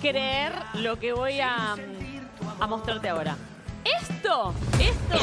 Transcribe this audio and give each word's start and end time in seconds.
creer 0.00 0.52
lo 0.74 0.98
que 0.98 1.12
voy 1.12 1.40
a, 1.40 1.76
a 2.60 2.66
mostrarte 2.66 3.08
ahora. 3.08 3.36
Esto, 3.84 4.54
esto 4.78 5.18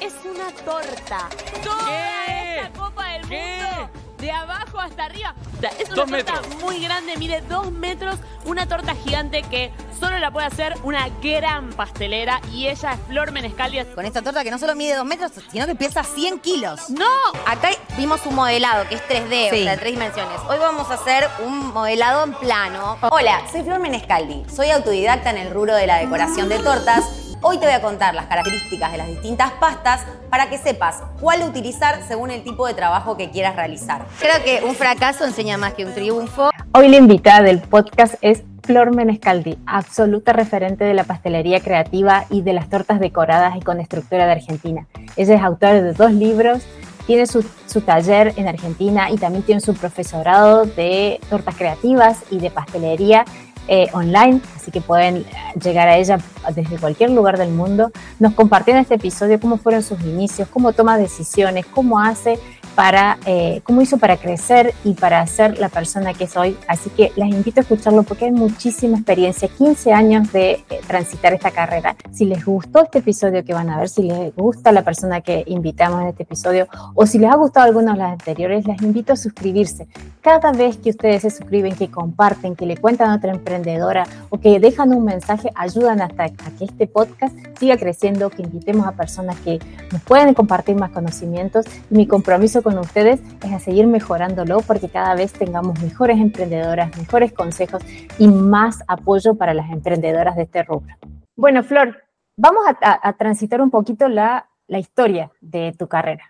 es 0.00 0.14
una 0.24 0.50
torta. 0.64 1.28
Toda 1.62 1.86
¿Qué? 1.86 2.56
esta 2.60 2.78
copa 2.78 3.06
del 3.12 3.28
¿Qué? 3.28 3.62
mundo, 3.62 3.90
de 4.20 4.30
abajo 4.30 4.78
hasta 4.80 5.04
arriba. 5.04 5.34
O 5.56 5.60
sea, 5.60 5.70
es 5.78 5.88
una 5.90 5.96
Dos 5.96 6.10
torta 6.10 6.32
metros. 6.40 6.62
muy 6.62 6.82
grande, 6.82 7.16
mide 7.16 7.40
dos 7.48 7.70
metros, 7.72 8.16
una 8.44 8.66
torta 8.66 8.94
gigante 8.94 9.42
que 9.42 9.72
solo 9.98 10.18
la 10.18 10.30
puede 10.30 10.46
hacer 10.46 10.74
una 10.84 11.08
gran 11.22 11.70
pastelera 11.70 12.40
y 12.52 12.66
ella 12.68 12.92
es 12.92 13.00
Flor 13.08 13.32
Menescaldi. 13.32 13.84
Con 13.94 14.04
esta 14.06 14.22
torta 14.22 14.42
que 14.42 14.50
no 14.50 14.58
solo 14.58 14.74
mide 14.74 14.94
2 14.96 15.04
metros, 15.04 15.32
sino 15.52 15.66
que 15.66 15.74
pesa 15.74 16.02
100 16.02 16.38
kilos. 16.40 16.88
¡No! 16.90 17.04
Acá 17.46 17.70
vimos 17.96 18.24
un 18.26 18.34
modelado 18.34 18.88
que 18.88 18.94
es 18.96 19.02
3D, 19.08 19.50
Sí. 19.50 19.60
o 19.60 19.62
sea, 19.64 19.72
de 19.72 19.76
tres 19.78 19.92
dimensiones. 19.92 20.40
Hoy 20.48 20.58
vamos 20.58 20.90
a 20.90 20.94
hacer 20.94 21.28
un 21.44 21.68
modelado 21.72 22.24
en 22.24 22.32
plano. 22.34 22.96
Hola, 23.10 23.42
soy 23.52 23.62
Flor 23.62 23.80
Menescaldi. 23.80 24.44
Soy 24.54 24.70
autodidacta 24.70 25.30
en 25.30 25.38
el 25.38 25.50
rubro 25.52 25.74
de 25.74 25.86
la 25.86 25.98
decoración 25.98 26.48
de 26.48 26.58
tortas. 26.60 27.04
Hoy 27.42 27.56
te 27.56 27.64
voy 27.64 27.74
a 27.74 27.80
contar 27.80 28.14
las 28.14 28.26
características 28.26 28.92
de 28.92 28.98
las 28.98 29.08
distintas 29.08 29.50
pastas 29.52 30.04
para 30.28 30.50
que 30.50 30.58
sepas 30.58 31.02
cuál 31.22 31.42
utilizar 31.42 32.02
según 32.06 32.30
el 32.30 32.44
tipo 32.44 32.66
de 32.66 32.74
trabajo 32.74 33.16
que 33.16 33.30
quieras 33.30 33.56
realizar. 33.56 34.04
Creo 34.18 34.44
que 34.44 34.62
un 34.62 34.74
fracaso 34.74 35.24
enseña 35.24 35.56
más 35.56 35.72
que 35.72 35.86
un 35.86 35.94
triunfo. 35.94 36.50
Hoy 36.74 36.88
la 36.88 36.98
invitada 36.98 37.40
del 37.40 37.60
podcast 37.60 38.16
es 38.20 38.42
Flor 38.62 38.94
Menescaldi, 38.94 39.56
absoluta 39.64 40.34
referente 40.34 40.84
de 40.84 40.92
la 40.92 41.04
pastelería 41.04 41.60
creativa 41.60 42.26
y 42.28 42.42
de 42.42 42.52
las 42.52 42.68
tortas 42.68 43.00
decoradas 43.00 43.56
y 43.56 43.60
con 43.60 43.80
estructura 43.80 44.26
de 44.26 44.32
Argentina. 44.32 44.86
Ella 45.16 45.36
es 45.36 45.42
autora 45.42 45.80
de 45.80 45.94
dos 45.94 46.12
libros, 46.12 46.62
tiene 47.06 47.24
su, 47.26 47.42
su 47.66 47.80
taller 47.80 48.34
en 48.36 48.48
Argentina 48.48 49.10
y 49.10 49.16
también 49.16 49.44
tiene 49.44 49.62
su 49.62 49.72
profesorado 49.72 50.66
de 50.66 51.18
tortas 51.30 51.56
creativas 51.56 52.18
y 52.30 52.38
de 52.38 52.50
pastelería 52.50 53.24
eh, 53.68 53.88
online, 53.92 54.40
así 54.56 54.70
que 54.70 54.80
pueden 54.80 55.18
eh, 55.18 55.26
llegar 55.62 55.88
a 55.88 55.96
ella 55.96 56.18
desde 56.54 56.78
cualquier 56.78 57.10
lugar 57.10 57.38
del 57.38 57.50
mundo. 57.50 57.90
Nos 58.18 58.34
compartió 58.34 58.74
en 58.74 58.80
este 58.80 58.94
episodio 58.94 59.38
cómo 59.40 59.58
fueron 59.58 59.82
sus 59.82 60.00
inicios, 60.00 60.48
cómo 60.48 60.72
toma 60.72 60.98
decisiones, 60.98 61.66
cómo 61.66 62.00
hace 62.00 62.38
para, 62.74 63.18
eh, 63.26 63.60
cómo 63.64 63.80
hizo 63.82 63.98
para 63.98 64.16
crecer 64.16 64.74
y 64.84 64.94
para 64.94 65.26
ser 65.26 65.58
la 65.58 65.68
persona 65.68 66.14
que 66.14 66.24
es 66.24 66.36
hoy. 66.36 66.56
Así 66.68 66.90
que 66.90 67.12
las 67.16 67.28
invito 67.28 67.60
a 67.60 67.62
escucharlo 67.62 68.02
porque 68.02 68.26
hay 68.26 68.32
muchísima 68.32 68.96
experiencia, 68.96 69.48
15 69.48 69.92
años 69.92 70.32
de 70.32 70.52
eh, 70.52 70.80
transitar 70.86 71.32
esta 71.32 71.50
carrera. 71.50 71.96
Si 72.12 72.24
les 72.24 72.44
gustó 72.44 72.84
este 72.84 72.98
episodio 72.98 73.44
que 73.44 73.52
van 73.52 73.70
a 73.70 73.78
ver, 73.78 73.88
si 73.88 74.02
les 74.02 74.34
gusta 74.34 74.72
la 74.72 74.82
persona 74.82 75.20
que 75.20 75.44
invitamos 75.46 76.02
en 76.02 76.08
este 76.08 76.22
episodio 76.22 76.68
o 76.94 77.06
si 77.06 77.18
les 77.18 77.30
ha 77.30 77.36
gustado 77.36 77.66
alguno 77.66 77.92
de 77.92 77.98
los 77.98 78.08
anteriores, 78.08 78.66
les 78.66 78.80
invito 78.82 79.12
a 79.12 79.16
suscribirse. 79.16 79.88
Cada 80.20 80.52
vez 80.52 80.76
que 80.76 80.90
ustedes 80.90 81.22
se 81.22 81.30
suscriben, 81.30 81.74
que 81.74 81.90
comparten, 81.90 82.54
que 82.54 82.66
le 82.66 82.76
cuentan 82.76 83.10
a 83.10 83.16
otra 83.16 83.32
emprendedora 83.32 84.06
o 84.28 84.38
que 84.38 84.60
dejan 84.60 84.92
un 84.92 85.04
mensaje, 85.04 85.50
ayudan 85.54 86.02
hasta 86.02 86.24
a 86.24 86.28
que 86.28 86.64
este 86.64 86.86
podcast 86.86 87.34
siga 87.58 87.76
creciendo, 87.76 88.30
que 88.30 88.42
invitemos 88.42 88.86
a 88.86 88.92
personas 88.92 89.36
que 89.40 89.58
nos 89.92 90.02
pueden 90.02 90.34
compartir 90.34 90.76
más 90.76 90.90
conocimientos. 90.90 91.64
Y 91.90 91.94
mi 91.94 92.06
compromiso 92.06 92.59
con 92.62 92.78
ustedes 92.78 93.20
es 93.44 93.52
a 93.52 93.58
seguir 93.58 93.86
mejorándolo 93.86 94.60
porque 94.60 94.88
cada 94.88 95.14
vez 95.14 95.32
tengamos 95.32 95.80
mejores 95.82 96.18
emprendedoras, 96.18 96.96
mejores 96.96 97.32
consejos 97.32 97.82
y 98.18 98.28
más 98.28 98.82
apoyo 98.88 99.34
para 99.34 99.54
las 99.54 99.70
emprendedoras 99.70 100.36
de 100.36 100.42
este 100.42 100.62
rubro. 100.62 100.94
Bueno, 101.36 101.62
Flor, 101.62 101.96
vamos 102.36 102.62
a, 102.66 102.76
a- 102.90 103.08
a 103.08 103.12
transitar 103.14 103.60
un 103.60 103.70
poquito 103.70 104.08
la, 104.08 104.48
la 104.66 104.78
historia 104.78 105.30
de 105.40 105.74
tu 105.78 105.88
carrera. 105.88 106.24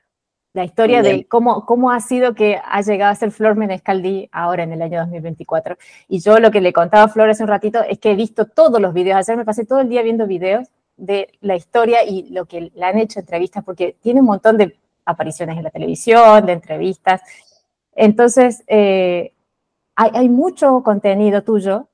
La 0.53 0.65
historia 0.65 0.99
Muy 0.99 1.07
de 1.09 1.15
bien. 1.15 1.27
cómo, 1.29 1.65
cómo 1.65 1.93
ha 1.93 2.01
sido 2.01 2.35
que 2.35 2.61
ha 2.65 2.81
llegado 2.81 3.13
a 3.13 3.15
ser 3.15 3.31
Flor 3.31 3.55
Menescaldi 3.55 4.29
ahora 4.33 4.65
en 4.65 4.73
el 4.73 4.83
año 4.83 4.99
2024. 4.99 5.77
Y 6.09 6.19
yo 6.21 6.41
lo 6.41 6.51
que 6.51 6.61
le 6.61 6.73
contaba 6.73 7.05
a 7.05 7.09
Flor 7.09 7.31
hace 7.31 7.45
un 7.45 7.49
ratito 7.49 7.81
es 7.89 8.01
que 8.01 8.11
he 8.11 8.17
visto 8.17 8.47
todos 8.47 8.81
los 8.81 8.93
videos. 8.93 9.17
Ayer 9.19 9.37
me 9.37 9.45
pasé 9.45 9.65
todo 9.65 9.79
el 9.81 9.89
día 9.89 10.03
viendo 10.03 10.27
videos 10.27 10.67
de 10.97 11.29
la 11.41 11.55
historia 11.55 12.03
y 12.05 12.29
lo 12.31 12.47
que 12.47 12.73
le 12.75 12.85
han 12.85 12.99
hecho 12.99 13.21
entrevistas, 13.21 13.63
porque 13.65 13.97
tiene 14.03 14.21
un 14.21 14.27
montón 14.27 14.57
de 14.59 14.77
apariciones 15.11 15.57
en 15.59 15.65
la 15.65 15.71
televisión, 15.71 16.47
de 16.47 16.53
entrevistas. 16.53 17.23
Entonces, 17.95 18.63
eh, 18.67 19.33
hay, 19.97 20.11
hay 20.15 20.29
mucho 20.29 20.83
contenido 20.83 21.43
tuyo, 21.43 21.89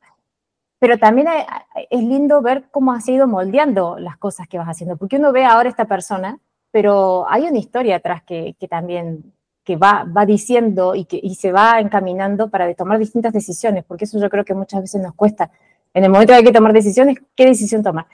pero 0.78 0.98
también 0.98 1.28
hay- 1.28 1.44
es 1.90 2.02
lindo 2.02 2.42
ver 2.42 2.64
cómo 2.70 2.92
has 2.92 3.08
ido 3.08 3.26
moldeando 3.26 3.98
las 3.98 4.16
cosas 4.18 4.46
que 4.48 4.58
vas 4.58 4.68
haciendo, 4.68 4.96
porque 4.96 5.16
uno 5.16 5.32
ve 5.32 5.44
ahora 5.44 5.68
esta 5.68 5.86
persona, 5.86 6.38
pero 6.70 7.26
hay 7.28 7.44
una 7.44 7.58
historia 7.58 7.96
atrás 7.96 8.22
que, 8.22 8.54
que 8.58 8.68
también 8.68 9.32
que 9.64 9.76
va, 9.76 10.04
va 10.04 10.24
diciendo 10.26 10.94
y 10.94 11.06
que 11.06 11.18
y 11.20 11.34
se 11.34 11.50
va 11.50 11.80
encaminando 11.80 12.48
para 12.50 12.72
tomar 12.74 12.98
distintas 13.00 13.32
decisiones, 13.32 13.84
porque 13.84 14.04
eso 14.04 14.20
yo 14.20 14.30
creo 14.30 14.44
que 14.44 14.54
muchas 14.54 14.80
veces 14.80 15.02
nos 15.02 15.14
cuesta. 15.14 15.50
En 15.92 16.04
el 16.04 16.10
momento 16.10 16.32
que 16.32 16.36
hay 16.38 16.44
que 16.44 16.52
tomar 16.52 16.72
decisiones, 16.72 17.18
¿qué 17.34 17.46
decisión 17.46 17.82
tomar? 17.82 18.06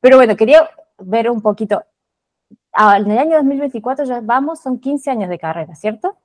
Pero 0.00 0.16
bueno, 0.18 0.36
quería 0.36 0.68
ver 0.98 1.30
un 1.30 1.40
poquito. 1.40 1.82
En 2.72 3.10
el 3.10 3.18
año 3.18 3.36
2024 3.36 4.04
ya 4.04 4.20
vamos, 4.20 4.60
son 4.60 4.78
15 4.78 5.10
años 5.10 5.28
de 5.28 5.38
carrera, 5.38 5.74
¿cierto? 5.74 6.16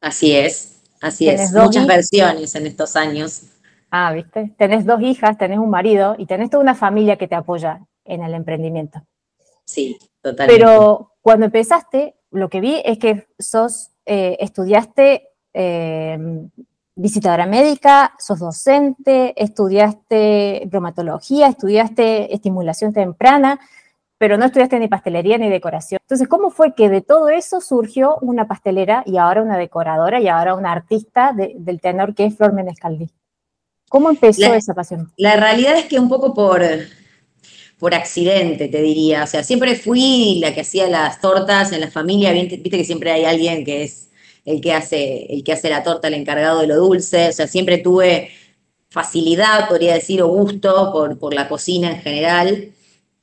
Así 0.00 0.32
es, 0.34 0.82
así 1.00 1.26
¿Tenés 1.26 1.46
es. 1.46 1.52
dos 1.52 1.66
Muchas 1.66 1.86
versiones 1.86 2.54
en 2.54 2.66
estos 2.66 2.96
años. 2.96 3.42
Ah, 3.90 4.12
¿viste? 4.12 4.52
Tenés 4.58 4.84
dos 4.84 5.00
hijas, 5.00 5.38
tenés 5.38 5.58
un 5.58 5.70
marido 5.70 6.16
y 6.18 6.26
tenés 6.26 6.50
toda 6.50 6.62
una 6.62 6.74
familia 6.74 7.16
que 7.16 7.28
te 7.28 7.36
apoya 7.36 7.80
en 8.04 8.22
el 8.22 8.34
emprendimiento. 8.34 9.02
Sí, 9.64 9.96
totalmente. 10.20 10.60
Pero 10.60 11.12
cuando 11.22 11.46
empezaste, 11.46 12.16
lo 12.30 12.48
que 12.48 12.60
vi 12.60 12.82
es 12.84 12.98
que 12.98 13.28
sos, 13.38 13.90
eh, 14.04 14.36
estudiaste 14.40 15.28
eh, 15.54 16.18
visitadora 16.96 17.46
médica, 17.46 18.14
sos 18.18 18.40
docente, 18.40 19.32
estudiaste 19.42 20.64
bromatología, 20.66 21.48
estudiaste 21.48 22.34
estimulación 22.34 22.92
temprana, 22.92 23.60
pero 24.18 24.36
no 24.38 24.46
estudiaste 24.46 24.78
ni 24.78 24.88
pastelería 24.88 25.38
ni 25.38 25.48
decoración. 25.48 25.98
Entonces, 26.02 26.28
¿cómo 26.28 26.50
fue 26.50 26.74
que 26.74 26.88
de 26.88 27.00
todo 27.02 27.28
eso 27.28 27.60
surgió 27.60 28.16
una 28.20 28.46
pastelera 28.46 29.02
y 29.06 29.16
ahora 29.18 29.42
una 29.42 29.58
decoradora 29.58 30.20
y 30.20 30.28
ahora 30.28 30.54
una 30.54 30.72
artista 30.72 31.32
de- 31.32 31.54
del 31.56 31.80
tenor 31.80 32.14
que 32.14 32.26
es 32.26 32.36
Flor 32.36 32.52
Menescaldi? 32.52 33.10
¿Cómo 33.88 34.10
empezó 34.10 34.40
La- 34.42 34.56
esa 34.56 34.74
pasión? 34.74 35.12
La 35.16 35.36
realidad 35.36 35.76
es 35.76 35.86
que 35.86 35.98
un 35.98 36.08
poco 36.08 36.32
por, 36.34 36.62
por 37.78 37.94
accidente, 37.94 38.68
te 38.68 38.80
diría. 38.82 39.24
O 39.24 39.26
sea, 39.26 39.42
siempre 39.42 39.74
fui 39.74 40.38
la 40.40 40.54
que 40.54 40.62
hacía 40.62 40.88
las 40.88 41.20
tortas 41.20 41.72
en 41.72 41.80
la 41.80 41.90
familia. 41.90 42.32
Viste, 42.32 42.56
viste 42.56 42.78
que 42.78 42.84
siempre 42.84 43.10
hay 43.12 43.24
alguien 43.24 43.64
que 43.64 43.82
es 43.84 44.10
el 44.44 44.60
que 44.60 44.72
hace, 44.72 45.26
el 45.32 45.42
que 45.44 45.52
hace 45.52 45.70
la 45.70 45.82
torta, 45.82 46.08
el 46.08 46.14
encargado 46.14 46.60
de 46.60 46.66
lo 46.66 46.76
dulce. 46.76 47.28
O 47.28 47.32
sea, 47.32 47.46
siempre 47.46 47.78
tuve 47.78 48.30
facilidad, 48.90 49.68
podría 49.68 49.94
decir, 49.94 50.22
o 50.22 50.28
gusto 50.28 50.90
por, 50.92 51.18
por 51.18 51.34
la 51.34 51.48
cocina 51.48 51.90
en 51.90 52.00
general. 52.00 52.72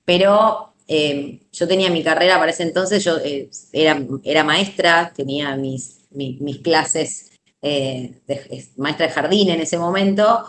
Pero 0.05 0.70
eh, 0.91 1.41
yo 1.51 1.67
tenía 1.67 1.89
mi 1.89 2.03
carrera 2.03 2.37
para 2.39 2.51
ese 2.51 2.63
entonces, 2.63 3.03
yo 3.03 3.17
eh, 3.23 3.49
era, 3.73 4.01
era 4.23 4.43
maestra, 4.43 5.13
tenía 5.15 5.55
mis, 5.55 6.01
mi- 6.11 6.37
mis 6.41 6.57
clases 6.59 7.31
eh, 7.61 8.21
de 8.27 8.41
es- 8.51 8.77
maestra 8.77 9.07
de 9.07 9.13
jardín 9.13 9.49
en 9.49 9.61
ese 9.61 9.77
momento. 9.77 10.45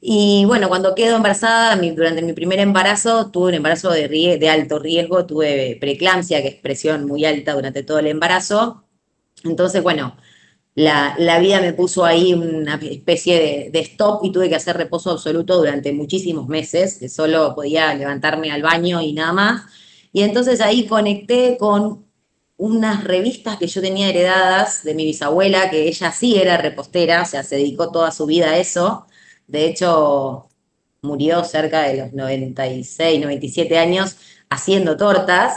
Y 0.00 0.44
bueno, 0.46 0.68
cuando 0.68 0.94
quedo 0.94 1.16
embarazada, 1.16 1.76
mi- 1.76 1.90
durante 1.92 2.22
mi 2.22 2.32
primer 2.32 2.58
embarazo, 2.60 3.30
tuve 3.30 3.48
un 3.48 3.54
embarazo 3.54 3.90
de, 3.90 4.08
de 4.38 4.48
alto 4.50 4.78
riesgo, 4.78 5.26
tuve 5.26 5.76
preeclampsia, 5.80 6.42
que 6.42 6.48
es 6.48 6.54
presión 6.56 7.06
muy 7.06 7.24
alta 7.24 7.54
durante 7.54 7.82
todo 7.82 7.98
el 7.98 8.06
embarazo. 8.08 8.84
Entonces, 9.44 9.82
bueno, 9.82 10.16
la, 10.74 11.14
la 11.18 11.38
vida 11.38 11.60
me 11.60 11.72
puso 11.72 12.04
ahí 12.04 12.34
una 12.34 12.76
especie 12.76 13.36
de, 13.40 13.70
de 13.70 13.80
stop 13.80 14.24
y 14.24 14.32
tuve 14.32 14.48
que 14.48 14.56
hacer 14.56 14.76
reposo 14.76 15.10
absoluto 15.10 15.56
durante 15.58 15.92
muchísimos 15.92 16.48
meses, 16.48 16.98
que 16.98 17.08
solo 17.08 17.54
podía 17.54 17.94
levantarme 17.94 18.50
al 18.52 18.62
baño 18.62 19.00
y 19.02 19.12
nada 19.12 19.32
más. 19.32 19.62
Y 20.16 20.22
entonces 20.22 20.62
ahí 20.62 20.86
conecté 20.86 21.58
con 21.58 22.06
unas 22.56 23.04
revistas 23.04 23.58
que 23.58 23.66
yo 23.66 23.82
tenía 23.82 24.08
heredadas 24.08 24.82
de 24.82 24.94
mi 24.94 25.04
bisabuela, 25.04 25.68
que 25.68 25.88
ella 25.88 26.10
sí 26.10 26.36
era 26.36 26.56
repostera, 26.56 27.20
o 27.20 27.26
sea, 27.26 27.42
se 27.42 27.56
dedicó 27.56 27.90
toda 27.92 28.10
su 28.10 28.24
vida 28.24 28.52
a 28.52 28.56
eso. 28.56 29.06
De 29.46 29.66
hecho, 29.66 30.48
murió 31.02 31.44
cerca 31.44 31.82
de 31.82 31.98
los 31.98 32.14
96, 32.14 33.20
97 33.20 33.76
años 33.78 34.16
haciendo 34.48 34.96
tortas. 34.96 35.52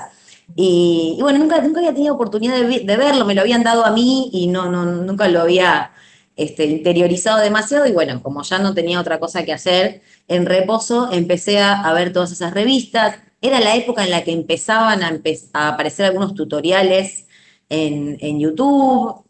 Y, 0.57 1.17
bueno, 1.21 1.39
nunca, 1.39 1.61
nunca 1.61 1.79
había 1.79 1.93
tenido 1.93 2.15
oportunidad 2.15 2.57
de, 2.61 2.97
verlo, 2.97 3.23
me 3.23 3.35
lo 3.35 3.41
habían 3.41 3.63
dado 3.63 3.85
a 3.85 3.91
mí 3.91 4.29
y 4.33 4.47
no, 4.47 4.69
nunca 4.69 5.29
lo 5.29 5.39
había 5.39 5.93
este, 6.35 6.65
interiorizado 6.65 7.39
demasiado. 7.39 7.85
Y 7.85 7.93
bueno, 7.93 8.21
como 8.21 8.43
ya 8.43 8.59
no 8.59 8.73
tenía 8.73 8.99
otra 8.99 9.21
cosa 9.21 9.45
que 9.45 9.53
hacer, 9.53 10.01
en 10.27 10.45
reposo 10.45 11.09
empecé 11.13 11.61
a 11.61 11.93
ver 11.93 12.11
todas 12.11 12.33
esas 12.33 12.53
revistas. 12.53 13.19
Era 13.41 13.59
la 13.59 13.75
época 13.75 14.03
en 14.03 14.11
la 14.11 14.23
que 14.23 14.31
empezaban 14.31 15.01
a, 15.03 15.69
aparecer 15.69 16.05
algunos 16.05 16.35
tutoriales 16.35 17.25
en, 17.69 18.17
en 18.19 18.39
YouTube, 18.39 19.23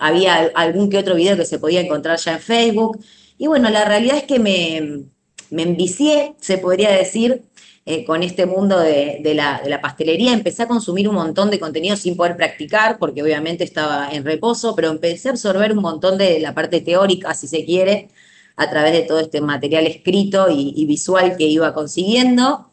había 0.00 0.34
al- 0.36 0.52
algún 0.54 0.90
que 0.90 0.98
otro 0.98 1.14
video 1.16 1.36
que 1.36 1.44
se 1.44 1.58
podía 1.58 1.80
encontrar 1.80 2.18
ya 2.18 2.34
en 2.34 2.40
Facebook. 2.40 3.00
Y 3.38 3.46
bueno, 3.46 3.70
la 3.70 3.84
realidad 3.84 4.18
es 4.18 4.24
que 4.24 4.38
me, 4.38 5.04
me 5.50 5.62
envicié, 5.62 6.34
se 6.40 6.58
podría 6.58 6.90
decir, 6.90 7.42
eh, 7.86 8.04
con 8.04 8.22
este 8.22 8.44
mundo 8.46 8.78
de, 8.78 9.20
de 9.22 9.34
la 9.34 9.80
pastelería. 9.80 10.32
Empecé 10.32 10.64
a 10.64 10.68
consumir 10.68 11.08
un 11.08 11.14
montón 11.14 11.50
de 11.50 11.58
contenido 11.58 11.96
sin 11.96 12.16
poder 12.16 12.36
practicar, 12.36 12.98
porque 12.98 13.22
obviamente 13.22 13.64
estaba 13.64 14.10
en 14.12 14.24
reposo, 14.24 14.74
pero 14.76 14.90
empecé 14.90 15.28
a 15.28 15.32
absorber 15.32 15.72
un 15.72 15.82
montón 15.82 16.18
de 16.18 16.40
la 16.40 16.54
parte 16.54 16.80
teórica, 16.80 17.34
si 17.34 17.48
se 17.48 17.64
quiere, 17.64 18.08
a 18.56 18.68
través 18.70 18.92
de 18.92 19.02
todo 19.02 19.20
este 19.20 19.40
material 19.40 19.86
escrito 19.86 20.48
y, 20.50 20.84
visual 20.86 21.36
que 21.36 21.44
iba 21.44 21.72
consiguiendo. 21.74 22.67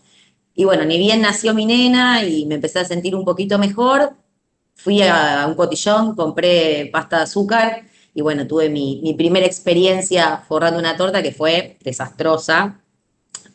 Y 0.56 0.64
bueno, 0.64 0.86
ni 0.86 0.98
bien 0.98 1.22
nació 1.22 1.54
mi 1.54 1.66
nena 1.66 2.24
y 2.26 2.46
me 2.46 2.56
empecé 2.56 2.80
a 2.80 2.86
sentir 2.86 3.16
un 3.16 3.26
poquito 3.26 3.60
mejor, 3.60 4.16
fui 4.74 5.02
a, 5.02 5.46
un 5.48 5.56
cotillón, 5.56 6.16
compré 6.16 6.90
pasta 6.92 7.18
de 7.18 7.24
azúcar 7.24 7.84
y 8.14 8.22
bueno, 8.22 8.48
tuve 8.48 8.70
mi, 8.70 9.02
mi 9.04 9.14
primera 9.14 9.46
experiencia 9.46 10.38
forrando 10.48 10.80
una 10.80 10.96
torta 10.96 11.22
que 11.22 11.34
fue 11.34 11.78
desastrosa, 11.84 12.82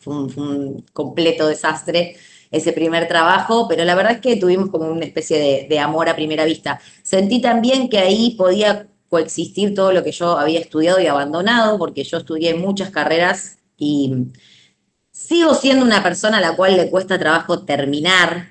fue 0.01 0.15
un, 0.15 0.85
completo 0.93 1.47
desastre 1.47 2.15
ese 2.49 2.73
primer 2.73 3.07
trabajo, 3.07 3.67
pero 3.69 3.85
la 3.85 3.95
verdad 3.95 4.13
es 4.13 4.19
que 4.19 4.35
tuvimos 4.35 4.69
como 4.69 4.85
una 4.85 5.05
especie 5.05 5.67
de, 5.69 5.79
amor 5.79 6.09
a 6.09 6.15
primera 6.15 6.43
vista. 6.43 6.81
Sentí 7.01 7.39
también 7.39 7.87
que 7.87 7.97
ahí 7.97 8.35
podía 8.37 8.87
coexistir 9.07 9.73
todo 9.73 9.93
lo 9.93 10.03
que 10.03 10.11
yo 10.11 10.37
había 10.37 10.59
estudiado 10.59 10.99
y 10.99 11.07
abandonado, 11.07 11.77
porque 11.77 12.03
yo 12.03 12.17
estudié 12.17 12.53
muchas 12.55 12.89
carreras 12.89 13.59
y 13.77 14.27
sigo 15.27 15.53
siendo 15.53 15.85
una 15.85 16.03
persona 16.03 16.37
a 16.37 16.41
la 16.41 16.55
cual 16.55 16.77
le 16.77 16.89
cuesta 16.89 17.19
trabajo 17.19 17.63
terminar. 17.63 18.49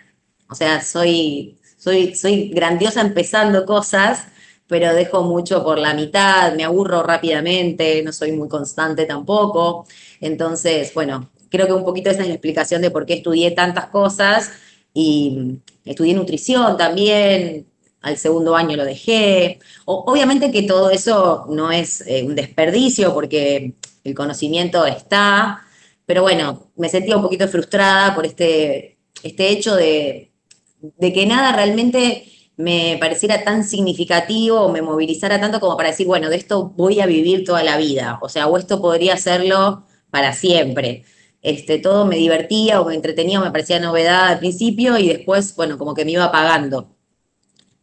O 0.48 0.54
sea, 0.54 0.82
soy, 0.82 1.58
soy, 1.76 2.14
soy 2.14 2.48
grandiosa 2.50 3.00
empezando 3.00 3.64
cosas, 3.64 4.26
pero 4.66 4.94
dejo 4.94 5.22
mucho 5.22 5.64
por 5.64 5.78
la 5.78 5.94
mitad, 5.94 6.54
me 6.54 6.64
aburro 6.64 7.02
rápidamente, 7.02 8.02
no 8.02 8.12
soy 8.12 8.32
muy 8.32 8.48
constante 8.48 9.04
tampoco. 9.04 9.86
Entonces, 10.20 10.92
bueno, 10.94 11.30
creo 11.50 11.66
que 11.66 11.72
un 11.72 11.84
poquito 11.84 12.10
esa 12.10 12.22
es 12.22 12.28
la 12.28 12.34
explicación 12.34 12.82
de 12.82 12.90
por 12.90 13.06
qué 13.06 13.14
estudié 13.14 13.50
tantas 13.50 13.86
cosas 13.86 14.52
y 14.94 15.58
estudié 15.84 16.14
nutrición 16.14 16.76
también, 16.76 17.66
al 18.02 18.16
segundo 18.16 18.56
año 18.56 18.76
lo 18.76 18.84
dejé. 18.84 19.58
obviamente 19.84 20.50
que 20.50 20.62
todo 20.62 20.90
eso 20.90 21.46
no 21.50 21.70
es 21.70 22.02
eh, 22.06 22.24
un 22.24 22.34
desperdicio 22.34 23.12
porque 23.12 23.74
el 24.04 24.14
conocimiento 24.14 24.86
está, 24.86 25.66
pero 26.10 26.22
bueno, 26.22 26.72
me 26.74 26.88
sentía 26.88 27.14
un 27.16 27.22
poquito 27.22 27.46
frustrada 27.46 28.16
por 28.16 28.26
este, 28.26 28.98
este 29.22 29.50
hecho 29.50 29.76
de, 29.76 30.32
de 30.80 31.12
que 31.12 31.24
nada 31.24 31.52
realmente 31.52 32.24
me 32.56 32.96
pareciera 32.98 33.44
tan 33.44 33.62
significativo 33.62 34.60
o 34.60 34.72
me 34.72 34.82
movilizara 34.82 35.40
tanto 35.40 35.60
como 35.60 35.76
para 35.76 35.90
decir, 35.90 36.08
bueno, 36.08 36.28
de 36.28 36.34
esto 36.34 36.70
voy 36.70 36.98
a 36.98 37.06
vivir 37.06 37.44
toda 37.44 37.62
la 37.62 37.76
vida, 37.76 38.18
o 38.22 38.28
sea, 38.28 38.48
o 38.48 38.58
esto 38.58 38.82
podría 38.82 39.14
hacerlo 39.14 39.84
para 40.10 40.32
siempre. 40.32 41.04
Este, 41.42 41.78
todo 41.78 42.04
me 42.06 42.16
divertía 42.16 42.80
o 42.80 42.86
me 42.86 42.96
entretenía 42.96 43.40
o 43.40 43.44
me 43.44 43.52
parecía 43.52 43.78
novedad 43.78 44.30
al 44.30 44.40
principio 44.40 44.98
y 44.98 45.06
después, 45.06 45.54
bueno, 45.54 45.78
como 45.78 45.94
que 45.94 46.04
me 46.04 46.10
iba 46.10 46.24
apagando. 46.24 46.88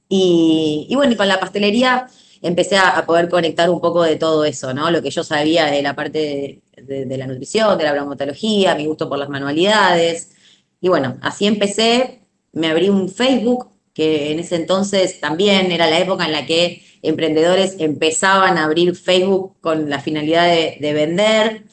Y, 0.09 0.91
bueno, 0.95 1.13
y 1.13 1.15
con 1.15 1.30
la 1.30 1.39
pastelería 1.39 2.07
empecé 2.41 2.75
a, 2.75 3.06
poder 3.06 3.30
conectar 3.30 3.69
un 3.69 3.80
poco 3.80 4.03
de 4.03 4.18
todo 4.18 4.44
eso, 4.44 4.73
¿no? 4.73 4.91
Lo 4.91 5.01
que 5.01 5.12
yo 5.12 5.23
sabía 5.23 5.68
de 5.68 5.81
la 5.81 5.95
parte 5.95 6.19
de, 6.19 6.62
la 6.85 7.27
nutrición, 7.27 7.77
de 7.77 7.83
la 7.83 7.94
bromatología, 7.94 8.75
mi 8.75 8.85
gusto 8.85 9.09
por 9.09 9.19
las 9.19 9.29
manualidades. 9.29 10.31
Y 10.79 10.89
bueno, 10.89 11.18
así 11.21 11.45
empecé, 11.45 12.21
me 12.53 12.68
abrí 12.68 12.89
un 12.89 13.09
Facebook, 13.09 13.69
que 13.94 14.31
en 14.31 14.39
ese 14.39 14.56
entonces 14.56 15.19
también 15.19 15.71
era 15.71 15.89
la 15.89 16.00
época 16.00 16.25
en 16.25 16.31
la 16.31 16.45
que 16.45 16.83
emprendedores 17.01 17.77
empezaban 17.79 18.57
a 18.57 18.65
abrir 18.65 18.95
Facebook 18.95 19.56
con 19.59 19.89
la 19.89 20.00
finalidad 20.00 20.47
de 20.47 20.94
vender. 20.94 21.65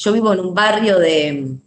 Yo 0.00 0.14
vivo 0.14 0.32
en 0.32 0.40
un 0.40 0.54
barrio 0.54 0.98
de, 0.98 1.58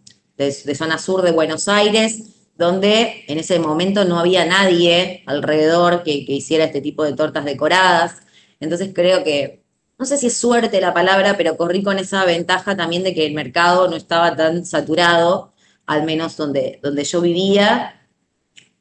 zona 0.74 0.98
sur 0.98 1.22
de 1.22 1.30
Buenos 1.30 1.68
Aires, 1.68 2.48
donde 2.58 3.22
en 3.28 3.38
ese 3.38 3.60
momento 3.60 4.04
no 4.04 4.18
había 4.18 4.44
nadie 4.44 5.22
alrededor 5.26 6.02
que, 6.02 6.24
hiciera 6.26 6.64
este 6.64 6.80
tipo 6.80 7.04
de 7.04 7.12
tortas 7.12 7.44
decoradas. 7.44 8.16
Entonces 8.58 8.90
creo 8.92 9.22
que, 9.22 9.63
no 9.98 10.04
sé 10.04 10.16
si 10.18 10.26
es 10.26 10.36
suerte 10.36 10.80
la 10.80 10.92
palabra, 10.94 11.36
pero 11.36 11.56
corrí 11.56 11.82
con 11.82 11.98
esa 11.98 12.24
ventaja 12.24 12.76
también 12.76 13.04
de 13.04 13.14
que 13.14 13.26
el 13.26 13.34
mercado 13.34 13.88
no 13.88 13.96
estaba 13.96 14.34
tan 14.36 14.64
saturado, 14.64 15.52
al 15.86 16.04
menos 16.04 16.36
donde, 16.36 16.80
donde 16.82 17.04
yo 17.04 17.20
vivía. 17.20 18.08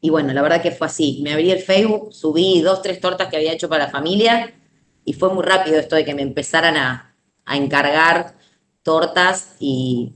Y 0.02 0.10
bueno, 0.10 0.34
la 0.34 0.42
verdad 0.42 0.62
que 0.62 0.72
fue 0.72 0.88
así. 0.88 1.22
Me 1.24 1.34
abrí 1.34 1.52
el 1.52 1.60
Facebook, 1.60 2.14
subí 2.14 2.62
dos, 2.62 2.82
tres 2.82 3.00
tortas 3.00 3.28
que 3.30 3.38
había 3.38 3.54
hecho 3.54 3.70
para 3.70 3.86
la 3.86 3.92
familia 3.92 4.54
y 5.06 5.14
fue 5.14 5.34
muy 5.34 5.44
rápido 5.44 5.80
esto 5.80 5.96
de 5.96 6.06
que 6.06 6.16
me 6.16 6.22
empezaran 6.22 6.78
a, 6.78 7.16
a 7.46 7.58
encargar 7.58 8.36
tortas 8.84 9.56
y, 9.60 10.14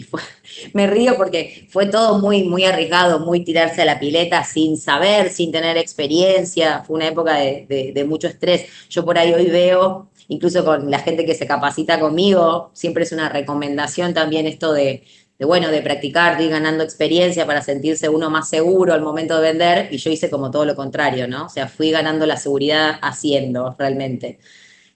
fue, 0.00 0.20
me 0.72 0.86
río 0.86 1.16
porque 1.16 1.66
fue 1.70 1.86
todo 1.86 2.18
muy, 2.18 2.44
muy 2.44 2.64
arriesgado, 2.64 3.20
muy 3.20 3.44
tirarse 3.44 3.82
a 3.82 3.84
la 3.84 3.98
pileta 3.98 4.44
sin 4.44 4.76
saber, 4.76 5.30
sin 5.30 5.52
tener 5.52 5.76
experiencia, 5.76 6.82
fue 6.86 6.96
una 6.96 7.08
época 7.08 7.36
de, 7.36 8.04
mucho 8.08 8.28
estrés. 8.28 8.66
Yo 8.88 9.04
por 9.04 9.18
ahí 9.18 9.32
hoy 9.34 9.46
veo, 9.46 10.10
incluso 10.28 10.64
con 10.64 10.90
la 10.90 10.98
gente 10.98 11.24
que 11.26 11.34
se 11.34 11.46
capacita 11.46 12.00
conmigo, 12.00 12.70
siempre 12.72 13.04
es 13.04 13.12
una 13.12 13.28
recomendación 13.28 14.14
también 14.14 14.46
esto 14.46 14.72
de, 14.72 15.04
de 15.38 15.44
bueno, 15.44 15.68
de 15.68 15.82
practicar, 15.82 16.36
de 16.38 16.44
ir 16.44 16.50
ganando 16.50 16.82
experiencia 16.84 17.46
para 17.46 17.62
sentirse 17.62 18.08
uno 18.08 18.30
más 18.30 18.48
seguro 18.48 18.94
al 18.94 19.02
momento 19.02 19.36
de 19.36 19.42
vender, 19.52 19.88
y 19.92 19.98
yo 19.98 20.10
hice 20.10 20.30
como 20.30 20.50
todo 20.50 20.64
lo 20.64 20.74
contrario, 20.74 21.28
¿no? 21.28 21.46
O 21.46 21.48
sea, 21.48 21.68
fui 21.68 21.90
ganando 21.90 22.26
la 22.26 22.36
seguridad 22.36 22.98
haciendo 23.02 23.74
realmente. 23.78 24.38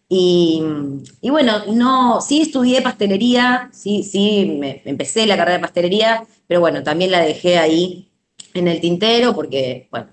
Y, 0.08 0.62
bueno, 1.22 1.64
no, 1.72 2.20
sí 2.20 2.42
estudié 2.42 2.82
pastelería, 2.82 3.70
sí, 3.72 4.02
sí, 4.02 4.56
me, 4.60 4.82
empecé 4.84 5.26
la 5.26 5.36
carrera 5.36 5.56
de 5.56 5.62
pastelería, 5.62 6.24
pero 6.46 6.60
bueno, 6.60 6.82
también 6.82 7.10
la 7.10 7.20
dejé 7.20 7.58
ahí 7.58 8.12
en 8.54 8.68
el 8.68 8.80
tintero 8.80 9.34
porque, 9.34 9.88
bueno, 9.90 10.08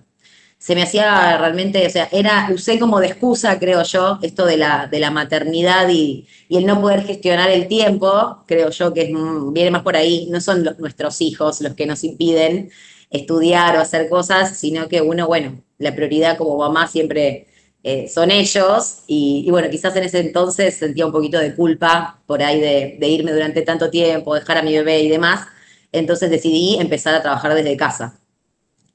se 0.57 0.75
me 0.75 0.83
hacía 0.83 1.38
realmente, 1.38 1.86
o 1.88 1.89
sea, 1.89 2.09
era, 2.12 2.50
usé 2.53 2.80
como 2.80 3.00
de 3.00 3.07
excusa, 3.07 3.59
creo 3.59 3.83
yo, 3.83 4.19
esto 4.21 4.45
de 4.45 4.57
la, 4.57 4.88
de 4.88 5.00
la 5.00 5.12
maternidad 5.12 5.89
y, 5.89 6.27
el 6.50 6.65
no 6.65 6.81
poder 6.81 7.03
gestionar 7.03 7.50
el 7.50 7.68
tiempo, 7.68 8.44
creo 8.47 8.69
yo 8.69 8.94
que 8.94 9.13
viene 9.53 9.71
más 9.71 9.83
por 9.83 9.95
ahí, 9.95 10.27
no 10.31 10.42
son 10.42 10.63
nuestros 10.80 11.21
hijos 11.21 11.62
los 11.62 11.75
que 11.75 11.85
nos 11.85 12.03
impiden 12.03 12.71
estudiar 13.09 13.77
o 13.77 13.81
hacer 13.81 14.09
cosas, 14.09 14.57
sino 14.57 14.88
que 14.88 15.01
uno, 15.01 15.27
bueno, 15.27 15.62
la 15.77 15.95
prioridad 15.95 16.38
como 16.38 16.57
mamá 16.57 16.88
siempre 16.88 17.47
eh, 17.81 18.10
son 18.10 18.30
ellos, 18.30 19.04
y, 19.08 19.48
bueno, 19.50 19.70
quizás 19.70 19.96
en 19.96 20.04
ese 20.04 20.20
entonces 20.20 20.76
sentía 20.76 21.06
un 21.06 21.14
poquito 21.14 21.40
de 21.40 21.56
culpa 21.56 22.22
por 22.26 22.44
ahí 22.44 22.60
de, 22.60 23.08
irme 23.08 23.31
durante 23.31 23.62
tanto 23.62 23.90
tiempo, 23.90 24.36
dejar 24.36 24.58
a 24.58 24.64
mi 24.64 24.74
bebé 24.74 25.02
y 25.02 25.10
demás, 25.10 25.48
entonces 25.92 26.30
decidí 26.30 26.78
empezar 26.80 27.16
a 27.16 27.22
trabajar 27.22 27.54
desde 27.54 27.78
casa. 27.78 28.20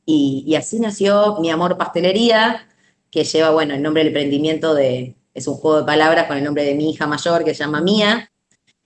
Y, 0.07 0.55
así 0.57 0.81
nació 0.81 1.39
mi 1.41 1.51
amor 1.51 1.79
pastelería, 1.79 2.69
que 3.11 3.25
lleva, 3.25 3.51
bueno, 3.51 3.75
el 3.75 3.83
nombre 3.83 4.03
del 4.03 4.09
emprendimiento 4.09 4.75
de, 4.75 5.17
es 5.33 5.47
un 5.49 5.55
juego 5.55 5.79
de 5.81 5.87
palabras 5.87 6.27
con 6.27 6.37
el 6.37 6.45
nombre 6.45 6.65
de 6.65 6.75
mi 6.75 6.91
hija 6.91 7.07
mayor 7.07 7.45
que 7.45 7.55
se 7.55 7.65
llama 7.65 7.81
Mía, 7.81 8.31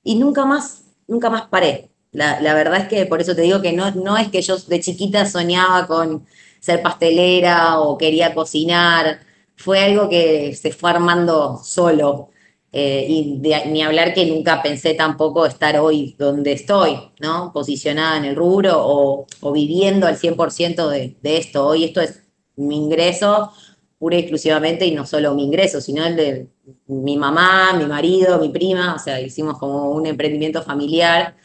y 0.04 0.14
nunca 0.16 0.44
más, 0.44 0.84
nunca 1.08 1.28
más 1.30 1.48
paré. 1.48 1.90
La, 2.12 2.40
la 2.40 2.54
verdad 2.54 2.82
es 2.82 2.88
que 2.88 3.06
por 3.06 3.20
eso 3.20 3.34
te 3.34 3.42
digo 3.42 3.60
que 3.62 3.72
no, 3.72 3.90
no 3.92 4.16
es 4.16 4.28
que 4.28 4.42
yo 4.42 4.56
de 4.58 4.80
chiquita 4.80 5.26
soñaba 5.26 5.86
con 5.86 6.26
ser 6.60 6.82
pastelera 6.82 7.80
o 7.80 7.98
quería 7.98 8.34
cocinar, 8.34 9.20
fue 9.58 9.80
algo 9.80 10.08
que 10.08 10.54
se 10.54 10.72
fue 10.72 10.90
armando 10.90 11.60
solo. 11.62 12.30
Eh, 12.70 13.06
y 13.08 13.40
ni 13.70 13.82
hablar 13.82 14.12
que 14.12 14.26
nunca 14.26 14.62
pensé 14.62 14.92
tampoco 14.94 15.46
estar 15.46 15.78
hoy 15.78 16.14
donde 16.18 16.52
estoy, 16.52 16.98
¿no? 17.18 17.50
Posicionada 17.52 18.18
en 18.18 18.26
el 18.26 18.36
rubro 18.36 18.74
o, 18.76 19.52
viviendo 19.52 20.06
al 20.06 20.18
100% 20.18 20.88
de, 20.88 21.16
de 21.20 21.36
esto. 21.38 21.66
Hoy 21.66 21.84
esto 21.84 22.00
es 22.02 22.22
mi 22.56 22.76
ingreso 22.76 23.52
pura 23.98 24.16
y 24.16 24.20
exclusivamente 24.20 24.86
y 24.86 24.94
no 24.94 25.06
solo 25.06 25.34
mi 25.34 25.44
ingreso, 25.44 25.80
sino 25.80 26.04
el 26.06 26.16
de 26.16 26.48
mi 26.86 27.16
mamá, 27.16 27.72
mi 27.72 27.84
marido, 27.86 28.38
mi 28.38 28.48
prima, 28.50 28.94
o 28.94 28.98
sea, 28.98 29.20
hicimos 29.20 29.58
como 29.58 29.90
un 29.90 30.06
emprendimiento 30.06 30.62
familiar 30.62 31.36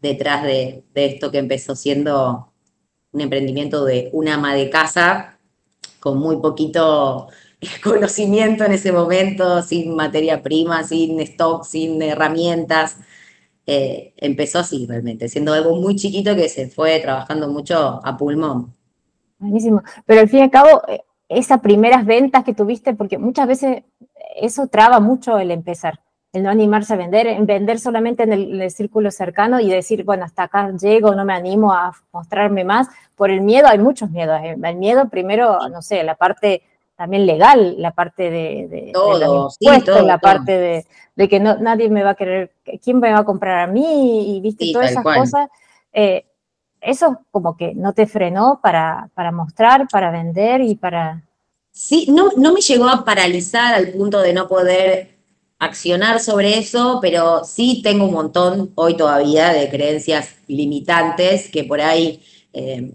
detrás 0.00 0.42
de, 0.42 0.84
de 0.92 1.06
esto 1.06 1.30
que 1.30 1.38
empezó 1.38 1.76
siendo 1.76 2.52
un 3.12 3.20
emprendimiento 3.20 3.84
de 3.84 4.10
una 4.12 4.34
ama 4.34 4.54
de 4.54 4.70
casa 4.70 5.38
con 6.00 6.18
muy 6.18 6.38
poquito 6.38 7.28
conocimiento 7.82 8.64
en 8.64 8.72
ese 8.72 8.92
momento, 8.92 9.62
sin 9.62 9.94
materia 9.94 10.42
prima, 10.42 10.84
sin 10.84 11.20
stock, 11.20 11.64
sin 11.64 12.00
herramientas. 12.02 12.96
Eh, 13.66 14.14
empezó 14.16 14.60
así 14.60 14.86
realmente, 14.86 15.28
siendo 15.28 15.52
algo 15.52 15.76
muy 15.76 15.94
chiquito 15.96 16.34
que 16.34 16.48
se 16.48 16.68
fue 16.68 16.98
trabajando 17.00 17.48
mucho 17.48 18.00
a 18.04 18.16
pulmón. 18.16 18.74
Buenísimo. 19.38 19.82
Pero 20.06 20.20
al 20.20 20.28
fin 20.28 20.40
y 20.40 20.42
al 20.42 20.50
cabo, 20.50 20.82
eh, 20.88 21.02
esas 21.28 21.60
primeras 21.60 22.04
ventas 22.04 22.44
que 22.44 22.54
tuviste, 22.54 22.94
porque 22.94 23.18
muchas 23.18 23.46
veces 23.46 23.82
eso 24.36 24.66
traba 24.66 25.00
mucho 25.00 25.38
el 25.38 25.50
empezar, 25.50 26.00
el 26.32 26.42
no 26.42 26.50
animarse 26.50 26.94
a 26.94 26.96
vender, 26.96 27.26
en 27.26 27.46
vender 27.46 27.78
solamente 27.78 28.24
en 28.24 28.32
el, 28.32 28.70
círculo 28.70 29.10
cercano 29.10 29.60
y 29.60 29.68
decir, 29.68 30.04
bueno, 30.04 30.24
hasta 30.24 30.44
acá 30.44 30.72
llego, 30.72 31.14
no 31.14 31.24
me 31.24 31.34
animo 31.34 31.72
a 31.72 31.92
mostrarme 32.12 32.64
más. 32.64 32.88
Por 33.14 33.30
el 33.30 33.40
miedo, 33.42 33.68
hay 33.68 33.78
muchos 33.78 34.10
miedos. 34.10 34.40
Eh. 34.42 34.56
El 34.62 34.76
miedo, 34.76 35.08
primero, 35.08 35.68
no 35.68 35.82
sé, 35.82 36.02
la 36.02 36.16
parte 36.16 36.62
también 37.00 37.24
legal, 37.24 37.76
la 37.78 37.92
parte 37.92 38.24
de, 38.24 38.68
de, 38.68 38.90
todo, 38.92 39.48
la 40.04 40.18
parte 40.18 40.84
de, 41.16 41.28
que 41.30 41.40
no, 41.40 41.56
nadie 41.56 41.88
me 41.88 42.02
va 42.02 42.10
a 42.10 42.14
querer, 42.14 42.52
quién 42.84 43.00
me 43.00 43.10
va 43.10 43.20
a 43.20 43.24
comprar 43.24 43.60
a 43.60 43.72
mí, 43.72 44.36
y 44.36 44.40
viste, 44.42 44.70
todas 44.70 44.90
esas 44.90 45.02
cosas. 45.02 45.48
Eh, 45.94 46.26
eso 46.78 47.22
como 47.30 47.56
que 47.56 47.74
no 47.74 47.94
te 47.94 48.06
frenó 48.06 48.60
para, 48.62 49.08
para 49.14 49.32
mostrar, 49.32 49.88
para 49.90 50.10
vender 50.10 50.60
y 50.60 50.74
para... 50.74 51.24
Sí, 51.70 52.06
no, 52.10 52.32
no 52.36 52.52
me 52.52 52.60
llegó 52.60 52.86
a 52.86 53.02
paralizar 53.02 53.72
al 53.72 53.92
punto 53.92 54.20
de 54.20 54.34
no 54.34 54.46
poder 54.46 55.16
accionar 55.58 56.20
sobre 56.20 56.58
eso, 56.58 56.98
pero 57.00 57.44
sí 57.44 57.80
tengo 57.82 58.04
un 58.04 58.12
montón 58.12 58.72
hoy 58.74 58.94
todavía 58.94 59.54
de 59.54 59.70
creencias 59.70 60.34
limitantes 60.48 61.48
que 61.50 61.64
por 61.64 61.80
ahí 61.80 62.22
eh, 62.52 62.92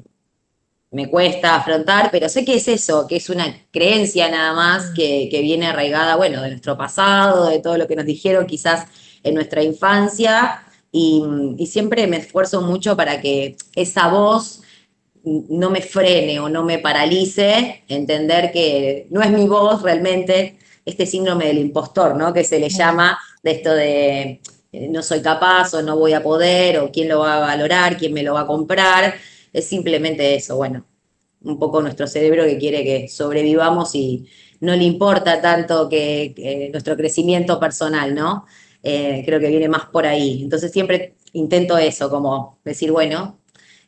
me 0.96 1.10
cuesta 1.10 1.58
afrontar, 1.58 2.10
pero 2.10 2.30
sé 2.30 2.46
que 2.46 2.56
es 2.56 2.70
eso, 2.70 3.06
que 3.06 3.18
es 3.18 3.30
una 3.30 3.54
creencia 3.70 4.32
nada 4.32 4.54
más 4.54 4.92
que, 4.96 5.28
viene 5.42 5.68
arraigada, 5.68 6.16
bueno, 6.16 6.42
de 6.42 6.52
nuestro 6.52 6.78
pasado, 6.78 7.50
de 7.50 7.60
todo 7.60 7.78
lo 7.78 7.86
que 7.86 7.98
nos 7.98 8.06
dijeron 8.06 8.48
quizás 8.48 8.86
en 9.22 9.36
nuestra 9.36 9.62
infancia, 9.62 10.64
y, 10.94 11.22
siempre 11.68 12.08
me 12.08 12.16
esfuerzo 12.16 12.62
mucho 12.62 12.96
para 12.96 13.20
que 13.20 13.58
esa 13.76 14.08
voz 14.08 14.62
no 15.26 15.70
me 15.70 15.82
frene 15.82 16.40
o 16.40 16.48
no 16.48 16.64
me 16.64 16.80
paralice, 16.80 17.84
entender 17.90 18.54
que 18.54 19.08
no 19.10 19.22
es 19.22 19.32
mi 19.32 19.48
voz 19.48 19.82
realmente 19.82 20.58
este 20.86 21.06
síndrome 21.06 21.48
del 21.48 21.58
impostor, 21.58 22.16
¿no? 22.16 22.32
Que 22.32 22.46
se 22.46 22.58
le 22.58 22.70
llama 22.70 23.20
de 23.44 23.52
esto 23.52 23.74
de 23.74 24.40
eh, 24.72 24.88
no 24.90 25.04
soy 25.04 25.22
capaz 25.22 25.74
o 25.74 25.82
no 25.82 25.98
voy 25.98 26.14
a 26.14 26.24
poder 26.24 26.80
o 26.80 26.90
quién 26.90 27.10
lo 27.10 27.20
va 27.20 27.36
a 27.36 27.40
valorar, 27.40 27.98
quién 27.98 28.14
me 28.14 28.24
lo 28.24 28.36
va 28.36 28.42
a 28.42 28.48
comprar 28.48 29.16
es 29.56 29.66
simplemente 29.66 30.36
eso, 30.36 30.58
bueno, 30.58 30.86
un 31.42 31.58
poco 31.58 31.82
nuestro 31.82 32.08
cerebro 32.08 32.44
que 32.44 32.58
quiere 32.58 32.84
que 32.84 33.08
sobrevivamos 33.08 33.96
y 33.96 34.28
no 34.60 34.76
le 34.76 34.84
importa 34.84 35.42
tanto 35.42 35.88
que, 35.88 36.70
nuestro 36.72 36.98
crecimiento 36.98 37.58
personal, 37.58 38.14
¿no? 38.14 38.46
Eh, 38.84 39.24
creo 39.26 39.40
que 39.40 39.48
viene 39.48 39.70
más 39.70 39.86
por 39.86 40.06
ahí. 40.06 40.42
Entonces 40.44 40.72
siempre 40.74 41.16
intento 41.32 41.78
eso, 41.78 42.10
como 42.10 42.60
decir, 42.66 42.92
bueno, 42.92 43.40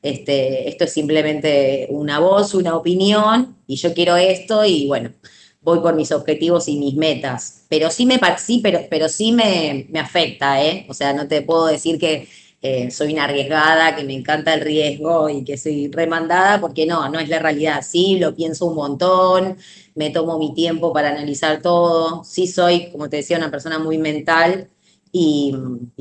este, 0.01 0.69
esto 0.69 0.85
es 0.85 0.93
simplemente 0.93 1.87
una 1.89 2.19
voz, 2.19 2.53
una 2.53 2.75
opinión, 2.77 3.57
y 3.67 3.75
yo 3.75 3.93
quiero 3.93 4.15
esto, 4.15 4.63
y 4.63 4.87
bueno, 4.87 5.11
voy 5.59 5.79
por 5.79 5.95
mis 5.95 6.13
objetivos 6.13 6.69
y 6.69 6.77
mis 6.77 6.95
metas. 6.95 7.65
Pero 7.67 7.91
sí 7.91 8.05
me 8.05 8.19
sí, 8.37 8.61
pero, 8.63 8.81
pero 8.89 9.09
sí 9.09 9.33
me, 9.33 9.87
me 9.89 9.99
afecta, 9.99 10.63
¿eh? 10.63 10.85
O 10.87 10.93
sea, 10.93 11.11
no 11.11 11.27
te 11.27 11.41
puedo 11.41 11.65
decir 11.65 11.99
que 11.99 12.29
eh, 12.69 12.91
soy 12.91 13.13
una 13.13 13.23
arriesgada, 13.23 13.95
que 13.95 14.03
me 14.03 14.13
encanta 14.13 14.53
el 14.53 14.61
riesgo 14.61 15.29
y 15.29 15.43
que 15.45 15.57
soy 15.57 15.89
remandada, 15.89 16.59
porque 16.59 16.85
no, 16.85 17.07
no 17.09 17.19
es 17.19 17.29
la 17.29 17.39
realidad. 17.39 17.81
Sí, 17.81 18.17
lo 18.19 18.35
pienso 18.35 18.65
un 18.65 18.75
montón, 18.75 19.57
me 19.95 20.09
tomo 20.09 20.37
mi 20.37 20.53
tiempo 20.53 20.91
para 20.91 21.09
analizar 21.09 21.61
todo. 21.61 22.23
Sí 22.25 22.45
soy, 22.47 22.91
como 22.91 23.09
te 23.09 23.17
decía, 23.17 23.37
una 23.37 23.51
persona 23.51 23.79
muy 23.79 23.97
mental 23.97 24.69
y, 25.11 25.55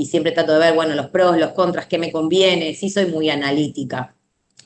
siempre 0.04 0.32
trato 0.32 0.52
de 0.54 0.58
ver, 0.58 0.75
bueno, 0.75 0.94
los 0.94 1.08
pros, 1.08 1.38
los 1.38 1.52
contras, 1.52 1.87
qué 1.87 1.99
me 1.99 2.11
conviene. 2.12 2.75
Sí 2.75 2.90
soy 2.90 3.06
muy 3.06 3.30
analítica. 3.30 4.16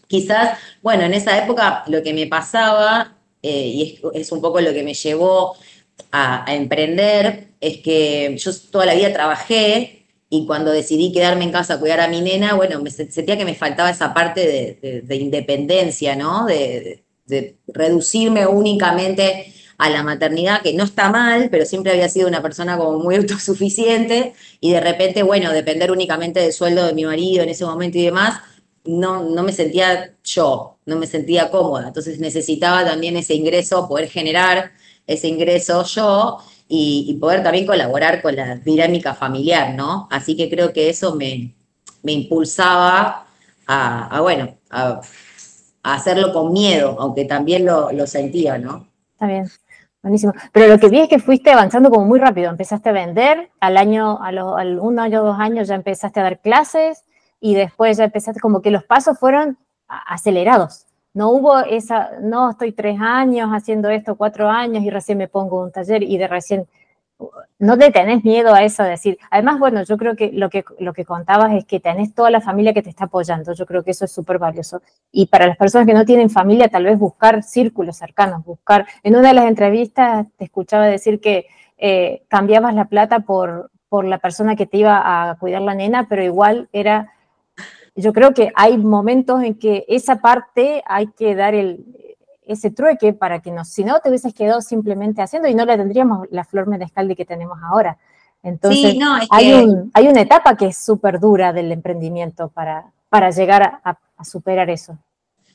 Quizás, 0.07 0.59
bueno, 0.83 1.05
en 1.05 1.15
esa 1.15 1.43
época 1.43 1.85
lo 1.89 2.03
que 2.03 2.15
me 2.15 2.27
pasaba, 2.27 3.19
eh, 3.43 3.67
y 3.67 4.01
es, 4.15 4.33
un 4.33 4.41
poco 4.41 4.61
lo 4.61 4.73
que 4.73 4.83
me 4.83 4.95
llevó 4.95 5.55
a, 6.13 6.51
a 6.51 6.55
emprender, 6.55 7.49
es 7.61 7.79
que 7.79 8.37
yo 8.39 8.51
toda 8.71 8.87
la 8.87 8.95
vida 8.95 9.13
trabajé 9.13 10.00
y 10.33 10.47
cuando 10.47 10.71
decidí 10.71 11.13
quedarme 11.13 11.45
en 11.45 11.51
casa 11.51 11.75
a 11.75 11.81
cuidar 11.81 12.01
a 12.01 12.09
mi 12.09 12.21
nena, 12.21 12.55
bueno, 12.55 12.81
me 12.81 12.91
sentía 12.91 13.37
que 13.37 13.45
me 13.45 13.57
faltaba 13.57 13.91
esa 13.91 14.15
parte 14.15 14.81
de, 14.81 15.17
independencia, 15.17 16.15
¿no? 16.15 16.47
De, 16.47 17.05
reducirme 17.69 18.47
únicamente 18.47 19.53
a 19.79 19.89
la 19.91 20.03
maternidad, 20.03 20.63
que 20.63 20.73
no 20.73 20.85
está 20.85 21.11
mal, 21.11 21.49
pero 21.51 21.65
siempre 21.65 21.93
había 21.93 22.09
sido 22.09 22.29
una 22.29 22.43
persona 22.43 22.77
como 22.77 22.99
muy 22.99 23.15
autosuficiente 23.17 24.35
y 24.61 24.73
de 24.73 24.81
repente, 24.81 25.23
bueno, 25.23 25.53
depender 25.53 25.91
únicamente 25.91 26.41
del 26.41 26.53
sueldo 26.53 26.87
de 26.87 26.95
mi 26.95 27.05
marido 27.05 27.43
en 27.43 27.49
ese 27.49 27.65
momento 27.65 27.99
y 27.99 28.05
demás, 28.05 28.41
no, 28.85 29.23
no 29.25 29.43
me 29.43 29.53
sentía 29.53 30.15
yo, 30.25 30.79
no 30.87 30.97
me 30.97 31.07
sentía 31.07 31.51
cómoda. 31.51 31.89
Entonces 31.89 32.21
necesitaba 32.21 32.85
también 32.85 33.17
ese 33.17 33.35
ingreso, 33.35 33.89
poder 33.89 34.09
generar 34.09 34.73
ese 35.07 35.29
ingreso 35.29 35.85
yo 35.85 36.39
y, 36.73 37.19
poder 37.21 37.43
también 37.43 37.67
colaborar 37.67 38.23
con 38.23 38.37
la 38.37 38.55
dinámica 38.55 39.13
familiar, 39.13 39.75
¿no? 39.75 40.07
Así 40.09 40.37
que 40.37 40.49
creo 40.49 40.73
que 40.73 40.89
eso 40.89 41.17
me, 41.17 41.53
me 42.05 42.13
impulsaba 42.13 43.27
a, 43.67 44.21
bueno, 44.21 44.57
a, 44.71 45.01
hacerlo 45.83 46.33
con 46.33 46.53
miedo, 46.53 46.97
aunque 47.01 47.25
también 47.25 47.67
lo, 47.67 47.91
lo 47.91 48.07
sentía, 48.07 48.57
¿no? 48.57 48.87
Está 49.15 49.27
bien. 49.27 49.51
Buenísimo. 50.01 50.33
Pero 50.53 50.69
lo 50.69 50.79
que 50.79 50.89
vi 50.89 51.01
es 51.01 51.09
que 51.09 51.19
fuiste 51.19 51.51
avanzando 51.51 51.91
como 51.91 52.07
muy 52.07 52.21
rápido. 52.21 52.49
Empezaste 52.49 52.89
a 52.89 52.93
vender, 52.93 53.51
al 53.59 53.77
año, 53.77 54.23
a 54.23 54.31
los, 54.31 54.57
al 54.57 54.79
uno 54.79 55.03
año, 55.03 55.25
dos 55.25 55.39
años 55.41 55.67
ya 55.67 55.75
empezaste 55.75 56.21
a 56.21 56.23
dar 56.23 56.41
clases 56.41 57.05
y 57.41 57.55
después 57.55 57.97
ya 57.97 58.05
empezaste, 58.05 58.41
como 58.41 58.63
que 58.63 58.71
los 58.71 58.85
pasos 58.85 59.19
fueron 59.19 59.59
acelerados. 59.89 60.87
No 61.13 61.31
hubo 61.31 61.59
esa, 61.59 62.11
no 62.21 62.51
estoy 62.51 62.73
tres 62.73 62.99
años 63.01 63.51
haciendo 63.51 63.89
esto, 63.91 64.17
cuatro 64.17 64.49
años 64.49 64.85
y 64.85 64.91
recién 64.91 65.19
me 65.19 65.29
pongo 65.29 65.63
un 65.63 65.73
taller 65.73 66.03
y 66.03 66.19
de 66.19 66.29
recién, 66.29 66.69
no 67.59 67.77
te 67.77 67.91
tenés 67.91 68.25
miedo 68.25 68.55
a 68.55 68.63
eso 68.63 68.83
de 68.83 68.91
decir. 68.91 69.19
Además, 69.31 69.59
bueno, 69.59 69.83
yo 69.83 69.97
creo 69.99 70.15
que 70.15 70.31
lo, 70.33 70.49
que 70.51 70.65
lo 70.79 70.93
que 70.93 71.05
contabas 71.05 71.53
es 71.55 71.65
que 71.65 71.81
tenés 71.81 72.15
toda 72.15 72.31
la 72.31 72.41
familia 72.41 72.73
que 72.73 72.83
te 72.83 72.91
está 72.91 73.05
apoyando. 73.05 73.53
Yo 73.53 73.67
creo 73.67 73.83
que 73.83 73.91
eso 73.91 74.05
es 74.05 74.13
súper 74.13 74.39
valioso. 74.39 74.83
Y 75.11 75.27
para 75.27 75.47
las 75.47 75.57
personas 75.57 75.87
que 75.87 75.95
no 75.95 76.05
tienen 76.05 76.31
familia, 76.31 76.69
tal 76.69 76.85
vez 76.85 76.99
buscar 76.99 77.43
círculos 77.43 77.97
cercanos, 77.97 78.45
buscar. 78.45 78.87
En 79.03 79.17
una 79.17 79.29
de 79.29 79.35
las 79.35 79.47
entrevistas 79.47 80.27
te 80.37 80.45
escuchaba 80.45 80.87
decir 80.87 81.21
que 81.21 81.47
eh, 81.77 82.23
cambiabas 82.29 82.75
la 82.75 82.87
plata 82.87 83.21
por, 83.21 83.71
por 83.89 84.05
la 84.05 84.19
persona 84.19 84.55
que 84.55 84.67
te 84.67 84.79
iba 84.79 85.31
a 85.31 85.35
cuidar 85.37 85.63
la 85.63 85.75
nena, 85.75 86.07
pero 86.09 86.23
igual 86.23 86.69
era 86.73 87.13
yo 88.01 88.13
creo 88.13 88.35
que 88.35 88.53
hay 88.55 88.79
momentos 88.79 89.43
en 89.43 89.55
que 89.55 89.85
esa 89.89 90.17
parte 90.17 90.83
hay 90.87 91.09
que 91.09 91.35
dar 91.35 91.55
el, 91.55 91.85
ese 92.47 92.71
trueque 92.71 93.13
para 93.13 93.41
que 93.41 93.51
no, 93.51 93.65
si 93.65 93.85
no 93.85 94.01
te 94.01 94.09
hubieses 94.09 94.35
quedado 94.35 94.61
simplemente 94.61 95.23
haciendo 95.23 95.49
y 95.49 95.55
no 95.55 95.65
le 95.65 95.77
tendríamos 95.77 96.27
la 96.31 96.45
flor 96.45 96.67
medescaldi 96.67 97.15
que 97.15 97.25
tenemos 97.25 97.59
ahora. 97.63 97.97
Entonces, 98.43 98.97
hay, 99.31 99.53
un, 99.53 99.91
hay 99.93 100.09
una 100.09 100.23
etapa 100.23 100.57
que 100.57 100.67
es 100.67 100.77
súper 100.77 101.21
dura 101.21 101.53
del 101.53 101.71
emprendimiento 101.73 102.49
para, 102.49 102.91
para 103.09 103.31
llegar 103.31 103.81
a, 103.85 103.99
superar 104.25 104.69
eso. 104.69 104.99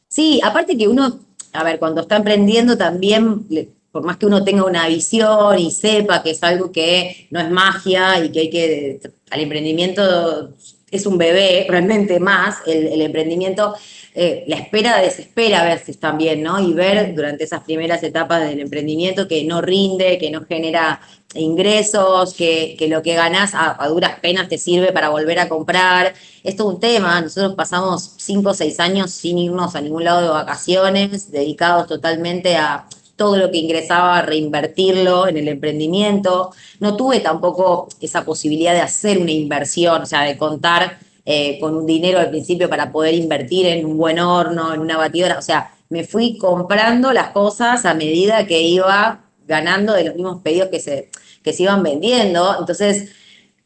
Sí, 0.08 0.42
aparte 0.44 0.78
que 0.78 0.88
uno, 0.88 1.20
a 1.54 1.64
ver, 1.64 1.80
cuando 1.80 2.02
está 2.02 2.16
emprendiendo 2.16 2.78
también, 2.78 3.46
por 3.92 4.04
más 4.04 4.18
que 4.18 4.26
uno 4.26 4.44
tenga 4.44 4.66
una 4.66 4.88
visión 4.88 5.60
y 5.60 5.72
sepa 5.72 6.24
que 6.24 6.32
es 6.32 6.44
algo 6.44 6.72
que 6.72 7.28
no 7.30 7.40
es 7.40 7.50
magia 7.50 8.24
y 8.24 8.32
que 8.32 8.40
hay 8.40 8.50
que, 8.50 9.00
al 9.30 9.40
emprendimiento 9.40 10.52
es 10.92 11.06
un 11.06 11.18
bebé 11.18 11.66
realmente 11.68 12.20
más, 12.20 12.58
el, 12.68 13.02
emprendimiento, 13.02 13.76
eh, 14.14 14.44
la 14.48 14.58
espera 14.58 15.02
desespera 15.02 15.62
a 15.62 15.66
veces 15.66 16.00
también, 16.00 16.44
¿no? 16.44 16.60
Y 16.60 16.74
ver 16.74 17.14
durante 17.16 17.44
esas 17.44 17.64
primeras 17.64 18.04
etapas 18.04 18.48
del 18.48 18.60
emprendimiento 18.60 19.28
que 19.28 19.44
no 19.44 19.62
rinde, 19.62 20.18
que 20.18 20.32
no 20.32 20.46
genera 20.46 21.02
ingresos, 21.34 22.34
que, 22.34 22.78
lo 22.90 23.02
que 23.02 23.16
ganás 23.16 23.52
a, 23.54 23.88
duras 23.88 24.20
penas 24.22 24.48
te 24.48 24.58
sirve 24.58 24.92
para 24.94 25.10
volver 25.10 25.40
a 25.40 25.50
comprar. 25.50 26.14
Esto 26.44 26.70
es 26.70 26.76
un 26.76 26.80
tema, 26.80 27.20
nosotros 27.22 27.56
pasamos 27.56 28.14
cinco 28.18 28.52
o 28.52 28.54
seis 28.54 28.80
años 28.80 29.12
sin 29.12 29.38
irnos 29.38 29.76
a 29.76 29.82
ningún 29.82 30.04
lado 30.04 30.22
de 30.22 30.30
vacaciones, 30.30 31.32
dedicados 31.32 31.88
totalmente 31.88 32.56
a 32.56 32.86
todo 33.16 33.38
lo 33.38 33.52
que 33.52 33.58
ingresaba, 33.58 34.22
reinvertirlo 34.22 35.28
en 35.28 35.38
el 35.38 35.48
emprendimiento. 35.48 36.52
No 36.80 36.98
tuve 36.98 37.20
tampoco 37.20 37.88
esa 38.02 38.26
posibilidad 38.26 38.74
de 38.74 38.82
hacer 38.82 39.18
una 39.18 39.32
inversión, 39.32 40.02
o 40.02 40.06
sea, 40.06 40.22
de 40.22 40.38
contar 40.38 41.00
eh, 41.26 41.60
con 41.60 41.76
un 41.76 41.86
dinero 41.86 42.20
al 42.20 42.30
principio 42.30 42.70
para 42.70 42.92
poder 42.92 43.14
invertir 43.16 43.66
en 43.68 43.86
un 43.86 43.98
buen 43.98 44.20
horno, 44.20 44.74
en 44.74 44.80
una 44.80 44.98
batidora. 44.98 45.40
O 45.40 45.42
sea, 45.42 45.72
me 45.90 46.04
fui 46.04 46.38
comprando 46.38 47.14
las 47.14 47.30
cosas 47.30 47.86
a 47.86 47.94
medida 47.94 48.46
que 48.48 48.62
iba 48.62 49.22
ganando 49.48 49.94
de 49.94 50.04
los 50.06 50.16
mismos 50.16 50.42
pedidos 50.42 50.70
que 50.70 50.80
se, 50.80 51.10
que 51.44 51.54
se 51.54 51.64
iban 51.64 51.84
vendiendo. 51.84 52.56
Entonces, 52.60 53.12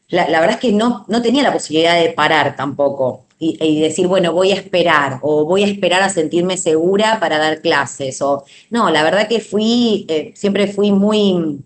la, 0.08 0.28
la 0.28 0.40
verdad 0.40 0.56
es 0.56 0.60
que 0.60 0.72
no, 0.72 1.04
no 1.08 1.22
tenía 1.22 1.42
la 1.42 1.52
posibilidad 1.52 2.00
de 2.00 2.10
parar 2.10 2.56
tampoco 2.56 3.26
y, 3.42 3.80
decir, 3.80 4.06
bueno, 4.06 4.34
voy 4.34 4.52
a 4.52 4.56
esperar 4.56 5.18
o 5.22 5.46
voy 5.46 5.62
a 5.62 5.66
esperar 5.66 6.02
a 6.02 6.10
sentirme 6.10 6.58
segura 6.58 7.18
para 7.20 7.38
dar 7.38 7.62
clases. 7.62 8.20
O, 8.20 8.44
no, 8.68 8.90
la 8.90 9.02
verdad 9.02 9.28
que 9.28 9.40
fui, 9.40 10.04
eh, 10.08 10.32
siempre 10.34 10.66
fui 10.66 10.92
muy 10.92 11.64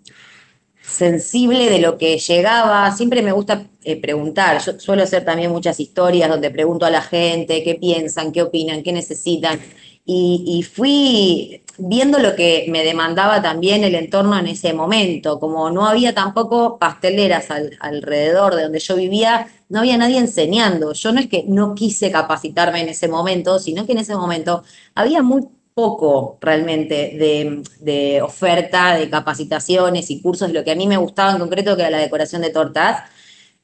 sensible 0.81 1.69
de 1.69 1.81
lo 1.81 1.99
que 1.99 2.19
llegaba, 2.19 2.93
siempre 2.93 3.23
me 3.23 3.33
gusta 3.33 3.67
eh, 3.83 4.01
preguntar, 4.01 4.63
yo 4.65 4.79
suelo 4.79 5.03
hacer 5.03 5.25
también 5.25 5.51
muchas 5.51 5.81
historias 5.81 6.31
donde 6.31 6.51
pregunto 6.51 6.87
a 6.87 6.91
la 6.91 7.03
gente 7.03 7.65
qué 7.65 7.75
piensan, 7.75 8.31
qué 8.31 8.43
opinan, 8.43 8.85
qué 8.85 8.93
necesitan, 8.93 9.59
y, 10.07 10.63
fui 10.63 11.63
viendo 11.79 12.19
lo 12.19 12.37
que 12.37 12.67
me 12.69 12.85
demandaba 12.85 13.41
también 13.41 13.85
el 13.85 13.95
entorno 13.95 14.39
en 14.39 14.49
ese 14.49 14.75
momento, 14.75 15.41
como 15.41 15.71
no 15.71 15.87
había 15.87 16.15
tampoco 16.15 16.79
pasteleras 16.79 17.49
alrededor 17.81 18.55
de 18.55 18.65
donde 18.65 18.81
yo 18.81 18.97
vivía, 18.97 19.49
no 19.75 19.81
había 19.81 19.99
nadie 19.99 20.19
enseñando. 20.19 20.93
Yo 20.93 21.13
no 21.13 21.19
es 21.19 21.27
que 21.27 21.45
no 21.49 21.75
quise 21.75 22.13
capacitarme 22.13 22.81
en 22.81 22.91
ese 22.91 23.09
momento, 23.09 23.59
sino 23.59 23.85
que 23.85 23.93
en 23.93 23.99
ese 23.99 24.15
momento 24.15 24.63
había 24.95 25.21
muy 25.21 25.43
poco 25.75 26.39
realmente 26.41 26.95
de, 27.81 28.23
oferta, 28.23 28.95
de 28.97 29.11
capacitaciones 29.11 30.11
y 30.13 30.23
cursos, 30.23 30.53
lo 30.53 30.63
que 30.63 30.71
a 30.71 30.77
mí 30.77 30.87
me 30.87 30.97
gustaba 30.97 31.33
en 31.33 31.41
concreto, 31.41 31.75
que 31.75 31.83
era 31.83 31.91
la 31.91 31.99
decoración 31.99 32.43
de 32.43 32.51
tortas. 32.51 33.03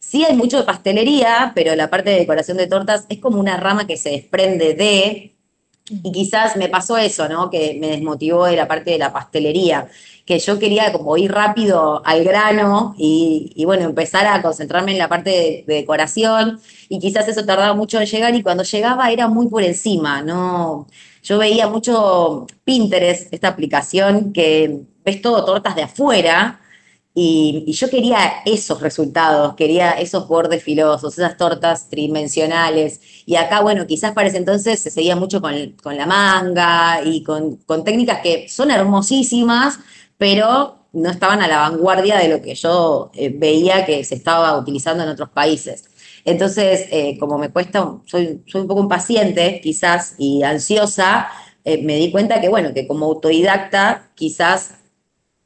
Sí 0.01 0.25
hay 0.25 0.35
mucho 0.35 0.59
de 0.59 0.65
pastelería, 0.65 1.53
pero 1.55 1.77
la 1.77 1.89
parte 1.91 2.11
de 2.11 2.19
decoración 2.19 2.57
de 2.57 2.67
tortas 2.67 3.07
es 3.09 3.21
como 3.21 3.39
una 3.39 3.57
rama 3.57 3.87
que 3.87 3.97
se 3.97 4.11
desprende 4.11 4.75
de 4.75 5.37
Y 5.91 6.13
quizás 6.13 6.57
me 6.57 6.69
pasó 6.69 6.97
eso, 6.97 7.29
¿no? 7.29 7.51
Que 7.51 7.77
me 7.81 7.89
desmotivó 7.89 8.47
de 8.47 8.57
la 8.57 8.69
parte 8.69 8.93
de 8.93 8.99
la 8.99 9.13
pastelería, 9.13 9.89
que 10.25 10.39
yo 10.39 10.59
quería 10.59 10.93
como 10.93 11.17
ir 11.17 11.33
rápido 11.33 12.03
al 12.05 12.23
grano 12.23 12.95
y, 12.97 13.63
bueno, 13.65 13.85
empezar 13.85 14.27
a 14.27 14.41
concentrarme 14.41 14.93
en 14.93 14.99
la 14.99 15.09
parte 15.09 15.31
de, 15.31 15.65
de, 15.67 15.75
decoración 15.75 16.61
y 16.89 17.01
quizás 17.01 17.27
eso 17.29 17.45
tardaba 17.45 17.75
mucho 17.75 18.01
en 18.01 18.07
llegar 18.07 18.35
y 18.35 18.43
cuando 18.43 18.63
llegaba 18.63 19.11
era 19.11 19.27
muy 19.29 19.49
por 19.49 19.63
encima, 19.65 20.23
¿no? 20.23 20.87
Yo 21.23 21.39
veía 21.39 21.69
mucho 21.69 22.47
Pinterest, 22.65 23.33
esta 23.33 23.49
aplicación 23.49 24.33
que 24.33 24.81
ves 25.05 25.21
todo 25.21 25.45
tortas 25.45 25.75
de 25.75 25.83
afuera 25.83 26.61
y, 27.15 27.73
yo 27.73 27.91
quería 27.91 28.43
esos 28.45 28.81
resultados, 28.81 29.55
quería 29.57 29.93
esos 29.93 30.29
bordes 30.29 30.63
filosos, 30.63 31.19
esas 31.19 31.37
tortas 31.37 31.89
tridimensionales. 31.89 33.01
Y 33.27 33.37
acá, 33.37 33.61
bueno, 33.61 33.87
quizás 33.87 34.13
para 34.13 34.29
ese 34.29 34.39
entonces 34.39 34.81
se 34.81 34.91
seguía 34.91 35.17
mucho 35.17 35.41
con, 35.41 35.55
la 35.97 36.07
manga 36.07 37.03
y 37.05 37.23
con, 37.25 37.59
técnicas 37.85 38.21
que 38.23 38.49
son 38.49 38.71
hermosísimas, 38.71 39.81
pero 40.19 40.87
no 40.93 41.11
estaban 41.11 41.41
a 41.43 41.49
la 41.49 41.59
vanguardia 41.59 42.19
de 42.19 42.29
lo 42.29 42.43
que 42.43 42.55
yo 42.55 43.11
eh, 43.15 43.33
veía 43.37 43.85
que 43.87 44.05
se 44.05 44.15
estaba 44.15 44.57
utilizando 44.59 45.03
en 45.03 45.11
otros 45.11 45.31
países. 45.31 45.91
Entonces, 46.25 46.87
eh, 46.91 47.17
como 47.19 47.39
me 47.39 47.51
cuesta, 47.51 47.99
soy, 48.07 48.43
soy 48.47 48.61
un 48.63 48.69
poco 48.69 48.83
impaciente 48.83 49.61
quizás 49.63 50.15
y 50.19 50.43
ansiosa, 50.43 51.29
eh, 51.65 51.83
me 51.83 51.97
di 51.97 52.11
cuenta 52.11 52.41
que, 52.41 52.49
bueno, 52.49 52.73
que 52.75 52.87
como 52.87 53.07
autodidacta 53.07 54.11
quizás 54.15 54.75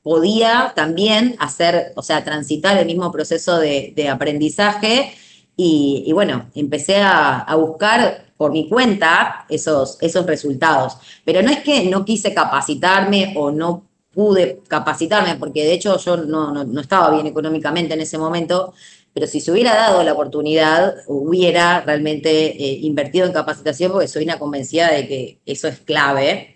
podía 0.04 0.74
también 0.76 1.34
hacer, 1.40 1.92
o 1.96 2.02
sea, 2.02 2.22
transitar 2.22 2.76
el 2.76 2.86
mismo 2.86 3.10
proceso 3.10 3.58
de, 3.58 4.08
aprendizaje 4.08 5.14
y, 5.56 6.12
bueno, 6.12 6.50
empecé 6.54 6.98
a, 6.98 7.46
buscar 7.56 8.26
por 8.36 8.52
mi 8.52 8.68
cuenta 8.68 9.46
esos, 9.48 9.96
esos 10.02 10.26
resultados. 10.26 10.98
Pero 11.24 11.42
no 11.42 11.50
es 11.50 11.60
que 11.60 11.86
no 11.86 12.04
quise 12.04 12.34
capacitarme 12.34 13.32
o 13.36 13.50
no 13.50 13.84
pude 14.12 14.60
capacitarme, 14.68 15.36
porque 15.36 15.64
de 15.64 15.72
hecho 15.72 15.98
yo 15.98 16.18
no, 16.18 16.80
estaba 16.80 17.10
bien 17.10 17.26
económicamente 17.26 17.94
en 17.94 18.02
ese 18.02 18.18
momento, 18.18 18.74
pero 19.14 19.26
si 19.26 19.40
se 19.40 19.52
hubiera 19.52 19.74
dado 19.74 20.02
la 20.02 20.12
oportunidad, 20.12 20.96
hubiera 21.06 21.80
realmente 21.80 22.62
eh, 22.62 22.78
invertido 22.82 23.26
en 23.26 23.32
capacitación, 23.32 23.90
porque 23.90 24.08
soy 24.08 24.24
una 24.24 24.38
convencida 24.38 24.90
de 24.92 25.08
que 25.08 25.40
eso 25.46 25.66
es 25.66 25.80
clave 25.80 26.53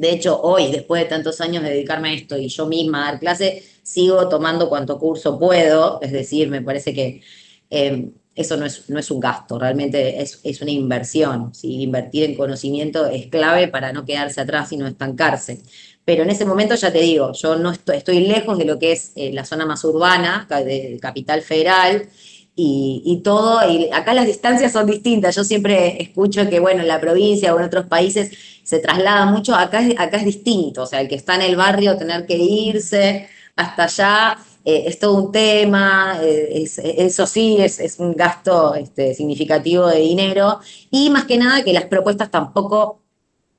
de 0.00 0.12
hecho, 0.12 0.40
hoy, 0.40 0.72
después 0.72 1.02
de 1.02 1.08
tantos 1.10 1.42
años 1.42 1.62
de 1.62 1.68
dedicarme 1.68 2.08
a 2.08 2.14
esto 2.14 2.38
y 2.38 2.48
yo 2.48 2.64
misma 2.66 3.02
a 3.02 3.12
dar 3.12 3.20
clase, 3.20 3.62
sigo 3.82 4.30
tomando 4.30 4.70
cuanto 4.70 4.98
curso 4.98 5.38
puedo, 5.38 6.00
es 6.00 6.10
decir, 6.10 6.48
me 6.48 6.62
parece 6.62 6.94
que 6.94 7.20
em, 7.68 8.12
eso 8.34 8.56
no 8.56 8.64
es, 8.64 8.88
no 8.88 8.98
es 8.98 9.10
un 9.10 9.20
gasto, 9.20 9.58
realmente 9.58 10.22
es, 10.22 10.62
una 10.62 10.70
inversión. 10.70 11.52
Invertir 11.62 12.24
en 12.30 12.34
conocimiento 12.34 13.06
es 13.06 13.26
clave 13.26 13.68
para 13.68 13.92
no 13.92 14.06
quedarse 14.06 14.40
atrás 14.40 14.72
y 14.72 14.78
no 14.78 14.86
estancarse. 14.86 15.60
Pero 16.02 16.22
en 16.22 16.30
ese 16.30 16.46
momento 16.46 16.74
ya 16.76 16.90
te 16.90 17.00
digo, 17.00 17.32
yo 17.34 17.56
no 17.56 17.70
estoy, 17.70 17.98
estoy 17.98 18.20
lejos 18.20 18.56
de 18.56 18.64
lo 18.64 18.78
que 18.78 18.92
es 18.92 19.12
eh, 19.16 19.32
la 19.34 19.44
zona 19.44 19.66
más 19.66 19.84
urbana, 19.84 20.48
de 20.48 20.98
Capital 20.98 21.42
Federal, 21.42 22.08
y, 22.54 23.22
todo, 23.24 23.66
y 23.70 23.90
acá 23.90 24.12
las 24.12 24.26
distancias 24.26 24.72
son 24.72 24.86
distintas. 24.86 25.34
Yo 25.34 25.44
siempre 25.44 26.02
escucho 26.02 26.48
que, 26.50 26.60
bueno, 26.60 26.82
en 26.82 26.88
la 26.88 27.00
provincia 27.00 27.54
o 27.54 27.58
en 27.58 27.64
otros 27.64 27.86
países 27.86 28.36
se 28.64 28.80
traslada 28.80 29.26
mucho, 29.26 29.54
acá, 29.54 29.80
acá 29.96 30.18
es 30.18 30.24
distinto, 30.24 30.82
o 30.82 30.86
sea, 30.86 31.00
el 31.00 31.08
que 31.08 31.14
está 31.14 31.34
en 31.36 31.42
el 31.42 31.56
barrio 31.56 31.96
tener 31.96 32.26
que 32.26 32.36
irse 32.36 33.28
hasta 33.56 33.84
allá 33.84 34.38
eh, 34.64 34.84
es 34.86 34.98
todo 34.98 35.14
un 35.14 35.32
tema, 35.32 36.18
eh, 36.22 36.64
eso 36.98 37.26
sí, 37.26 37.56
es, 37.60 37.96
un 37.98 38.14
gasto 38.14 38.74
este, 38.74 39.14
significativo 39.14 39.86
de 39.86 40.00
dinero 40.00 40.60
y 40.90 41.10
más 41.10 41.24
que 41.24 41.38
nada 41.38 41.64
que 41.64 41.72
las 41.72 41.84
propuestas 41.84 42.30
tampoco 42.30 43.02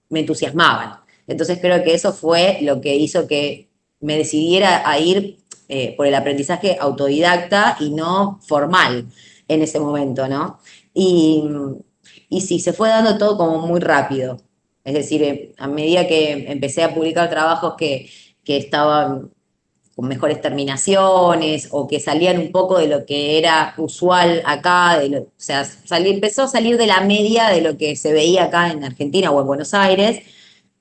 me 0.09 0.21
entusiasmaban. 0.21 0.99
Entonces 1.27 1.59
creo 1.59 1.83
que 1.83 1.93
eso 1.93 2.13
fue 2.13 2.59
lo 2.61 2.81
que 2.81 2.95
hizo 2.95 3.27
que 3.27 3.69
me 3.99 4.17
decidiera 4.17 4.87
a 4.89 4.99
ir 4.99 5.40
eh, 5.71 5.95
por 5.95 6.05
el 6.05 6.15
aprendizaje 6.15 6.77
autodidacta 6.79 7.77
y 7.79 7.91
no 7.91 8.39
formal 8.45 9.05
en 9.47 9.61
ese 9.61 9.79
momento, 9.79 10.27
¿no? 10.27 10.59
Y, 10.93 11.45
y 12.29 12.41
sí, 12.41 12.59
se 12.59 12.73
fue 12.73 12.89
dando 12.89 13.17
todo 13.17 13.37
como 13.37 13.65
muy 13.65 13.79
rápido. 13.79 14.37
Es 14.83 14.93
decir, 14.93 15.23
eh, 15.23 15.53
a 15.57 15.67
medida 15.67 16.07
que 16.07 16.51
empecé 16.51 16.83
a 16.83 16.93
publicar 16.93 17.29
trabajos 17.29 17.75
que, 17.77 18.09
estaban 18.45 19.31
con 19.95 20.09
mejores 20.09 20.41
terminaciones 20.41 21.69
o 21.71 21.87
que 21.87 22.01
salían 22.01 22.37
un 22.37 22.51
poco 22.51 22.77
de 22.77 22.87
lo 22.87 23.05
que 23.05 23.37
era 23.37 23.73
usual 23.77 24.41
acá, 24.45 24.99
o 24.99 25.27
sea, 25.37 25.65
empezó 25.89 26.43
a 26.43 26.47
salir 26.49 26.77
de 26.77 26.85
la 26.85 26.99
media 26.99 27.47
de 27.47 27.61
lo 27.61 27.77
que 27.77 27.95
se 27.95 28.11
veía 28.11 28.45
acá 28.45 28.69
en 28.71 28.83
Argentina 28.83 29.31
o 29.31 29.39
en 29.39 29.47
Buenos 29.47 29.73
Aires, 29.73 30.21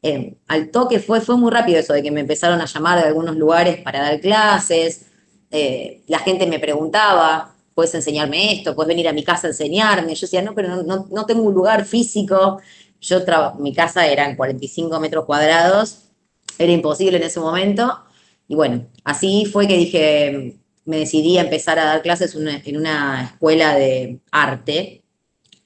eh, 0.02 0.36
al 0.48 0.70
toque 0.70 0.98
fue, 0.98 1.20
fue 1.20 1.36
muy 1.36 1.50
rápido 1.50 1.78
eso 1.78 1.92
de 1.92 2.02
que 2.02 2.10
me 2.10 2.20
empezaron 2.20 2.60
a 2.60 2.66
llamar 2.66 3.00
de 3.00 3.08
algunos 3.08 3.36
lugares 3.36 3.82
para 3.82 4.00
dar 4.00 4.20
clases, 4.20 5.06
eh, 5.50 6.02
la 6.06 6.20
gente 6.20 6.46
me 6.46 6.58
preguntaba, 6.58 7.54
¿puedes 7.74 7.94
enseñarme 7.94 8.52
esto? 8.52 8.74
¿Puedes 8.74 8.88
venir 8.88 9.08
a 9.08 9.12
mi 9.12 9.24
casa 9.24 9.48
a 9.48 9.50
enseñarme? 9.50 10.14
Yo 10.14 10.22
decía, 10.22 10.42
no, 10.42 10.54
pero 10.54 10.82
no, 10.82 11.26
tengo 11.26 11.42
un 11.42 11.54
lugar 11.54 11.84
físico. 11.84 12.60
Yo 13.00 13.20
mi 13.58 13.74
casa 13.74 14.06
eran 14.06 14.36
45 14.36 15.00
metros 15.00 15.24
cuadrados, 15.24 16.10
era 16.58 16.72
imposible 16.72 17.16
en 17.18 17.24
ese 17.24 17.40
momento. 17.40 18.04
Y 18.48 18.54
bueno, 18.54 18.86
así 19.04 19.46
fue 19.46 19.66
que 19.66 19.76
dije, 19.76 20.60
me 20.84 20.98
decidí 20.98 21.38
a 21.38 21.42
empezar 21.42 21.78
a 21.78 21.84
dar 21.84 22.02
clases 22.02 22.34
en 22.34 22.76
una 22.76 23.24
escuela 23.24 23.74
de 23.74 24.20
arte, 24.30 25.02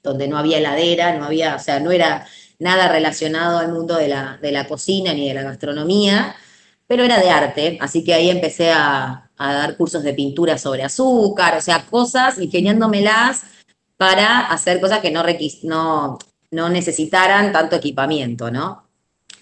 donde 0.03 0.27
no 0.27 0.37
había 0.37 0.59
heladera, 0.59 1.17
no 1.17 1.25
había, 1.25 1.55
o 1.55 1.59
sea, 1.59 1.79
no 1.79 1.91
era 1.91 2.27
nada 2.59 2.87
relacionado 2.87 3.59
al 3.59 3.71
mundo 3.71 3.95
de 3.95 4.07
la, 4.07 4.37
de 4.41 4.51
la 4.51 4.67
cocina 4.67 5.13
ni 5.13 5.27
de 5.27 5.33
la 5.33 5.43
gastronomía, 5.43 6.35
pero 6.87 7.03
era 7.03 7.19
de 7.19 7.29
arte, 7.29 7.77
así 7.81 8.03
que 8.03 8.13
ahí 8.13 8.29
empecé 8.29 8.71
a, 8.71 9.21
dar 9.37 9.75
cursos 9.75 10.03
de 10.03 10.13
pintura 10.13 10.57
sobre 10.57 10.83
azúcar, 10.83 11.57
o 11.57 11.61
sea, 11.61 11.85
cosas, 11.85 12.39
ingeniándomelas 12.39 13.43
para 13.97 14.47
hacer 14.47 14.79
cosas 14.79 14.99
que 14.99 15.11
no, 15.11 15.23
no, 15.63 16.17
no 16.51 16.69
necesitaran 16.69 17.51
tanto 17.51 17.75
equipamiento, 17.75 18.49
¿no? 18.49 18.87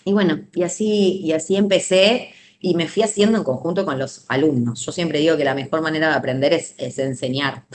Y 0.05 0.13
bueno, 0.13 0.47
y 0.53 0.63
así, 0.63 1.21
y 1.23 1.31
así 1.33 1.55
empecé 1.55 2.33
y 2.59 2.75
me 2.75 2.87
fui 2.87 3.03
haciendo 3.03 3.37
en 3.37 3.43
conjunto 3.43 3.85
con 3.85 3.99
los 3.99 4.25
alumnos. 4.29 4.85
Yo 4.85 4.91
siempre 4.91 5.19
digo 5.19 5.37
que 5.37 5.43
la 5.43 5.53
mejor 5.53 5.81
manera 5.81 6.09
de 6.09 6.15
aprender 6.15 6.53
es, 6.53 6.73
es 6.77 6.97
enseñar. 6.97 7.65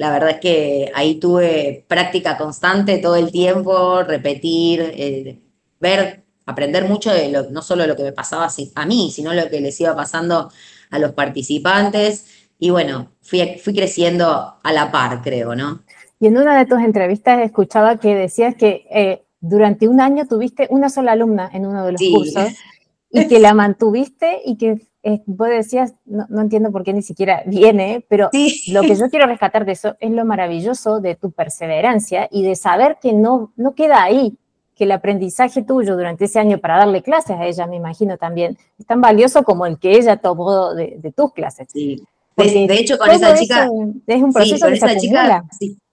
La 0.00 0.10
verdad 0.10 0.30
es 0.30 0.40
que 0.40 0.90
ahí 0.94 1.16
tuve 1.16 1.84
práctica 1.86 2.38
constante 2.38 2.96
todo 2.96 3.16
el 3.16 3.30
tiempo, 3.30 4.02
repetir, 4.02 4.80
eh, 4.96 5.38
ver, 5.78 6.24
aprender 6.46 6.88
mucho 6.88 7.12
de 7.12 7.28
lo, 7.30 7.50
no 7.50 7.60
solo 7.60 7.86
lo 7.86 7.94
que 7.96 8.04
me 8.04 8.12
pasaba 8.12 8.48
a 8.76 8.86
mí, 8.86 9.10
sino 9.12 9.34
lo 9.34 9.50
que 9.50 9.60
les 9.60 9.78
iba 9.78 9.94
pasando 9.94 10.50
a 10.88 10.98
los 10.98 11.12
participantes. 11.12 12.48
Y 12.58 12.70
bueno, 12.70 13.10
fui, 13.20 13.58
fui 13.62 13.74
creciendo 13.74 14.54
a 14.62 14.72
la 14.72 14.90
par, 14.90 15.20
creo, 15.20 15.54
¿no? 15.54 15.82
Y 16.18 16.28
en 16.28 16.38
una 16.38 16.56
de 16.56 16.64
tus 16.64 16.80
entrevistas 16.80 17.38
escuchaba 17.40 17.98
que 17.98 18.14
decías 18.14 18.54
que 18.54 18.86
eh, 18.90 19.22
durante 19.38 19.86
un 19.86 20.00
año 20.00 20.26
tuviste 20.26 20.66
una 20.70 20.88
sola 20.88 21.12
alumna 21.12 21.50
en 21.52 21.66
uno 21.66 21.84
de 21.84 21.92
los 21.92 22.00
cursos 22.00 22.54
y 23.10 23.28
que 23.28 23.38
la 23.38 23.52
mantuviste 23.52 24.40
y 24.46 24.56
que 24.56 24.80
eh, 25.02 25.22
vos 25.24 25.48
decías, 25.48 25.94
no, 26.04 26.26
entiendo 26.40 26.70
por 26.70 26.84
qué 26.84 26.92
ni 26.92 27.02
siquiera 27.02 27.42
viene, 27.46 28.04
pero 28.08 28.30
lo 28.68 28.82
que 28.82 28.94
yo 28.94 29.08
quiero 29.08 29.26
rescatar 29.26 29.64
de 29.64 29.72
eso 29.72 29.96
es 29.98 30.10
lo 30.10 30.24
maravilloso 30.26 31.00
de 31.00 31.14
tu 31.14 31.30
perseverancia 31.30 32.28
y 32.30 32.42
de 32.42 32.54
saber 32.54 32.98
que 33.00 33.14
no, 33.14 33.52
no 33.56 33.74
queda 33.74 34.02
ahí, 34.02 34.36
que 34.74 34.84
el 34.84 34.92
aprendizaje 34.92 35.62
tuyo 35.62 35.96
durante 35.96 36.26
ese 36.26 36.38
año 36.38 36.58
para 36.58 36.76
darle 36.76 37.02
clases 37.02 37.36
a 37.38 37.46
ella, 37.46 37.66
me 37.66 37.76
imagino 37.76 38.18
también, 38.18 38.58
es 38.78 38.86
tan 38.86 39.00
valioso 39.00 39.42
como 39.42 39.64
el 39.64 39.78
que 39.78 39.92
ella 39.92 40.18
tomó 40.18 40.74
de, 40.74 41.12
tus 41.16 41.32
clases. 41.32 41.68
Sí. 41.72 42.02
De, 42.36 42.74
hecho, 42.74 42.96
con 42.96 43.10
esa 43.10 43.34
chica... 43.34 43.68
Es 44.06 44.22
un 44.22 44.32
proceso 44.32 44.66
de 44.66 44.74
esa 44.74 44.96
chica, 44.96 45.44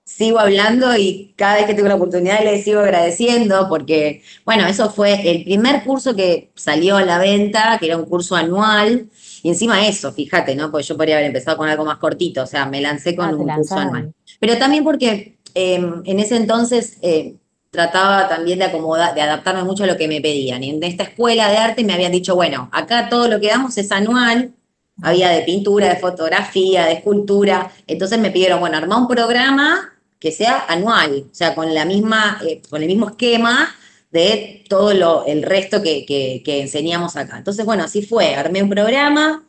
sigo 0.08 0.40
hablando 0.40 0.96
y 0.96 1.34
cada 1.36 1.56
vez 1.56 1.66
que 1.66 1.74
tengo 1.74 1.90
la 1.90 1.96
oportunidad 1.96 2.42
le 2.42 2.64
sigo 2.64 2.80
agradeciendo 2.80 3.68
porque, 3.68 4.24
bueno, 4.46 4.66
eso 4.66 4.90
fue 4.90 5.30
el 5.30 5.44
primer 5.44 5.84
curso 5.84 6.16
que 6.16 6.50
salió 6.56 6.96
a 6.96 7.04
la 7.04 7.20
venta, 7.20 7.78
que 7.78 7.88
era 7.88 7.98
un 7.98 8.06
curso 8.06 8.36
anual. 8.36 9.10
Y 9.44 9.50
encima 9.50 9.86
eso, 9.86 10.14
fíjate, 10.14 10.56
¿no? 10.56 10.72
Porque 10.72 10.88
yo 10.88 10.96
podría 10.96 11.16
haber 11.16 11.28
empezado 11.28 11.58
con 11.58 11.68
algo 11.68 11.84
más 11.84 11.98
cortito, 11.98 12.44
o 12.44 12.48
sea, 12.48 12.66
me 12.66 12.80
lancé 12.80 13.18
con 13.18 13.28
ah, 13.28 13.36
un 13.36 13.48
curso 13.48 13.76
anual. 13.76 14.14
Pero 14.40 14.58
también 14.58 14.86
porque 14.86 15.40
em, 15.54 16.02
en 16.06 16.20
ese 16.20 16.38
entonces 16.38 16.98
eh, 17.02 17.36
trataba 17.70 18.30
también 18.30 18.60
de 18.60 18.66
acomodar, 18.66 19.14
de 19.14 19.22
adaptarme 19.22 19.64
mucho 19.66 19.84
a 19.84 19.88
lo 19.88 19.98
que 19.98 20.08
me 20.08 20.22
pedían. 20.22 20.64
Y 20.64 20.70
en 20.70 20.82
esta 20.84 21.04
escuela 21.04 21.50
de 21.50 21.58
arte 21.58 21.84
me 21.84 21.94
habían 21.94 22.14
dicho, 22.14 22.34
bueno, 22.34 22.70
acá 22.72 23.10
todo 23.10 23.28
lo 23.28 23.42
que 23.42 23.50
damos 23.50 23.78
es 23.78 23.92
anual, 23.92 24.54
había 25.02 25.30
de 25.30 25.42
pintura, 25.42 25.90
de 25.90 25.98
fotografía, 25.98 26.86
de 26.86 26.94
escultura. 26.94 27.72
Entonces 27.86 28.18
me 28.20 28.32
pidieron, 28.32 28.62
bueno, 28.62 28.78
armar 28.78 29.00
un 29.00 29.08
programa 29.08 29.94
que 30.20 30.32
sea 30.32 30.66
anual, 30.68 31.26
o 31.32 31.36
sea, 31.36 31.56
con 31.56 31.74
la 31.74 31.86
misma, 31.86 32.40
eh, 32.48 32.62
con 32.70 32.82
el 32.82 32.88
mismo 32.88 33.10
esquema 33.10 33.76
de 34.12 34.64
todo 34.70 34.94
lo, 34.94 35.26
el 35.26 35.44
resto 35.44 35.82
que, 35.82 36.42
enseñamos 36.46 37.16
acá. 37.16 37.38
Entonces, 37.38 37.66
bueno, 37.66 37.84
así 37.84 38.02
fue, 38.02 38.36
armé 38.36 38.64
un 38.64 38.70
programa, 38.70 39.46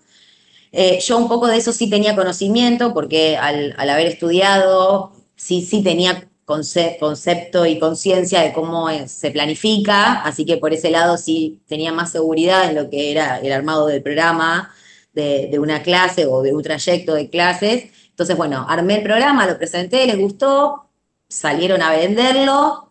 eh, 0.72 1.00
yo 1.00 1.16
un 1.18 1.28
poco 1.28 1.46
de 1.46 1.57
eso 1.57 1.72
sí 1.72 1.88
tenía 1.88 2.16
conocimiento, 2.16 2.92
porque 2.92 3.37
al, 3.37 3.74
haber 3.78 4.07
estudiado, 4.09 5.12
sí, 5.37 5.62
sí 5.62 5.83
tenía 5.83 6.28
concepto 6.44 7.66
y 7.66 7.78
conciencia 7.78 8.40
de 8.40 8.52
cómo 8.54 8.88
se 9.07 9.31
planifica, 9.31 10.22
así 10.22 10.46
que 10.46 10.57
por 10.57 10.72
ese 10.72 10.90
lado 10.90 11.18
sí 11.18 11.61
tenía 11.66 11.92
más 11.92 12.12
seguridad 12.12 12.70
en 12.70 12.76
lo 12.76 12.88
que 12.88 13.11
era 13.11 13.38
el 13.38 13.52
armado 13.52 13.87
del 13.87 14.02
programa 14.02 14.74
de, 15.12 15.48
de 15.50 15.59
una 15.59 15.83
clase 15.83 16.26
o 16.26 16.42
de 16.42 16.54
un 16.54 16.62
trayecto 16.62 17.14
de 17.14 17.28
clases. 17.28 17.90
Entonces, 18.18 18.37
bueno, 18.37 18.66
armé 18.68 18.96
el 18.96 19.04
programa, 19.04 19.46
lo 19.46 19.57
presenté, 19.57 20.04
les 20.04 20.18
gustó, 20.18 20.88
salieron 21.28 21.81
a 21.83 21.92
venderlo 21.92 22.90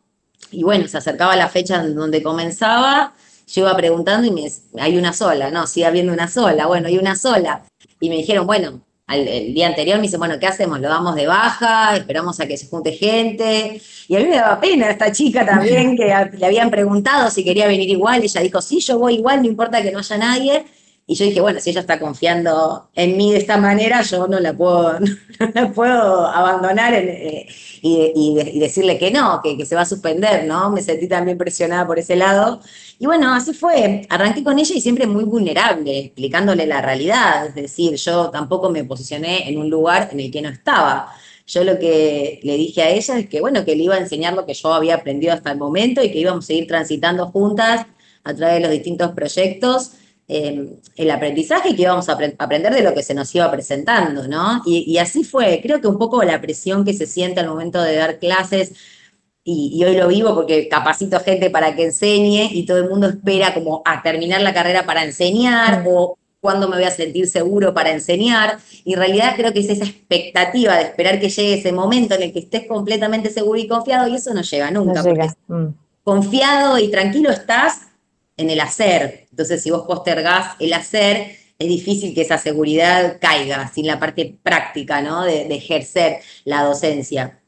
y 0.52 0.64
bueno, 0.64 0.88
se 0.88 1.00
acercaba 1.00 1.36
la 1.36 1.50
fecha 1.50 1.84
donde 1.84 2.24
comenzaba, 2.24 3.14
yo 3.46 3.64
iba 3.64 3.76
preguntando 3.76 4.26
y 4.26 4.32
me 4.32 4.50
hay 4.82 4.98
una 4.98 5.12
sola, 5.12 5.52
no, 5.52 5.68
sigue 5.68 5.86
habiendo 5.86 6.14
una 6.14 6.30
sola, 6.30 6.68
bueno, 6.68 6.88
hay 6.88 6.98
una 6.98 7.18
sola. 7.18 7.66
Y 8.00 8.08
me 8.08 8.16
dijeron, 8.16 8.48
bueno, 8.48 8.80
el 9.10 9.54
día 9.54 9.68
anterior 9.68 9.98
me 9.98 10.04
dice, 10.04 10.16
bueno, 10.16 10.40
¿qué 10.40 10.48
hacemos? 10.48 10.80
Lo 10.80 10.88
damos 10.88 11.14
de 11.16 11.28
baja, 11.28 11.98
esperamos 11.98 12.40
a 12.40 12.48
que 12.48 12.56
se 12.56 12.68
junte 12.68 12.94
gente. 12.94 13.82
Y 14.08 14.16
a 14.16 14.20
mí 14.20 14.28
me 14.28 14.38
daba 14.38 14.62
pena 14.62 14.90
esta 14.90 15.12
chica 15.12 15.46
también, 15.46 15.98
que 15.98 16.06
le 16.06 16.46
habían 16.46 16.72
preguntado 16.72 17.30
si 17.32 17.44
quería 17.44 17.68
venir 17.68 17.90
igual, 17.90 18.22
y 18.22 18.28
ella 18.28 18.40
dijo, 18.40 18.62
sí, 18.62 18.80
yo 18.80 18.98
voy 18.98 19.16
igual, 19.16 19.42
no 19.42 19.50
importa 19.50 19.84
que 19.84 19.92
no 19.92 20.00
haya 20.00 20.18
nadie. 20.18 20.66
Y 21.10 21.16
yo 21.16 21.24
dije, 21.24 21.40
bueno, 21.40 21.62
si 21.62 21.70
ella 21.70 21.80
está 21.80 22.00
confiando 22.00 22.90
en 22.94 23.16
mí 23.16 23.32
de 23.32 23.38
esta 23.38 23.56
manera, 23.56 24.02
yo 24.02 24.28
no 24.28 24.42
la 24.42 24.52
puedo, 24.54 25.00
no 25.40 25.52
la 25.54 25.72
puedo 25.72 26.28
abandonar 26.28 26.94
eh, 26.96 27.48
y, 27.82 28.60
decirle 28.60 28.98
que 28.98 29.10
no, 29.10 29.40
que, 29.42 29.56
que, 29.58 29.66
se 29.66 29.74
va 29.74 29.84
a 29.84 29.86
suspender, 29.86 30.46
¿no? 30.46 30.70
Me 30.70 30.82
sentí 30.82 31.08
también 31.08 31.38
presionada 31.38 31.88
por 31.88 31.98
ese 31.98 32.18
lado. 32.18 32.60
Y 33.00 33.06
bueno, 33.06 33.34
así 33.34 33.54
fue. 33.54 34.06
Arranqué 34.10 34.44
con 34.44 34.60
ella 34.60 34.76
y 34.76 34.82
siempre 34.82 35.08
muy 35.08 35.24
vulnerable, 35.24 35.98
explicándole 35.98 36.68
la 36.68 36.82
realidad. 36.82 37.48
Es 37.48 37.56
decir, 37.56 37.96
yo 37.96 38.30
tampoco 38.30 38.70
me 38.70 38.84
posicioné 38.84 39.48
en 39.48 39.60
un 39.60 39.70
lugar 39.70 40.10
en 40.12 40.20
el 40.20 40.30
que 40.30 40.42
no 40.42 40.50
estaba. 40.50 41.14
Yo 41.48 41.64
lo 41.64 41.80
que 41.80 42.42
le 42.44 42.58
dije 42.58 42.82
a 42.82 42.90
ella 42.90 43.18
es 43.18 43.30
que, 43.30 43.40
bueno, 43.40 43.64
que 43.64 43.78
le 43.78 43.84
iba 43.84 43.96
a 43.96 44.00
enseñar 44.00 44.34
lo 44.34 44.46
que 44.46 44.54
yo 44.54 44.74
había 44.74 44.96
aprendido 44.96 45.32
hasta 45.34 45.54
el 45.54 45.58
momento 45.58 46.04
y 46.04 46.12
que 46.12 46.20
íbamos 46.20 46.44
a 46.44 46.48
seguir 46.48 46.68
transitando 46.68 47.28
juntas 47.28 47.86
a 48.26 48.34
través 48.34 48.56
de 48.56 48.62
los 48.62 48.72
distintos 48.72 49.12
proyectos 49.12 49.94
Em, 50.30 50.76
el 50.98 51.10
aprendizaje 51.10 51.70
y 51.70 51.76
que 51.78 51.84
íbamos 51.84 52.10
a 52.10 52.18
aprender 52.38 52.74
de 52.74 52.84
lo 52.84 52.94
que 52.94 53.02
se 53.02 53.14
nos 53.14 53.34
iba 53.34 53.50
presentando, 53.50 54.28
¿no? 54.28 54.62
Y, 54.66 54.98
así 54.98 55.24
fue, 55.24 55.62
creo 55.64 55.80
que 55.80 55.88
un 55.88 55.98
poco 55.98 56.22
la 56.22 56.42
presión 56.42 56.84
que 56.84 56.94
se 56.94 57.06
siente 57.06 57.40
al 57.40 57.48
momento 57.48 57.82
de 57.82 57.96
dar 57.96 58.20
clases, 58.20 58.74
y, 59.46 59.82
hoy 59.86 59.96
lo 59.96 60.10
vivo 60.10 60.36
porque 60.36 60.68
capacito 60.68 61.22
gente 61.22 61.50
para 61.50 61.74
que 61.78 61.86
enseñe 61.86 62.50
y 62.52 62.66
todo 62.66 62.80
el 62.80 62.90
mundo 62.90 63.08
espera 63.08 63.54
como 63.54 63.82
a 63.86 64.04
terminar 64.04 64.42
la 64.42 64.54
carrera 64.54 64.86
para 64.86 65.06
enseñar 65.06 65.86
o 65.88 66.18
cuándo 66.42 66.68
me 66.68 66.76
voy 66.76 66.86
a 66.86 66.92
sentir 66.92 67.30
seguro 67.30 67.74
para 67.74 67.92
enseñar. 67.92 68.60
Y 68.84 68.94
en 68.94 69.00
realidad 69.00 69.34
creo 69.38 69.54
que 69.54 69.62
es 69.62 69.70
esa 69.70 69.86
expectativa 69.86 70.76
de 70.76 70.84
esperar 70.84 71.22
que 71.22 71.30
llegue 71.30 71.54
ese 71.54 71.72
momento 71.72 72.16
en 72.16 72.24
el 72.24 72.34
que 72.34 72.40
estés 72.40 72.68
completamente 72.68 73.30
seguro 73.30 73.58
y 73.58 73.68
confiado 73.70 74.10
y 74.10 74.16
eso 74.16 74.34
no 74.34 74.42
llega 74.42 74.72
nunca. 74.72 75.02
Mm. 75.48 75.68
Confiado 76.04 76.78
y 76.80 76.92
tranquilo 76.92 77.30
estás 77.30 77.87
en 78.38 78.50
el 78.50 78.60
hacer. 78.62 79.28
Entonces, 79.32 79.62
si 79.64 79.72
vos 79.72 79.84
postergás 79.88 80.56
el 80.60 80.74
hacer, 80.74 81.36
es 81.60 81.68
difícil 81.68 82.14
que 82.14 82.22
esa 82.22 82.38
seguridad 82.38 83.18
caiga 83.20 83.68
sin 83.68 83.88
la 83.88 84.00
parte 84.00 84.38
práctica, 84.42 85.02
¿no? 85.02 85.24
De, 85.24 85.48
ejercer 85.54 86.20
la 86.46 86.64
docencia. 86.64 87.40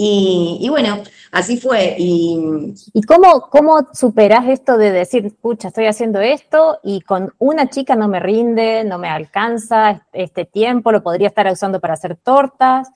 Y, 0.00 0.64
bueno, 0.70 1.02
así 1.32 1.58
fue. 1.58 1.96
Y, 1.98 2.72
¿Y 2.92 3.02
cómo, 3.02 3.48
cómo 3.50 3.88
superás 3.92 4.46
esto 4.46 4.78
de 4.78 4.92
decir, 4.92 5.26
escucha, 5.26 5.68
estoy 5.68 5.86
haciendo 5.86 6.20
esto 6.20 6.78
y 6.84 7.00
con 7.00 7.34
una 7.38 7.68
chica 7.68 7.96
no 7.96 8.06
me 8.06 8.20
rinde, 8.20 8.84
no 8.84 8.98
me 8.98 9.08
alcanza 9.08 10.06
este 10.12 10.44
tiempo, 10.44 10.92
lo 10.92 11.02
podría 11.02 11.26
estar 11.26 11.50
usando 11.50 11.80
para 11.80 11.94
hacer 11.94 12.14
tortas? 12.14 12.88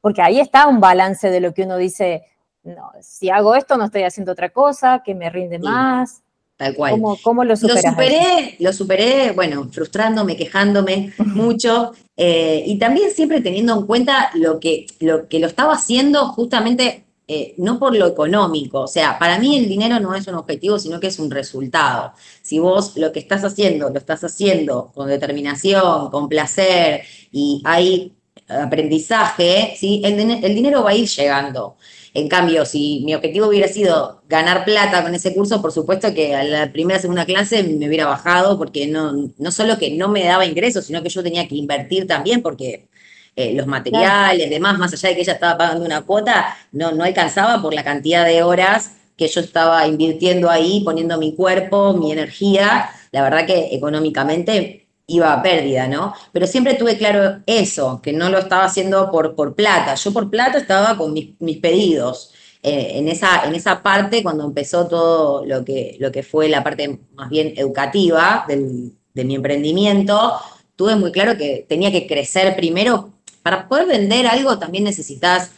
Porque 0.00 0.22
ahí 0.22 0.40
está 0.40 0.66
un 0.66 0.80
balance 0.80 1.28
de 1.28 1.40
lo 1.40 1.52
que 1.52 1.64
uno 1.64 1.76
dice, 1.76 2.22
no, 2.62 2.90
si 3.02 3.28
hago 3.28 3.54
esto 3.54 3.76
no 3.76 3.84
estoy 3.84 4.04
haciendo 4.04 4.32
otra 4.32 4.48
cosa, 4.48 5.02
que 5.04 5.14
me 5.14 5.28
rinde 5.28 5.58
más. 5.58 6.22
Tal 6.56 6.74
cual. 6.74 7.00
¿Cómo, 7.22 7.44
lo 7.44 7.54
superé, 7.54 8.56
lo 8.60 8.72
superé, 8.72 9.32
bueno, 9.32 9.68
frustrándome, 9.70 10.36
quejándome 10.36 11.12
mucho 11.18 11.92
eh, 12.16 12.64
y 12.66 12.78
también 12.78 13.10
siempre 13.10 13.42
teniendo 13.42 13.78
en 13.78 13.86
cuenta 13.86 14.30
lo 14.34 14.58
que 14.58 14.86
lo, 15.00 15.28
que 15.28 15.38
lo 15.38 15.48
estaba 15.48 15.74
haciendo 15.74 16.28
justamente 16.28 17.04
eh, 17.28 17.54
no 17.58 17.78
por 17.78 17.94
lo 17.94 18.06
económico. 18.06 18.82
O 18.82 18.86
sea, 18.86 19.18
para 19.18 19.38
mí 19.38 19.58
el 19.58 19.68
dinero 19.68 19.98
no 20.00 20.14
es 20.14 20.26
un 20.28 20.36
objetivo, 20.36 20.78
sino 20.78 21.00
que 21.00 21.08
es 21.08 21.18
un 21.18 21.30
resultado. 21.30 22.12
Si 22.40 22.58
vos 22.58 22.96
lo 22.96 23.12
que 23.12 23.18
estás 23.18 23.44
haciendo, 23.44 23.90
lo 23.90 23.98
estás 23.98 24.24
haciendo 24.24 24.92
con 24.94 25.08
determinación, 25.08 26.10
con 26.10 26.28
placer 26.28 27.02
y 27.32 27.60
hay 27.64 28.14
aprendizaje, 28.48 29.74
¿sí? 29.76 30.00
el, 30.04 30.18
el 30.20 30.54
dinero 30.54 30.84
va 30.84 30.90
a 30.90 30.94
ir 30.94 31.08
llegando. 31.08 31.76
En 32.16 32.28
cambio, 32.28 32.64
si 32.64 33.02
mi 33.04 33.14
objetivo 33.14 33.48
hubiera 33.48 33.68
sido 33.68 34.22
ganar 34.26 34.64
plata 34.64 35.02
con 35.02 35.14
ese 35.14 35.34
curso, 35.34 35.60
por 35.60 35.70
supuesto 35.70 36.14
que 36.14 36.34
a 36.34 36.44
la 36.44 36.72
primera, 36.72 36.98
segunda 36.98 37.26
clase 37.26 37.62
me 37.62 37.88
hubiera 37.88 38.06
bajado, 38.06 38.56
porque 38.56 38.86
no, 38.86 39.30
no 39.36 39.50
solo 39.52 39.76
que 39.76 39.90
no 39.90 40.08
me 40.08 40.24
daba 40.24 40.46
ingresos, 40.46 40.86
sino 40.86 41.02
que 41.02 41.10
yo 41.10 41.22
tenía 41.22 41.46
que 41.46 41.56
invertir 41.56 42.06
también, 42.06 42.40
porque 42.40 42.88
eh, 43.36 43.52
los 43.52 43.66
materiales, 43.66 44.48
demás, 44.48 44.78
más 44.78 44.94
allá 44.94 45.10
de 45.10 45.14
que 45.14 45.20
ella 45.20 45.34
estaba 45.34 45.58
pagando 45.58 45.84
una 45.84 46.06
cuota, 46.06 46.56
no, 46.72 46.92
no 46.92 47.04
alcanzaba 47.04 47.60
por 47.60 47.74
la 47.74 47.84
cantidad 47.84 48.24
de 48.24 48.42
horas 48.42 48.92
que 49.18 49.28
yo 49.28 49.42
estaba 49.42 49.86
invirtiendo 49.86 50.48
ahí, 50.48 50.80
poniendo 50.84 51.18
mi 51.18 51.34
cuerpo, 51.34 51.92
mi 51.92 52.12
energía. 52.12 52.88
La 53.12 53.22
verdad 53.22 53.44
que 53.46 53.74
económicamente 53.74 54.85
iba 55.06 55.32
a 55.32 55.42
pérdida, 55.42 55.86
¿no? 55.88 56.14
Pero 56.32 56.46
siempre 56.46 56.74
tuve 56.74 56.98
claro 56.98 57.42
eso, 57.46 58.00
que 58.02 58.12
no 58.12 58.28
lo 58.28 58.38
estaba 58.38 58.64
haciendo 58.64 59.10
por, 59.10 59.34
por 59.34 59.54
plata. 59.54 59.94
Yo 59.94 60.12
por 60.12 60.30
plata 60.30 60.58
estaba 60.58 60.96
con 60.96 61.12
mis, 61.12 61.58
pedidos. 61.58 62.32
Eh, 62.62 62.98
en, 62.98 63.08
esa, 63.08 63.44
en 63.44 63.54
esa 63.54 63.82
parte, 63.82 64.22
cuando 64.22 64.44
empezó 64.44 64.88
todo 64.88 65.44
lo 65.44 65.64
que, 65.64 65.96
lo 66.00 66.10
que 66.10 66.22
fue 66.22 66.48
la 66.48 66.64
parte 66.64 67.00
más 67.14 67.28
bien 67.30 67.54
educativa 67.56 68.44
de 68.48 69.24
mi 69.24 69.34
emprendimiento, 69.34 70.32
tuve 70.74 70.96
muy 70.96 71.12
claro 71.12 71.36
que 71.36 71.64
tenía 71.68 71.92
que 71.92 72.06
crecer 72.06 72.56
primero. 72.56 73.12
Para 73.42 73.68
poder 73.68 73.86
vender 73.86 74.26
algo 74.26 74.58
también 74.58 74.84
necesitas 74.84 75.52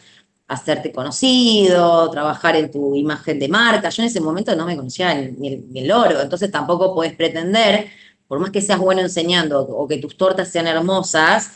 hacerte 0.47 0.91
conocido, 0.91 2.09
trabajar 2.09 2.55
en 2.55 2.71
tu 2.71 2.95
imagen 2.95 3.39
de 3.39 3.47
marca. 3.47 3.89
Yo 3.89 4.03
en 4.03 4.09
ese 4.09 4.21
momento 4.21 4.55
no 4.55 4.65
me 4.65 4.75
conocía 4.75 5.13
ni 5.15 5.57
ni 5.57 5.79
el 5.81 5.91
oro, 5.91 6.21
entonces 6.21 6.51
tampoco 6.51 6.93
puedes 6.93 7.13
pretender 7.15 7.89
por 8.29 8.39
más 8.39 8.51
que 8.51 8.61
seas 8.61 8.77
bueno 8.77 9.01
enseñando 9.01 9.59
o 9.59 9.87
que 9.87 9.97
tus 9.97 10.15
tortas 10.15 10.49
sean 10.49 10.67
hermosas, 10.67 11.51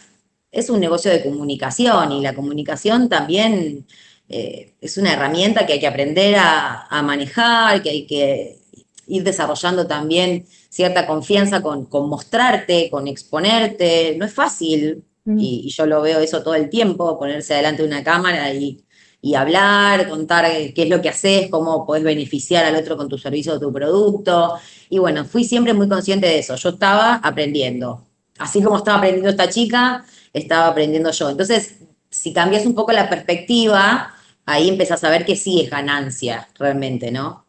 es 0.51 0.71
un 0.71 0.79
negocio 0.79 1.12
de 1.12 1.21
comunicación 1.21 2.12
y 2.12 2.21
la 2.21 2.33
comunicación 2.33 3.09
también 3.09 3.86
eh, 4.27 4.73
es 4.81 4.97
una 4.97 5.13
herramienta 5.13 5.67
que 5.67 5.73
hay 5.73 5.79
que 5.79 5.88
aprender 5.88 6.36
a, 6.39 7.01
manejar, 7.03 7.83
que 7.83 7.91
hay 7.91 8.07
que 8.07 8.57
ir 9.05 9.23
desarrollando 9.23 9.86
también 9.86 10.47
cierta 10.69 11.05
confianza 11.05 11.62
con, 11.62 11.88
mostrarte, 12.09 12.89
con 12.89 13.07
exponerte. 13.07 14.15
No 14.17 14.25
es 14.25 14.33
fácil, 14.33 15.03
mm. 15.25 15.38
y, 15.39 15.69
yo 15.69 15.86
lo 15.86 16.01
veo 16.01 16.19
eso 16.19 16.41
todo 16.41 16.55
el 16.55 16.69
tiempo, 16.69 17.19
ponerse 17.19 17.53
delante 17.53 17.83
de 17.83 17.88
una 17.88 18.03
cámara 18.03 18.51
y, 18.51 18.83
y 19.25 19.36
hablar, 19.36 20.09
contar 20.09 20.45
qué 20.75 20.83
es 20.83 20.89
lo 20.89 21.01
que 21.01 21.07
haces, 21.07 21.49
cómo 21.49 21.86
podés 21.86 22.03
beneficiar 22.03 22.65
al 22.65 22.75
otro 22.75 22.97
con 22.97 23.07
tu 23.07 23.17
servicio 23.17 23.53
o 23.53 23.59
tu 23.59 23.71
producto. 23.71 24.55
Y 24.89 24.99
bueno, 24.99 25.23
fui 25.23 25.45
siempre 25.45 25.73
muy 25.73 25.88
consciente 25.88 26.27
de 26.27 26.39
eso. 26.39 26.57
Yo 26.57 26.69
estaba 26.71 27.15
aprendiendo. 27.15 28.03
Así 28.38 28.62
como 28.62 28.75
estaba 28.75 28.97
aprendiendo 28.97 29.29
esta 29.29 29.47
chica, 29.47 30.03
estaba 30.33 30.67
aprendiendo 30.67 31.09
yo. 31.12 31.29
Entonces, 31.29 31.77
si 32.09 32.33
cambias 32.33 32.65
un 32.65 32.75
poco 32.75 32.91
la 32.91 33.09
perspectiva, 33.09 34.13
ahí 34.45 34.67
empiezas 34.67 35.01
a 35.05 35.09
ver 35.09 35.23
que 35.23 35.38
sí 35.38 35.62
es 35.62 35.69
ganancia 35.69 36.49
realmente, 36.59 37.09
¿no? 37.09 37.45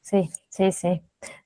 Sí, 0.00 0.30
sí, 0.48 0.72
sí. 0.72 1.02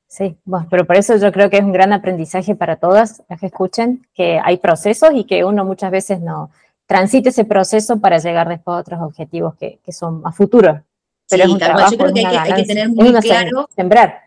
Sí, 0.07 0.37
bueno, 0.45 0.69
pero 0.71 0.87
por 0.87 0.95
eso 0.95 1.17
yo 1.17 1.33
creo 1.33 1.51
que 1.51 1.57
es 1.57 1.65
un 1.65 1.73
gran 1.73 1.93
aprendizaje 1.93 2.55
para 2.55 2.77
todas 2.77 3.25
las 3.29 3.41
que 3.41 3.47
escuchen, 3.47 4.07
que 4.15 4.41
hay 4.43 4.59
procesos 4.59 5.11
y 5.15 5.25
que 5.25 5.45
uno 5.45 5.65
muchas 5.65 5.91
veces 5.91 6.21
no, 6.21 6.53
transite 6.87 7.31
ese 7.31 7.45
proceso 7.45 8.01
para 8.01 8.19
llegar 8.19 8.49
después 8.49 8.77
a 8.77 8.81
otros 8.81 9.01
objetivos 9.03 9.55
que, 9.57 9.79
son 9.93 10.23
a 10.25 10.33
futuro. 10.33 10.83
Pero 11.29 11.45
sí, 11.45 11.51
yo 11.51 11.99
creo 11.99 12.15
que 12.15 12.27
hay, 12.27 12.53
que 12.55 12.63
tener 12.65 12.89
muy 12.89 13.13
claro. 13.15 13.69
Sembrar. 13.75 14.23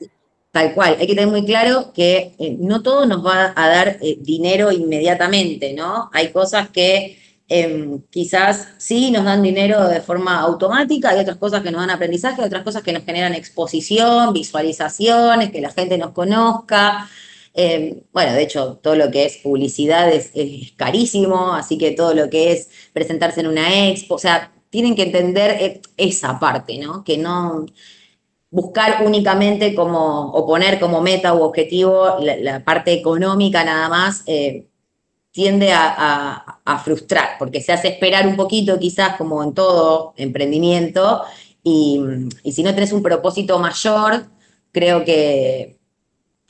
Tal 0.51 0.73
cual, 0.73 0.97
hay 0.99 1.05
que 1.05 1.13
tener 1.13 1.27
muy 1.29 1.45
claro 1.45 1.93
que 1.93 2.33
eh, 2.39 2.57
no 2.59 2.81
todo 2.81 3.05
nos 3.05 3.23
va 3.23 3.53
a 3.55 3.67
dar 3.69 3.97
eh, 4.01 4.17
dinero 4.19 4.71
inmediatamente, 4.71 5.73
¿no? 5.73 6.09
Hay 6.11 6.31
cosas 6.31 6.69
que 6.69 7.19
em, 7.47 8.01
quizás 8.09 8.69
sí 8.77 9.11
nos 9.11 9.25
dan 9.25 9.43
dinero 9.43 9.87
de 9.87 10.01
forma 10.01 10.39
automática, 10.39 11.11
hay 11.11 11.19
otras 11.19 11.37
cosas 11.37 11.61
que 11.61 11.69
nos 11.69 11.81
dan 11.81 11.91
aprendizaje, 11.91 12.41
otras 12.41 12.63
cosas 12.63 12.81
que 12.81 12.91
nos 12.91 13.03
generan 13.03 13.35
exposición, 13.35 14.33
visualizaciones, 14.33 15.51
que 15.51 15.61
la 15.61 15.69
gente 15.69 15.99
nos 15.99 16.11
conozca. 16.11 17.07
Eh, 17.53 18.03
bueno, 18.13 18.33
de 18.33 18.43
hecho, 18.43 18.77
todo 18.77 18.95
lo 18.95 19.11
que 19.11 19.25
es 19.25 19.37
publicidad 19.37 20.11
es, 20.11 20.31
carísimo, 20.75 21.53
así 21.53 21.77
que 21.77 21.91
todo 21.91 22.13
lo 22.13 22.29
que 22.29 22.51
es 22.53 22.69
presentarse 22.93 23.41
en 23.41 23.47
una 23.47 23.89
expo, 23.89 24.15
o 24.15 24.19
sea, 24.19 24.51
tienen 24.69 24.95
que 24.95 25.03
entender 25.03 25.51
eh, 25.59 25.81
esa 25.97 26.39
parte, 26.39 26.77
¿no? 26.77 27.03
Que 27.03 27.17
no 27.17 27.65
buscar 28.51 29.05
únicamente 29.05 29.75
como, 29.75 30.31
o 30.31 30.45
poner 30.45 30.79
como 30.79 31.01
meta 31.01 31.33
u 31.33 31.43
objetivo 31.43 32.17
la, 32.19 32.63
parte 32.63 32.93
económica 32.93 33.63
nada 33.63 33.89
más, 33.89 34.23
eh, 34.25 34.67
tiende 35.31 35.71
a, 35.73 36.55
frustrar, 36.83 37.37
porque 37.39 37.61
se 37.61 37.71
hace 37.71 37.89
esperar 37.89 38.27
un 38.27 38.35
poquito, 38.35 38.79
quizás 38.79 39.17
como 39.17 39.43
en 39.43 39.53
todo 39.53 40.13
emprendimiento, 40.17 41.23
y, 41.63 42.01
si 42.51 42.63
no 42.63 42.73
tenés 42.73 42.91
un 42.93 43.03
propósito 43.03 43.59
mayor, 43.59 44.27
creo 44.71 45.03
que 45.03 45.78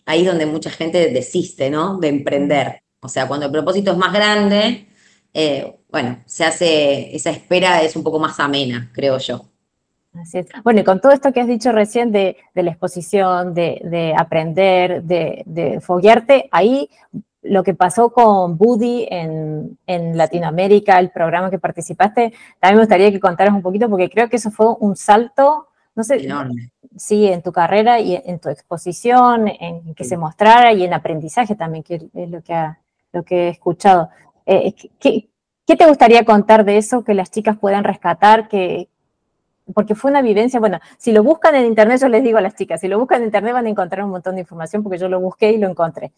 ahí 0.09 0.21
es 0.21 0.27
donde 0.27 0.47
mucha 0.47 0.71
gente 0.71 1.11
desiste, 1.11 1.69
¿no? 1.69 1.99
De 1.99 2.07
emprender. 2.07 2.81
O 2.99 3.07
sea, 3.07 3.27
cuando 3.27 3.45
el 3.45 3.51
propósito 3.51 3.91
es 3.91 3.97
más 3.97 4.11
grande, 4.11 4.87
eh, 5.33 5.75
bueno, 5.91 6.17
se 6.25 6.43
hace, 6.43 7.15
esa 7.15 7.29
espera 7.29 7.83
es 7.83 7.95
un 7.95 8.03
poco 8.03 8.17
más 8.17 8.39
amena, 8.39 8.89
creo 8.91 9.19
yo. 9.19 9.45
Así 10.15 10.39
es. 10.39 10.47
Bueno, 10.63 10.81
y 10.81 10.83
con 10.83 10.99
todo 10.99 11.11
esto 11.11 11.31
que 11.31 11.41
has 11.41 11.47
dicho 11.47 11.71
recién 11.71 12.11
de, 12.11 12.37
la 12.55 12.71
exposición, 12.71 13.53
de, 13.53 14.15
aprender, 14.17 15.03
de, 15.03 15.79
foguearte, 15.79 16.49
ahí 16.51 16.89
lo 17.43 17.63
que 17.63 17.75
pasó 17.75 18.11
con 18.11 18.57
Buddy 18.57 19.07
en, 19.11 20.17
Latinoamérica, 20.17 20.99
el 20.99 21.11
programa 21.11 21.51
que 21.51 21.59
participaste, 21.59 22.33
también 22.59 22.77
me 22.77 22.81
gustaría 22.81 23.11
que 23.11 23.19
contaras 23.19 23.53
un 23.53 23.61
poquito, 23.61 23.87
porque 23.87 24.09
creo 24.09 24.27
que 24.27 24.37
eso 24.37 24.49
fue 24.49 24.73
un 24.79 24.95
salto, 24.95 25.67
no 25.93 26.03
sé, 26.03 26.27
sí, 26.99 27.27
en 27.27 27.41
tu 27.41 27.51
carrera 27.51 27.99
y 27.99 28.15
en 28.15 28.39
tu 28.39 28.49
exposición, 28.49 29.47
en 29.47 29.95
que 29.95 30.03
se 30.03 30.17
mostrara 30.17 30.73
y 30.73 30.83
en 30.83 30.93
aprendizaje 30.93 31.55
también, 31.55 31.83
que 31.83 31.95
es 32.13 32.29
lo 32.29 32.41
que, 32.41 32.69
lo 33.13 33.23
que 33.23 33.47
he 33.47 33.49
escuchado. 33.49 34.09
Eh, 34.45 34.73
¿qué, 34.99 35.29
¿Qué 35.65 35.75
te 35.75 35.87
gustaría 35.87 36.25
contar 36.25 36.65
de 36.65 36.77
eso 36.77 37.03
que 37.03 37.13
las 37.13 37.31
chicas 37.31 37.57
puedan 37.57 37.83
rescatar? 37.83 38.47
Que, 38.47 38.89
porque 39.73 39.95
fue 39.95 40.11
una 40.11 40.21
vivencia, 40.21 40.59
bueno, 40.59 40.79
si 40.97 41.11
lo 41.11 41.23
buscan 41.23 41.55
en 41.55 41.65
internet, 41.65 42.01
yo 42.01 42.07
les 42.07 42.23
digo 42.23 42.37
a 42.37 42.41
las 42.41 42.55
chicas, 42.55 42.81
si 42.81 42.87
lo 42.87 42.99
buscan 42.99 43.21
en 43.21 43.25
internet 43.25 43.53
van 43.53 43.65
a 43.65 43.69
encontrar 43.69 44.03
un 44.03 44.11
montón 44.11 44.35
de 44.35 44.41
información 44.41 44.83
porque 44.83 44.97
yo 44.97 45.09
lo 45.09 45.19
busqué 45.19 45.51
y 45.51 45.57
lo 45.57 45.69
encontré. 45.69 46.11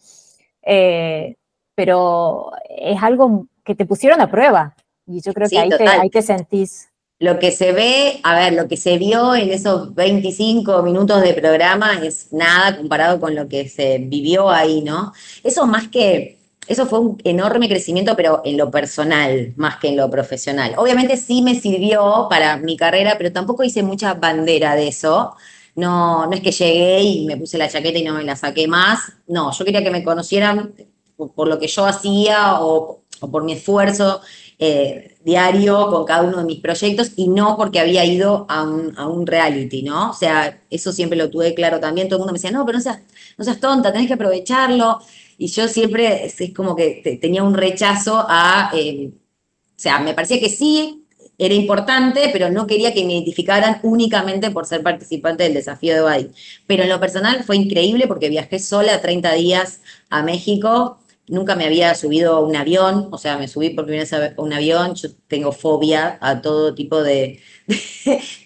Eh, 0.62 1.36
pero 1.74 2.52
es 2.68 3.02
algo 3.02 3.46
que 3.64 3.74
te 3.74 3.86
pusieron 3.86 4.20
a 4.20 4.30
prueba 4.30 4.74
y 5.06 5.20
yo 5.20 5.32
creo 5.32 5.48
que 5.48 5.58
ahí 5.58 6.10
te, 6.10 6.22
sentís. 6.22 6.91
Lo 7.22 7.38
que 7.38 7.52
se 7.52 7.70
ve, 7.70 8.18
a 8.24 8.34
ver, 8.34 8.52
lo 8.54 8.66
que 8.66 8.76
se 8.76 8.98
vio 8.98 9.36
en 9.36 9.52
esos 9.52 9.94
25 9.94 10.82
minutos 10.82 11.22
de 11.22 11.34
programa 11.34 12.00
es 12.02 12.32
nada 12.32 12.76
comparado 12.76 13.20
con 13.20 13.36
lo 13.36 13.46
que 13.46 13.68
se 13.68 13.98
vivió 13.98 14.50
ahí, 14.50 14.82
¿no? 14.82 15.12
Eso 15.44 15.64
más 15.64 15.86
que 15.86 16.38
eso 16.66 16.84
fue 16.86 16.98
un 16.98 17.20
enorme 17.22 17.68
crecimiento, 17.68 18.16
pero 18.16 18.42
en 18.44 18.56
lo 18.56 18.72
personal, 18.72 19.52
más 19.54 19.76
que 19.76 19.86
en 19.90 19.98
lo 19.98 20.10
profesional. 20.10 20.74
Obviamente 20.76 21.16
sí 21.16 21.42
me 21.42 21.54
sirvió 21.54 22.26
para 22.28 22.56
mi 22.56 22.76
carrera, 22.76 23.14
pero 23.16 23.30
tampoco 23.30 23.62
hice 23.62 23.84
mucha 23.84 24.14
bandera 24.14 24.74
de 24.74 24.88
eso. 24.88 25.36
No, 25.76 26.26
no 26.26 26.32
es 26.32 26.40
que 26.40 26.50
llegué 26.50 27.02
y 27.02 27.26
me 27.26 27.36
puse 27.36 27.56
la 27.56 27.68
chaqueta 27.68 28.00
y 28.00 28.02
no 28.02 28.14
me 28.14 28.24
la 28.24 28.34
saqué 28.34 28.66
más. 28.66 28.98
No, 29.28 29.52
yo 29.52 29.64
quería 29.64 29.84
que 29.84 29.92
me 29.92 30.02
conocieran 30.02 30.74
por, 31.16 31.46
lo 31.46 31.60
que 31.60 31.68
yo 31.68 31.86
hacía 31.86 32.60
o, 32.62 33.02
por 33.30 33.44
mi 33.44 33.52
esfuerzo 33.52 34.20
eh, 34.58 35.16
diario 35.24 35.88
con 35.88 36.04
cada 36.04 36.22
uno 36.22 36.38
de 36.38 36.44
mis 36.44 36.60
proyectos 36.60 37.12
y 37.16 37.28
no 37.28 37.56
porque 37.56 37.80
había 37.80 38.04
ido 38.04 38.46
a 38.48 38.62
un, 38.62 38.96
a 38.96 39.08
un, 39.08 39.26
reality, 39.26 39.82
¿no? 39.82 40.10
O 40.10 40.14
sea, 40.14 40.62
eso 40.70 40.92
siempre 40.92 41.18
lo 41.18 41.30
tuve 41.30 41.54
claro 41.54 41.80
también. 41.80 42.08
Todo 42.08 42.18
el 42.18 42.20
mundo 42.20 42.32
me 42.32 42.38
decía, 42.38 42.50
no, 42.50 42.64
pero 42.64 42.78
no 42.78 42.82
seas, 42.82 43.00
no 43.38 43.44
seas 43.44 43.60
tonta, 43.60 43.92
tenés 43.92 44.08
que 44.08 44.14
aprovecharlo. 44.14 45.00
Y 45.38 45.48
yo 45.48 45.68
siempre 45.68 46.26
es, 46.26 46.36
como 46.54 46.76
que 46.76 47.18
tenía 47.20 47.42
un 47.42 47.54
rechazo 47.54 48.24
a, 48.28 48.70
eh, 48.74 49.10
o 49.10 49.80
sea, 49.82 49.98
me 49.98 50.14
parecía 50.14 50.38
que 50.38 50.48
sí, 50.48 51.02
era 51.38 51.54
importante, 51.54 52.30
pero 52.32 52.50
no 52.50 52.66
quería 52.66 52.94
que 52.94 53.04
me 53.04 53.14
identificaran 53.14 53.80
únicamente 53.82 54.50
por 54.50 54.66
ser 54.66 54.82
participante 54.82 55.42
del 55.44 55.54
desafío 55.54 55.94
de 55.94 56.00
Badi. 56.00 56.30
Pero 56.66 56.84
en 56.84 56.88
lo 56.88 57.00
personal 57.00 57.42
fue 57.42 57.56
increíble 57.56 58.06
porque 58.06 58.28
viajé 58.28 58.58
sola 58.58 59.00
30 59.00 59.32
días 59.32 59.80
a 60.10 60.22
México, 60.22 60.98
nunca 61.28 61.56
me 61.56 61.64
había 61.64 61.94
subido 61.94 62.36
a 62.36 62.40
un 62.40 62.56
avión, 62.56 63.08
o 63.10 63.18
sea, 63.18 63.38
me 63.38 63.48
subí 63.48 63.70
por 63.70 63.84
primera 63.86 64.04
vez 64.18 64.34
a 64.36 64.40
un 64.40 64.52
avión, 64.52 64.94
yo 64.94 65.08
tengo 65.28 65.52
fobia 65.52 66.18
a 66.20 66.42
todo 66.42 66.74
tipo 66.74 67.02
de, 67.02 67.40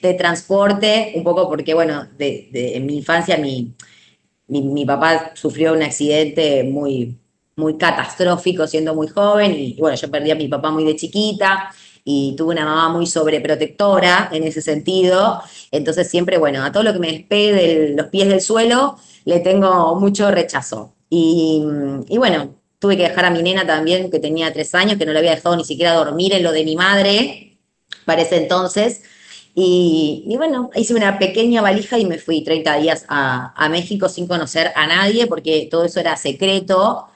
de, 0.02 0.14
transporte, 0.14 1.12
un 1.16 1.24
poco 1.24 1.48
porque, 1.48 1.74
bueno, 1.74 2.06
de, 2.16 2.50
en 2.52 2.86
mi 2.86 2.96
infancia 2.98 3.38
mi 3.38 3.74
mi, 4.48 4.84
papá 4.84 5.32
sufrió 5.34 5.72
un 5.72 5.82
accidente 5.82 6.64
muy, 6.64 7.18
muy 7.56 7.76
catastrófico 7.76 8.66
siendo 8.66 8.94
muy 8.94 9.08
joven 9.08 9.52
y, 9.54 9.76
bueno, 9.78 9.96
yo 9.96 10.10
perdí 10.10 10.30
a 10.30 10.36
mi 10.36 10.48
papá 10.48 10.70
muy 10.70 10.84
de 10.84 10.96
chiquita 10.96 11.70
y 12.04 12.34
tuve 12.36 12.54
una 12.54 12.64
mamá 12.64 12.88
muy 12.90 13.06
sobreprotectora 13.06 14.30
en 14.32 14.44
ese 14.44 14.62
sentido. 14.62 15.40
Entonces 15.72 16.08
siempre, 16.08 16.38
bueno, 16.38 16.62
a 16.62 16.70
todo 16.70 16.84
lo 16.84 16.92
que 16.92 16.98
me 17.00 17.12
despegue 17.12 17.52
de 17.52 17.94
los 17.96 18.06
pies 18.08 18.28
del 18.28 18.40
suelo 18.40 18.96
le 19.24 19.40
tengo 19.40 19.96
mucho 19.96 20.30
rechazo. 20.30 20.94
Y, 21.10 21.64
y, 22.08 22.18
bueno, 22.18 22.54
tuve 22.86 22.96
que 22.96 23.08
dejar 23.08 23.24
a 23.24 23.30
mi 23.30 23.42
nena 23.42 23.66
también, 23.66 24.12
que 24.12 24.20
tenía 24.20 24.52
tres 24.52 24.72
años, 24.76 24.96
que 24.96 25.04
no 25.04 25.12
le 25.12 25.18
había 25.18 25.34
dejado 25.34 25.56
ni 25.56 25.64
siquiera 25.64 25.92
dormir 25.92 26.32
en 26.32 26.44
lo 26.44 26.52
de 26.52 26.64
mi 26.64 26.76
madre 26.76 27.58
para 28.04 28.22
ese 28.22 28.36
entonces. 28.36 29.02
Y, 29.56 30.34
bueno, 30.36 30.70
hice 30.76 30.94
una 30.94 31.18
pequeña 31.18 31.62
valija 31.62 31.98
y 31.98 32.04
me 32.06 32.18
fui 32.18 32.44
30 32.44 32.76
días 32.78 33.04
a, 33.08 33.68
México 33.70 34.08
sin 34.08 34.28
conocer 34.28 34.70
a 34.76 34.86
nadie 34.86 35.26
porque 35.26 35.66
todo 35.68 35.84
eso 35.84 35.98
era 35.98 36.16
secreto. 36.16 37.08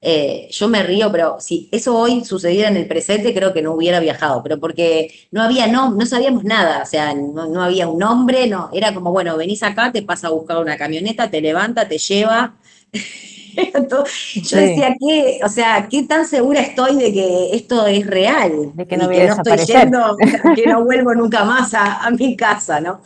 Eh, 0.00 0.48
yo 0.50 0.68
me 0.68 0.82
río, 0.82 1.12
pero 1.12 1.38
si 1.40 1.68
eso 1.72 1.98
hoy 1.98 2.24
sucediera 2.24 2.68
en 2.68 2.76
el 2.78 2.86
presente, 2.88 3.34
creo 3.34 3.52
que 3.52 3.62
no 3.62 3.74
hubiera 3.74 4.00
viajado, 4.00 4.42
pero 4.42 4.58
porque 4.58 5.12
no 5.32 5.42
había, 5.42 5.66
no, 5.66 5.90
no 5.90 6.06
sabíamos 6.06 6.44
nada, 6.44 6.82
o 6.84 6.86
sea, 6.86 7.14
no, 7.14 7.62
había 7.62 7.88
un 7.88 7.98
nombre, 7.98 8.46
no, 8.46 8.70
era 8.72 8.94
como, 8.94 9.10
bueno, 9.10 9.36
venís 9.36 9.62
acá, 9.64 9.90
te 9.92 10.02
pasa 10.02 10.28
a 10.28 10.30
buscar 10.30 10.58
una 10.58 10.78
camioneta, 10.78 11.30
te 11.30 11.40
levanta, 11.40 11.88
te 11.88 11.98
lleva. 11.98 12.56
yo 14.34 14.56
decía, 14.56 14.94
¿qué, 14.98 15.40
o 15.44 15.48
sea, 15.48 15.88
¿qué 15.90 16.04
tan 16.04 16.26
segura 16.26 16.60
estoy 16.60 16.96
de 16.96 17.12
que 17.12 17.56
esto 17.56 17.86
es 17.86 18.06
real? 18.06 18.72
De 18.74 18.86
que 18.86 18.96
no, 18.96 19.08
que 19.08 19.26
no 19.26 19.34
estoy 19.34 19.58
yendo, 19.66 20.16
que 20.54 20.66
no 20.66 20.84
vuelvo 20.84 21.14
nunca 21.14 21.44
más 21.44 21.74
a, 21.74 22.10
mi 22.10 22.36
casa, 22.36 22.80
¿no? 22.80 23.02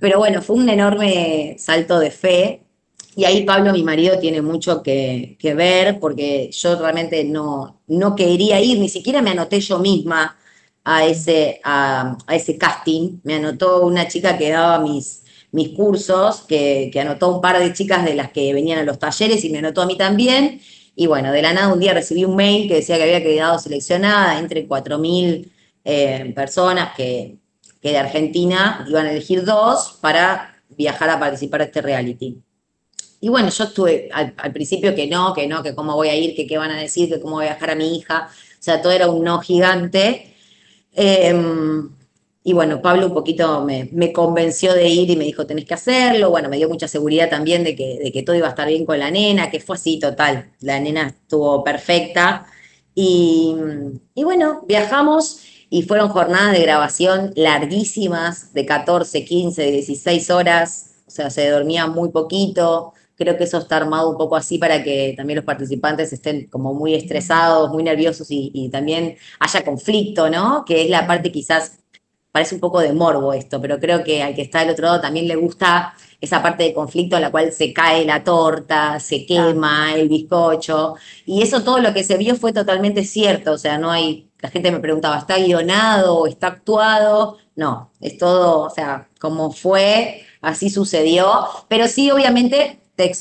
Pero 0.00 0.18
bueno, 0.18 0.42
fue 0.42 0.56
un 0.56 0.68
enorme 0.68 1.56
salto 1.58 1.98
de 1.98 2.10
fe. 2.10 2.60
Y 3.16 3.24
ahí 3.24 3.44
Pablo, 3.44 3.72
mi 3.72 3.82
marido, 3.82 4.18
tiene 4.18 4.42
mucho 4.42 4.82
que, 4.82 5.36
ver, 5.56 6.00
porque 6.00 6.50
yo 6.52 6.78
realmente 6.78 7.24
no, 7.24 7.80
no 7.86 8.16
quería 8.16 8.60
ir, 8.60 8.78
ni 8.78 8.88
siquiera 8.88 9.22
me 9.22 9.30
anoté 9.30 9.60
yo 9.60 9.78
misma 9.78 10.36
a 10.82 11.06
ese, 11.06 11.60
a 11.64 12.16
ese 12.28 12.58
casting. 12.58 13.20
Me 13.22 13.36
anotó 13.36 13.86
una 13.86 14.08
chica 14.08 14.36
que 14.36 14.50
daba 14.50 14.80
mis, 14.80 15.23
mis 15.54 15.68
cursos, 15.68 16.42
que, 16.48 16.90
anotó 17.00 17.36
un 17.36 17.40
par 17.40 17.60
de 17.60 17.72
chicas 17.72 18.04
de 18.04 18.16
las 18.16 18.32
que 18.32 18.52
venían 18.52 18.80
a 18.80 18.82
los 18.82 18.98
talleres 18.98 19.44
y 19.44 19.50
me 19.50 19.58
anotó 19.58 19.82
a 19.82 19.86
mí 19.86 19.96
también. 19.96 20.60
Y 20.96 21.06
bueno, 21.06 21.30
de 21.30 21.42
la 21.42 21.52
nada 21.52 21.72
un 21.72 21.78
día 21.78 21.94
recibí 21.94 22.24
un 22.24 22.34
mail 22.34 22.66
que 22.66 22.74
decía 22.74 22.96
que 22.96 23.04
había 23.04 23.22
quedado 23.22 23.60
seleccionada 23.60 24.40
entre 24.40 24.68
4.000 24.68 25.48
eh, 25.84 26.32
personas 26.34 26.96
que, 26.96 27.36
que 27.80 27.90
de 27.90 27.98
Argentina 27.98 28.84
iban 28.88 29.06
a 29.06 29.12
elegir 29.12 29.44
dos 29.44 29.96
para 30.00 30.56
viajar 30.70 31.08
a 31.10 31.20
participar 31.20 31.60
a 31.60 31.64
este 31.64 31.80
reality. 31.80 32.36
Y 33.20 33.28
bueno, 33.28 33.48
yo 33.48 33.64
estuve 33.64 34.08
al, 34.12 34.52
principio 34.52 34.92
que 34.92 35.06
no, 35.06 35.32
que 35.34 35.46
no, 35.46 35.62
que 35.62 35.72
cómo 35.72 35.94
voy 35.94 36.08
a 36.08 36.16
ir, 36.16 36.34
que 36.34 36.48
qué 36.48 36.58
van 36.58 36.72
a 36.72 36.80
decir, 36.80 37.08
que 37.08 37.20
cómo 37.20 37.36
voy 37.36 37.46
a 37.46 37.50
viajar 37.50 37.70
a 37.70 37.74
mi 37.76 37.96
hija. 37.96 38.28
O 38.28 38.62
sea, 38.62 38.82
todo 38.82 38.90
era 38.90 39.08
un 39.08 39.22
no 39.22 39.38
gigante. 39.40 40.34
Em, 40.92 41.90
y 42.46 42.52
bueno, 42.52 42.82
Pablo 42.82 43.06
un 43.06 43.14
poquito 43.14 43.64
me, 43.64 44.12
convenció 44.12 44.74
de 44.74 44.86
ir 44.86 45.10
y 45.10 45.16
me 45.16 45.24
dijo, 45.24 45.46
tenés 45.46 45.64
que 45.64 45.72
hacerlo. 45.74 46.28
Bueno, 46.28 46.50
me 46.50 46.58
dio 46.58 46.68
mucha 46.68 46.86
seguridad 46.86 47.30
también 47.30 47.64
de 47.64 47.74
que, 47.74 48.22
todo 48.24 48.36
iba 48.36 48.48
a 48.48 48.50
estar 48.50 48.68
bien 48.68 48.84
con 48.84 48.98
la 48.98 49.10
nena, 49.10 49.50
que 49.50 49.60
fue 49.60 49.76
así 49.76 49.98
total. 49.98 50.52
La 50.60 50.78
nena 50.78 51.08
estuvo 51.08 51.64
perfecta. 51.64 52.46
Y, 52.94 53.56
y 54.14 54.24
bueno, 54.24 54.62
viajamos 54.68 55.40
y 55.70 55.84
fueron 55.84 56.10
jornadas 56.10 56.52
de 56.52 56.62
grabación 56.62 57.32
larguísimas, 57.34 58.52
de 58.52 58.66
14, 58.66 59.24
15, 59.24 59.70
16 59.70 60.30
horas. 60.30 60.96
O 61.06 61.10
sea, 61.10 61.30
se 61.30 61.48
dormía 61.48 61.86
muy 61.86 62.10
poquito. 62.10 62.92
Creo 63.16 63.38
que 63.38 63.44
eso 63.44 63.56
está 63.58 63.78
armado 63.78 64.10
un 64.10 64.18
poco 64.18 64.36
así 64.36 64.58
para 64.58 64.84
que 64.84 65.14
también 65.16 65.36
los 65.36 65.46
participantes 65.46 66.12
estén 66.12 66.48
como 66.48 66.74
muy 66.74 66.94
estresados, 66.94 67.70
muy 67.70 67.82
nerviosos 67.84 68.30
y, 68.30 68.50
y 68.52 68.68
también 68.68 69.16
haya 69.40 69.64
conflicto, 69.64 70.28
¿no? 70.28 70.64
Que 70.66 70.82
es 70.82 70.90
la 70.90 71.06
parte 71.06 71.32
quizás 71.32 71.78
parece 72.34 72.56
un 72.56 72.60
poco 72.60 72.80
de 72.80 72.92
morbo 72.92 73.32
esto, 73.32 73.60
pero 73.60 73.78
creo 73.78 74.02
que 74.02 74.20
al 74.20 74.34
que 74.34 74.42
está 74.42 74.58
del 74.58 74.70
otro 74.70 74.86
lado 74.86 75.00
también 75.00 75.28
le 75.28 75.36
gusta 75.36 75.94
esa 76.20 76.42
parte 76.42 76.64
de 76.64 76.74
conflicto 76.74 77.14
en 77.14 77.22
la 77.22 77.30
cual 77.30 77.52
se 77.52 77.72
cae 77.72 78.04
la 78.04 78.24
torta, 78.24 78.98
se 78.98 79.24
quema 79.24 79.94
el 79.94 80.08
bizcocho, 80.08 80.96
y 81.26 81.42
eso 81.42 81.62
todo 81.62 81.78
lo 81.78 81.94
que 81.94 82.02
se 82.02 82.16
vio 82.16 82.34
fue 82.34 82.52
totalmente 82.52 83.04
cierto, 83.04 83.52
o 83.52 83.58
sea, 83.58 83.78
no 83.78 83.88
hay, 83.88 84.32
la 84.40 84.50
gente 84.50 84.72
me 84.72 84.80
preguntaba, 84.80 85.18
¿está 85.18 85.38
guionado 85.38 86.16
o 86.16 86.26
está 86.26 86.48
actuado? 86.48 87.38
No, 87.54 87.92
es 88.00 88.18
todo, 88.18 88.62
o 88.62 88.70
sea, 88.70 89.08
como 89.20 89.52
fue, 89.52 90.24
así 90.40 90.70
sucedió, 90.70 91.46
pero 91.68 91.86
sí, 91.86 92.10
obviamente, 92.10 92.80
te, 92.96 93.12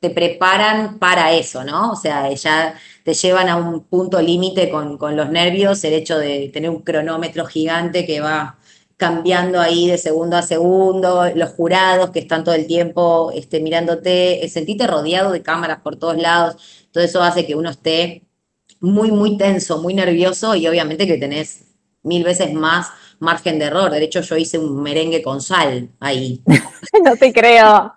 te 0.00 0.10
preparan 0.10 0.98
para 0.98 1.32
eso, 1.32 1.62
¿no? 1.62 1.92
O 1.92 1.96
sea, 1.96 2.32
ya 2.32 2.74
te 3.06 3.14
llevan 3.14 3.48
a 3.48 3.54
un 3.54 3.84
punto 3.84 4.20
límite 4.20 4.68
con, 4.68 4.98
los 5.16 5.30
nervios, 5.30 5.84
el 5.84 5.92
hecho 5.92 6.18
de 6.18 6.50
tener 6.52 6.70
un 6.70 6.82
cronómetro 6.82 7.46
gigante 7.46 8.04
que 8.04 8.18
va 8.20 8.58
cambiando 8.96 9.60
ahí 9.60 9.86
de 9.86 9.96
segundo 9.96 10.36
a 10.36 10.42
segundo, 10.42 11.30
los 11.36 11.50
jurados 11.50 12.10
que 12.10 12.18
están 12.18 12.42
todo 12.42 12.56
el 12.56 12.66
tiempo 12.66 13.30
este, 13.32 13.60
mirándote, 13.60 14.44
sentite 14.48 14.88
rodeado 14.88 15.30
de 15.30 15.40
cámaras 15.40 15.82
por 15.82 15.94
todos 15.94 16.16
lados, 16.16 16.88
todo 16.90 17.04
eso 17.04 17.22
hace 17.22 17.46
que 17.46 17.54
uno 17.54 17.70
esté 17.70 18.24
muy, 18.80 19.12
muy 19.12 19.38
tenso, 19.38 19.80
muy 19.80 19.94
nervioso 19.94 20.56
y 20.56 20.66
obviamente 20.66 21.06
que 21.06 21.16
tenés 21.16 21.64
mil 22.02 22.24
veces 22.24 22.52
más 22.54 22.88
margen 23.20 23.60
de 23.60 23.66
error. 23.66 23.92
De 23.92 24.02
hecho, 24.02 24.20
yo 24.20 24.36
hice 24.36 24.58
un 24.58 24.82
merengue 24.82 25.22
con 25.22 25.40
sal 25.40 25.90
ahí. 26.00 26.42
no 27.04 27.16
te 27.16 27.32
creo. 27.32 27.94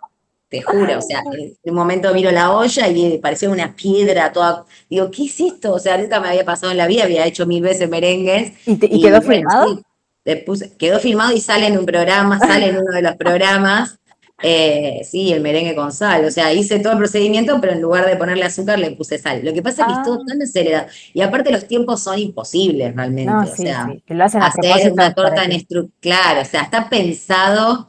Te 0.50 0.64
juro, 0.64 0.98
o 0.98 1.02
sea, 1.02 1.22
en 1.32 1.56
un 1.64 1.76
momento 1.76 2.12
miro 2.12 2.32
la 2.32 2.52
olla 2.52 2.88
y 2.88 3.20
parecía 3.20 3.52
una 3.52 3.76
piedra 3.76 4.32
toda. 4.32 4.66
Digo, 4.90 5.12
¿qué 5.12 5.26
es 5.26 5.40
esto? 5.40 5.74
O 5.74 5.80
sea, 5.80 5.98
nunca 5.98 6.20
me 6.20 6.30
había 6.30 6.44
pasado 6.44 6.72
en 6.72 6.78
la 6.78 6.88
vida, 6.88 7.04
había 7.04 7.28
hecho 7.28 7.46
mil 7.46 7.62
veces 7.62 7.88
merengues. 7.88 8.54
¿Y, 8.66 9.02
quedó 9.02 9.22
filmado? 9.22 9.82
quedó 10.78 11.00
filmado 11.00 11.34
y 11.34 11.40
sale 11.40 11.68
en 11.68 11.78
un 11.78 11.86
programa, 11.86 12.40
sale 12.40 12.70
en 12.70 12.78
uno 12.78 12.92
de 12.92 13.02
los 13.02 13.16
programas. 13.16 14.00
Eh, 14.42 15.02
sí, 15.04 15.34
el 15.34 15.42
merengue 15.42 15.76
con 15.76 15.92
sal. 15.92 16.26
O 16.26 16.32
sea, 16.32 16.54
hice 16.54 16.80
todo 16.80 16.94
el 16.94 17.00
procedimiento, 17.00 17.60
pero 17.60 17.74
en 17.74 17.82
lugar 17.82 18.06
de 18.06 18.16
ponerle 18.16 18.46
azúcar 18.46 18.80
le 18.80 18.92
puse 18.92 19.18
sal. 19.18 19.42
Lo 19.44 19.54
que 19.54 19.62
pasa 19.62 19.84
es 19.84 19.88
que 19.88 19.94
es 19.94 20.04
todo 20.04 20.20
ah. 20.22 20.26
tan 20.26 20.42
acelerado. 20.42 20.88
Y 21.14 21.22
aparte 21.22 21.52
los 21.52 21.68
tiempos 21.68 22.02
son 22.02 22.18
imposibles 22.20 22.96
realmente. 22.96 23.32
o 23.34 23.56
sea, 23.56 23.90
hacer 24.42 24.94
una 24.94 25.14
torta 25.14 25.44
en 25.44 25.52
estructura, 25.52 26.00
claro, 26.00 26.42
o 26.42 26.46
sea, 26.46 26.62
está 26.62 26.90
pensado, 26.90 27.89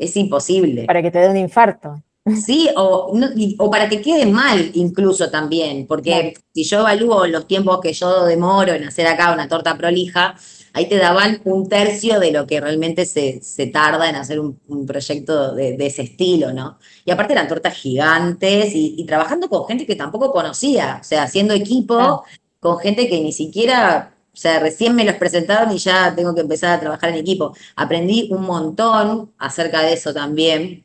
es 0.00 0.16
imposible. 0.16 0.84
Para 0.86 1.02
que 1.02 1.10
te 1.10 1.18
dé 1.18 1.28
un 1.28 1.36
infarto. 1.36 2.02
Sí, 2.44 2.68
o, 2.76 3.12
o 3.58 3.70
para 3.70 3.88
que 3.88 4.00
quede 4.00 4.26
mal 4.26 4.70
incluso 4.74 5.30
también, 5.30 5.86
porque 5.86 6.34
si 6.54 6.64
yo 6.64 6.80
evalúo 6.80 7.26
los 7.26 7.46
tiempos 7.46 7.80
que 7.80 7.92
yo 7.92 8.24
demoro 8.24 8.72
en 8.72 8.84
hacer 8.84 9.06
acá 9.06 9.32
una 9.32 9.48
torta 9.48 9.76
prolija, 9.76 10.36
ahí 10.72 10.88
te 10.88 10.96
daban 10.96 11.40
un 11.44 11.68
tercio 11.68 12.20
de 12.20 12.32
lo 12.32 12.46
que 12.46 12.60
realmente 12.60 13.04
se, 13.06 13.66
tarda 13.72 14.08
en 14.08 14.16
hacer 14.16 14.40
un, 14.40 14.86
proyecto 14.86 15.54
de, 15.54 15.76
ese 15.80 16.02
estilo, 16.02 16.52
¿no? 16.52 16.78
Y 17.04 17.10
aparte 17.10 17.32
eran 17.32 17.48
tortas 17.48 17.74
gigantes 17.74 18.72
y, 18.74 19.04
trabajando 19.04 19.48
con 19.48 19.66
gente 19.66 19.86
que 19.86 19.96
tampoco 19.96 20.32
conocía, 20.32 20.98
o 21.00 21.04
sea, 21.04 21.24
haciendo 21.24 21.54
equipo 21.54 22.24
con 22.60 22.78
gente 22.78 23.08
que 23.08 23.20
ni 23.20 23.32
siquiera, 23.32 24.14
o 24.32 24.36
sea, 24.36 24.60
recién 24.60 24.94
me 24.94 25.04
los 25.04 25.16
presentaron 25.16 25.72
y 25.74 25.78
ya 25.78 26.14
tengo 26.14 26.34
que 26.34 26.42
empezar 26.42 26.72
a 26.78 26.80
trabajar 26.80 27.10
en 27.10 27.16
equipo. 27.16 27.54
Aprendí 27.76 28.28
un 28.30 28.42
montón 28.42 29.32
acerca 29.38 29.82
de 29.82 29.94
eso 29.94 30.14
también. 30.14 30.84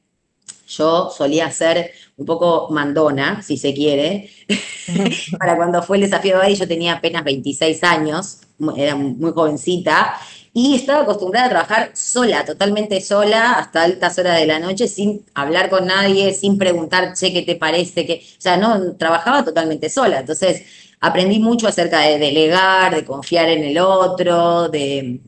Yo 0.67 1.11
solía 1.15 1.51
ser 1.51 1.91
un 2.17 2.25
poco 2.25 2.69
mandona, 2.71 3.41
si 3.43 3.57
se 3.57 3.73
quiere. 3.73 4.29
Para 5.39 5.55
cuando 5.55 5.83
fue 5.83 5.97
el 5.97 6.03
desafío 6.03 6.33
de 6.33 6.39
Bari 6.39 6.55
yo 6.55 6.67
tenía 6.67 6.93
apenas 6.93 7.23
26 7.23 7.83
años, 7.83 8.39
era 8.75 8.95
muy 8.95 9.31
jovencita, 9.31 10.15
y 10.57 10.75
estaba 10.75 11.01
acostumbrada 11.01 11.47
a 11.47 11.49
trabajar 11.49 11.91
sola, 11.93 12.45
totalmente 12.45 13.01
sola, 13.01 13.53
hasta 13.53 13.83
altas 13.83 14.17
horas 14.17 14.39
de 14.39 14.47
la 14.47 14.57
noche, 14.57 14.87
sin 14.87 15.25
hablar 15.33 15.69
con 15.69 15.85
nadie, 15.85 16.33
sin 16.33 16.57
preguntar, 16.57 17.13
che, 17.13 17.33
¿qué 17.33 17.41
te 17.41 17.57
parece? 17.57 18.05
que 18.05 18.23
O 18.23 18.41
sea, 18.41 18.55
no, 18.55 18.95
trabajaba 18.95 19.43
totalmente 19.43 19.89
sola. 19.89 20.21
Entonces, 20.21 20.63
aprendí 20.99 21.39
mucho 21.39 21.67
acerca 21.67 22.01
de 22.01 22.19
delegar, 22.19 22.95
de 22.95 23.05
confiar 23.05 23.49
en 23.49 23.63
el 23.63 23.77
otro, 23.77 24.69
de, 24.69 25.21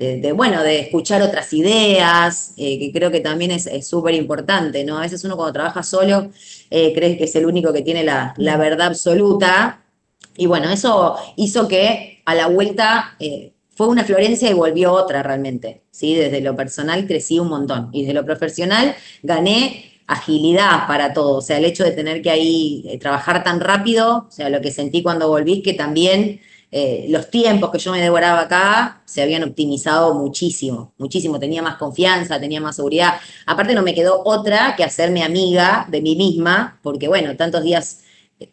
de, 0.00 0.32
bueno, 0.32 0.62
de 0.62 0.80
escuchar 0.80 1.20
otras 1.20 1.52
ideas, 1.52 2.54
eh, 2.56 2.78
que 2.78 2.90
creo 2.90 3.10
que 3.10 3.20
también 3.20 3.50
es 3.50 3.68
súper 3.86 4.14
importante, 4.14 4.82
¿no? 4.82 4.96
A 4.96 5.02
veces 5.02 5.22
uno 5.24 5.36
cuando 5.36 5.52
trabaja 5.52 5.82
solo 5.82 6.30
eh, 6.70 6.94
cree 6.94 7.18
que 7.18 7.24
es 7.24 7.36
el 7.36 7.44
único 7.44 7.70
que 7.70 7.82
tiene 7.82 8.02
la, 8.02 8.34
verdad 8.56 8.88
absoluta. 8.88 9.84
Y 10.38 10.46
bueno, 10.46 10.70
eso 10.70 11.16
hizo 11.36 11.68
que 11.68 12.22
a 12.24 12.34
la 12.34 12.46
vuelta 12.46 13.14
eh, 13.18 13.52
fue 13.68 13.88
una 13.88 14.04
Florencia 14.04 14.50
y 14.50 14.54
volvió 14.54 14.92
otra 14.94 15.22
realmente. 15.22 15.82
¿sí? 15.90 16.14
Desde 16.14 16.40
lo 16.40 16.56
personal 16.56 17.06
crecí 17.06 17.38
un 17.38 17.48
montón 17.48 17.90
y 17.92 18.02
desde 18.02 18.14
lo 18.14 18.24
profesional 18.24 18.94
gané 19.22 19.89
agilidad 20.10 20.86
para 20.86 21.12
todo. 21.12 21.38
O 21.38 21.40
sea, 21.40 21.58
el 21.58 21.64
hecho 21.64 21.84
de 21.84 21.92
tener 21.92 22.20
que 22.20 22.30
ahí 22.30 22.98
trabajar 23.00 23.44
tan 23.44 23.60
rápido, 23.60 24.26
o 24.28 24.30
sea, 24.30 24.50
lo 24.50 24.60
que 24.60 24.72
sentí 24.72 25.02
cuando 25.02 25.28
volví, 25.28 25.62
que 25.62 25.74
también 25.74 26.40
eh, 26.72 27.06
los 27.08 27.30
tiempos 27.30 27.70
que 27.70 27.78
yo 27.78 27.92
me 27.92 28.00
devoraba 28.00 28.40
acá 28.42 29.02
se 29.04 29.22
habían 29.22 29.44
optimizado 29.44 30.14
muchísimo, 30.14 30.94
muchísimo. 30.98 31.38
Tenía 31.38 31.62
más 31.62 31.76
confianza, 31.76 32.40
tenía 32.40 32.60
más 32.60 32.76
seguridad. 32.76 33.14
Aparte 33.46 33.74
no 33.74 33.82
me 33.82 33.94
quedó 33.94 34.22
otra 34.24 34.74
que 34.76 34.84
hacerme 34.84 35.22
amiga 35.22 35.86
de 35.88 36.02
mí 36.02 36.16
misma, 36.16 36.80
porque 36.82 37.06
bueno, 37.08 37.36
tantos 37.36 37.62
días 37.62 38.00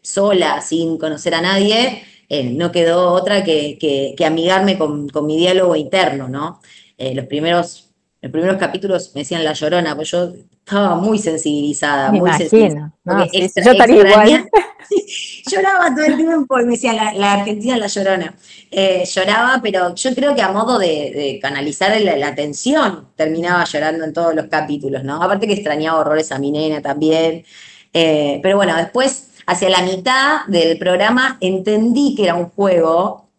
sola, 0.02 0.62
sin 0.62 0.98
conocer 0.98 1.34
a 1.36 1.42
nadie, 1.42 2.04
eh, 2.30 2.44
no 2.44 2.72
quedó 2.72 3.14
otra 3.14 3.44
que, 3.44 4.16
amigarme 4.26 4.78
con, 4.78 5.10
mi 5.26 5.38
diálogo 5.38 5.76
interno, 5.76 6.28
¿no? 6.28 6.62
Eh, 6.98 7.16
los 7.16 7.26
primeros 7.26 7.88
los 8.22 8.32
primeros 8.32 8.58
capítulos 8.58 9.12
me 9.14 9.22
decían 9.22 9.44
la 9.44 9.54
llorona, 9.54 9.96
pues 9.96 10.10
yo 10.12 10.34
estaba 10.68 10.96
muy 10.96 11.18
sensibilizada, 11.18 12.12
muy 12.12 12.30
sensibilizada. 12.34 12.92
yo 13.06 13.72
estaría 13.72 14.10
igual. 14.10 14.50
lloraba 15.50 15.96
todo 15.96 16.06
el 16.06 16.18
tiempo 16.18 16.60
y 16.60 16.66
me 16.66 16.72
decía 16.72 17.14
la, 17.14 17.34
Argentina 17.34 17.78
la 17.78 17.88
llorona. 17.88 18.36
Eh, 18.70 19.06
lloraba, 19.06 19.62
pero 19.64 19.96
yo 19.96 20.14
creo 20.14 20.36
que 20.36 20.42
a 20.42 20.52
modo 20.52 20.78
de, 20.78 21.40
canalizar 21.42 22.00
la, 22.02 22.36
tensión, 22.36 23.08
terminaba 23.16 23.64
llorando 23.64 24.04
en 24.04 24.12
todos 24.12 24.36
los 24.36 24.48
capítulos, 24.48 25.06
¿no? 25.06 25.24
Aparte 25.24 25.48
que 25.48 25.54
extrañaba 25.54 26.02
horrores 26.02 26.34
a 26.34 26.38
mi 26.38 26.52
nena 26.52 26.82
también. 26.82 27.46
Eh, 27.94 28.42
pero 28.44 28.58
bueno, 28.58 28.76
después, 28.76 29.30
hacia 29.46 29.70
la 29.70 29.84
mitad 29.84 30.46
del 30.48 30.78
programa, 30.78 31.38
entendí 31.40 32.14
que 32.14 32.26
era 32.26 32.36
un 32.36 32.50
juego. 32.50 33.30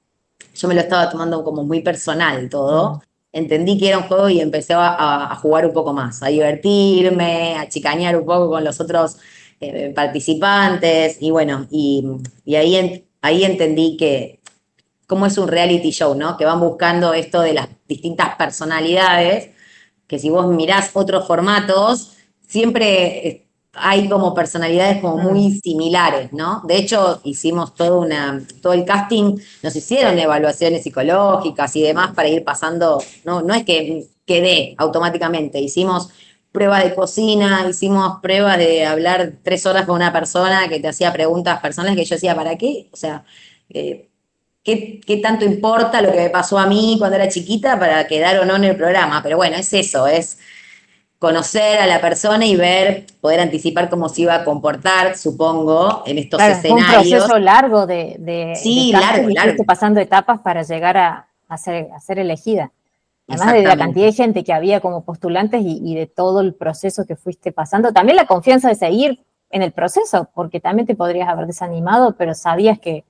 Yo 0.55 0.67
me 0.67 0.75
lo 0.75 0.81
estaba 0.81 1.11
tomando 1.11 1.45
como 1.45 1.63
muy 1.63 1.83
personal 1.83 2.49
todo 2.49 3.03
entendí 3.33 3.79
que 3.79 3.89
era 3.89 3.99
un 3.99 4.05
juego 4.05 4.29
y 4.29 4.41
empecé 4.41 4.75
a, 4.77 5.37
jugar 5.43 5.67
un 5.67 5.73
poco 5.73 5.93
más, 5.93 6.23
a 6.23 6.29
divertirme, 6.29 7.57
a 7.57 7.69
chicañar 7.69 8.17
un 8.17 8.25
poco 8.25 8.51
con 8.51 8.65
los 8.65 8.81
otros 8.81 9.19
eh, 9.61 9.93
participantes 9.95 11.19
y 11.21 11.31
bueno, 11.31 11.67
y, 11.71 12.05
ahí, 12.55 13.07
ahí 13.23 13.45
entendí 13.45 13.97
que 13.97 14.41
cómo 15.07 15.27
es 15.27 15.39
un 15.39 15.49
reality 15.49 15.91
show, 15.91 16.15
¿no? 16.15 16.37
Que 16.37 16.45
van 16.45 16.61
buscando 16.61 17.15
esto 17.15 17.41
de 17.41 17.55
las 17.55 17.69
distintas 17.89 18.37
personalidades, 18.37 19.51
que 20.07 20.19
si 20.19 20.31
vos 20.31 20.47
mirás 20.49 20.91
otros 20.95 21.27
formatos, 21.27 22.13
siempre 22.47 23.48
hay 23.81 24.09
como 24.09 24.35
personalidades 24.35 25.01
como 25.01 25.19
muy 25.19 25.61
similares, 25.61 26.33
¿no? 26.33 26.63
De 26.65 26.77
hecho, 26.77 27.21
hicimos 27.25 27.75
todo, 27.75 28.01
una, 28.01 28.41
todo 28.63 28.73
el 28.73 28.85
casting, 28.85 29.37
nos 29.63 29.77
hicieron 29.77 30.19
evaluaciones 30.19 30.83
psicológicas 30.83 31.75
y 31.77 31.83
demás 31.83 32.13
para 32.15 32.29
ir 32.29 32.45
pasando, 32.45 33.03
no, 33.25 33.43
no 33.43 33.55
es 33.55 33.65
que 33.65 34.07
quedé 34.27 34.75
automáticamente, 34.79 35.61
hicimos 35.61 36.11
pruebas 36.53 36.85
de 36.85 36.95
cocina, 36.95 37.67
hicimos 37.69 38.21
pruebas 38.21 38.59
de 38.59 38.87
hablar 38.87 39.35
tres 39.43 39.67
horas 39.67 39.87
con 39.87 39.97
una 39.97 40.13
persona 40.13 40.69
que 40.69 40.81
te 40.81 40.89
hacía 40.89 41.13
preguntas 41.13 41.61
personales 41.61 41.97
que 41.97 42.05
yo 42.05 42.17
decía, 42.17 42.35
¿para 42.35 42.57
qué? 42.57 42.89
O 42.93 42.97
sea, 42.97 43.25
eh, 43.71 44.09
¿qué, 44.63 45.01
¿qué, 45.07 45.19
tanto 45.19 45.45
importa 45.45 46.03
lo 46.03 46.13
que 46.13 46.19
me 46.19 46.31
pasó 46.31 46.59
a 46.59 46.67
mí 46.67 46.97
cuando 46.99 47.17
era 47.17 47.29
chiquita 47.29 47.79
para 47.79 48.07
quedar 48.07 48.39
o 48.39 48.45
no 48.45 48.57
en 48.57 48.65
el 48.65 48.77
programa? 48.77 49.23
Pero 49.23 49.37
bueno, 49.37 49.57
es 49.57 49.73
eso, 49.73 50.07
es 50.07 50.39
conocer 51.19 51.81
a 51.81 51.87
la 51.87 52.01
persona 52.01 52.47
y 52.47 52.57
ver, 52.57 53.07
poder 53.21 53.41
anticipar 53.41 53.91
cómo 53.91 54.09
se 54.09 54.23
iba 54.23 54.35
a 54.35 54.45
comportar, 54.45 55.17
supongo, 55.17 56.05
en 56.07 56.19
estos 56.19 56.41
escenarios. 56.41 57.07
un 57.07 57.19
proceso 57.19 57.39
largo 57.39 57.87
de, 57.87 58.17
de 58.21 58.55
sí, 58.55 58.93
largo, 58.93 59.29
largo. 59.29 59.65
pasando 59.65 60.01
etapas 60.01 60.41
para 60.41 60.63
llegar 60.63 60.97
a, 60.97 61.27
ser, 61.59 61.89
a 61.93 62.01
ser 62.01 62.21
elegida. 62.21 62.73
Además 63.27 63.53
de 63.53 63.63
la 63.63 63.77
cantidad 63.77 64.07
de 64.07 64.13
gente 64.13 64.43
que 64.43 64.55
había 64.55 64.81
como 64.81 65.05
postulantes 65.05 65.61
y, 65.63 65.95
de 65.95 66.07
todo 66.07 66.41
el 66.41 66.55
proceso 66.55 67.05
que 67.05 67.15
fuiste 67.15 67.53
pasando, 67.53 67.93
también 67.93 68.17
la 68.17 68.27
confianza 68.27 68.69
de 68.69 68.75
seguir 68.75 69.21
en 69.51 69.61
el 69.61 69.73
proceso, 69.73 70.31
porque 70.35 70.61
también 70.61 70.87
te 70.87 70.95
podrías 70.95 71.29
haber 71.29 71.47
desanimado, 71.47 72.17
pero 72.17 72.35
sabías 72.35 72.79
que, 72.79 73.05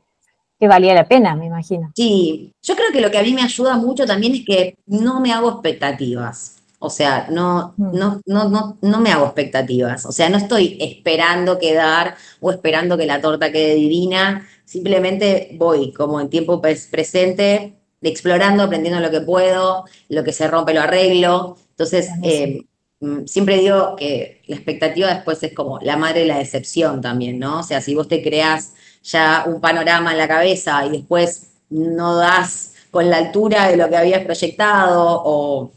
que 0.58 0.66
valía 0.66 0.92
la 0.94 1.06
pena, 1.06 1.36
me 1.36 1.46
imagino. 1.46 1.92
Sí, 1.94 2.52
yo 2.62 2.74
creo 2.74 2.90
que 2.92 3.00
lo 3.00 3.12
que 3.12 3.18
a 3.18 3.22
mí 3.22 3.32
me 3.32 3.42
ayuda 3.42 3.76
mucho 3.76 4.06
también 4.06 4.34
es 4.34 4.44
que 4.44 4.76
no 4.86 5.20
me 5.20 5.32
hago 5.32 5.50
expectativas. 5.50 6.57
O 6.80 6.90
sea, 6.90 7.26
no, 7.30 7.74
mm. 7.76 7.98
no, 7.98 8.20
no, 8.26 8.48
no, 8.48 8.78
no 8.80 9.00
me 9.00 9.10
hago 9.10 9.26
expectativas. 9.26 10.06
O 10.06 10.12
sea, 10.12 10.28
no 10.28 10.36
estoy 10.36 10.78
esperando 10.80 11.58
quedar 11.58 12.16
o 12.40 12.50
esperando 12.52 12.96
que 12.96 13.06
la 13.06 13.20
torta 13.20 13.50
quede 13.50 13.74
divina. 13.74 14.46
Simplemente 14.64 15.56
voy 15.58 15.92
como 15.92 16.20
en 16.20 16.30
tiempo 16.30 16.60
presente, 16.60 17.74
explorando, 18.02 18.62
aprendiendo 18.62 19.00
lo 19.00 19.10
que 19.10 19.20
puedo, 19.20 19.84
lo 20.08 20.24
que 20.24 20.32
se 20.32 20.46
rompe 20.46 20.74
lo 20.74 20.82
arreglo. 20.82 21.56
Entonces, 21.70 22.10
eh, 22.22 22.64
mm, 23.00 23.26
siempre 23.26 23.58
digo 23.58 23.96
que 23.96 24.42
la 24.46 24.56
expectativa 24.56 25.12
después 25.12 25.42
es 25.42 25.54
como 25.54 25.80
la 25.80 25.96
madre 25.96 26.20
de 26.20 26.26
la 26.26 26.38
decepción 26.38 27.00
también, 27.00 27.38
¿no? 27.38 27.60
O 27.60 27.62
sea, 27.62 27.80
si 27.80 27.94
vos 27.94 28.08
te 28.08 28.22
creas 28.22 28.74
ya 29.02 29.44
un 29.46 29.60
panorama 29.60 30.12
en 30.12 30.18
la 30.18 30.28
cabeza 30.28 30.84
y 30.86 30.90
después 30.90 31.48
no 31.70 32.16
das 32.16 32.74
con 32.90 33.10
la 33.10 33.18
altura 33.18 33.68
de 33.68 33.76
lo 33.76 33.88
que 33.88 33.96
habías 33.96 34.24
proyectado 34.24 35.22
o 35.24 35.72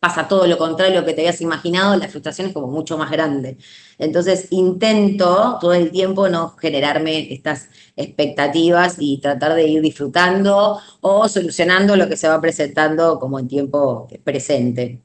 pasa 0.00 0.26
todo 0.26 0.46
lo 0.46 0.56
contrario 0.56 0.98
a 0.98 1.00
lo 1.02 1.06
que 1.06 1.12
te 1.12 1.20
habías 1.20 1.42
imaginado, 1.42 1.94
la 1.94 2.08
frustración 2.08 2.48
es 2.48 2.54
como 2.54 2.68
mucho 2.68 2.96
más 2.96 3.10
grande. 3.10 3.58
Entonces 3.98 4.48
intento 4.50 5.58
todo 5.60 5.74
el 5.74 5.90
tiempo 5.90 6.28
no 6.30 6.56
generarme 6.56 7.32
estas 7.32 7.68
expectativas 7.96 8.96
y 8.98 9.20
tratar 9.20 9.54
de 9.54 9.68
ir 9.68 9.82
disfrutando 9.82 10.78
o 11.02 11.28
solucionando 11.28 11.96
lo 11.96 12.08
que 12.08 12.16
se 12.16 12.28
va 12.28 12.40
presentando 12.40 13.20
como 13.20 13.38
en 13.38 13.46
tiempo 13.46 14.08
presente. 14.24 15.02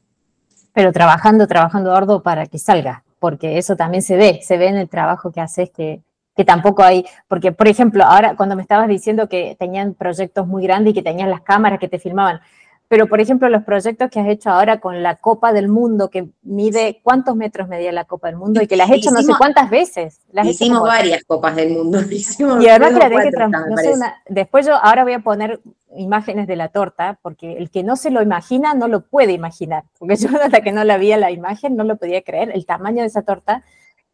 Pero 0.74 0.94
trabajando, 0.94 1.46
trabajando 1.46 1.94
arduo 1.94 2.24
para 2.24 2.46
que 2.46 2.58
salga, 2.58 3.04
porque 3.20 3.58
eso 3.58 3.76
también 3.76 4.02
se 4.02 4.16
ve, 4.16 4.40
se 4.44 4.58
ve 4.58 4.68
en 4.68 4.78
el 4.78 4.88
trabajo 4.88 5.30
que 5.30 5.42
haces 5.42 5.70
que, 5.72 6.02
que 6.38 6.46
tampoco 6.46 6.84
hay, 6.84 7.06
porque 7.28 7.52
por 7.52 7.68
ejemplo, 7.68 8.06
ahora 8.06 8.36
cuando 8.38 8.56
me 8.56 8.62
estabas 8.62 8.88
diciendo 8.88 9.28
que 9.28 9.58
tenían 9.60 9.94
proyectos 9.94 10.48
muy 10.48 10.64
grandes 10.64 10.92
y 10.92 10.94
que 10.94 11.02
tenían 11.02 11.30
las 11.30 11.42
cámaras 11.42 11.80
que 11.80 11.90
te 11.90 12.00
filmaban, 12.00 12.40
pero 12.88 13.08
por 13.08 13.20
ejemplo 13.20 13.50
los 13.50 13.64
proyectos 13.64 14.10
que 14.10 14.20
has 14.20 14.28
hecho 14.28 14.50
ahora 14.50 14.80
con 14.80 15.02
la 15.02 15.16
Copa 15.16 15.54
del 15.54 15.68
Mundo, 15.68 16.10
que 16.10 16.30
mide 16.44 17.00
cuántos 17.04 17.36
metros 17.36 17.68
medía 17.68 17.92
la 17.92 18.06
Copa 18.06 18.28
del 18.28 18.38
Mundo 18.38 18.62
y 18.62 18.68
que 18.68 18.76
la 18.76 18.86
has 18.86 18.92
hecho 18.92 19.12
no 19.12 19.22
sé 19.22 19.34
cuántas 19.38 19.70
veces. 19.70 20.22
hicimos 20.44 20.84
varias 20.84 21.24
Copas 21.24 21.56
del 21.56 21.74
Mundo. 21.74 22.00
y 22.62 22.68
además 22.68 22.94
que 22.94 23.10
la 23.10 23.24
que 23.24 23.32
no 23.70 23.78
sé, 23.78 23.94
Después 24.30 24.66
yo 24.66 24.76
ahora 24.76 25.04
voy 25.04 25.14
a 25.14 25.20
poner 25.20 25.60
imágenes 25.98 26.48
de 26.48 26.56
la 26.56 26.70
torta, 26.70 27.20
porque 27.22 27.58
el 27.58 27.72
que 27.72 27.84
no 27.84 27.96
se 27.96 28.12
lo 28.12 28.22
imagina 28.22 28.74
no 28.74 28.88
lo 28.88 29.02
puede 29.02 29.32
imaginar, 29.32 29.86
porque 29.98 30.16
yo 30.18 30.30
hasta 30.42 30.62
que 30.62 30.72
no 30.72 30.84
la 30.84 30.98
vi 30.98 31.16
la 31.16 31.32
imagen 31.32 31.76
no 31.76 31.84
lo 31.84 31.96
podía 31.96 32.22
creer, 32.22 32.52
el 32.54 32.66
tamaño 32.66 33.02
de 33.02 33.08
esa 33.08 33.22
torta 33.22 33.64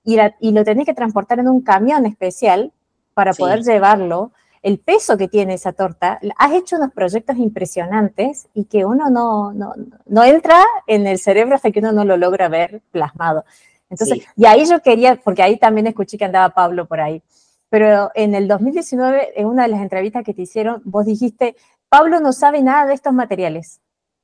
y, 0.04 0.52
lo 0.52 0.64
tenés 0.64 0.86
que 0.86 0.94
transportar 0.94 1.40
en 1.40 1.48
un 1.48 1.62
camión 1.62 2.06
especial 2.06 2.72
para 3.14 3.34
poder 3.34 3.62
llevarlo. 3.62 4.32
El 4.62 4.80
peso 4.80 5.18
que 5.18 5.28
tiene 5.28 5.56
esa 5.56 5.74
torta, 5.74 6.20
has 6.38 6.54
hecho 6.54 6.76
unos 6.76 6.92
proyectos 6.92 7.38
impresionantes 7.38 8.48
y 8.54 8.66
que 8.66 8.86
uno 8.86 9.10
no, 9.10 9.52
no, 9.54 10.24
entra 10.24 10.64
en 10.88 11.08
el 11.08 11.18
cerebro 11.18 11.56
hasta 11.56 11.72
que 11.72 11.80
uno 11.80 11.92
no 11.92 12.06
lo 12.06 12.16
logra 12.16 12.48
ver 12.48 12.82
plasmado. 12.92 13.44
Entonces, 13.90 14.26
y 14.36 14.46
ahí 14.46 14.66
yo 14.66 14.82
quería, 14.82 15.16
porque 15.16 15.42
ahí 15.42 15.58
también 15.58 15.88
escuché 15.88 16.18
que 16.18 16.26
andaba 16.26 16.54
Pablo 16.54 16.86
por 16.86 17.02
ahí, 17.02 17.22
pero 17.70 18.12
en 18.16 18.36
el 18.36 18.48
2019, 18.48 19.40
en 19.40 19.48
una 19.48 19.64
de 19.64 19.70
las 19.70 19.82
entrevistas 19.82 20.24
que 20.24 20.34
te 20.34 20.44
hicieron, 20.44 20.82
vos 20.86 21.06
dijiste, 21.06 21.56
Pablo 21.90 22.20
no 22.20 22.32
sabe 22.32 22.62
nada 22.62 22.86
de 22.86 22.94
estos 22.94 23.14
materiales 23.14 23.81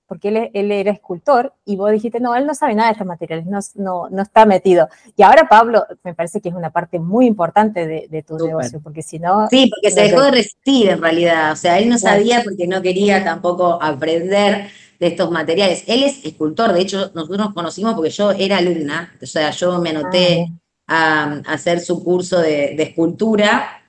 porque 0.08 0.50
él, 0.54 0.72
era 0.72 0.92
escultor 0.92 1.54
y 1.66 1.76
vos 1.76 1.92
dijiste, 1.92 2.20
no, 2.20 2.36
él 2.36 2.46
no 2.46 2.56
sabe 2.56 2.74
nada 2.76 2.90
de 2.90 2.94
estos 2.94 3.08
materiales, 3.08 3.46
no, 3.76 4.08
no, 4.10 4.22
está 4.22 4.46
metido. 4.46 4.88
Y 5.16 5.24
ahora 5.24 5.48
Pablo, 5.50 5.86
me 6.04 6.14
parece 6.14 6.40
que 6.40 6.50
es 6.50 6.56
una 6.56 6.72
parte 6.72 7.00
muy 7.00 7.26
importante 7.26 7.86
de, 7.86 8.24
tu 8.24 8.38
negocio, 8.38 8.80
porque 8.82 9.02
si 9.02 9.20
no... 9.20 9.48
Sí, 9.50 9.70
porque 9.70 9.92
se 9.94 10.04
dejó 10.04 10.22
de 10.22 10.32
resistir 10.32 10.90
en 10.90 11.02
realidad, 11.02 11.52
o 11.52 11.56
sea, 11.56 11.78
él 11.78 11.90
no 11.90 11.98
sabía 11.98 12.44
porque 12.44 12.68
no 12.68 12.82
quería 12.82 13.24
tampoco 13.24 13.82
aprender 13.82 14.70
de 15.00 15.08
estos 15.08 15.30
materiales. 15.30 15.84
Él 15.88 16.04
es 16.04 16.26
escultor, 16.26 16.74
de 16.74 16.82
hecho 16.82 17.12
nosotros 17.14 17.38
nos 17.38 17.54
conocimos 17.54 17.94
porque 17.94 18.10
yo 18.10 18.32
era 18.32 18.58
alumna, 18.58 19.14
o 19.22 19.26
sea, 19.26 19.52
yo 19.52 19.80
me 19.80 19.90
anoté 19.92 20.48
ah, 20.88 21.42
a, 21.46 21.54
hacer 21.54 21.80
su 21.82 22.04
curso 22.04 22.40
de, 22.40 22.76
de 22.76 22.84
escultura 22.84 23.84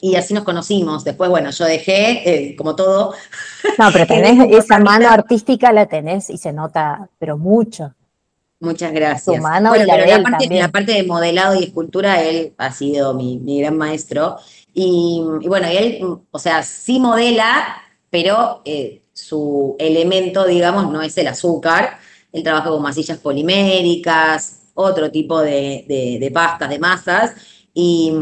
y 0.00 0.16
así 0.16 0.34
nos 0.34 0.44
conocimos. 0.44 1.04
Después, 1.04 1.30
bueno, 1.30 1.50
yo 1.50 1.64
dejé, 1.64 2.50
eh, 2.50 2.56
como 2.56 2.74
todo. 2.76 3.14
No, 3.78 3.90
pero 3.92 4.06
tenés 4.08 4.50
esa 4.52 4.78
mano 4.78 5.08
artística, 5.08 5.72
la 5.72 5.86
tenés 5.86 6.30
y 6.30 6.38
se 6.38 6.52
nota, 6.52 7.08
pero 7.18 7.38
mucho. 7.38 7.94
Muchas 8.60 8.92
gracias. 8.92 9.36
Tu 9.36 9.42
mano 9.42 9.74
y 9.74 9.84
la, 9.84 9.96
la, 9.96 10.22
parte, 10.22 10.48
la, 10.50 10.68
parte, 10.68 10.92
de 10.92 11.02
modelado 11.04 11.54
y 11.58 11.64
escultura, 11.64 12.22
él 12.22 12.52
ha 12.58 12.72
sido 12.72 13.14
mi, 13.14 13.60
gran 13.60 13.76
maestro. 13.76 14.36
Y, 14.74 15.22
bueno, 15.46 15.66
él, 15.66 16.00
o 16.30 16.38
sea, 16.38 16.62
sí 16.62 17.00
modela, 17.00 17.82
pero 18.10 18.60
eh, 18.64 19.02
su 19.12 19.76
elemento, 19.78 20.46
digamos, 20.46 20.92
no 20.92 21.00
es 21.00 21.16
el 21.16 21.28
azúcar. 21.28 21.98
Él 22.32 22.42
trabaja 22.42 22.68
con 22.68 22.82
masillas 22.82 23.18
poliméricas, 23.18 24.70
otro 24.74 25.10
tipo 25.10 25.40
de, 25.40 25.84
de, 25.88 26.18
de 26.20 26.30
pastas, 26.30 26.68
de 26.68 26.78
masas 26.78 27.32
y, 27.72 28.12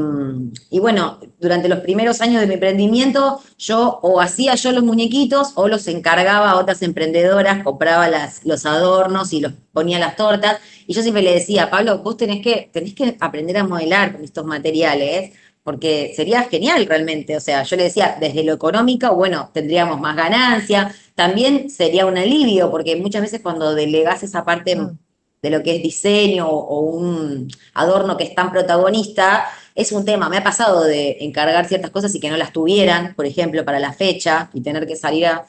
bueno, 0.79 1.19
durante 1.39 1.69
los 1.69 1.81
primeros 1.81 2.21
años 2.21 2.41
de 2.41 2.47
mi 2.47 2.55
emprendimiento, 2.55 3.41
yo 3.57 3.99
o 4.03 4.21
hacía 4.21 4.55
yo 4.55 4.73
los 4.73 4.85
muñequitos 4.85 5.53
o 5.55 5.69
los 5.69 5.89
encargaba 5.89 6.51
a 6.51 6.57
otras 6.57 6.83
emprendedoras, 6.83 7.63
compraba 7.65 8.09
las, 8.09 8.45
los 8.45 8.67
adornos 8.67 9.33
y 9.33 9.41
los 9.41 9.55
ponía 9.73 9.99
las 9.99 10.17
tortas. 10.17 10.59
Y 10.87 10.93
yo 10.95 11.03
siempre 11.03 11.23
le 11.23 11.33
decía, 11.33 11.71
Pablo, 11.71 11.99
vos 12.01 12.17
tenés 12.17 12.43
que, 12.43 12.71
tenés 12.73 12.95
que 12.95 13.17
aprender 13.21 13.57
a 13.57 13.65
modelar 13.65 14.13
con 14.13 14.25
estos 14.25 14.45
materiales, 14.45 15.33
porque 15.63 16.13
sería 16.15 16.45
genial 16.45 16.87
realmente. 16.87 17.37
O 17.37 17.41
sea, 17.41 17.63
yo 17.63 17.77
le 17.77 17.85
decía, 17.85 18.17
desde 18.21 18.45
lo 18.45 18.53
económico, 18.53 19.15
bueno, 19.15 19.51
tendríamos 19.55 19.99
más 20.01 20.17
ganancia. 20.17 20.95
También 21.15 21.71
sería 21.71 22.07
un 22.07 22.19
alivio, 22.19 22.71
porque 22.71 22.97
muchas 22.97 23.23
veces 23.23 23.41
cuando 23.43 23.75
delegás 23.75 24.23
esa 24.23 24.45
parte 24.45 24.77
mm 24.77 24.99
de 25.43 25.51
lo 25.51 25.63
que 25.63 25.77
es 25.77 25.83
diseño 25.83 26.49
o 26.49 26.81
un 26.81 27.49
adorno 27.75 28.17
que 28.17 28.25
es 28.25 28.35
tan 28.35 28.51
protagonista, 28.51 29.47
es 29.75 29.93
un 29.93 30.05
tema. 30.05 30.29
Me 30.29 30.39
ha 30.39 30.45
pasado 30.45 30.83
de 30.85 31.19
encargar 31.21 31.69
ciertas 31.69 31.91
cosas 31.91 32.15
y 32.15 32.21
que 32.21 32.31
no 32.31 32.37
las 32.37 32.53
tuvieran, 32.53 33.15
por 33.15 33.27
ejemplo, 33.27 33.65
para 33.65 33.79
la 33.79 33.93
fecha 33.93 34.51
y 34.53 34.61
tener 34.61 34.87
que 34.87 34.97
salir 34.97 35.27
a... 35.27 35.47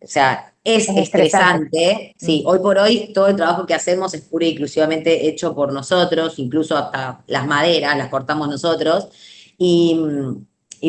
O 0.00 0.06
sea, 0.06 0.52
es, 0.64 0.88
estresante. 0.88 2.14
Sí, 2.18 2.42
mm. 2.44 2.48
hoy 2.48 2.58
por 2.58 2.78
hoy 2.78 3.12
todo 3.14 3.28
el 3.28 3.36
trabajo 3.36 3.66
que 3.66 3.74
hacemos 3.74 4.14
es 4.14 4.22
pura 4.22 4.46
y 4.46 4.50
exclusivamente 4.50 5.28
hecho 5.28 5.54
por 5.54 5.72
nosotros, 5.72 6.38
incluso 6.38 6.76
hasta 6.76 7.22
las 7.26 7.46
maderas 7.46 7.96
las 7.96 8.08
cortamos 8.08 8.48
nosotros. 8.48 9.08
Y, 9.56 9.98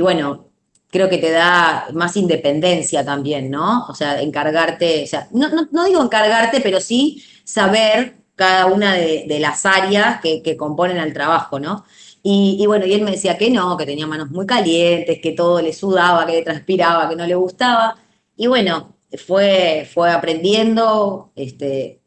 bueno, 0.01 0.49
creo 0.89 1.09
que 1.09 1.17
te 1.17 1.31
da 1.31 1.87
más 1.93 2.17
independencia 2.17 3.05
también, 3.05 3.49
¿no? 3.49 3.85
O 3.87 3.95
sea, 3.95 4.21
encargarte, 4.21 5.03
o 5.03 5.07
sea, 5.07 5.27
no, 5.31 5.49
no 5.71 5.85
digo 5.85 6.03
encargarte, 6.03 6.61
pero 6.61 6.79
sí 6.79 7.23
saber 7.43 8.18
cada 8.39 8.67
una 8.67 8.93
de, 8.93 9.37
las 9.41 9.65
áreas 9.65 10.21
que, 10.21 10.55
componen 10.57 10.97
al 10.97 11.11
trabajo, 11.11 11.59
¿no? 11.59 11.83
Y, 12.23 12.65
bueno, 12.67 12.85
y 12.85 12.93
él 12.93 13.01
me 13.01 13.11
decía 13.11 13.37
que 13.37 13.49
no, 13.51 13.75
que 13.75 13.85
tenía 13.85 14.07
manos 14.07 14.31
muy 14.31 14.45
calientes, 14.45 15.19
que 15.21 15.33
todo 15.33 15.61
le 15.61 15.73
sudaba, 15.73 16.25
que 16.25 16.33
le 16.33 16.43
transpiraba, 16.43 17.09
que 17.09 17.17
no 17.17 17.25
le 17.27 17.35
gustaba. 17.35 17.97
Y 18.37 18.47
bueno, 18.47 18.95
fue, 19.27 19.89
fue 19.93 20.09
aprendiendo, 20.11 21.33
este, 21.35 21.98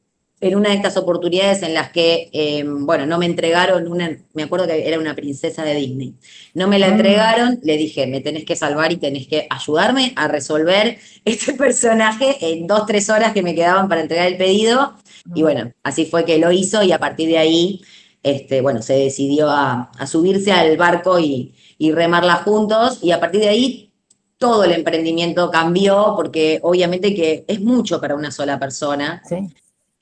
en 0.42 0.56
una 0.56 0.70
de 0.70 0.74
estas 0.74 0.96
oportunidades 0.96 1.62
en 1.62 1.72
las 1.72 1.92
que, 1.92 2.28
em, 2.32 2.84
bueno, 2.84 3.06
no 3.06 3.16
me 3.16 3.26
entregaron 3.26 3.86
una, 3.86 4.18
me 4.34 4.42
acuerdo 4.42 4.66
que 4.66 4.88
era 4.88 4.98
una 4.98 5.14
princesa 5.14 5.62
de 5.62 5.72
Disney, 5.76 6.14
no 6.52 6.66
me 6.66 6.80
la 6.80 6.88
mm. 6.88 6.92
entregaron, 6.92 7.60
le 7.62 7.76
dije, 7.76 8.08
me 8.08 8.20
tenés 8.20 8.44
que 8.44 8.56
salvar 8.56 8.90
y 8.90 8.96
tenés 8.96 9.28
que 9.28 9.46
ayudarme 9.48 10.12
a 10.16 10.26
resolver 10.26 10.98
este 11.24 11.54
personaje 11.54 12.38
en 12.40 12.66
dos, 12.66 12.86
tres 12.86 13.08
horas 13.08 13.32
que 13.32 13.42
me 13.42 13.54
quedaban 13.54 13.88
para 13.88 14.00
entregar 14.00 14.26
el 14.26 14.36
pedido. 14.36 14.94
Y 15.32 15.42
bueno, 15.42 15.72
así 15.84 16.06
fue 16.06 16.24
que 16.24 16.38
lo 16.38 16.50
hizo 16.50 16.82
y 16.82 16.90
a 16.90 16.98
partir 16.98 17.28
de 17.28 17.38
ahí, 17.38 17.80
este, 18.24 18.60
bueno, 18.60 18.82
se 18.82 18.94
decidió 18.94 19.48
a, 19.48 19.92
subirse 20.06 20.50
al 20.50 20.76
barco 20.76 21.20
y, 21.20 21.54
remarla 21.78 22.36
juntos 22.36 23.00
y 23.02 23.10
a 23.10 23.18
partir 23.18 23.40
de 23.40 23.48
ahí 23.48 23.92
todo 24.38 24.62
el 24.62 24.70
emprendimiento 24.70 25.50
cambió 25.50 26.14
porque 26.14 26.60
obviamente 26.62 27.12
que 27.12 27.44
es 27.48 27.60
mucho 27.60 28.00
para 28.00 28.14
una 28.14 28.30
sola 28.30 28.58
persona. 28.60 29.20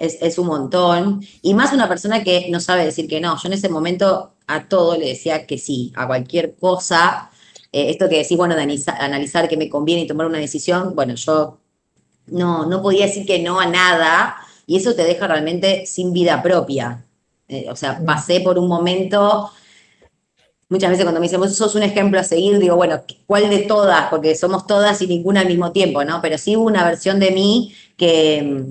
Es, 0.01 0.39
un 0.39 0.47
montón. 0.47 1.23
Y 1.43 1.53
más 1.53 1.75
una 1.75 1.87
persona 1.87 2.25
que 2.25 2.49
no 2.51 2.59
sabe 2.59 2.87
decir 2.87 3.07
que 3.07 3.21
no. 3.21 3.37
Yo 3.37 3.49
en 3.49 3.53
ese 3.53 3.69
momento 3.69 4.33
a 4.47 4.67
todo 4.67 4.97
le 4.97 5.09
decía 5.09 5.47
que 5.47 5.59
sí, 5.59 5.93
a 5.95 6.07
cualquier 6.07 6.57
cosa. 6.57 7.31
Eh, 7.71 7.91
esto 7.91 8.09
que 8.09 8.17
decís, 8.17 8.39
bueno, 8.39 8.57
de 8.57 8.63
analizar, 8.63 8.97
analizar 8.99 9.47
qué 9.47 9.59
me 9.59 9.69
conviene 9.69 10.03
y 10.03 10.07
tomar 10.07 10.27
una 10.27 10.39
decisión, 10.39 10.95
bueno, 10.95 11.15
yo 11.17 11.59
no, 12.29 12.65
no 12.65 12.81
podía 12.81 13.07
decir 13.07 13.27
que 13.27 13.41
no 13.41 13.61
a 13.61 13.67
nada 13.67 14.37
y 14.67 14.77
eso 14.77 14.95
te 14.95 15.05
deja 15.05 15.27
realmente 15.27 15.85
sin 15.85 16.15
vida 16.15 16.43
propia. 16.43 17.05
Eh, 17.47 17.67
o 17.71 17.77
sea, 17.77 18.03
pasé 18.05 18.41
por 18.41 18.59
un 18.59 18.69
momento, 18.69 19.51
muchas 20.71 20.91
veces 20.91 21.05
cuando 21.05 21.21
me 21.21 21.27
dicen, 21.27 21.41
vos 21.41 21.55
sos 21.55 21.75
un 21.75 21.83
ejemplo 21.83 22.19
a 22.19 22.25
seguir, 22.25 22.59
digo, 22.59 22.77
bueno, 22.77 23.03
¿cuál 23.27 23.51
de 23.51 23.59
todas? 23.59 24.09
Porque 24.09 24.35
somos 24.35 24.67
todas 24.67 25.03
y 25.03 25.07
ninguna 25.07 25.41
al 25.41 25.49
mismo 25.49 25.73
tiempo, 25.73 26.05
¿no? 26.05 26.23
Pero 26.23 26.39
sí 26.39 26.57
hubo 26.57 26.67
una 26.67 26.85
versión 26.85 27.21
de 27.21 27.33
mí 27.33 27.75
que, 27.99 28.65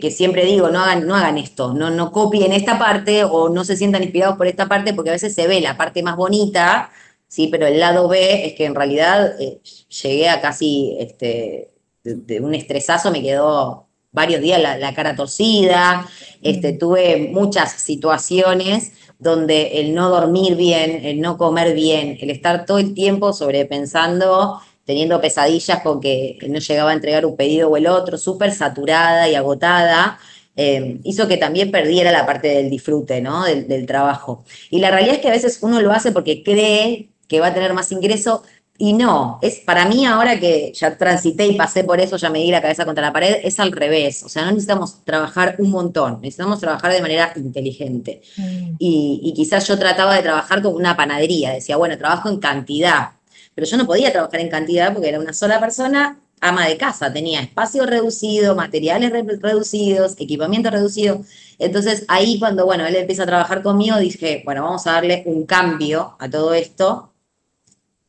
que, 0.00 0.10
siempre 0.10 0.44
digo, 0.44 0.70
no 0.70 0.80
hagan, 0.80 1.06
no 1.06 1.14
hagan 1.14 1.38
esto, 1.38 1.74
no, 1.74 1.90
no 1.90 2.12
copien 2.12 2.52
esta 2.52 2.78
parte 2.78 3.24
o 3.24 3.48
no 3.48 3.64
se 3.64 3.76
sientan 3.76 4.02
inspirados 4.02 4.36
por 4.36 4.46
esta 4.46 4.66
parte, 4.66 4.94
porque 4.94 5.10
a 5.10 5.14
veces 5.14 5.34
se 5.34 5.46
ve 5.46 5.60
la 5.60 5.76
parte 5.76 6.02
más 6.02 6.16
bonita, 6.16 6.90
sí, 7.26 7.48
pero 7.48 7.66
el 7.66 7.80
lado 7.80 8.08
B 8.08 8.46
es 8.46 8.54
que 8.54 8.66
en 8.66 8.74
realidad 8.74 9.40
eh, 9.40 9.60
llegué 10.02 10.28
a 10.28 10.40
casi 10.40 10.96
este, 10.98 11.72
de, 12.04 12.40
un 12.40 12.54
estresazo, 12.54 13.10
me 13.10 13.22
quedó 13.22 13.86
varios 14.12 14.40
días 14.40 14.60
la, 14.60 14.94
cara 14.94 15.16
torcida, 15.16 16.06
este, 16.42 16.74
tuve 16.74 17.30
muchas 17.32 17.72
situaciones 17.72 18.92
donde 19.18 19.80
el 19.80 19.94
no 19.94 20.10
dormir 20.10 20.56
bien, 20.56 21.04
el 21.04 21.20
no 21.20 21.38
comer 21.38 21.74
bien, 21.74 22.18
el 22.20 22.30
estar 22.30 22.66
todo 22.66 22.78
el 22.78 22.92
tiempo 22.92 23.32
sobrepensando, 23.32 24.60
teniendo 24.84 25.20
pesadillas 25.20 25.80
con 25.82 26.00
que 26.00 26.38
no 26.48 26.58
llegaba 26.58 26.90
a 26.90 26.94
entregar 26.94 27.26
un 27.26 27.36
pedido 27.36 27.68
o 27.70 27.76
el 27.76 27.86
otro, 27.86 28.18
súper 28.18 28.52
saturada 28.52 29.28
y 29.28 29.34
agotada, 29.34 30.18
eh, 30.56 30.98
hizo 31.04 31.28
que 31.28 31.38
también 31.38 31.70
perdiera 31.70 32.12
la 32.12 32.26
parte 32.26 32.48
del 32.48 32.68
disfrute, 32.70 33.20
¿no? 33.20 33.44
Del, 33.44 33.68
del 33.68 33.86
trabajo. 33.86 34.44
Y 34.70 34.80
la 34.80 34.90
realidad 34.90 35.16
es 35.16 35.20
que 35.20 35.28
a 35.28 35.32
veces 35.32 35.58
uno 35.62 35.80
lo 35.80 35.92
hace 35.92 36.12
porque 36.12 36.42
cree 36.42 37.08
que 37.28 37.40
va 37.40 37.48
a 37.48 37.54
tener 37.54 37.72
más 37.72 37.90
ingreso, 37.92 38.42
y 38.78 38.94
no, 38.94 39.38
es 39.42 39.60
para 39.60 39.84
mí 39.86 40.06
ahora 40.06 40.40
que 40.40 40.72
ya 40.74 40.96
transité 40.98 41.46
y 41.46 41.56
pasé 41.56 41.84
por 41.84 42.00
eso, 42.00 42.16
ya 42.16 42.30
me 42.30 42.40
di 42.40 42.50
la 42.50 42.60
cabeza 42.60 42.84
contra 42.84 43.04
la 43.04 43.12
pared, 43.12 43.36
es 43.44 43.60
al 43.60 43.70
revés. 43.70 44.24
O 44.24 44.28
sea, 44.28 44.42
no 44.42 44.50
necesitamos 44.50 45.04
trabajar 45.04 45.54
un 45.58 45.70
montón, 45.70 46.20
necesitamos 46.20 46.58
trabajar 46.58 46.92
de 46.92 47.00
manera 47.00 47.32
inteligente. 47.36 48.22
Mm. 48.36 48.74
Y, 48.78 49.32
quizás 49.36 49.68
yo 49.68 49.78
trataba 49.78 50.16
de 50.16 50.22
trabajar 50.22 50.62
como 50.62 50.76
una 50.76 50.96
panadería, 50.96 51.52
decía, 51.52 51.76
bueno, 51.76 51.96
trabajo 51.96 52.28
en 52.28 52.38
cantidad, 52.38 53.12
pero 53.54 53.66
yo 53.66 53.76
no 53.76 53.86
podía 53.86 54.12
trabajar 54.12 54.40
en 54.40 54.48
cantidad 54.50 54.92
porque 54.92 55.08
era 55.08 55.20
una 55.20 55.32
sola 55.32 55.60
persona 55.60 56.18
ama 56.40 56.66
de 56.66 56.76
casa, 56.76 57.12
tenía 57.12 57.40
espacio 57.40 57.86
reducido, 57.86 58.56
materiales 58.56 59.12
re- 59.12 59.24
reducidos, 59.40 60.16
equipamiento 60.18 60.70
reducido. 60.70 61.20
Entonces 61.58 62.04
ahí 62.08 62.38
cuando, 62.40 62.64
bueno, 62.66 62.84
él 62.86 62.96
empieza 62.96 63.22
a 63.22 63.26
trabajar 63.26 63.62
conmigo, 63.62 63.96
dije, 63.98 64.42
bueno, 64.44 64.64
vamos 64.64 64.86
a 64.88 64.92
darle 64.92 65.22
un 65.26 65.46
cambio 65.46 66.16
a 66.18 66.28
todo 66.28 66.52
esto. 66.54 67.12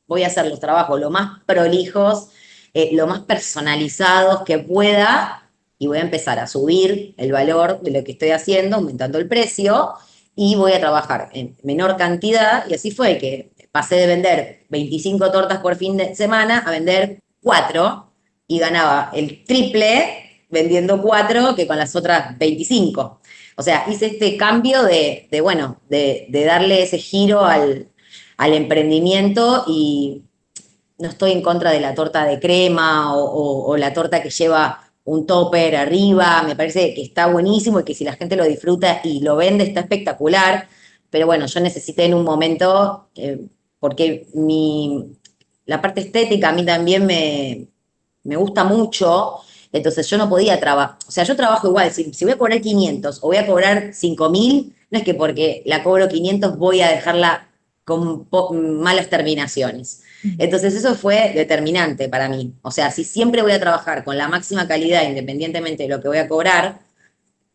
Voy 0.08 0.24
a 0.24 0.28
hacer 0.28 0.48
los 0.48 0.60
trabajos 0.60 1.00
lo 1.00 1.10
más 1.10 1.42
prolijos, 1.46 2.30
eh, 2.74 2.90
lo 2.94 3.08
más 3.08 3.22
personalizados 3.22 4.44
que 4.44 4.60
pueda 4.60 5.50
y 5.80 5.88
voy 5.88 5.98
a 5.98 6.02
empezar 6.02 6.40
a 6.40 6.48
subir 6.48 7.14
el 7.18 7.32
valor 7.32 7.82
de 7.82 7.92
lo 7.92 8.04
que 8.04 8.14
estoy 8.14 8.32
haciendo, 8.32 8.78
aumentando 8.78 9.18
el 9.18 9.28
precio 9.28 9.94
y 10.36 10.56
voy 10.56 10.74
a 10.74 10.80
trabajar 10.80 11.30
en 11.34 11.56
menor 11.64 11.96
cantidad 11.98 12.66
y 12.70 12.74
así 12.74 12.92
fue 12.92 13.18
que 13.18 13.53
pasé 13.74 13.96
de 13.96 14.08
vender 14.08 14.66
25 14.70 15.32
tortas 15.32 15.60
por 15.60 15.76
fin 15.76 15.98
de 15.98 16.16
semana 16.16 16.60
a 16.60 16.72
vender 16.72 17.20
4 17.42 18.14
y 18.48 18.60
ganaba 18.60 19.10
el 19.14 19.44
triple 19.44 20.46
vendiendo 20.50 21.02
4 21.02 21.56
que 21.56 21.68
con 21.68 21.78
las 21.78 21.94
otras 21.96 22.38
25. 22.38 23.20
O 23.58 23.62
sea, 23.62 23.86
hice 23.90 24.06
este 24.06 24.38
cambio 24.38 24.84
de, 24.84 25.28
bueno, 25.42 25.82
de, 25.90 26.28
darle 26.46 26.84
ese 26.84 26.98
giro 26.98 27.44
al, 27.44 27.90
emprendimiento 28.38 29.66
y 29.68 30.24
no 30.98 31.10
estoy 31.10 31.34
en 31.34 31.42
contra 31.42 31.72
de 31.72 31.82
la 31.82 31.96
torta 31.96 32.26
de 32.26 32.40
crema 32.40 33.16
o 33.16 33.76
la 33.78 33.94
torta 33.94 34.22
que 34.24 34.30
lleva 34.30 34.84
un 35.06 35.26
topper 35.26 35.76
arriba, 35.76 36.44
me 36.44 36.56
parece 36.56 36.94
que 36.94 37.02
está 37.02 37.28
buenísimo 37.28 37.80
y 37.80 37.84
que 37.84 37.94
si 37.94 38.04
la 38.04 38.14
gente 38.14 38.36
lo 38.36 38.46
disfruta 38.46 39.02
y 39.04 39.20
lo 39.22 39.36
vende 39.36 39.66
está 39.66 39.82
espectacular, 39.82 40.68
pero 41.10 41.26
bueno, 41.26 41.46
yo 41.46 41.60
necesité 41.60 42.06
en 42.06 42.14
un 42.14 42.24
momento, 42.24 43.10
eh, 43.16 43.40
porque 43.84 44.28
mi, 44.34 45.14
la 45.66 45.82
parte 45.82 46.00
estética 46.00 46.48
a 46.48 46.54
mí 46.54 46.66
también 46.66 47.06
me, 47.06 47.68
me 48.24 48.38
gusta 48.38 48.64
mucho, 48.64 49.40
entonces 49.74 50.10
yo 50.10 50.18
no 50.18 50.30
podía 50.30 50.58
trabajar, 50.58 50.96
o 51.06 51.12
sea, 51.12 51.26
yo 51.26 51.36
trabajo 51.36 51.68
igual, 51.68 51.92
si, 51.92 52.14
si 52.14 52.24
voy 52.24 52.34
a 52.34 52.38
cobrar 52.38 52.62
500 52.62 53.20
o 53.22 53.28
voy 53.28 53.36
a 53.36 53.46
cobrar 53.46 53.94
5000, 53.94 54.74
no 54.90 54.98
es 54.98 55.04
que 55.04 55.14
porque 55.14 55.64
la 55.66 55.84
cobro 55.84 56.08
500 56.08 56.58
voy 56.58 56.80
a 56.80 56.92
dejarla 56.92 57.50
con 57.84 58.26
malas 58.80 59.10
terminaciones. 59.10 60.04
Entonces 60.38 60.76
eso 60.76 60.96
fue 60.96 61.34
determinante 61.36 62.08
para 62.08 62.30
mí. 62.30 62.54
O 62.62 62.72
sea, 62.72 62.90
si 62.90 63.04
siempre 63.04 63.42
voy 63.42 63.52
a 63.52 63.60
trabajar 63.60 64.06
con 64.06 64.18
la 64.18 64.30
máxima 64.30 64.66
calidad, 64.66 65.04
independientemente 65.04 65.84
de 65.84 65.90
lo 65.90 66.02
que 66.02 66.08
voy 66.08 66.20
a 66.20 66.30
cobrar, 66.30 66.80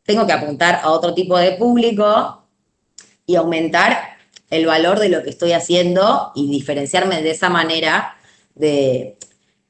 tengo 0.03 0.27
que 0.27 0.35
apuntar 0.35 0.81
a 0.83 0.91
otro 0.91 1.15
tipo 1.15 1.39
de 1.39 1.53
público 1.53 2.45
y 3.25 3.37
aumentar 3.37 4.18
el 4.51 4.67
valor 4.67 4.99
de 5.01 5.09
lo 5.11 5.23
que 5.23 5.31
estoy 5.31 5.53
haciendo 5.53 6.33
y 6.35 6.51
diferenciarme 6.51 7.23
de 7.23 7.31
esa 7.31 7.49
manera 7.51 8.17
de, 8.55 9.17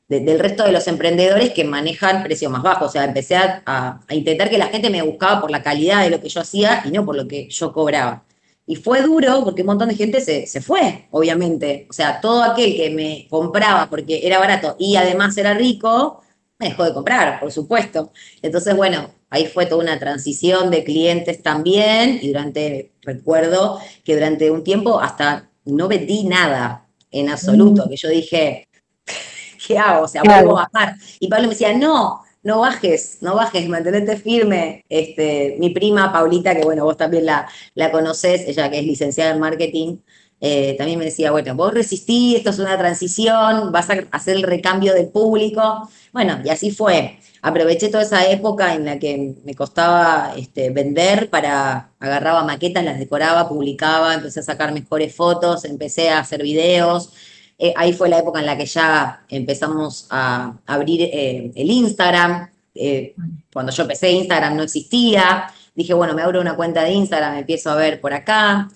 de- 0.08 0.20
del 0.20 0.38
resto 0.38 0.64
de 0.64 0.72
los 0.72 0.86
emprendedores 0.88 1.52
que 1.52 1.64
manejan 1.64 2.22
precios 2.22 2.50
más 2.52 2.62
bajos. 2.62 2.88
O 2.88 2.92
sea, 2.92 3.04
empecé 3.04 3.36
a, 3.36 3.62
a- 3.66 4.00
a 4.08 4.14
intentar 4.14 4.50
que 4.50 4.58
la 4.58 4.66
gente 4.68 4.90
me 4.90 5.02
buscaba 5.02 5.40
por 5.40 5.50
la 5.50 5.62
calidad 5.62 6.02
de 6.04 6.10
lo 6.10 6.20
que 6.20 6.28
yo 6.28 6.40
hacía 6.40 6.82
y 6.84 6.90
no 6.90 7.04
por 7.04 7.16
lo 7.16 7.28
que 7.28 7.48
yo 7.50 7.72
cobraba. 7.72 8.24
Y 8.66 8.76
fue 8.76 9.00
duro 9.02 9.42
porque 9.44 9.62
un 9.62 9.66
montón 9.68 9.88
de 9.88 9.94
gente 9.96 10.20
se, 10.20 10.46
se 10.46 10.60
fue, 10.60 11.06
obviamente. 11.10 11.86
O 11.88 11.92
sea, 11.92 12.20
todo 12.20 12.42
aquel 12.42 12.76
que 12.76 12.90
me 12.90 13.26
compraba 13.30 13.88
porque 13.88 14.20
era 14.26 14.38
barato 14.38 14.76
y 14.78 14.96
además 14.96 15.36
era 15.38 15.54
rico, 15.54 16.22
me 16.58 16.68
dejó 16.68 16.84
de 16.84 16.92
comprar, 16.92 17.40
por 17.40 17.50
supuesto. 17.52 18.12
Entonces, 18.42 18.76
bueno, 18.76 19.10
ahí 19.30 19.46
fue 19.46 19.64
toda 19.66 19.82
una 19.82 19.98
transición 19.98 20.70
de 20.70 20.84
clientes 20.84 21.42
también 21.42 22.18
y 22.20 22.28
durante, 22.28 22.92
recuerdo 23.14 23.78
que 24.04 24.14
durante 24.14 24.50
un 24.50 24.62
tiempo 24.64 25.00
hasta 25.00 25.48
no 25.64 25.88
vendí 25.88 26.24
nada 26.24 26.86
en 27.10 27.28
absoluto, 27.30 27.88
que 27.88 27.96
yo 27.96 28.08
dije, 28.08 28.68
¿qué 29.66 29.78
hago? 29.78 30.04
O 30.04 30.08
sea, 30.08 30.22
Claro. 30.22 30.44
vuelvo 30.46 30.58
a 30.60 30.68
bajar. 30.72 30.96
Y 31.20 31.28
Pablo 31.28 31.44
me 31.48 31.54
decía, 31.54 31.72
no, 31.76 32.22
no 32.42 32.60
bajes, 32.60 33.18
no 33.20 33.34
bajes, 33.34 33.68
mantenete 33.68 34.16
firme. 34.16 34.84
Este, 34.88 35.56
mi 35.58 35.70
prima 35.70 36.12
Paulita, 36.12 36.54
que 36.54 36.62
bueno, 36.64 36.84
vos 36.84 36.96
también 36.96 37.26
la, 37.26 37.48
la 37.74 37.90
conocés, 37.90 38.46
ella 38.48 38.70
que 38.70 38.78
es 38.80 38.84
licenciada 38.86 39.32
en 39.32 39.40
marketing, 39.40 39.96
eh, 40.40 40.76
también 40.78 40.98
me 41.00 41.04
decía, 41.06 41.32
bueno, 41.32 41.54
vos 41.56 41.74
resistí, 41.74 42.36
esto 42.36 42.50
es 42.50 42.58
una 42.60 42.78
transición, 42.78 43.72
vas 43.72 43.90
a 43.90 44.04
hacer 44.12 44.36
el 44.36 44.42
recambio 44.44 44.94
del 44.94 45.08
público. 45.08 45.88
Bueno, 46.12 46.38
y 46.44 46.48
así 46.50 46.70
fue. 46.70 47.18
Aproveché 47.40 47.88
toda 47.88 48.02
esa 48.02 48.28
época 48.28 48.74
en 48.74 48.84
la 48.84 48.98
que 48.98 49.36
me 49.44 49.54
costaba 49.54 50.32
este, 50.36 50.70
vender 50.70 51.30
para, 51.30 51.92
agarraba 52.00 52.44
maquetas, 52.44 52.84
las 52.84 52.98
decoraba, 52.98 53.48
publicaba, 53.48 54.14
empecé 54.14 54.40
a 54.40 54.42
sacar 54.42 54.72
mejores 54.72 55.14
fotos, 55.14 55.64
empecé 55.64 56.10
a 56.10 56.18
hacer 56.18 56.42
videos. 56.42 57.12
Eh, 57.58 57.72
ahí 57.76 57.92
fue 57.92 58.08
la 58.08 58.18
época 58.18 58.40
en 58.40 58.46
la 58.46 58.56
que 58.56 58.66
ya 58.66 59.24
empezamos 59.28 60.06
a 60.10 60.58
abrir 60.66 61.02
eh, 61.02 61.52
el 61.54 61.70
Instagram. 61.70 62.50
Eh, 62.74 63.14
cuando 63.52 63.72
yo 63.72 63.82
empecé, 63.82 64.10
Instagram 64.10 64.56
no 64.56 64.64
existía. 64.64 65.52
Dije, 65.74 65.94
bueno, 65.94 66.14
me 66.14 66.22
abro 66.22 66.40
una 66.40 66.56
cuenta 66.56 66.82
de 66.82 66.92
Instagram, 66.92 67.34
me 67.34 67.40
empiezo 67.40 67.70
a 67.70 67.76
ver 67.76 68.00
por 68.00 68.12
acá. 68.12 68.68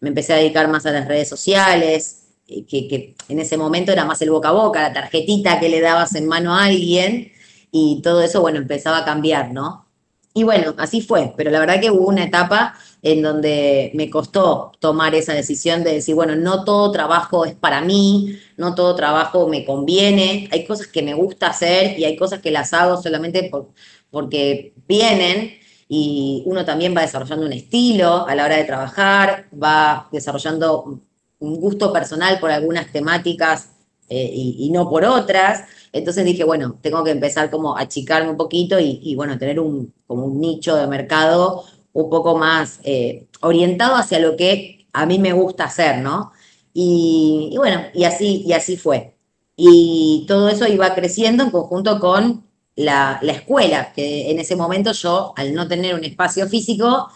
Me 0.00 0.08
empecé 0.08 0.32
a 0.32 0.36
dedicar 0.36 0.68
más 0.68 0.86
a 0.86 0.90
las 0.90 1.06
redes 1.06 1.28
sociales, 1.28 2.24
que, 2.46 2.88
que 2.88 3.14
en 3.28 3.40
ese 3.40 3.56
momento 3.56 3.92
era 3.92 4.04
más 4.04 4.22
el 4.22 4.30
boca 4.30 4.48
a 4.48 4.52
boca, 4.52 4.80
la 4.80 4.92
tarjetita 4.92 5.60
que 5.60 5.68
le 5.68 5.80
dabas 5.80 6.14
en 6.14 6.26
mano 6.26 6.54
a 6.54 6.64
alguien. 6.64 7.32
Y 7.70 8.00
todo 8.02 8.22
eso, 8.22 8.40
bueno, 8.40 8.58
empezaba 8.58 8.98
a 8.98 9.04
cambiar, 9.04 9.52
¿no? 9.52 9.88
Y 10.34 10.44
bueno, 10.44 10.74
así 10.78 11.00
fue, 11.00 11.34
pero 11.36 11.50
la 11.50 11.58
verdad 11.58 11.80
que 11.80 11.90
hubo 11.90 12.06
una 12.06 12.24
etapa 12.24 12.74
en 13.02 13.22
donde 13.22 13.90
me 13.94 14.10
costó 14.10 14.72
tomar 14.78 15.14
esa 15.14 15.32
decisión 15.32 15.82
de 15.82 15.94
decir, 15.94 16.14
bueno, 16.14 16.36
no 16.36 16.64
todo 16.64 16.92
trabajo 16.92 17.44
es 17.44 17.54
para 17.54 17.80
mí, 17.80 18.38
no 18.56 18.74
todo 18.74 18.94
trabajo 18.94 19.48
me 19.48 19.64
conviene, 19.64 20.48
hay 20.52 20.64
cosas 20.64 20.86
que 20.86 21.02
me 21.02 21.14
gusta 21.14 21.48
hacer 21.48 21.98
y 21.98 22.04
hay 22.04 22.16
cosas 22.16 22.40
que 22.40 22.50
las 22.50 22.72
hago 22.72 23.00
solamente 23.02 23.48
por, 23.50 23.70
porque 24.10 24.74
vienen 24.86 25.58
y 25.88 26.42
uno 26.46 26.64
también 26.64 26.94
va 26.96 27.02
desarrollando 27.02 27.46
un 27.46 27.52
estilo 27.52 28.26
a 28.26 28.34
la 28.34 28.44
hora 28.44 28.56
de 28.56 28.64
trabajar, 28.64 29.48
va 29.52 30.08
desarrollando 30.12 31.00
un 31.40 31.60
gusto 31.60 31.92
personal 31.92 32.38
por 32.38 32.50
algunas 32.50 32.92
temáticas 32.92 33.70
eh, 34.08 34.30
y, 34.32 34.70
no 34.70 34.88
por 34.88 35.04
otras. 35.04 35.64
Entonces 35.92 36.24
dije, 36.24 36.44
bueno, 36.44 36.78
tengo 36.80 37.04
que 37.04 37.10
empezar 37.10 37.50
como 37.50 37.76
a 37.76 37.82
achicarme 37.82 38.30
un 38.30 38.36
poquito 38.36 38.78
y, 38.80 39.00
y, 39.02 39.14
bueno, 39.14 39.38
tener 39.38 39.60
un, 39.60 39.92
como 40.06 40.26
un 40.26 40.40
nicho 40.40 40.76
de 40.76 40.86
mercado 40.86 41.64
un 41.92 42.10
poco 42.10 42.36
más 42.36 42.80
eh, 42.84 43.26
orientado 43.40 43.96
hacia 43.96 44.18
lo 44.20 44.36
que 44.36 44.86
a 44.92 45.06
mí 45.06 45.18
me 45.18 45.32
gusta 45.32 45.64
hacer, 45.64 45.98
¿no? 45.98 46.32
Y, 46.72 47.50
y, 47.52 47.56
bueno, 47.56 47.82
y 47.94 48.04
así, 48.04 48.44
y 48.46 48.52
así 48.52 48.76
fue. 48.76 49.16
Y 49.56 50.24
todo 50.28 50.48
eso 50.48 50.66
iba 50.66 50.94
creciendo 50.94 51.44
en 51.44 51.50
conjunto 51.50 51.98
con 52.00 52.46
la, 52.76 53.18
la 53.22 53.32
escuela, 53.32 53.92
que 53.92 54.30
en 54.30 54.38
ese 54.38 54.56
momento 54.56 54.92
yo, 54.92 55.32
al 55.36 55.54
no 55.54 55.66
tener 55.68 55.94
un 55.94 56.04
espacio 56.04 56.48
físico, 56.48 57.08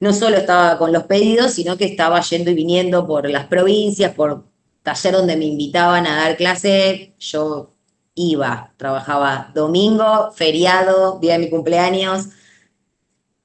no 0.00 0.12
solo 0.12 0.36
estaba 0.36 0.78
con 0.78 0.92
los 0.92 1.04
pedidos, 1.04 1.52
sino 1.52 1.76
que 1.76 1.86
estaba 1.86 2.20
yendo 2.20 2.50
y 2.50 2.54
viniendo 2.54 3.06
por 3.06 3.28
las 3.30 3.46
provincias, 3.46 4.14
por 4.14 4.44
taller 4.84 5.14
donde 5.14 5.36
me 5.36 5.46
invitaban 5.46 6.06
a 6.06 6.16
dar 6.16 6.36
clase, 6.36 7.14
yo 7.18 7.72
iba, 8.14 8.74
trabajaba 8.76 9.50
domingo, 9.54 10.30
feriado, 10.32 11.18
día 11.20 11.32
de 11.32 11.38
mi 11.40 11.50
cumpleaños, 11.50 12.28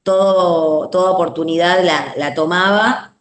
todo, 0.03 0.89
toda 0.89 1.11
oportunidad 1.11 1.83
la, 1.83 2.13
la 2.17 2.33
tomaba 2.33 3.15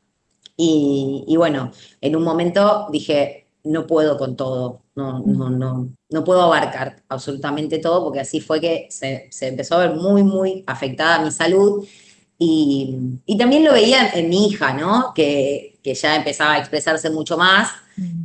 y, 0.56 1.32
bueno, 1.36 1.70
en 2.00 2.16
un 2.16 2.24
momento 2.24 2.88
dije, 2.90 3.46
no 3.62 3.86
puedo 3.86 4.18
con 4.18 4.34
todo, 4.36 4.82
no, 4.96 5.20
no, 5.20 5.48
no, 5.50 5.94
no 6.10 6.24
puedo 6.24 6.42
abarcar 6.42 7.04
absolutamente 7.08 7.78
todo 7.78 8.02
porque 8.02 8.20
así 8.20 8.40
fue 8.40 8.60
que 8.60 8.88
se, 8.90 9.28
se 9.30 9.46
empezó 9.46 9.76
a 9.76 9.86
ver 9.86 9.94
muy, 9.94 10.24
muy 10.24 10.64
afectada 10.66 11.24
mi 11.24 11.30
salud 11.30 11.86
y, 12.36 12.98
y 13.26 13.38
también 13.38 13.64
lo 13.64 13.72
veía 13.72 14.10
en 14.10 14.28
mi 14.28 14.48
hija, 14.48 14.74
¿no? 14.74 15.12
Que, 15.14 15.78
que 15.84 15.94
ya 15.94 16.16
empezaba 16.16 16.54
a 16.54 16.58
expresarse 16.58 17.10
mucho 17.10 17.38
más 17.38 17.68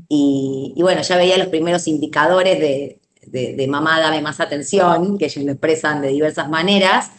y, 0.09 0.73
y 0.75 0.81
bueno, 0.81 1.01
ya 1.01 1.17
veía 1.17 1.37
los 1.37 1.47
primeros 1.47 1.87
indicadores 1.87 2.59
de, 2.59 2.99
de, 3.27 3.55
de, 3.55 3.67
mamá, 3.67 3.99
dame 3.99 4.21
más 4.21 4.39
atención, 4.39 5.17
que 5.17 5.25
ellos 5.25 5.43
lo 5.43 5.51
expresan 5.51 6.01
de 6.01 6.09
diversas 6.09 6.49
maneras. 6.49 7.11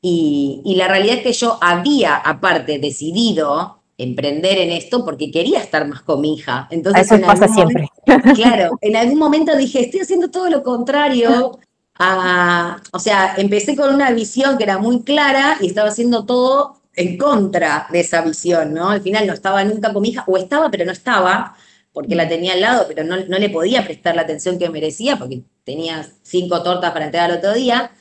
Y, 0.00 0.62
y, 0.64 0.76
la 0.76 0.88
realidad 0.88 1.16
es 1.16 1.22
que 1.22 1.32
yo 1.32 1.58
había, 1.60 2.16
aparte, 2.16 2.78
decidido 2.78 3.78
emprender 3.98 4.58
en 4.58 4.70
esto 4.70 5.04
porque 5.04 5.30
quería 5.30 5.60
estar 5.60 5.86
más 5.88 6.02
con 6.02 6.20
mi 6.20 6.34
hija. 6.34 6.68
Entonces, 6.70 7.10
Eso 7.10 7.20
pasa 7.26 7.48
siempre. 7.48 7.88
Momento, 8.06 8.34
claro, 8.34 8.78
en 8.80 8.96
algún 8.96 9.18
momento 9.18 9.56
dije, 9.56 9.80
estoy 9.80 10.00
haciendo 10.00 10.30
todo 10.30 10.48
lo 10.48 10.62
contrario. 10.62 11.58
A, 12.00 12.80
o 12.92 13.00
sea, 13.00 13.34
empecé 13.38 13.74
con 13.74 13.92
una 13.92 14.12
visión 14.12 14.56
que 14.56 14.62
era 14.62 14.78
muy 14.78 15.02
clara 15.02 15.56
y 15.60 15.66
estaba 15.66 15.88
haciendo 15.88 16.24
todo 16.24 16.76
en 16.94 17.18
contra 17.18 17.88
de 17.90 18.00
esa 18.00 18.22
visión, 18.22 18.72
¿no? 18.72 18.90
Al 18.90 19.02
final 19.02 19.26
no 19.26 19.32
estaba 19.32 19.64
nunca 19.64 19.92
con 19.92 20.02
mi 20.02 20.10
hija, 20.10 20.24
o 20.28 20.36
estaba, 20.36 20.70
pero 20.70 20.84
no 20.84 20.92
estaba 20.92 21.56
porque 21.92 22.14
la 22.14 22.28
tenía 22.28 22.52
al 22.52 22.60
lado, 22.60 22.86
pero 22.88 23.04
no, 23.04 23.16
no, 23.16 23.38
le 23.38 23.50
podía 23.50 23.84
prestar 23.84 24.14
la 24.14 24.22
atención 24.22 24.58
que 24.58 24.68
merecía, 24.68 25.18
porque 25.18 25.42
tenía 25.64 26.08
cinco 26.22 26.62
tortas 26.62 26.92
para 26.92 27.06
entregar 27.06 27.30
al 27.30 27.38
otro 27.38 27.54
día. 27.54 27.92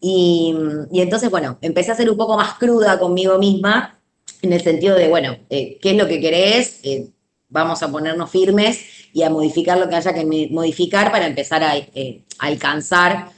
Y, 0.00 0.54
y, 0.92 1.00
entonces, 1.00 1.30
bueno, 1.30 1.58
empecé 1.60 1.92
a 1.92 1.96
ser 1.96 2.10
un 2.10 2.16
poco 2.16 2.36
más 2.36 2.54
cruda 2.54 2.98
conmigo 2.98 3.38
misma, 3.38 3.98
en 4.42 4.52
el 4.52 4.62
sentido 4.62 4.96
de, 4.96 5.08
bueno, 5.08 5.36
eh, 5.50 5.78
¿qué 5.80 5.90
es 5.90 5.96
lo 5.96 6.06
que 6.06 6.20
querés? 6.20 6.80
Eh, 6.82 7.10
vamos 7.48 7.82
a 7.82 7.90
ponernos 7.90 8.30
firmes 8.30 8.80
y 9.12 9.22
a 9.22 9.30
modificar 9.30 9.78
lo 9.78 9.88
que 9.88 9.96
haya 9.96 10.12
que 10.12 10.48
modificar 10.50 11.10
para 11.10 11.26
empezar 11.26 11.62
a, 11.62 11.76
eh, 11.76 12.24
alcanzar 12.38 13.32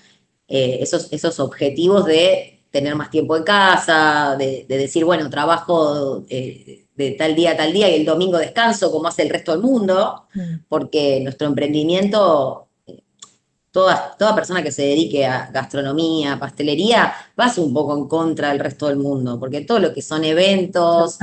esos, 0.48 1.12
esos 1.12 1.38
objetivos 1.38 2.04
de 2.06 2.64
tener 2.72 2.96
más 2.96 3.08
tiempo 3.08 3.36
en 3.36 3.44
casa, 3.44 4.34
de, 4.36 4.66
decir, 4.66 5.04
bueno, 5.04 5.30
trabajo 5.30 6.24
de 7.00 7.12
tal 7.12 7.34
día 7.34 7.52
a 7.52 7.56
tal 7.56 7.72
día 7.72 7.88
y 7.88 8.00
el 8.00 8.04
domingo 8.04 8.38
descanso 8.38 8.92
como 8.92 9.08
hace 9.08 9.22
el 9.22 9.30
resto 9.30 9.52
del 9.52 9.62
mundo, 9.62 10.26
mm. 10.34 10.66
porque 10.68 11.20
nuestro 11.22 11.48
emprendimiento 11.48 12.68
toda, 13.70 14.16
toda 14.18 14.34
persona 14.34 14.62
que 14.62 14.72
se 14.72 14.82
dedique 14.82 15.26
a 15.26 15.50
gastronomía, 15.52 16.38
pastelería, 16.38 17.12
va 17.38 17.46
a 17.46 17.48
ser 17.48 17.64
un 17.64 17.72
poco 17.72 17.96
en 17.96 18.08
contra 18.08 18.48
del 18.48 18.58
resto 18.58 18.88
del 18.88 18.96
mundo, 18.96 19.38
porque 19.38 19.62
todo 19.62 19.78
lo 19.78 19.94
que 19.94 20.02
son 20.02 20.24
eventos, 20.24 21.18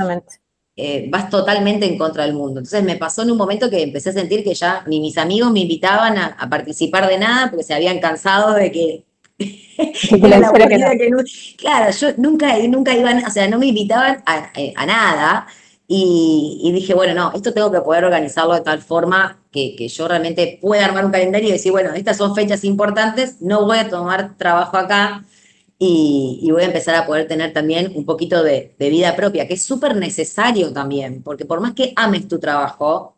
eh, 0.76 1.08
vas 1.10 1.28
totalmente 1.28 1.86
en 1.86 1.98
contra 1.98 2.24
del 2.24 2.34
mundo. 2.34 2.60
Entonces 2.60 2.84
me 2.84 2.96
pasó 2.96 3.22
en 3.22 3.32
un 3.32 3.36
momento 3.36 3.68
que 3.68 3.82
empecé 3.82 4.10
a 4.10 4.12
sentir 4.12 4.44
que 4.44 4.54
ya 4.54 4.84
ni 4.86 5.00
mis 5.00 5.18
amigos 5.18 5.50
me 5.50 5.60
invitaban 5.60 6.16
a, 6.16 6.48
participar 6.48 7.08
de 7.08 7.18
nada 7.18 7.50
porque 7.50 7.64
se 7.64 7.74
habían 7.74 7.98
cansado 7.98 8.54
de 8.54 8.72
que... 8.72 9.04
claro, 11.58 11.92
yo 11.92 12.08
nunca, 12.16 12.56
nunca 12.68 12.96
iban, 12.96 13.24
o 13.24 13.30
sea, 13.30 13.48
no 13.48 13.58
me 13.58 13.66
invitaban 13.66 14.22
a, 14.26 14.50
eh, 14.56 14.72
a 14.76 14.86
nada. 14.86 15.46
Y, 15.90 16.70
dije, 16.74 16.92
bueno, 16.92 17.14
no, 17.14 17.32
esto 17.34 17.54
tengo 17.54 17.72
que 17.72 17.80
poder 17.80 18.04
organizarlo 18.04 18.54
de 18.54 18.60
tal 18.60 18.82
forma 18.82 19.42
que, 19.50 19.88
yo 19.88 20.06
realmente 20.06 20.58
pueda 20.60 20.84
armar 20.84 21.06
un 21.06 21.12
calendario 21.12 21.48
y 21.48 21.52
decir, 21.52 21.72
bueno, 21.72 21.94
estas 21.94 22.18
son 22.18 22.34
fechas 22.34 22.62
importantes, 22.64 23.40
no 23.40 23.64
voy 23.64 23.78
a 23.78 23.88
tomar 23.88 24.36
trabajo 24.36 24.76
acá 24.76 25.24
y, 25.78 26.46
voy 26.52 26.62
a 26.62 26.66
empezar 26.66 26.94
a 26.94 27.06
poder 27.06 27.26
tener 27.26 27.54
también 27.54 27.92
un 27.94 28.04
poquito 28.04 28.42
de, 28.42 28.74
vida 28.78 29.16
propia, 29.16 29.48
que 29.48 29.54
es 29.54 29.62
súper 29.62 29.96
necesario 29.96 30.72
también, 30.74 31.22
porque 31.22 31.46
por 31.46 31.60
más 31.60 31.72
que 31.74 31.94
ames 31.96 32.28
tu 32.28 32.38
trabajo, 32.38 33.16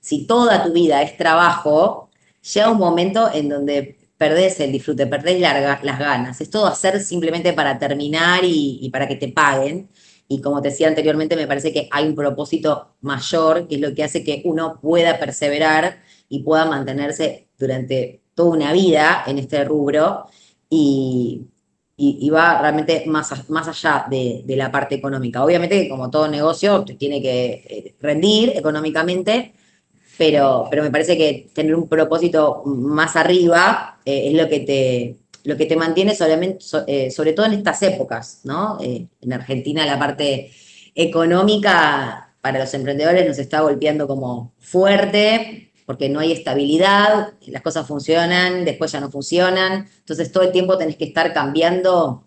si 0.00 0.26
toda 0.26 0.64
tu 0.64 0.72
vida 0.72 1.02
es 1.02 1.16
trabajo, 1.18 2.10
llega 2.54 2.70
un 2.70 2.78
momento 2.78 3.30
en 3.32 3.48
donde 3.50 3.98
perdés 4.16 4.60
el 4.60 4.72
disfrute, 4.72 5.06
perdés 5.06 5.40
las 5.40 5.98
ganas. 5.98 6.40
Es 6.40 6.50
todo 6.50 6.66
hacer 6.66 7.00
simplemente 7.02 7.52
para 7.52 7.78
terminar 7.78 8.40
y 8.44 8.88
para 8.90 9.08
que 9.08 9.16
te 9.16 9.28
paguen. 9.28 9.90
Y 10.28 10.40
como 10.40 10.60
te 10.60 10.70
decía 10.70 10.88
anteriormente, 10.88 11.36
me 11.36 11.46
parece 11.46 11.72
que 11.72 11.88
hay 11.90 12.06
un 12.06 12.14
propósito 12.14 12.96
mayor, 13.02 13.68
que 13.68 13.76
es 13.76 13.80
lo 13.80 13.94
que 13.94 14.04
hace 14.04 14.24
que 14.24 14.42
uno 14.44 14.80
pueda 14.80 15.18
perseverar 15.18 16.02
y 16.28 16.42
pueda 16.42 16.64
mantenerse 16.64 17.48
durante 17.58 18.22
toda 18.34 18.50
una 18.50 18.72
vida 18.72 19.24
en 19.26 19.38
este 19.38 19.64
rubro 19.64 20.26
y, 20.68 21.46
va 22.30 22.60
realmente 22.60 23.04
más, 23.06 23.48
más 23.48 23.68
allá 23.68 24.06
de, 24.10 24.44
la 24.48 24.70
parte 24.70 24.96
económica. 24.96 25.44
Obviamente, 25.44 25.88
como 25.88 26.10
todo 26.10 26.28
negocio, 26.28 26.84
tiene 26.84 27.22
que 27.22 27.44
eh, 27.68 27.96
rendir 28.00 28.52
económicamente, 28.54 29.54
pero, 30.18 30.66
pero 30.70 30.82
me 30.82 30.90
parece 30.90 31.16
que 31.16 31.48
tener 31.54 31.74
un 31.74 31.88
propósito 31.88 32.62
más 32.64 33.16
arriba 33.16 33.98
eh, 34.04 34.28
es 34.28 34.34
lo 34.34 34.48
que 34.48 34.60
te, 34.60 35.16
lo 35.46 35.56
que 35.56 35.66
te 35.66 35.76
mantiene 35.76 36.12
eh, 36.86 37.10
sobre 37.10 37.32
todo 37.32 37.46
en 37.46 37.52
estas 37.52 37.80
épocas, 37.82 38.40
¿no? 38.42 38.78
Eh, 38.82 39.06
en 39.20 39.32
Argentina 39.32 39.86
la 39.86 39.96
parte 39.96 40.50
económica 40.92 42.34
para 42.40 42.58
los 42.58 42.74
emprendedores 42.74 43.26
nos 43.26 43.38
está 43.38 43.60
golpeando 43.60 44.08
como 44.08 44.54
fuerte, 44.58 45.72
porque 45.86 46.08
no 46.08 46.18
hay 46.18 46.32
estabilidad, 46.32 47.34
las 47.46 47.62
cosas 47.62 47.86
funcionan, 47.86 48.64
después 48.64 48.90
ya 48.90 49.00
no 49.00 49.08
funcionan, 49.08 49.88
entonces 49.98 50.32
todo 50.32 50.42
el 50.42 50.50
tiempo 50.50 50.76
tenés 50.76 50.96
que 50.96 51.04
estar 51.04 51.32
cambiando 51.32 52.26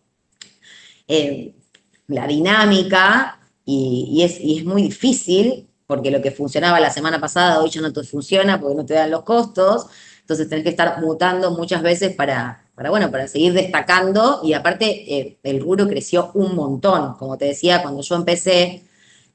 eh, 1.06 1.56
la 2.08 2.26
dinámica 2.26 3.40
y, 3.66 4.22
es, 4.24 4.40
y 4.40 4.60
es 4.60 4.66
muy 4.66 4.84
difícil 4.84 5.68
porque 5.86 6.10
lo 6.10 6.22
que 6.22 6.32
funcionaba 6.32 6.80
la 6.80 6.90
semana 6.90 7.20
pasada 7.20 7.62
hoy 7.62 7.70
ya 7.70 7.82
no 7.82 7.92
te 7.92 8.04
funciona 8.04 8.62
porque 8.62 8.76
no 8.76 8.86
te 8.86 8.94
dan 8.94 9.12
los 9.12 9.24
costos, 9.24 9.88
entonces 10.22 10.48
tenés 10.48 10.64
que 10.64 10.70
estar 10.70 11.02
mutando 11.02 11.52
muchas 11.52 11.82
veces 11.82 12.16
para, 12.16 12.69
para, 12.80 12.92
bueno, 12.92 13.12
para 13.12 13.28
seguir 13.28 13.52
destacando 13.52 14.40
y 14.42 14.54
aparte 14.54 15.14
eh, 15.14 15.38
el 15.44 15.60
rubro 15.60 15.86
creció 15.86 16.32
un 16.34 16.56
montón. 16.56 17.16
Como 17.16 17.38
te 17.38 17.44
decía, 17.44 17.82
cuando 17.82 18.02
yo 18.02 18.16
empecé, 18.16 18.86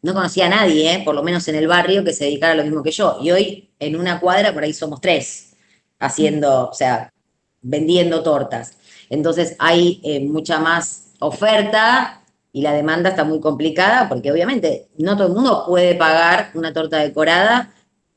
no 0.00 0.14
conocía 0.14 0.46
a 0.46 0.48
nadie, 0.48 0.94
eh, 0.94 1.02
por 1.04 1.14
lo 1.14 1.22
menos 1.22 1.46
en 1.48 1.56
el 1.56 1.68
barrio, 1.68 2.02
que 2.02 2.14
se 2.14 2.24
dedicara 2.24 2.54
a 2.54 2.56
lo 2.56 2.62
mismo 2.64 2.82
que 2.82 2.90
yo. 2.90 3.18
Y 3.20 3.32
hoy 3.32 3.68
en 3.78 3.96
una 3.96 4.18
cuadra 4.18 4.54
por 4.54 4.62
ahí 4.62 4.72
somos 4.72 4.98
tres, 5.02 5.56
haciendo, 5.98 6.70
o 6.70 6.72
sea, 6.72 7.12
vendiendo 7.60 8.22
tortas. 8.22 8.78
Entonces 9.10 9.56
hay 9.58 10.00
eh, 10.04 10.20
mucha 10.20 10.58
más 10.58 11.08
oferta 11.18 12.22
y 12.50 12.62
la 12.62 12.72
demanda 12.72 13.10
está 13.10 13.24
muy 13.24 13.40
complicada 13.40 14.08
porque 14.08 14.32
obviamente 14.32 14.88
no 14.96 15.18
todo 15.18 15.26
el 15.26 15.34
mundo 15.34 15.64
puede 15.66 15.94
pagar 15.96 16.50
una 16.54 16.72
torta 16.72 16.96
decorada 16.96 17.74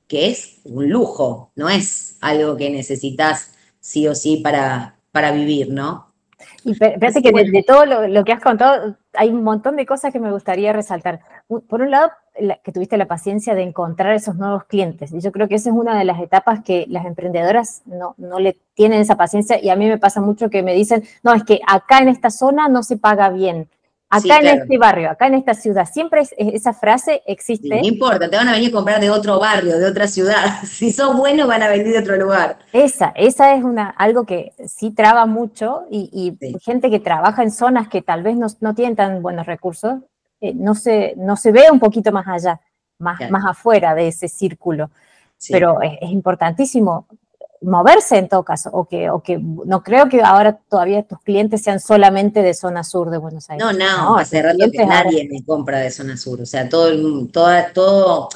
que 0.07 0.29
es 0.29 0.59
un 0.63 0.89
lujo, 0.89 1.51
no 1.55 1.67
es 1.67 2.15
algo 2.21 2.55
que 2.55 2.69
necesitas 2.69 3.51
sí 3.81 4.07
o 4.07 4.15
sí 4.15 4.37
para, 4.37 4.96
para 5.17 5.31
vivir, 5.31 5.71
¿no? 5.71 6.05
Y 6.63 6.75
fíjate 6.75 7.23
que 7.23 7.31
de, 7.31 7.63
todo 7.63 7.87
lo, 7.87 8.23
que 8.23 8.33
has 8.33 8.39
contado, 8.39 8.95
hay 9.13 9.29
un 9.29 9.43
montón 9.43 9.75
de 9.75 9.87
cosas 9.87 10.13
que 10.13 10.19
me 10.19 10.31
gustaría 10.31 10.71
resaltar. 10.73 11.21
Por 11.47 11.81
un 11.81 11.89
lado, 11.89 12.11
que 12.63 12.71
tuviste 12.71 12.97
la 12.97 13.07
paciencia 13.07 13.55
de 13.55 13.63
encontrar 13.63 14.13
esos 14.13 14.35
nuevos 14.35 14.65
clientes. 14.65 15.11
Y 15.11 15.19
yo 15.19 15.31
creo 15.31 15.47
que 15.47 15.55
esa 15.55 15.71
es 15.71 15.75
una 15.75 15.97
de 15.97 16.05
las 16.05 16.21
etapas 16.21 16.63
que 16.63 16.85
las 16.87 17.07
emprendedoras 17.07 17.81
no, 17.87 18.13
no 18.19 18.37
le 18.37 18.57
tienen 18.75 19.01
esa 19.01 19.17
paciencia. 19.17 19.59
Y 19.59 19.69
a 19.69 19.75
mí 19.75 19.87
me 19.87 19.97
pasa 19.97 20.21
mucho 20.21 20.51
que 20.51 20.61
me 20.61 20.75
dicen, 20.75 21.03
no, 21.23 21.33
es 21.33 21.43
que 21.43 21.61
acá 21.65 21.97
en 21.97 22.09
esta 22.09 22.29
zona 22.29 22.67
no 22.67 22.83
se 22.83 22.97
paga 22.97 23.31
bien. 23.31 23.69
Acá 24.09 24.37
en 24.37 24.47
este 24.47 24.77
barrio, 24.77 25.09
acá 25.09 25.27
en 25.27 25.33
esta 25.33 25.53
ciudad, 25.53 25.85
siempre 25.85 26.23
esa 26.37 26.71
frase 26.71 27.23
existe. 27.25 27.67
no 27.67 27.85
importa, 27.85 28.29
te 28.29 28.37
van 28.37 28.47
a 28.47 28.53
venir 28.53 28.69
a 28.69 28.71
comprar 28.71 29.01
de 29.01 29.09
otro 29.09 29.37
barrio, 29.37 29.77
de 29.77 29.85
otra 29.85 30.07
ciudad. 30.07 30.61
Si 30.63 30.91
sos 30.91 31.15
bueno, 31.17 31.45
van 31.45 31.63
a 31.63 31.67
venir 31.67 31.91
de 31.91 31.99
otro 31.99 32.15
lugar. 32.15 32.59
Esa, 32.71 33.11
esa 33.15 33.53
es 33.53 33.63
una, 33.63 33.89
algo 33.89 34.25
que 34.25 34.53
sí 34.65 34.91
traba 34.91 35.25
mucho 35.25 35.83
y, 35.91 36.37
gente 36.61 36.89
que 36.89 36.99
trabaja 36.99 37.43
en 37.43 37.51
zonas 37.51 37.89
que 37.89 38.01
tal 38.01 38.23
vez 38.23 38.37
no, 38.37 38.75
tienen 38.75 38.95
tan 38.95 39.21
buenos 39.21 39.45
recursos, 39.45 39.95
eh, 40.39 40.53
no, 40.53 40.73
se, 40.73 41.13
no 41.17 41.35
se 41.35 41.51
ve 41.51 41.65
un 41.69 41.79
poquito 41.79 42.11
más 42.13 42.27
allá, 42.27 42.61
más, 42.99 43.19
más 43.29 43.45
afuera 43.45 43.93
de 43.93 44.07
ese 44.07 44.29
círculo. 44.29 44.89
Pero 45.49 45.81
es, 45.81 45.97
es 46.01 46.09
importantísimo 46.11 47.07
moverse 47.61 48.17
en 48.17 48.27
todo 48.27 48.43
caso, 48.43 48.69
o 48.71 48.87
que, 48.87 49.09
o 49.09 49.21
que 49.21 49.39
no 49.39 49.83
creo 49.83 50.09
que 50.09 50.21
ahora 50.21 50.59
todavía 50.69 51.03
tus 51.03 51.19
clientes 51.21 51.61
sean 51.61 51.79
solamente 51.79 52.41
de 52.41 52.53
zona 52.53 52.83
sur 52.83 53.09
de 53.09 53.17
Buenos 53.17 53.49
Aires. 53.49 53.65
No, 53.65 53.73
no, 53.73 54.17
hace 54.17 54.41
rato 54.41 54.69
que 54.71 54.85
nadie 54.85 55.27
me 55.29 55.43
compra 55.43 55.79
de 55.79 55.91
zona 55.91 56.17
sur, 56.17 56.41
o 56.41 56.45
sea, 56.45 56.69
todo 56.69 56.89
el, 56.89 57.29
todo, 57.31 57.49
todo, 57.73 58.23
o 58.25 58.29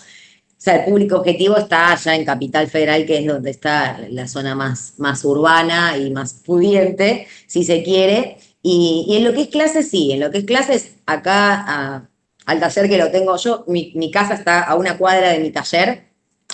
sea, 0.57 0.77
el 0.77 0.91
público 0.91 1.17
objetivo 1.17 1.57
está 1.57 1.91
allá 1.91 2.15
en 2.15 2.25
Capital 2.25 2.67
Federal, 2.67 3.05
que 3.05 3.19
es 3.19 3.27
donde 3.27 3.51
está 3.51 3.99
la 4.09 4.27
zona 4.27 4.55
más, 4.55 4.93
más 4.97 5.23
urbana 5.23 5.97
y 5.97 6.11
más 6.11 6.33
pudiente, 6.33 7.27
si 7.47 7.63
se 7.63 7.83
quiere, 7.83 8.37
y, 8.61 9.15
en 9.17 9.23
lo 9.23 9.33
que 9.33 9.41
es 9.41 9.47
clases, 9.49 9.89
sí, 9.89 10.11
en 10.11 10.19
lo 10.19 10.31
que 10.31 10.39
es 10.39 10.45
clases, 10.45 10.95
acá 11.05 12.07
al 12.45 12.59
taller 12.59 12.89
que 12.89 12.97
lo 12.97 13.11
tengo 13.11 13.37
yo, 13.37 13.63
mi, 13.67 13.91
mi 13.95 14.11
casa 14.11 14.33
está 14.33 14.63
a 14.63 14.75
una 14.75 14.97
cuadra 14.97 15.29
de 15.29 15.39
mi 15.39 15.51
taller, 15.51 16.10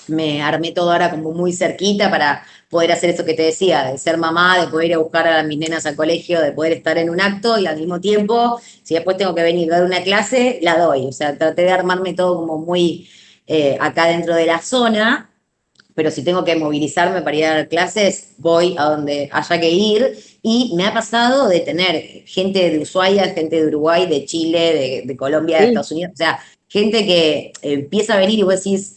me 0.08 0.42
armé 0.42 0.72
todo 0.72 0.92
ahora 0.92 1.12
como 1.12 1.32
muy 1.32 1.54
cerquita 1.54 2.10
para 2.10 2.44
poder 2.70 2.92
hacer 2.92 3.12
eso 3.12 3.26
que 3.26 3.34
te 3.34 3.44
decía, 3.44 3.92
de 3.92 3.98
ser 3.98 4.18
mamá, 4.18 4.60
de 4.60 4.68
poder 4.68 4.88
ir 4.88 4.94
a 4.96 4.98
buscar 5.00 5.28
a 5.28 5.44
mis 5.44 5.58
nenas 5.58 5.86
al 5.86 5.96
colegio, 5.96 6.42
de 6.42 6.52
poder 6.52 6.74
estar 6.74 6.98
en 6.98 7.10
un 7.10 7.22
acto 7.22 7.58
y 7.58 7.66
al 7.66 7.78
mismo 7.78 8.02
tiempo, 8.02 8.60
si 8.84 8.94
después 8.94 9.18
tengo 9.18 9.34
que 9.34 9.44
venir 9.44 9.72
a 9.72 9.78
dar 9.78 9.86
una 9.86 10.04
clase, 10.04 10.60
la 10.62 10.78
doy. 10.78 11.06
O 11.06 11.12
sea, 11.12 11.38
traté 11.38 11.64
de 11.64 11.72
armarme 11.72 12.14
todo 12.14 12.36
como 12.36 12.58
muy 12.58 13.08
eh, 13.48 13.78
acá 13.80 14.08
dentro 14.08 14.36
de 14.36 14.46
la 14.46 14.62
zona, 14.62 15.30
pero 15.96 16.12
si 16.12 16.24
tengo 16.24 16.44
que 16.44 16.56
movilizarme 16.56 17.22
para 17.22 17.36
ir 17.36 17.46
a 17.46 17.56
dar 17.56 17.70
clases, 17.70 18.34
voy 18.38 18.76
a 18.78 18.84
donde 18.84 19.30
haya 19.32 19.60
que 19.60 19.70
ir. 19.72 20.18
Y 20.44 20.74
me 20.76 20.86
ha 20.86 20.94
pasado 20.94 21.48
de 21.48 21.62
tener 21.62 22.24
gente 22.26 22.70
de 22.70 22.80
Ushuaia, 22.80 23.34
gente 23.34 23.56
de 23.56 23.68
Uruguay, 23.68 24.06
de 24.06 24.26
Chile, 24.26 25.04
de, 25.06 25.18
Colombia, 25.18 25.60
de 25.60 25.68
Estados 25.70 25.92
Unidos, 25.92 26.12
o 26.14 26.18
sea, 26.18 26.40
gente 26.68 27.06
que 27.06 27.52
empieza 27.62 28.14
a 28.14 28.20
venir 28.20 28.40
y 28.40 28.44
vos 28.44 28.64
decís, 28.64 28.97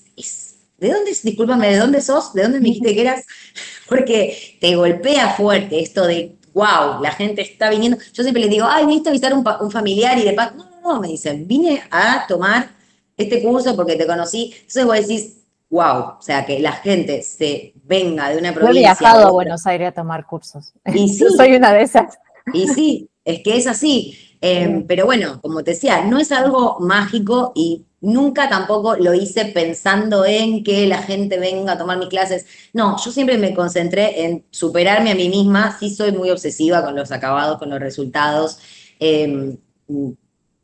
¿de 0.81 0.91
dónde, 0.91 1.17
discúlpame, 1.23 1.71
¿de 1.71 1.79
dónde 1.79 2.01
sos? 2.01 2.33
¿De 2.33 2.43
dónde 2.43 2.59
me 2.61 2.69
dijiste 2.69 2.95
que 2.95 3.01
eras? 3.03 3.25
Porque 3.89 4.57
te 4.61 4.75
golpea 4.75 5.31
fuerte 5.31 5.81
esto 5.81 6.07
de, 6.07 6.37
wow, 6.55 7.03
la 7.03 7.13
gente 7.13 7.43
está 7.43 7.71
viniendo. 7.71 7.99
Yo 8.13 8.23
siempre 8.23 8.43
les 8.43 8.51
digo, 8.51 8.67
ay, 8.69 8.87
viniste 8.87 9.11
a 9.11 9.13
visitar 9.13 9.35
un, 9.35 9.45
un 9.61 9.71
familiar 9.71 10.19
y 10.19 10.25
de 10.25 10.33
paz. 10.33 10.55
No, 10.55 10.65
no, 10.65 10.81
no, 10.95 11.01
me 11.01 11.09
dicen, 11.09 11.47
vine 11.47 11.83
a 11.91 12.25
tomar 12.27 12.71
este 13.17 13.43
curso 13.43 13.77
porque 13.77 13.97
te 13.97 14.07
conocí. 14.07 14.55
Entonces 14.55 14.85
vos 14.85 14.95
decís, 14.97 15.37
wow, 15.69 16.17
o 16.19 16.23
sea, 16.23 16.45
que 16.45 16.59
la 16.59 16.73
gente 16.73 17.23
se 17.23 17.73
venga 17.85 18.31
de 18.31 18.39
una 18.39 18.53
provincia. 18.53 18.73
Yo 18.73 18.79
he 18.79 18.81
viajado 18.81 19.29
a 19.29 19.31
Buenos 19.31 19.67
Aires 19.67 19.89
a 19.89 19.93
tomar 19.93 20.27
cursos. 20.27 20.73
Y 20.87 21.09
sí, 21.15 21.27
soy 21.37 21.55
una 21.55 21.73
de 21.73 21.83
esas. 21.83 22.19
Y 22.53 22.69
sí, 22.69 23.11
es 23.25 23.43
que 23.43 23.57
es 23.57 23.67
así. 23.67 24.19
Em, 24.43 24.87
pero 24.87 25.05
bueno, 25.05 25.39
como 25.43 25.63
te 25.63 25.73
decía, 25.73 26.03
no 26.03 26.19
es 26.19 26.33
algo 26.33 26.79
mágico 26.81 27.53
y 27.55 27.85
Nunca 28.03 28.49
tampoco 28.49 28.97
lo 28.97 29.13
hice 29.13 29.47
pensando 29.47 30.25
en 30.25 30.65
que 30.65 30.87
la 30.87 31.03
gente 31.03 31.39
venga 31.39 31.73
a 31.73 31.79
tomar 31.79 31.99
mis 31.99 32.09
clases. 32.09 32.47
No, 32.73 32.97
yo 33.05 33.13
siempre 33.13 33.37
me 33.37 33.55
concentré 33.55 34.25
en 34.25 34.47
superarme 34.51 35.11
a 35.11 35.15
mí 35.15 35.29
misma. 35.29 35.77
Sí 35.79 35.95
soy 35.95 36.13
muy 36.13 36.31
obsesiva 36.31 36.83
con 36.83 36.97
los 36.97 37.13
acabados, 37.13 37.59
con 37.59 37.69
los 37.69 37.79
resultados. 37.79 38.59
Em, 38.99 39.59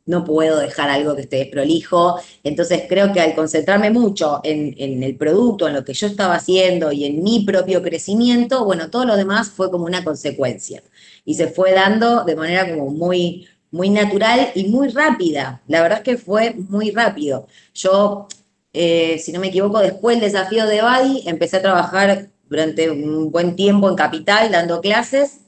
no 0.06 0.24
puedo 0.24 0.58
dejar 0.58 0.88
algo 0.88 1.14
que 1.14 1.22
esté 1.22 1.36
desprolijo. 1.36 2.18
Entonces 2.42 2.84
creo 2.88 3.12
que 3.12 3.20
al 3.20 3.34
concentrarme 3.34 3.90
mucho 3.90 4.40
en, 4.44 4.74
en, 4.78 5.02
el 5.02 5.16
producto, 5.16 5.68
en 5.68 5.74
lo 5.74 5.84
que 5.84 5.94
yo 5.94 6.06
estaba 6.06 6.36
haciendo 6.36 6.92
y 6.92 7.04
en 7.04 7.22
mi 7.22 7.44
propio 7.44 7.82
crecimiento, 7.82 8.64
bueno, 8.64 8.88
todo 8.88 9.04
lo 9.04 9.16
demás 9.16 9.50
fue 9.50 9.70
como 9.70 9.84
una 9.84 10.04
consecuencia. 10.04 10.82
Y 11.24 11.34
se 11.34 11.48
fue 11.48 11.72
dando 11.72 12.24
de 12.24 12.36
manera 12.36 12.70
como 12.70 12.90
muy, 12.90 13.48
muy 13.76 13.90
natural 13.90 14.50
y 14.54 14.64
muy 14.68 14.88
rápida. 14.88 15.62
La 15.68 15.82
verdad 15.82 15.98
es 15.98 16.04
que 16.04 16.16
fue 16.18 16.54
muy 16.54 16.90
rápido. 16.90 17.46
Yo, 17.74 18.26
eh, 18.72 19.18
si 19.18 19.32
no 19.32 19.40
me 19.40 19.48
equivoco, 19.48 19.78
después 19.80 20.20
del 20.20 20.32
desafío 20.32 20.66
de 20.66 20.82
Badi, 20.82 21.22
empecé 21.26 21.58
a 21.58 21.62
trabajar 21.62 22.30
durante 22.48 22.90
un 22.90 23.30
buen 23.30 23.56
tiempo 23.56 23.88
en 23.88 23.96
Capital 23.96 24.50
dando 24.50 24.80
clases 24.80 25.40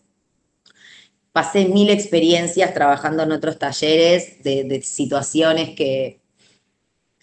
pasé 1.38 1.66
mil 1.66 1.88
experiencias 1.88 2.74
trabajando 2.74 3.22
en 3.22 3.30
otros 3.30 3.60
talleres 3.60 4.42
de, 4.42 4.82
situaciones 4.82 5.76
que, 5.76 6.20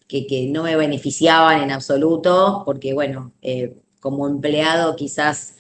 que, 0.08 0.48
no 0.50 0.64
me 0.64 0.78
beneficiaban 0.78 1.62
en 1.62 1.72
absoluto, 1.72 2.64
porque 2.66 2.94
bueno, 2.94 3.34
eh, 3.42 3.76
como 4.00 4.26
empleado 4.26 4.96
quizás 4.96 5.56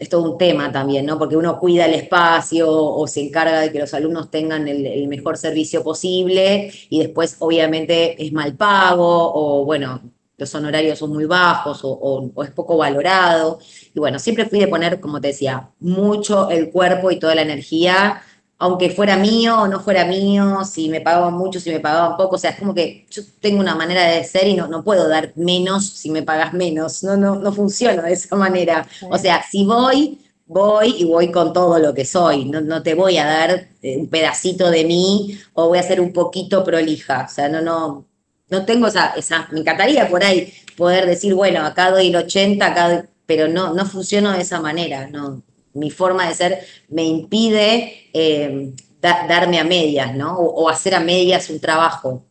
es 0.00 0.08
todo 0.08 0.32
un 0.32 0.38
tema 0.38 0.72
también, 0.72 1.04
¿no? 1.04 1.18
Porque 1.18 1.36
uno 1.36 1.58
cuida 1.58 1.84
el 1.84 1.92
espacio 1.92 2.72
o 2.72 3.06
se 3.06 3.20
encarga 3.20 3.60
de 3.60 3.70
que 3.70 3.78
los 3.78 3.92
alumnos 3.92 4.30
tengan 4.30 4.66
el, 4.66 5.06
mejor 5.08 5.36
servicio 5.36 5.84
posible 5.84 6.72
y 6.88 7.00
después 7.00 7.36
obviamente 7.40 8.20
es 8.24 8.32
mal 8.32 8.56
pago 8.56 9.32
o 9.34 9.62
bueno, 9.66 10.00
los 10.38 10.54
honorarios 10.54 10.98
son 10.98 11.12
muy 11.12 11.26
bajos 11.26 11.80
o, 11.82 12.32
es 12.42 12.50
poco 12.50 12.78
valorado. 12.78 13.58
Y 13.94 14.00
bueno, 14.00 14.18
siempre 14.18 14.46
fui 14.46 14.58
de 14.58 14.68
poner, 14.68 15.00
como 15.00 15.20
te 15.20 15.28
decía, 15.28 15.68
mucho 15.80 16.48
el 16.48 16.70
cuerpo 16.70 17.10
y 17.10 17.18
toda 17.18 17.34
la 17.34 17.42
energía, 17.42 18.22
aunque 18.60 18.90
fuera 18.90 19.16
mío 19.16 19.62
o 19.62 19.68
no 19.68 19.80
fuera 19.80 20.04
mío, 20.04 20.64
si 20.66 20.90
me 20.90 21.00
pagaban 21.00 21.32
mucho, 21.32 21.58
si 21.58 21.70
me 21.70 21.80
pagaban 21.80 22.16
poco, 22.18 22.36
o 22.36 22.38
sea, 22.38 22.50
es 22.50 22.58
como 22.58 22.74
que 22.74 23.06
yo 23.10 23.22
tengo 23.40 23.58
una 23.58 23.74
manera 23.74 24.06
de 24.06 24.22
ser 24.22 24.46
y 24.48 24.54
no, 24.54 24.68
no 24.68 24.84
puedo 24.84 25.08
dar 25.08 25.32
menos 25.34 25.88
si 25.88 26.10
me 26.10 26.22
pagas 26.22 26.52
menos, 26.52 27.02
no, 27.02 27.16
no, 27.16 27.36
no 27.36 27.52
funciona 27.52 28.02
de 28.02 28.12
esa 28.12 28.36
manera. 28.36 28.86
O 29.10 29.16
sea, 29.16 29.42
si 29.50 29.64
voy, 29.64 30.18
voy 30.46 30.94
y 30.98 31.04
voy 31.04 31.32
con 31.32 31.54
todo 31.54 31.78
lo 31.78 31.94
que 31.94 32.04
soy, 32.04 32.44
no, 32.44 32.60
no 32.60 32.82
te 32.82 32.94
voy 32.94 33.16
a 33.16 33.24
dar 33.24 33.68
eh, 33.82 33.96
un 33.96 34.08
pedacito 34.10 34.70
de 34.70 34.84
mí 34.84 35.38
o 35.54 35.68
voy 35.68 35.78
a 35.78 35.82
ser 35.82 35.98
un 36.00 36.12
poquito 36.12 36.62
prolija, 36.62 37.26
o 37.30 37.32
sea, 37.32 37.48
no, 37.48 37.62
no, 37.62 38.06
no 38.50 38.64
tengo 38.66 38.88
esa, 38.88 39.14
esa, 39.16 39.48
me 39.52 39.60
encantaría 39.60 40.08
por 40.08 40.22
ahí 40.22 40.52
poder 40.76 41.06
decir, 41.06 41.34
bueno, 41.34 41.64
acá 41.64 41.90
doy 41.90 42.08
el 42.08 42.16
80, 42.16 42.66
acá 42.66 43.06
pero 43.24 43.48
no, 43.48 43.72
no 43.74 43.86
funciono 43.86 44.32
de 44.32 44.42
esa 44.42 44.60
manera, 44.60 45.06
no. 45.08 45.42
Mi 45.72 45.90
forma 45.90 46.28
de 46.28 46.34
ser 46.34 46.58
me 46.88 47.04
impide 47.04 48.08
eh, 48.12 48.72
darme 49.00 49.58
a 49.58 49.64
medias, 49.64 50.14
¿no? 50.14 50.38
O, 50.38 50.68
hacer 50.68 50.94
a 50.94 51.00
medias 51.00 51.50
un 51.50 51.60
trabajo. 51.60 52.24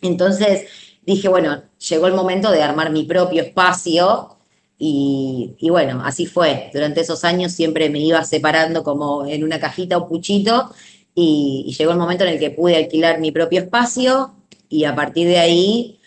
Entonces 0.00 0.66
dije, 1.04 1.28
bueno, 1.28 1.62
llegó 1.88 2.06
el 2.06 2.14
momento 2.14 2.50
de 2.50 2.62
armar 2.62 2.90
mi 2.90 3.04
propio 3.04 3.42
espacio 3.42 4.36
y, 4.78 5.54
bueno, 5.70 6.02
así 6.04 6.26
fue. 6.26 6.70
Durante 6.72 7.02
esos 7.02 7.24
años 7.24 7.52
siempre 7.52 7.88
me 7.88 8.00
iba 8.00 8.24
separando 8.24 8.82
como 8.82 9.26
en 9.26 9.44
una 9.44 9.60
cajita 9.60 9.96
o 9.96 10.08
puchito 10.08 10.72
y, 11.14 11.64
y 11.68 11.72
llegó 11.74 11.92
el 11.92 11.98
momento 11.98 12.24
en 12.24 12.30
el 12.30 12.40
que 12.40 12.50
pude 12.50 12.76
alquilar 12.76 13.20
mi 13.20 13.30
propio 13.30 13.60
espacio, 13.60 14.34
y 14.72 14.84
a 14.84 14.94
partir 14.94 15.28
de 15.28 15.38
ahí 15.38 16.00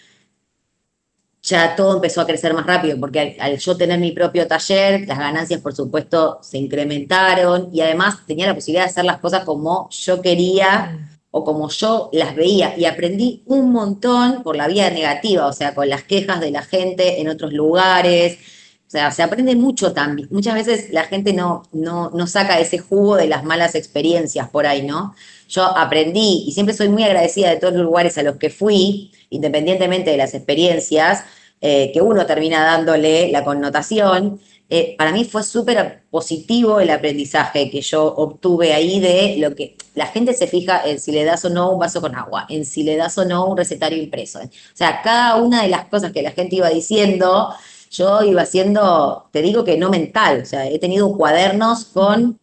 ya 1.46 1.76
todo 1.76 1.96
empezó 1.96 2.22
a 2.22 2.26
crecer 2.26 2.54
más 2.54 2.66
rápido, 2.66 3.00
porque 3.00 3.38
al, 3.40 3.58
yo 3.58 3.78
tener 3.78 4.00
mi 4.00 4.12
propio 4.12 4.48
taller, 4.48 5.08
las 5.08 5.20
ganancias 5.20 5.62
por 5.62 5.76
supuesto 5.76 6.40
se 6.42 6.58
incrementaron 6.58 7.70
y 7.72 7.82
además 7.82 8.26
tenía 8.26 8.48
la 8.48 8.56
posibilidad 8.56 8.86
de 8.86 8.90
hacer 8.90 9.06
las 9.06 9.20
cosas 9.20 9.46
como 9.46 9.88
yo 9.92 10.22
quería 10.22 11.20
o 11.30 11.44
como 11.44 11.70
yo 11.70 12.10
las 12.14 12.36
veía 12.36 12.76
y 12.78 12.86
aprendí 12.86 13.44
un 13.46 13.72
montón 13.72 14.42
por 14.42 14.56
la 14.56 14.68
vía 14.68 14.90
negativa, 14.90 15.46
o 15.46 15.54
sea, 15.54 15.76
con 15.76 15.88
las 15.88 16.04
quejas 16.04 16.40
de 16.40 16.50
la 16.50 16.64
gente 16.64 17.22
en 17.22 17.30
otros 17.30 17.54
lugares. 17.54 18.40
O 18.88 18.90
sea, 18.90 19.12
se 19.12 19.22
aprende 19.22 19.56
mucho 19.56 19.94
también. 19.94 20.30
Muchas 20.32 20.54
veces 20.54 20.92
la 20.92 21.04
gente 21.04 21.34
no, 21.34 21.64
no, 21.74 22.10
no 22.12 22.28
saca 22.28 22.60
ese 22.60 22.78
jugo 22.78 23.18
de 23.18 23.28
las 23.28 23.44
malas 23.44 23.76
experiencias 23.76 24.50
por 24.50 24.66
ahí, 24.66 24.84
¿no? 24.84 25.14
Yo 25.48 25.64
aprendí 25.64 26.44
y 26.48 26.52
siempre 26.52 26.76
soy 26.76 26.90
muy 26.90 27.04
agradecida 27.04 27.50
de 27.50 27.58
todos 27.58 27.74
los 27.74 27.84
lugares 27.84 28.18
a 28.18 28.24
los 28.24 28.38
que 28.38 28.50
fui, 28.50 29.12
independientemente 29.30 30.12
de 30.12 30.18
las 30.18 30.34
experiencias, 30.34 31.24
eh, 31.62 31.92
que 31.94 32.02
uno 32.02 32.26
termina 32.26 32.64
dándole 32.64 33.32
la 33.32 33.44
connotación. 33.44 34.40
Eh, 34.70 34.96
para 34.98 35.12
mí 35.12 35.26
fue 35.26 35.44
súper 35.44 36.04
positivo 36.10 36.80
el 36.80 36.90
aprendizaje 36.90 37.70
que 37.70 37.82
yo 37.82 38.04
obtuve 38.04 38.74
ahí 38.74 39.00
de 39.00 39.36
lo 39.38 39.56
que 39.56 39.78
la 39.94 40.08
gente 40.08 40.34
se 40.34 40.48
fija 40.48 40.82
en 40.86 41.00
si 41.00 41.12
le 41.12 41.24
das 41.24 41.46
o 41.46 41.50
no 41.50 41.72
un 41.72 41.80
vaso 41.80 42.02
con 42.02 42.16
agua, 42.16 42.46
en 42.50 42.66
si 42.66 42.84
le 42.84 42.98
das 42.98 43.18
o 43.18 43.26
no 43.26 43.48
un 43.48 43.58
recetario 43.58 44.02
impreso. 44.02 44.40
O 44.40 44.50
sea, 44.74 45.02
cada 45.04 45.36
una 45.36 45.64
de 45.64 45.70
las 45.70 45.86
cosas 45.86 46.12
que 46.12 46.24
la 46.24 46.32
gente 46.32 46.56
iba 46.56 46.70
diciendo, 46.70 47.54
yo 47.92 48.24
iba 48.24 48.42
haciendo, 48.42 49.30
te 49.32 49.42
digo 49.42 49.64
que 49.64 49.78
no 49.78 49.90
mental, 49.90 50.42
o 50.42 50.46
sea, 50.46 50.68
he 50.68 50.80
tenido 50.80 51.16
cuadernos 51.16 51.86
con 51.86 52.40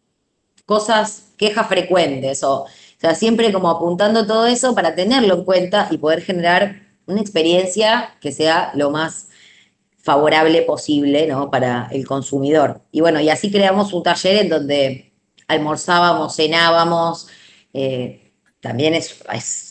cosas, 0.65 1.33
quejas 1.37 1.69
frecuentes 1.69 2.43
o 2.45 2.67
sea, 3.03 3.15
siempre 3.15 3.53
como 3.53 3.69
apuntando 3.69 4.27
todo 4.27 4.47
eso 4.47 4.75
para 4.75 4.95
tenerlo 4.95 5.35
en 5.35 5.45
cuenta 5.45 5.89
y 5.91 5.99
poder 5.99 6.23
generar 6.23 6.83
una 7.07 7.21
experiencia 7.21 8.15
que 8.21 8.33
sea 8.33 8.71
lo 8.75 8.91
más 8.91 9.29
favorable 9.99 10.63
posible 10.63 11.27
¿no? 11.27 11.51
para 11.51 11.89
el 11.91 12.07
consumidor. 12.07 12.81
Y 12.91 13.01
bueno, 13.01 13.21
y 13.21 13.29
así 13.29 13.51
creamos 13.51 13.93
un 13.93 14.03
taller 14.03 14.37
en 14.37 14.49
donde 14.49 15.13
almorzábamos, 15.49 16.37
cenábamos, 16.37 17.29
eh, 17.73 18.33
también 18.61 18.95
es, 18.95 19.25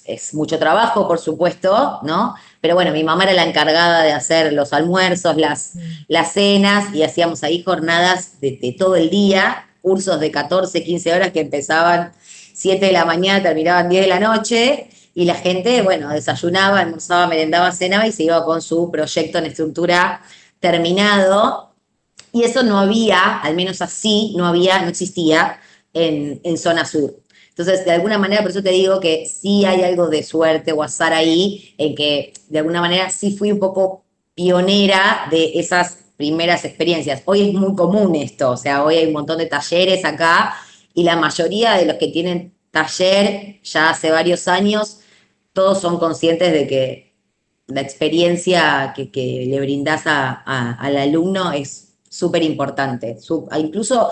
es, 0.06 0.34
mucho 0.34 0.60
trabajo, 0.60 1.08
por 1.08 1.18
supuesto, 1.18 2.00
¿no? 2.04 2.36
Pero 2.60 2.76
bueno, 2.76 2.92
mi 2.92 3.06
mamá 3.06 3.24
era 3.24 3.32
la 3.32 3.46
encargada 3.46 4.04
de 4.04 4.12
hacer 4.12 4.52
los 4.52 4.74
almuerzos, 4.74 5.38
las, 5.38 5.76
las 6.10 6.34
cenas, 6.34 6.94
y 6.94 7.04
hacíamos 7.04 7.42
ahí 7.44 7.64
jornadas 7.64 8.42
de, 8.42 8.60
de 8.62 8.76
todo 8.78 8.98
el 8.98 9.10
día, 9.10 9.70
cursos 9.82 10.20
de 10.20 10.30
14, 10.30 10.84
15 10.84 11.14
horas 11.14 11.32
que 11.32 11.40
empezaban 11.40 12.12
7 12.54 12.86
de 12.86 12.92
la 12.92 13.06
mañana, 13.06 13.44
terminaban 13.44 13.90
10 13.90 14.04
de 14.04 14.10
la 14.10 14.20
noche, 14.20 14.90
y 15.14 15.26
la 15.26 15.36
gente, 15.36 15.82
bueno, 15.82 16.10
desayunaba, 16.10 16.80
almorzaba, 16.80 17.28
merendaba, 17.28 17.72
cenaba 17.72 18.08
y 18.08 18.12
se 18.12 18.24
iba 18.24 18.44
con 18.46 18.62
su 18.62 18.90
proyecto 18.90 19.38
en 19.40 19.46
estructura 19.46 20.22
terminado. 20.60 21.74
Y 22.32 22.44
eso 22.44 22.64
no 22.64 22.80
había, 22.80 23.40
al 23.40 23.56
menos 23.56 23.82
así, 23.82 24.34
no 24.38 24.48
había, 24.48 24.82
no 24.82 24.90
existía 24.90 25.60
en, 25.94 26.40
en 26.44 26.58
zona 26.58 26.86
sur. 26.86 27.14
Entonces, 27.50 27.84
de 27.84 27.92
alguna 27.92 28.18
manera, 28.18 28.42
por 28.42 28.52
eso 28.52 28.64
te 28.64 28.72
digo 28.72 29.02
que 29.02 29.26
sí 29.26 29.66
hay 29.66 29.84
algo 29.84 30.08
de 30.08 30.24
suerte 30.24 30.72
o 30.72 30.82
azar 30.82 31.12
ahí, 31.12 31.76
en 31.78 31.94
que 31.94 32.32
de 32.48 32.60
alguna 32.60 32.80
manera 32.80 33.10
sí 33.10 33.36
fui 33.36 33.52
un 33.52 33.60
poco 33.60 34.06
pionera 34.34 35.28
de 35.30 35.60
esas 35.60 35.98
primeras 36.16 36.64
experiencias. 36.64 37.22
Hoy 37.26 37.50
es 37.50 37.54
muy 37.54 37.76
común 37.76 38.16
esto, 38.16 38.52
o 38.52 38.58
sea, 38.58 38.86
hoy 38.86 38.96
hay 38.96 39.08
un 39.08 39.14
montón 39.14 39.38
de 39.38 39.48
talleres 39.48 40.06
acá 40.06 40.56
y 40.94 41.04
la 41.04 41.16
mayoría 41.16 41.74
de 41.74 41.86
los 41.86 41.96
que 41.96 42.08
tienen 42.08 42.54
taller 42.72 43.60
ya 43.64 43.90
hace 43.90 44.12
varios 44.12 44.48
años, 44.48 45.02
todos 45.54 45.82
son 45.82 46.00
conscientes 46.00 46.52
de 46.52 46.68
que 46.68 47.14
la 47.68 47.82
experiencia 47.82 48.94
que, 48.96 49.46
le 49.48 49.60
brindas 49.60 50.04
al 50.06 50.98
alumno 50.98 51.52
es 51.52 51.94
súper 52.10 52.44
importante, 52.44 53.18
incluso 53.58 54.10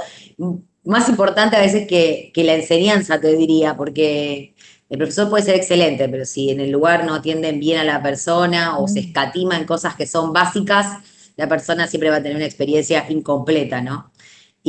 más 0.86 1.10
importante 1.10 1.56
a 1.56 1.62
veces 1.62 1.88
que, 1.88 2.32
la 2.36 2.54
enseñanza, 2.54 3.20
te 3.20 3.36
diría, 3.36 3.76
porque 3.76 4.56
el 4.90 4.98
profesor 4.98 5.30
puede 5.30 5.44
ser 5.44 5.56
excelente, 5.56 6.08
pero 6.10 6.26
si 6.26 6.50
en 6.50 6.62
el 6.62 6.72
lugar 6.72 7.06
no 7.06 7.16
atienden 7.16 7.60
bien 7.60 7.80
a 7.80 7.84
la 7.84 8.02
persona 8.02 8.80
o 8.80 8.88
se 8.88 9.00
escatima 9.02 9.58
en 9.58 9.66
cosas 9.66 9.96
que 9.96 10.08
son 10.08 10.34
básicas, 10.34 11.04
la 11.36 11.48
persona 11.48 11.88
siempre 11.88 12.10
va 12.10 12.18
a 12.18 12.22
tener 12.24 12.36
una 12.36 12.46
experiencia 12.46 13.06
incompleta, 13.10 13.82
¿no? 13.82 14.09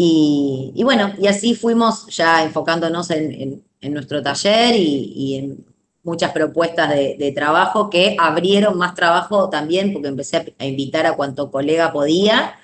Y, 0.03 0.81
bueno, 0.83 1.13
y 1.19 1.27
así 1.27 1.55
fuimos 1.55 2.07
ya 2.07 2.43
enfocándonos 2.43 3.11
en, 3.11 3.63
nuestro 3.83 4.23
taller 4.23 4.75
y, 4.75 5.37
en 5.37 5.67
muchas 6.03 6.33
propuestas 6.33 6.89
de, 6.89 7.33
trabajo 7.35 7.91
que 7.91 8.17
abrieron 8.19 8.79
más 8.79 8.95
trabajo 8.95 9.51
también, 9.51 9.93
porque 9.93 10.09
empecé 10.09 10.55
a, 10.59 10.65
invitar 10.65 11.05
a 11.05 11.17
cuanto 11.17 11.51
colega 11.51 11.93
podía. 11.93 12.59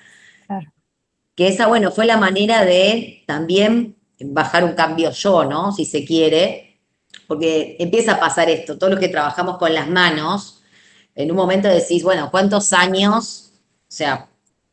Que 1.34 1.49
esa, 1.49 1.66
bueno, 1.66 1.91
fue 1.91 2.07
la 2.07 2.16
manera 2.16 2.64
de 2.64 3.22
también 3.26 3.97
bajar 4.18 4.64
un 4.64 4.72
cambio 4.72 5.11
yo, 5.11 5.45
¿no? 5.45 5.72
Si 5.72 5.84
se 5.84 6.07
quiere, 6.07 6.80
porque 7.26 7.76
empieza 7.78 8.12
a 8.12 8.20
pasar 8.20 8.49
esto, 8.49 8.78
todos 8.78 8.93
los 8.93 9.01
que 9.01 9.11
trabajamos 9.11 9.59
con 9.59 9.74
las 9.74 9.91
manos, 9.91 10.62
en 11.14 11.30
un 11.30 11.37
momento 11.37 11.68
decís, 11.68 12.03
bueno, 12.03 12.30
¿cuántos 12.30 12.72
años? 12.72 13.53
O 13.82 13.93
sea, 13.93 14.26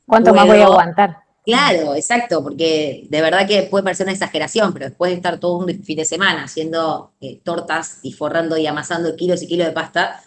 ¿cuánto 0.05 0.33
más 0.33 0.47
voy 0.47 0.61
a 0.61 0.65
aguantar? 0.67 1.22
Claro, 1.45 1.93
exacto, 1.95 2.41
porque 2.41 3.05
de 3.09 3.21
verdad 3.21 3.45
que 3.45 3.63
puede 3.63 3.83
parecer 3.83 4.05
una 4.05 4.13
exageración, 4.13 4.71
pero 4.71 4.85
después 4.87 5.11
de 5.11 5.17
estar 5.17 5.39
todo 5.41 5.57
un 5.57 5.83
fin 5.83 5.97
de 5.97 6.05
semana 6.05 6.45
haciendo 6.45 7.11
eh, 7.19 7.41
tortas 7.43 7.99
y 8.01 8.13
forrando 8.13 8.57
y 8.57 8.65
amasando 8.65 9.13
kilos 9.17 9.41
y 9.43 9.47
kilos 9.47 9.67
de 9.67 9.73
pasta, 9.73 10.23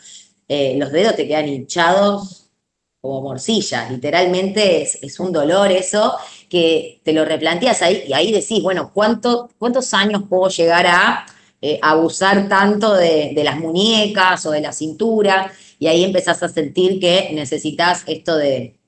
eh, 0.47 0.77
los 0.79 0.93
dedos 0.93 1.17
te 1.17 1.27
quedan 1.27 1.49
hinchados 1.49 2.51
como 3.01 3.23
morcillas. 3.23 3.91
Literalmente 3.91 4.83
es, 4.83 5.19
un 5.19 5.33
dolor 5.33 5.73
eso 5.73 6.17
que 6.51 7.01
te 7.03 7.15
lo 7.15 7.25
replanteas 7.25 7.81
ahí 7.81 8.05
y 8.07 8.13
ahí 8.13 8.31
decís, 8.31 8.63
bueno, 8.63 8.91
¿cuánto, 8.93 9.49
¿cuántos 9.59 9.95
años 9.95 10.25
puedo 10.29 10.51
llegar 10.51 10.87
a 10.87 11.27
eh, 11.63 11.79
abusar 11.83 12.47
tanto 12.49 12.95
de, 12.95 13.33
las 13.43 13.59
muñecas 13.59 14.45
o 14.45 14.51
de 14.51 14.61
la 14.61 14.73
cintura, 14.73 15.51
y 15.79 15.87
ahí 15.87 16.05
empezás 16.05 16.43
a 16.43 16.49
sentir 16.49 17.01
que 17.01 17.31
necesitas 17.33 18.05
esto 18.07 18.37
de 18.37 18.79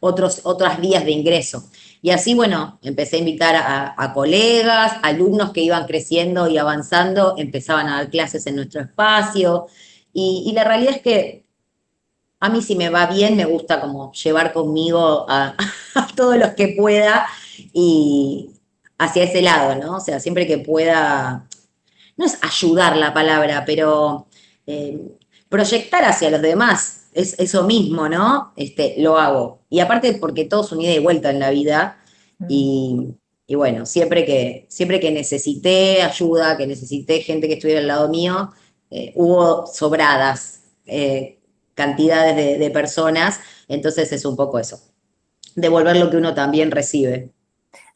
otros, 0.00 0.40
otras 0.44 0.80
vías 0.80 1.04
de 1.04 1.12
ingreso. 1.12 1.70
Y 2.02 2.10
así, 2.10 2.34
bueno, 2.34 2.78
empecé 2.82 3.16
a 3.16 3.18
invitar 3.20 3.54
a, 3.56 4.12
colegas, 4.14 4.94
alumnos 5.02 5.52
que 5.52 5.60
iban 5.60 5.86
creciendo 5.86 6.48
y 6.48 6.56
avanzando, 6.56 7.34
empezaban 7.36 7.88
a 7.88 7.96
dar 7.96 8.10
clases 8.10 8.46
en 8.46 8.56
nuestro 8.56 8.80
espacio. 8.80 9.66
Y, 10.12 10.50
la 10.54 10.64
realidad 10.64 10.96
es 10.96 11.02
que 11.02 11.44
a 12.40 12.48
mí 12.48 12.62
si 12.62 12.74
me 12.74 12.88
va 12.88 13.06
bien, 13.06 13.36
me 13.36 13.44
gusta 13.44 13.80
como 13.80 14.12
llevar 14.12 14.54
conmigo 14.54 15.26
a, 15.28 15.54
todos 16.16 16.36
los 16.38 16.50
que 16.50 16.74
pueda 16.76 17.26
y 17.74 18.50
hacia 18.96 19.24
ese 19.24 19.42
lado, 19.42 19.74
¿no? 19.76 19.96
O 19.96 20.00
sea, 20.00 20.20
siempre 20.20 20.46
que 20.46 20.58
pueda, 20.58 21.46
no 22.16 22.24
es 22.24 22.38
ayudar 22.42 22.96
la 22.96 23.12
palabra, 23.12 23.64
pero 23.66 24.26
eh, 24.66 24.98
proyectar 25.50 26.04
hacia 26.04 26.30
los 26.30 26.40
demás 26.40 26.99
es 27.12 27.38
eso 27.38 27.64
mismo, 27.64 28.08
¿no? 28.08 28.52
Este, 28.56 28.94
lo 28.98 29.18
hago. 29.18 29.62
Y 29.68 29.80
aparte 29.80 30.14
porque 30.14 30.44
todo 30.44 30.64
es 30.64 30.72
un 30.72 30.80
ida 30.80 30.92
y 30.92 30.98
vuelta 30.98 31.30
en 31.30 31.40
la 31.40 31.50
vida. 31.50 32.02
Y, 32.48 33.16
bueno, 33.48 33.84
siempre 33.84 34.24
que, 34.24 34.66
siempre 34.68 35.00
que 35.00 35.10
necesité 35.10 36.02
ayuda, 36.02 36.56
que 36.56 36.66
necesité 36.66 37.20
gente 37.20 37.48
que 37.48 37.54
estuviera 37.54 37.80
al 37.80 37.88
lado 37.88 38.08
mío, 38.08 38.52
eh, 38.90 39.12
hubo 39.16 39.66
sobradas 39.66 40.62
eh, 40.86 41.38
cantidades 41.74 42.58
de 42.58 42.70
personas, 42.70 43.40
entonces 43.68 44.12
es 44.12 44.24
un 44.24 44.36
poco 44.36 44.58
eso, 44.58 44.80
devolver 45.54 45.96
lo 45.96 46.10
que 46.10 46.16
uno 46.16 46.34
también 46.34 46.70
recibe 46.70 47.32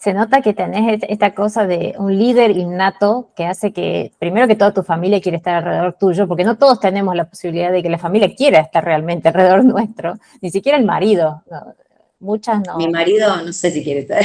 se 0.05 0.13
nota 0.13 0.43
que 0.43 0.53
tenés 0.53 1.01
esta 1.09 1.35
cosa 1.35 1.67
de 1.67 1.95
un 1.97 2.19
líder 2.19 2.51
innato 2.51 3.31
que 3.35 3.47
hace 3.47 3.73
que, 3.73 4.13
primero 4.19 4.47
que 4.47 4.55
toda 4.55 4.75
tu 4.75 4.83
familia 4.83 5.19
quiere 5.19 5.39
estar 5.39 5.55
alrededor 5.55 5.97
tuyo, 5.99 6.29
porque 6.29 6.45
no 6.45 6.59
todos 6.59 6.79
tenemos 6.79 7.17
la 7.17 7.25
posibilidad 7.25 7.73
de 7.73 7.83
que 7.83 7.89
la 7.89 7.97
familia 7.97 8.35
quiera 8.35 8.61
estar 8.61 8.85
realmente 8.85 9.29
alrededor 9.29 9.65
nuestro, 9.75 10.19
ni 10.43 10.51
siquiera 10.51 10.77
el 10.77 10.85
marido. 10.85 11.43
muchas 12.21 12.61
no. 12.67 12.77
Mi 12.77 12.89
marido 12.89 13.35
no 13.47 13.53
sé 13.55 13.71
si 13.71 13.83
quiere 13.83 14.01
estar. 14.01 14.21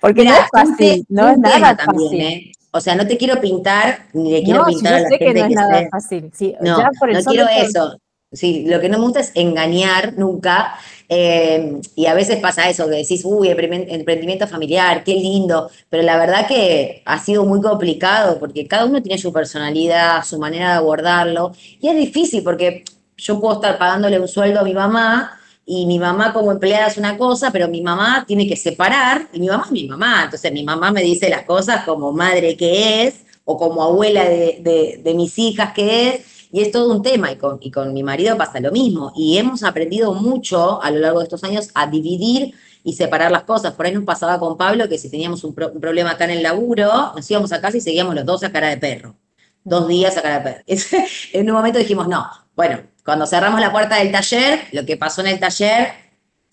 Porque 0.00 0.24
no 0.24 0.32
es 0.32 0.48
fácil, 0.50 1.04
no 1.10 1.28
es 1.28 1.36
nada 1.36 1.76
fácil. 1.76 2.20
¿eh? 2.22 2.50
O 2.70 2.80
sea, 2.80 2.94
no 2.94 3.06
te 3.06 3.18
quiero 3.18 3.42
pintar, 3.42 4.06
ni 4.14 4.32
le 4.32 4.42
quiero 4.42 4.64
pintar 4.64 4.94
a 4.94 5.00
la 5.00 5.08
gente 5.10 5.22
que 5.22 5.34
no 5.34 5.44
es 5.44 5.54
nada 5.54 5.86
fácil. 5.90 6.32
no, 6.62 6.78
no 6.78 6.90
quiero 7.26 7.46
eso. 7.46 7.98
Sí, 8.34 8.64
lo 8.66 8.80
que 8.80 8.88
no 8.88 8.98
me 8.98 9.04
gusta 9.04 9.20
es 9.20 9.32
engañar 9.34 10.14
nunca 10.18 10.76
eh, 11.08 11.80
y 11.94 12.06
a 12.06 12.14
veces 12.14 12.38
pasa 12.38 12.68
eso, 12.68 12.88
que 12.88 12.96
decís, 12.96 13.22
uy, 13.24 13.48
emprendimiento 13.48 14.46
familiar, 14.46 15.04
qué 15.04 15.14
lindo, 15.14 15.70
pero 15.90 16.02
la 16.02 16.16
verdad 16.16 16.46
que 16.46 17.02
ha 17.04 17.18
sido 17.18 17.44
muy 17.44 17.60
complicado 17.60 18.38
porque 18.38 18.66
cada 18.66 18.86
uno 18.86 19.02
tiene 19.02 19.18
su 19.18 19.32
personalidad, 19.32 20.24
su 20.24 20.38
manera 20.38 20.70
de 20.70 20.76
abordarlo, 20.76 21.52
y 21.80 21.88
es 21.88 21.96
difícil 21.96 22.42
porque 22.42 22.84
yo 23.16 23.38
puedo 23.40 23.54
estar 23.54 23.78
pagándole 23.78 24.18
un 24.18 24.28
sueldo 24.28 24.60
a 24.60 24.64
mi 24.64 24.72
mamá 24.72 25.38
y 25.66 25.86
mi 25.86 25.98
mamá 25.98 26.32
como 26.32 26.52
empleada 26.52 26.88
es 26.88 26.96
una 26.96 27.16
cosa, 27.18 27.50
pero 27.50 27.68
mi 27.68 27.82
mamá 27.82 28.24
tiene 28.26 28.46
que 28.48 28.56
separar, 28.56 29.28
y 29.32 29.40
mi 29.40 29.48
mamá 29.48 29.64
es 29.66 29.72
mi 29.72 29.86
mamá, 29.86 30.22
entonces 30.24 30.52
mi 30.52 30.64
mamá 30.64 30.90
me 30.90 31.02
dice 31.02 31.28
las 31.28 31.42
cosas 31.44 31.84
como 31.84 32.12
madre 32.12 32.56
que 32.56 33.06
es, 33.06 33.24
o 33.44 33.58
como 33.58 33.82
abuela 33.82 34.24
de, 34.24 35.00
de 35.02 35.14
mis 35.14 35.38
hijas 35.38 35.74
que 35.74 36.08
es, 36.08 36.33
y 36.54 36.62
es 36.62 36.70
todo 36.70 36.94
un 36.94 37.02
tema, 37.02 37.32
y 37.32 37.36
con, 37.36 37.58
y 37.60 37.72
con 37.72 37.92
mi 37.92 38.04
marido 38.04 38.36
pasa 38.36 38.60
lo 38.60 38.70
mismo. 38.70 39.12
Y 39.16 39.38
hemos 39.38 39.64
aprendido 39.64 40.14
mucho 40.14 40.80
a 40.80 40.88
lo 40.92 41.00
largo 41.00 41.18
de 41.18 41.24
estos 41.24 41.42
años 41.42 41.70
a 41.74 41.88
dividir 41.88 42.54
y 42.84 42.92
separar 42.92 43.32
las 43.32 43.42
cosas. 43.42 43.72
Por 43.72 43.86
ahí 43.86 43.92
nos 43.92 44.04
pasaba 44.04 44.38
con 44.38 44.56
Pablo 44.56 44.88
que 44.88 44.96
si 44.96 45.10
teníamos 45.10 45.42
un, 45.42 45.52
problema 45.52 46.12
acá 46.12 46.26
en 46.26 46.30
el 46.30 46.44
laburo, 46.44 47.12
nos 47.12 47.28
íbamos 47.28 47.50
a 47.50 47.60
casa 47.60 47.78
y 47.78 47.80
seguíamos 47.80 48.14
los 48.14 48.24
dos 48.24 48.44
a 48.44 48.52
cara 48.52 48.68
de 48.68 48.76
perro. 48.76 49.16
Dos 49.64 49.88
días 49.88 50.16
a 50.16 50.22
cara 50.22 50.38
de 50.38 50.44
perro. 50.44 50.64
en 51.32 51.50
un 51.50 51.56
momento 51.56 51.80
dijimos, 51.80 52.06
no, 52.06 52.24
bueno, 52.54 52.82
cuando 53.04 53.26
cerramos 53.26 53.60
la 53.60 53.72
puerta 53.72 53.96
del 53.96 54.12
taller, 54.12 54.60
lo 54.70 54.86
que 54.86 54.96
pasó 54.96 55.22
en 55.22 55.26
el 55.26 55.40
taller 55.40 55.88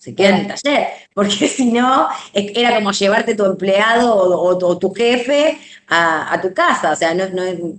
se 0.02 0.16
queda 0.16 0.30
en 0.30 0.34
el 0.34 0.46
taller, 0.48 0.88
porque 1.14 1.46
si 1.56 1.66
no, 1.66 2.08
era 2.34 2.74
como 2.74 2.90
llevarte 2.90 3.36
tu 3.36 3.44
empleado 3.44 4.16
o, 4.16 4.76
tu 4.76 4.92
jefe 4.92 5.58
a, 5.86 6.40
tu 6.42 6.52
casa, 6.52 6.90
o 6.90 6.96
sea, 6.96 7.14
no, 7.14 7.22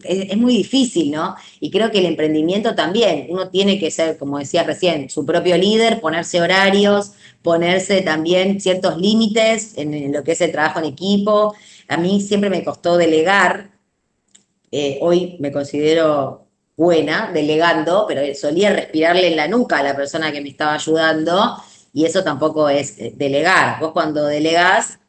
es, 0.05 0.37
muy 0.37 0.55
difícil, 0.55 1.11
¿no? 1.11 1.35
Y 1.59 1.69
creo 1.69 1.91
que 1.91 1.97
el 1.97 2.05
emprendimiento 2.05 2.75
también, 2.75 3.27
uno 3.29 3.49
tiene 3.49 3.77
que 3.77 3.91
ser, 3.91 4.17
como 4.17 4.39
decía 4.39 4.63
recién, 4.63 5.09
su 5.09 5.25
propio 5.25 5.57
líder, 5.57 5.99
ponerse 5.99 6.39
horarios, 6.39 7.11
ponerse 7.41 8.01
también 8.03 8.61
ciertos 8.61 8.97
límites 8.97 9.73
en, 9.75 10.13
lo 10.13 10.23
que 10.23 10.31
es 10.31 10.39
el 10.39 10.53
trabajo 10.53 10.79
en 10.79 10.85
equipo. 10.85 11.53
A 11.89 11.97
mí 11.97 12.21
siempre 12.21 12.49
me 12.49 12.63
costó 12.63 12.95
delegar, 12.95 13.71
eh, 14.71 14.97
hoy 15.01 15.35
me 15.41 15.51
considero 15.51 16.47
buena 16.77 17.31
delegando, 17.33 18.05
pero 18.07 18.21
solía 18.33 18.71
respirarle 18.71 19.27
en 19.27 19.35
la 19.35 19.49
nuca 19.49 19.79
a 19.79 19.83
la 19.83 19.93
persona 19.93 20.31
que 20.31 20.39
me 20.39 20.47
estaba 20.47 20.75
ayudando 20.75 21.57
y 21.93 22.05
eso 22.05 22.23
tampoco 22.23 22.67
es 22.69 22.97
eh, 22.99 23.13
delegar. 23.15 23.79
Vos 23.79 23.91
cuando 23.91 24.25
delegás, 24.25 24.99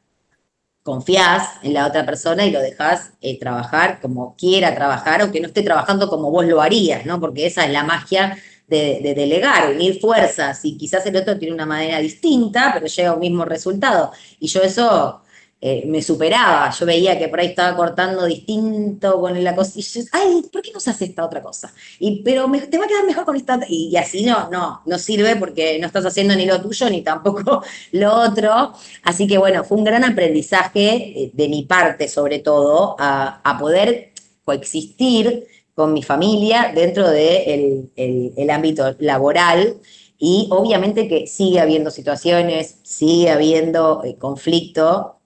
confías 0.83 1.49
en 1.63 1.73
la 1.73 1.87
otra 1.87 2.05
persona 2.05 2.45
y 2.45 2.51
lo 2.51 2.61
dejás 2.61 3.15
eh, 3.23 3.39
trabajar 3.39 4.01
como 4.01 4.37
quiera 4.37 4.75
trabajar, 4.75 5.23
aunque 5.23 5.41
no 5.41 5.49
esté 5.49 5.63
trabajando 5.63 6.09
como 6.09 6.31
vos 6.31 6.45
lo 6.45 6.61
harías, 6.61 7.07
¿no? 7.07 7.19
Porque 7.21 7.47
esa 7.47 7.65
es 7.65 7.73
la 7.73 7.85
magia 7.85 8.37
de, 8.69 9.01
de, 9.03 9.15
delegar, 9.15 9.71
unir 9.71 9.99
fuerzas, 10.01 10.65
y 10.65 10.77
quizás 10.77 11.05
el 11.07 11.17
otro 11.17 11.39
tiene 11.39 11.55
una 11.55 11.67
manera 11.67 11.99
distinta, 11.99 12.71
pero 12.75 12.87
llega 12.87 13.11
a 13.11 13.15
un 13.15 13.21
mismo 13.21 13.45
resultado. 13.47 14.13
Y 14.39 14.49
yo 14.49 14.61
eso 14.63 15.24
eh, 15.67 15.87
me 15.87 16.03
superaba. 16.03 16.69
Yo 16.79 16.85
veía 16.85 17.19
que 17.19 17.29
por 17.29 17.41
ahí 17.41 17.47
estaba 17.47 17.75
cortando 17.75 18.27
distinto 18.27 19.19
con 19.19 19.43
la 19.43 19.57
cosilla. 19.57 20.07
Ay, 20.13 20.43
¿por 20.53 20.61
qué 20.61 20.71
no 20.71 20.79
se 20.79 20.91
hace 20.91 21.07
esta 21.07 21.25
otra 21.25 21.43
cosa? 21.43 21.73
Y, 21.99 22.23
pero 22.23 22.53
te 22.69 22.77
va 22.77 22.85
a 22.85 22.87
quedar 22.87 23.07
mejor 23.07 23.25
con 23.25 23.35
esta. 23.35 23.59
Y, 23.67 23.97
así 23.97 24.27
no, 24.27 24.51
no, 24.51 24.83
no 24.85 24.99
sirve 24.99 25.37
porque 25.37 25.79
no 25.79 25.87
estás 25.87 26.05
haciendo 26.05 26.37
ni 26.37 26.45
lo 26.45 26.61
tuyo 26.61 26.91
ni 26.91 27.01
tampoco 27.01 27.63
lo 27.93 28.13
otro. 28.13 28.75
Así 29.05 29.27
que 29.27 29.39
bueno, 29.39 29.65
fue 29.65 29.79
un 29.79 29.85
gran 29.85 30.05
aprendizaje 30.05 31.23
eh, 31.25 31.31
de 31.33 31.49
mi 31.49 31.63
parte, 31.63 32.09
sobre 32.09 32.41
todo, 32.41 32.95
a, 32.99 33.57
poder 33.59 34.13
coexistir 34.45 35.47
con 35.75 35.95
mi 35.95 36.03
familia 36.03 36.73
dentro 36.75 37.09
del 37.09 37.91
de 37.95 38.33
el, 38.37 38.51
ámbito 38.51 38.95
laboral. 38.99 39.79
Y 40.19 40.47
obviamente 40.51 41.09
que 41.09 41.27
sigue 41.27 41.59
habiendo 41.61 41.91
situaciones, 41.91 42.81
sigue 42.83 43.31
habiendo 43.31 44.05
eh, 44.05 44.17
conflicto, 44.19 45.21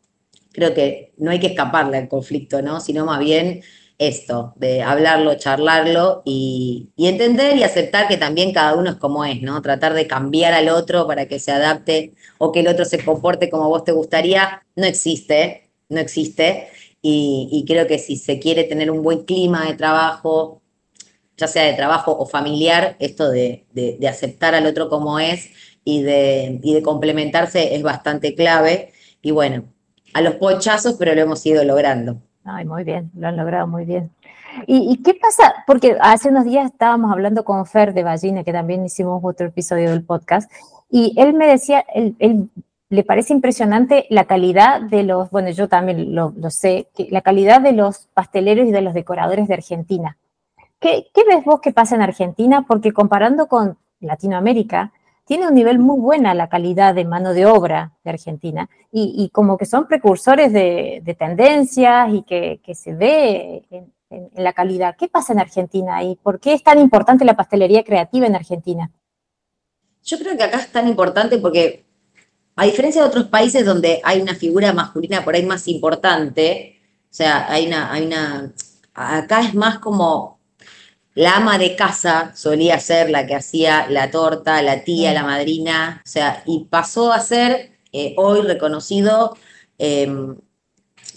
creo 0.58 0.74
que 0.74 1.12
no 1.18 1.30
hay 1.30 1.38
que 1.40 1.48
escaparle 1.48 1.98
al 1.98 2.08
conflicto, 2.08 2.62
¿no? 2.62 2.80
Sino 2.80 3.04
más 3.06 3.20
bien 3.20 3.62
esto, 3.98 4.54
de 4.56 4.82
hablarlo, 4.82 5.34
charlarlo 5.36 6.22
y, 6.24 6.90
entender 6.96 7.56
y 7.56 7.64
aceptar 7.64 8.08
que 8.08 8.16
también 8.16 8.52
cada 8.52 8.74
uno 8.76 8.90
es 8.90 8.96
como 8.96 9.24
es, 9.24 9.42
¿no? 9.42 9.60
Tratar 9.62 9.94
de 9.94 10.06
cambiar 10.06 10.54
al 10.54 10.68
otro 10.68 11.06
para 11.06 11.26
que 11.26 11.38
se 11.40 11.52
adapte 11.52 12.14
o 12.38 12.52
que 12.52 12.60
el 12.60 12.68
otro 12.68 12.84
se 12.84 13.04
comporte 13.04 13.50
como 13.50 13.68
vos 13.68 13.84
te 13.84 13.92
gustaría, 13.92 14.64
no 14.76 14.86
existe, 14.86 15.70
no 15.88 16.00
existe. 16.00 16.68
Y, 17.02 17.64
creo 17.66 17.86
que 17.86 17.98
si 17.98 18.16
se 18.16 18.38
quiere 18.40 18.64
tener 18.64 18.90
un 18.90 19.02
buen 19.02 19.24
clima 19.24 19.66
de 19.66 19.74
trabajo, 19.74 20.62
ya 21.36 21.46
sea 21.48 21.64
de 21.64 21.74
trabajo 21.74 22.16
o 22.18 22.26
familiar, 22.26 22.96
esto 23.00 23.30
de, 23.30 23.66
aceptar 24.08 24.54
al 24.54 24.66
otro 24.66 24.88
como 24.88 25.18
es 25.20 25.50
y 25.84 26.02
de, 26.02 26.60
y 26.62 26.74
de 26.74 26.82
complementarse 26.82 27.74
es 27.76 27.82
bastante 27.82 28.34
clave. 28.34 28.92
Y 29.22 29.30
bueno, 29.32 29.72
a 30.14 30.20
los 30.20 30.34
pochazos, 30.34 30.96
pero 30.98 31.14
lo 31.14 31.20
hemos 31.20 31.44
ido 31.46 31.62
logrando. 31.64 32.18
Ay, 32.44 32.64
muy 32.64 32.84
bien, 32.84 33.10
lo 33.16 33.28
han 33.28 33.36
logrado 33.36 33.66
muy 33.66 33.84
bien. 33.84 34.10
¿Y, 34.66 35.02
qué 35.02 35.14
pasa? 35.14 35.54
Porque 35.66 35.96
hace 36.00 36.30
unos 36.30 36.44
días 36.44 36.66
estábamos 36.72 37.12
hablando 37.12 37.44
con 37.44 37.64
Fer 37.66 37.94
de 37.94 38.02
Ballina, 38.02 38.44
que 38.44 38.52
también 38.52 38.84
hicimos 38.84 39.20
otro 39.22 39.46
episodio 39.46 39.90
del 39.90 40.02
podcast, 40.02 40.50
y 40.90 41.14
él 41.16 41.34
me 41.34 41.46
decía, 41.46 41.84
él, 41.94 42.48
le 42.88 43.04
parece 43.04 43.34
impresionante 43.34 44.06
la 44.08 44.24
calidad 44.24 44.80
de 44.80 45.02
los, 45.02 45.30
bueno, 45.30 45.50
yo 45.50 45.68
también 45.68 46.14
lo, 46.14 46.32
sé, 46.48 46.88
la 47.10 47.20
calidad 47.20 47.60
de 47.60 47.72
los 47.72 48.08
pasteleros 48.14 48.66
y 48.66 48.72
de 48.72 48.80
los 48.80 48.94
decoradores 48.94 49.46
de 49.46 49.54
Argentina. 49.54 50.16
¿Qué, 50.80 51.08
¿Qué 51.12 51.24
ves 51.24 51.44
vos 51.44 51.60
que 51.60 51.72
pasa 51.72 51.96
en 51.96 52.02
Argentina? 52.02 52.64
Porque 52.66 52.92
comparando 52.92 53.46
con 53.46 53.76
Latinoamérica, 54.00 54.92
tiene 55.28 55.46
un 55.46 55.54
nivel 55.54 55.78
muy 55.78 56.00
buena 56.00 56.32
la 56.32 56.48
calidad 56.48 56.94
de 56.94 57.04
mano 57.04 57.34
de 57.34 57.44
obra 57.44 57.92
de 58.02 58.10
Argentina 58.10 58.70
y, 58.90 59.28
como 59.34 59.58
que 59.58 59.66
son 59.66 59.86
precursores 59.86 60.54
de, 60.54 61.16
tendencias 61.18 62.08
y 62.14 62.22
que, 62.22 62.74
se 62.74 62.94
ve 62.94 63.62
en, 63.70 63.92
la 64.34 64.54
calidad. 64.54 64.96
¿Qué 64.98 65.06
pasa 65.06 65.34
en 65.34 65.40
Argentina 65.40 66.02
y 66.02 66.16
por 66.16 66.40
qué 66.40 66.54
es 66.54 66.62
tan 66.62 66.78
importante 66.78 67.26
la 67.26 67.36
pastelería 67.36 67.84
creativa 67.84 68.26
en 68.26 68.36
Argentina? 68.36 68.90
Yo 70.02 70.18
creo 70.18 70.34
que 70.34 70.44
acá 70.44 70.60
es 70.60 70.72
tan 70.72 70.88
importante 70.88 71.36
porque 71.36 71.84
a 72.56 72.64
diferencia 72.64 73.02
de 73.02 73.08
otros 73.08 73.26
países 73.26 73.66
donde 73.66 74.00
hay 74.04 74.22
una 74.22 74.34
figura 74.34 74.72
masculina 74.72 75.22
por 75.24 75.34
ahí 75.34 75.44
más 75.44 75.68
importante, 75.68 76.80
o 77.02 77.14
sea, 77.14 77.52
hay 77.52 77.66
una, 77.66 77.92
hay 77.92 78.06
una, 78.06 78.54
acá 78.94 79.42
es 79.42 79.54
más 79.54 79.78
como 79.78 80.37
la 81.18 81.36
ama 81.36 81.58
de 81.58 81.76
casa 81.76 82.32
solía 82.34 82.80
ser 82.80 83.10
la 83.10 83.26
que 83.26 83.34
hacía 83.34 83.88
la 83.88 84.10
torta, 84.10 84.62
la 84.62 84.84
tía, 84.84 85.12
la 85.12 85.24
madrina, 85.24 86.02
o 86.04 86.08
sea, 86.08 86.42
y 86.46 86.64
pasó 86.70 87.12
a 87.12 87.20
ser 87.20 87.72
eh, 87.92 88.14
hoy 88.16 88.42
reconocido 88.42 89.36
em, 89.78 90.36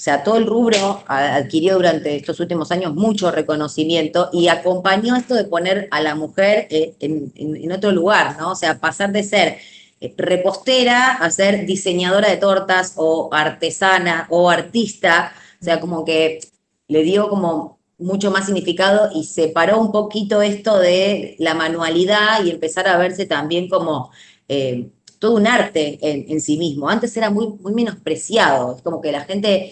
sea, 0.02 0.24
todo 0.24 0.38
el 0.38 0.47
rubro 0.47 1.04
adquirió 1.08 1.76
durante 1.76 2.16
estos 2.16 2.39
últimos 2.39 2.72
años 2.72 2.95
mucho 2.95 3.30
reconocimiento 3.30 4.30
y 4.34 4.47
acompañó 4.47 5.16
esto 5.16 5.36
de 5.36 5.43
poner 5.45 5.88
a 5.91 6.02
la 6.02 6.16
mujer 6.16 6.68
eh, 6.72 6.95
en, 6.99 7.72
otro 7.72 7.91
lugar, 7.91 8.36
¿no? 8.39 8.52
O 8.52 8.56
sea, 8.56 8.80
pasar 8.80 9.12
de 9.12 9.22
ser 9.22 9.60
eh, 9.99 10.14
repostera 10.18 11.12
a 11.12 11.30
ser 11.30 11.68
diseñadora 11.68 12.30
de 12.32 12.38
tortas 12.38 12.93
o 12.95 13.30
artesana 13.32 14.26
o 14.32 14.49
artista, 14.49 15.34
o 15.62 15.64
sea, 15.64 15.80
como 15.80 16.04
que 16.04 16.39
le 16.88 17.04
dio 17.04 17.30
como 17.30 17.78
mucho 18.02 18.32
más 18.32 18.45
significado 18.45 19.10
y 19.14 19.24
separó 19.24 19.80
un 19.80 19.91
poquito 19.91 20.41
esto 20.41 20.78
de 20.80 21.36
la 21.39 21.54
manualidad 21.54 22.43
y 22.43 22.49
empezar 22.49 22.88
a 22.88 22.97
verse 22.97 23.26
también 23.26 23.70
como 23.70 24.12
eh, 24.47 24.89
todo 25.20 25.36
un 25.36 25.47
arte 25.47 25.99
en, 26.02 26.41
sí 26.41 26.58
mismo. 26.58 26.89
Antes 26.89 27.16
era 27.16 27.30
muy, 27.30 27.47
muy 27.47 27.74
menospreciado, 27.74 28.76
es 28.76 28.82
como 28.82 28.99
que 28.99 29.12
la 29.12 29.22
gente, 29.22 29.72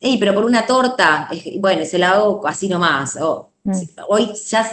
hey, 0.00 0.16
pero 0.18 0.32
por 0.32 0.44
una 0.44 0.64
torta, 0.64 1.28
bueno, 1.58 1.84
se 1.84 1.98
la 1.98 2.12
hago 2.12 2.46
así 2.46 2.68
nomás. 2.68 3.18
Mm. 3.64 3.72
Hoy 4.08 4.30
ya, 4.48 4.70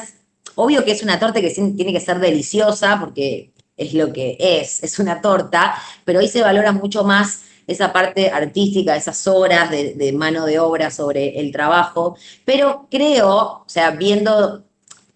obvio 0.56 0.86
que 0.86 0.92
es 0.92 1.02
una 1.02 1.20
torta 1.20 1.42
que 1.42 1.50
tiene 1.50 1.92
que 1.92 2.00
ser 2.00 2.20
deliciosa 2.20 3.00
porque 3.00 3.54
es 3.76 3.94
lo 3.96 4.14
que 4.14 4.38
es, 4.40 4.84
es 4.84 5.00
una 5.00 5.20
torta, 5.20 5.76
pero 6.06 6.20
hoy 6.20 6.28
se 6.28 6.42
valora 6.42 6.72
mucho 6.72 7.04
más 7.04 7.42
esa 7.72 7.94
parte 7.94 8.30
artística, 8.30 8.96
esas 8.96 9.28
horas 9.28 9.72
de, 9.72 10.14
mano 10.14 10.46
de 10.46 10.60
obra 10.60 10.92
sobre 10.92 11.40
el 11.40 11.52
trabajo, 11.52 12.16
pero 12.46 12.88
creo, 12.90 13.28
o 13.30 13.64
sea, 13.68 13.92
viendo 13.92 14.64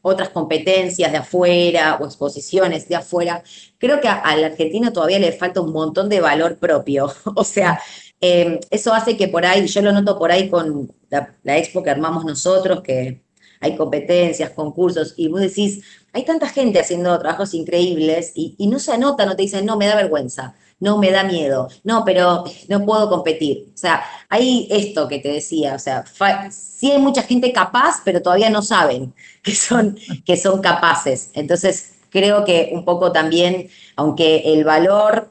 otras 0.02 0.30
competencias 0.30 1.12
de 1.12 1.18
afuera 1.18 1.98
o 2.00 2.06
exposiciones 2.06 2.88
de 2.88 2.96
afuera, 2.96 3.44
creo 3.78 4.00
que 4.00 4.08
al 4.08 4.44
argentino 4.44 4.94
todavía 4.94 5.20
le 5.20 5.32
falta 5.32 5.62
un 5.62 5.74
montón 5.74 6.10
de 6.10 6.22
valor 6.22 6.58
propio. 6.60 7.12
o 7.36 7.44
sea, 7.44 7.82
em, 8.22 8.60
eso 8.70 8.94
hace 8.94 9.18
que 9.18 9.28
por 9.28 9.46
ahí, 9.46 9.66
yo 9.68 9.82
lo 9.82 9.92
noto 9.92 10.18
por 10.18 10.32
ahí 10.32 10.50
con 10.50 10.92
la, 11.10 11.58
expo 11.58 11.84
que 11.84 11.90
armamos 11.90 12.24
nosotros, 12.26 12.82
que 12.82 13.24
hay 13.60 13.76
competencias, 13.76 14.52
concursos, 14.52 15.14
y 15.18 15.28
vos 15.28 15.42
decís, 15.42 15.84
hay 16.14 16.24
tanta 16.24 16.50
gente 16.50 16.80
haciendo 16.80 17.18
trabajos 17.20 17.54
increíbles 17.54 18.32
y, 18.36 18.56
y 18.58 18.68
no 18.68 18.80
se 18.80 18.92
anota, 18.94 19.26
no 19.26 19.36
te 19.36 19.44
dicen, 19.44 19.66
no, 19.66 19.78
me 19.78 19.88
da 19.88 19.96
vergüenza 19.96 20.56
no 20.80 20.98
me 20.98 21.12
da 21.12 21.24
miedo, 21.24 21.70
no, 21.84 22.04
pero 22.06 22.44
no 22.68 22.86
puedo 22.86 23.10
competir. 23.10 23.72
O 23.74 23.78
sea, 23.78 24.04
hay 24.30 24.68
esto 24.70 25.08
que 25.08 25.20
te 25.20 25.30
decía, 25.30 25.76
o 25.76 25.80
sea, 25.80 26.06
sí 26.52 26.92
hay 26.92 27.00
mucha 27.00 27.24
gente 27.24 27.52
capaz, 27.54 28.02
pero 28.04 28.22
todavía 28.22 28.50
no 28.50 28.62
saben 28.62 29.14
que 29.44 29.56
son, 29.56 29.98
que 30.26 30.38
son 30.38 30.62
capaces. 30.62 31.32
Entonces, 31.34 31.96
creo 32.10 32.46
que 32.46 32.72
un 32.74 32.86
poco 32.86 33.12
también, 33.12 33.70
aunque 33.96 34.54
el 34.54 34.64
valor 34.64 35.30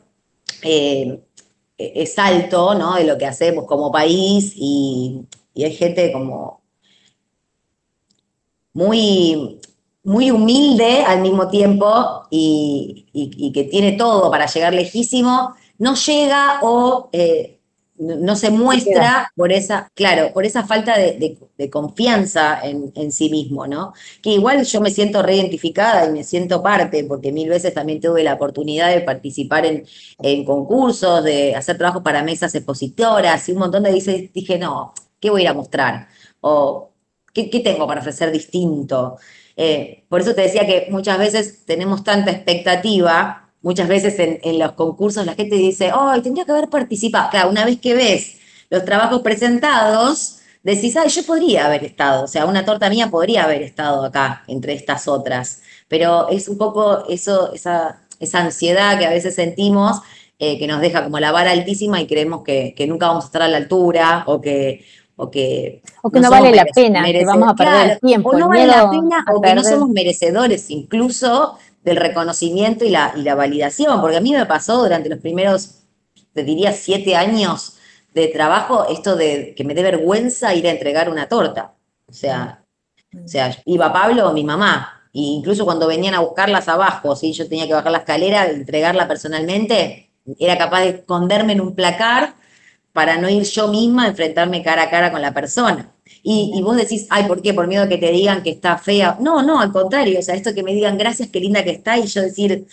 eh, 0.63 1.21
es 1.79 2.19
alto, 2.19 2.75
¿no? 2.75 2.95
De 2.97 3.05
lo 3.05 3.19
que 3.19 3.27
hacemos 3.27 3.67
como 3.67 3.93
país 3.93 4.53
y, 4.57 5.27
y 5.55 5.65
hay 5.65 5.75
gente 5.75 6.13
como 6.13 6.63
muy 8.73 9.61
muy 10.05 10.31
humilde 10.31 11.03
al 11.03 11.23
mismo 11.23 11.49
tiempo 11.49 12.27
y, 12.31 13.51
que 13.53 13.65
tiene 13.65 13.93
todo 13.93 14.31
para 14.31 14.47
llegar 14.47 14.75
lejísimo, 14.75 15.55
no 15.79 15.95
llega 15.95 16.61
o 16.63 17.09
eh, 17.13 17.59
no 17.97 18.35
se 18.37 18.51
muestra 18.51 19.31
por 19.37 19.53
esa, 19.53 19.91
claro, 19.95 20.33
por 20.33 20.45
esa 20.45 20.65
falta 20.67 20.99
de, 20.99 21.39
confianza 21.71 22.61
en, 22.63 23.13
sí 23.13 23.31
mismo, 23.31 23.67
¿no? 23.67 23.93
Que 24.21 24.31
igual 24.31 24.65
yo 24.65 24.81
me 24.81 24.91
siento 24.91 25.23
reidentificada 25.23 26.07
y 26.07 26.13
me 26.13 26.25
siento 26.25 26.63
parte, 26.63 27.05
porque 27.05 27.33
mil 27.33 27.49
veces 27.49 27.73
también 27.73 28.01
tuve 28.01 28.25
la 28.25 28.35
oportunidad 28.35 28.91
de 28.91 29.01
participar 29.01 29.65
en, 29.65 30.45
concursos, 30.45 31.25
de 31.25 31.55
hacer 31.55 31.79
trabajo 31.79 32.03
para 32.03 32.23
mesas 32.23 32.55
expositoras 32.55 33.49
y 33.49 33.53
un 33.53 33.59
montón 33.59 33.85
de 33.85 33.93
veces 33.93 34.33
dije, 34.33 34.59
no, 34.59 34.93
¿qué 35.21 35.31
voy 35.31 35.43
a 35.43 35.45
ir 35.45 35.49
a 35.51 35.55
mostrar? 35.55 36.09
O 36.41 36.91
¿qué, 37.33 37.49
qué 37.49 37.61
tengo 37.61 37.87
para 37.87 38.01
ofrecer 38.01 38.31
distinto? 38.33 39.17
Eh, 39.57 40.05
por 40.09 40.21
eso 40.21 40.35
te 40.35 40.43
decía 40.43 40.67
que 40.67 40.89
muchas 40.91 41.19
veces 41.19 41.65
tenemos 41.65 42.03
tanta 42.03 42.31
expectativa, 42.31 43.51
muchas 43.63 43.89
veces 43.89 44.15
en, 44.19 44.59
los 44.59 44.73
concursos 44.73 45.25
la 45.25 45.35
gente 45.35 45.57
dice, 45.57 45.91
¡ay, 45.95 46.23
tendría 46.23 46.45
que 46.45 46.53
haber 46.53 46.69
participado! 46.69 47.31
Claro, 47.31 47.51
una 47.51 47.65
vez 47.65 47.81
que 47.81 47.95
ves 47.95 48.39
los 48.71 48.85
trabajos 48.85 49.23
presentados, 49.23 50.39
decís, 50.63 50.97
¡ay, 50.97 51.09
yo 51.09 51.25
podría 51.25 51.67
haber 51.67 51.85
estado! 51.85 52.25
O 52.25 52.29
sea, 52.29 52.47
una 52.47 52.65
torta 52.65 52.91
mía 52.91 53.11
podría 53.11 53.45
haber 53.45 53.63
estado 53.63 54.05
acá, 54.05 54.45
entre 54.49 54.75
estas 54.75 55.09
otras. 55.09 55.63
Pero 55.89 56.29
es 56.29 56.49
un 56.49 56.59
poco 56.59 57.07
eso, 57.09 57.53
esa, 57.55 58.03
esa 58.21 58.41
ansiedad 58.41 58.99
que 58.99 59.07
a 59.07 59.11
veces 59.11 59.35
sentimos 59.35 60.01
eh, 60.39 60.59
que 60.59 60.67
nos 60.67 60.81
deja 60.81 61.05
como 61.05 61.21
la 61.21 61.31
vara 61.33 61.53
altísima 61.53 62.01
y 62.01 62.07
creemos 62.07 62.43
que, 62.43 62.75
que, 62.77 62.87
nunca 62.89 63.07
vamos 63.07 63.25
a 63.25 63.27
estar 63.29 63.43
a 63.43 63.49
la 63.49 63.57
altura 63.59 64.25
o 64.27 64.41
que, 64.41 64.85
o 65.17 65.31
que, 65.31 65.83
no, 66.13 66.31
vale 66.31 66.53
la 66.55 66.65
pena, 66.65 67.05
que 67.05 67.25
vamos 67.25 67.49
a 67.51 67.55
perder 67.55 68.01
tiempo. 68.01 68.31
O 68.31 68.39
no 68.39 68.49
vale 68.49 68.67
la 68.67 68.91
pena, 68.91 69.25
o 69.33 69.41
que 69.41 69.55
no 69.55 69.63
somos 69.63 69.89
merecedores 69.91 70.71
incluso 70.71 71.59
del 71.85 71.97
reconocimiento 71.97 72.85
y 72.85 72.91
la, 72.91 73.13
y 73.17 73.23
la 73.23 73.35
validación, 73.35 74.01
porque 74.01 74.17
a 74.17 74.21
mí 74.21 74.33
me 74.33 74.47
pasó 74.47 74.83
durante 74.83 75.09
los 75.09 75.21
primeros, 75.21 75.83
te 76.33 76.43
diría, 76.43 76.73
siete 76.73 77.15
años 77.15 77.77
de 78.13 78.29
trabajo, 78.29 78.87
esto 78.89 79.17
de 79.17 79.55
que 79.57 79.65
me 79.65 79.75
dé 79.75 79.83
vergüenza 79.83 80.55
ir 80.55 80.67
a 80.67 80.71
entregar 80.71 81.09
una 81.11 81.29
torta. 81.29 81.75
O 82.07 82.13
sea, 82.13 82.65
o 83.13 83.29
sea 83.29 83.57
iba 83.67 83.93
Pablo 83.93 84.31
o 84.31 84.33
mi 84.33 84.45
mamá, 84.45 85.03
e 85.13 85.21
incluso 85.21 85.65
cuando 85.65 85.87
venían 85.87 86.15
a 86.15 86.21
buscarlas 86.21 86.69
abajo, 86.69 87.15
si 87.15 87.33
yo 87.33 87.49
tenía 87.49 87.67
que 87.67 87.75
bajar 87.75 87.93
la 87.93 87.99
escalera, 87.99 88.47
entregarla 88.47 89.07
personalmente, 89.07 90.11
era 90.39 90.59
capaz 90.59 90.81
de 90.81 90.89
esconderme 90.89 91.53
en 91.53 91.61
un 91.61 91.75
placar 91.75 92.35
para 92.95 93.19
no 93.19 93.29
ir 93.29 93.43
yo 93.43 93.69
misma 93.69 94.05
a 94.05 94.09
enfrentarme 94.09 94.63
cara 94.63 94.85
a 94.85 94.91
cara 94.91 95.11
con 95.11 95.21
la 95.21 95.35
persona. 95.35 95.93
Y, 96.23 96.63
vos 96.63 96.77
decís, 96.77 97.07
ay, 97.11 97.25
¿por 97.25 97.43
qué? 97.43 97.53
Por 97.53 97.67
miedo 97.67 97.83
a 97.83 97.89
que 97.89 97.99
te 97.99 98.11
digan 98.11 98.43
que 98.43 98.51
está 98.51 98.79
fea. 98.79 99.19
No, 99.21 99.43
no, 99.43 99.61
al 99.61 99.73
contrario, 99.73 100.21
o 100.21 100.23
sea, 100.23 100.37
esto 100.37 100.55
que 100.55 100.63
me 100.63 100.73
digan 100.73 100.97
gracias, 100.97 101.29
qué 101.29 101.41
linda 101.41 101.65
que 101.65 101.71
está, 101.73 101.99
y 101.99 102.07
yo 102.07 102.23
decir, 102.23 102.67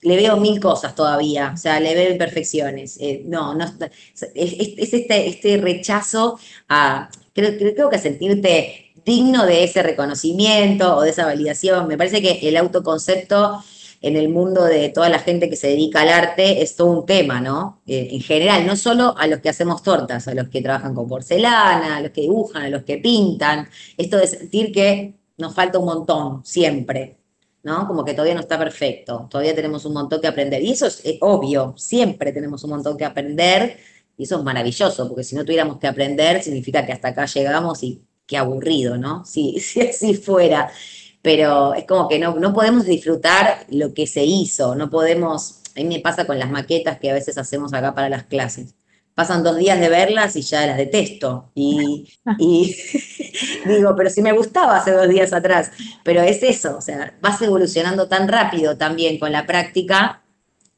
le 0.00 0.16
veo 0.16 0.36
mil 0.38 0.58
cosas 0.58 0.94
todavía, 0.94 1.52
o 1.54 1.56
sea, 1.58 1.78
le 1.80 1.94
veo 1.94 2.10
imperfecciones. 2.10 2.96
Eh, 2.98 3.22
no, 3.26 3.54
no, 3.54 3.64
es, 3.64 4.24
este, 4.34 5.28
este 5.28 5.58
rechazo 5.58 6.38
a, 6.68 7.10
creo, 7.34 7.56
creo 7.58 7.90
que 7.90 7.98
sentirte 7.98 8.92
digno 9.04 9.44
de 9.44 9.64
ese 9.64 9.82
reconocimiento 9.82 10.96
o 10.96 11.02
de 11.02 11.10
esa 11.10 11.26
validación. 11.26 11.86
Me 11.88 11.98
parece 11.98 12.22
que 12.22 12.48
el 12.48 12.56
autoconcepto 12.56 13.62
en 14.02 14.16
el 14.16 14.28
mundo 14.28 14.64
de 14.64 14.88
toda 14.88 15.08
la 15.08 15.20
gente 15.20 15.48
que 15.48 15.56
se 15.56 15.68
dedica 15.68 16.02
al 16.02 16.08
arte 16.08 16.60
es 16.62 16.74
todo 16.74 16.88
un 16.90 17.06
tema, 17.06 17.40
¿no? 17.40 17.82
Eh, 17.86 18.08
en 18.10 18.20
general, 18.20 18.66
no 18.66 18.74
solo 18.76 19.14
a 19.16 19.28
los 19.28 19.40
que 19.40 19.48
hacemos 19.48 19.82
tortas, 19.82 20.26
a 20.26 20.34
los 20.34 20.48
que 20.48 20.60
trabajan 20.60 20.92
con 20.94 21.08
porcelana, 21.08 21.96
a 21.96 22.00
los 22.00 22.10
que 22.10 22.22
dibujan, 22.22 22.64
a 22.64 22.68
los 22.68 22.82
que 22.82 22.98
pintan, 22.98 23.68
esto 23.96 24.16
de 24.18 24.26
sentir 24.26 24.72
que 24.72 25.14
nos 25.38 25.54
falta 25.54 25.78
un 25.78 25.86
montón, 25.86 26.44
siempre, 26.44 27.18
¿no? 27.62 27.86
Como 27.86 28.04
que 28.04 28.12
todavía 28.12 28.34
no 28.34 28.40
está 28.40 28.58
perfecto, 28.58 29.28
todavía 29.30 29.54
tenemos 29.54 29.84
un 29.84 29.94
montón 29.94 30.20
que 30.20 30.26
aprender. 30.26 30.62
Y 30.62 30.72
eso 30.72 30.86
es 30.86 31.02
obvio, 31.20 31.74
siempre 31.76 32.32
tenemos 32.32 32.64
un 32.64 32.70
montón 32.70 32.96
que 32.96 33.04
aprender, 33.04 33.78
y 34.16 34.24
eso 34.24 34.38
es 34.38 34.44
maravilloso, 34.44 35.08
porque 35.08 35.24
si 35.24 35.36
no 35.36 35.44
tuviéramos 35.44 35.78
que 35.78 35.86
aprender, 35.86 36.42
significa 36.42 36.84
que 36.84 36.92
hasta 36.92 37.08
acá 37.08 37.26
llegamos 37.26 37.82
y 37.84 38.02
qué 38.26 38.36
aburrido, 38.36 38.96
¿no? 38.98 39.24
Si, 39.24 39.60
si 39.60 39.80
así 39.80 40.14
fuera 40.14 40.72
pero 41.22 41.74
es 41.74 41.86
como 41.86 42.08
que 42.08 42.18
no, 42.18 42.34
no 42.34 42.52
podemos 42.52 42.84
disfrutar 42.84 43.64
lo 43.70 43.94
que 43.94 44.06
se 44.06 44.24
hizo, 44.24 44.74
no 44.74 44.90
podemos, 44.90 45.60
a 45.76 45.80
mí 45.80 45.84
me 45.84 46.00
pasa 46.00 46.26
con 46.26 46.38
las 46.38 46.50
maquetas 46.50 46.98
que 46.98 47.10
a 47.10 47.14
veces 47.14 47.38
hacemos 47.38 47.72
acá 47.72 47.94
para 47.94 48.08
las 48.08 48.24
clases. 48.24 48.74
Pasan 49.14 49.44
dos 49.44 49.56
días 49.58 49.78
de 49.78 49.90
verlas 49.90 50.36
y 50.36 50.42
ya 50.42 50.66
las 50.66 50.78
detesto. 50.78 51.50
Y, 51.54 52.08
y 52.38 52.74
digo, 53.66 53.94
pero 53.94 54.10
si 54.10 54.22
me 54.22 54.32
gustaba 54.32 54.78
hace 54.78 54.92
dos 54.92 55.08
días 55.08 55.32
atrás. 55.32 55.70
Pero 56.02 56.22
es 56.22 56.42
eso, 56.42 56.76
o 56.78 56.80
sea, 56.80 57.14
vas 57.20 57.40
evolucionando 57.42 58.08
tan 58.08 58.26
rápido 58.26 58.76
también 58.76 59.18
con 59.18 59.30
la 59.30 59.46
práctica 59.46 60.22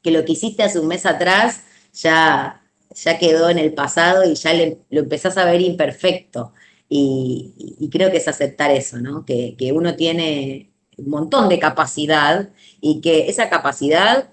que 0.03 0.11
lo 0.11 0.25
que 0.25 0.33
hiciste 0.33 0.63
hace 0.63 0.79
un 0.79 0.87
mes 0.87 1.05
atrás 1.05 1.63
ya, 1.93 2.61
ya 2.93 3.17
quedó 3.17 3.49
en 3.49 3.57
el 3.57 3.73
pasado 3.73 4.23
y 4.23 4.35
ya 4.35 4.53
lo 4.53 4.99
empezás 4.99 5.37
a 5.37 5.45
ver 5.45 5.61
imperfecto. 5.61 6.53
Y, 6.97 7.89
creo 7.91 8.09
que 8.11 8.17
es 8.17 8.27
aceptar 8.27 8.71
eso, 8.71 8.97
¿no? 8.97 9.25
Que, 9.25 9.55
uno 9.73 9.95
tiene 9.95 10.71
un 10.97 11.09
montón 11.09 11.49
de 11.49 11.59
capacidad 11.59 12.49
y 12.79 13.01
que 13.01 13.27
esa 13.27 13.49
capacidad 13.49 14.29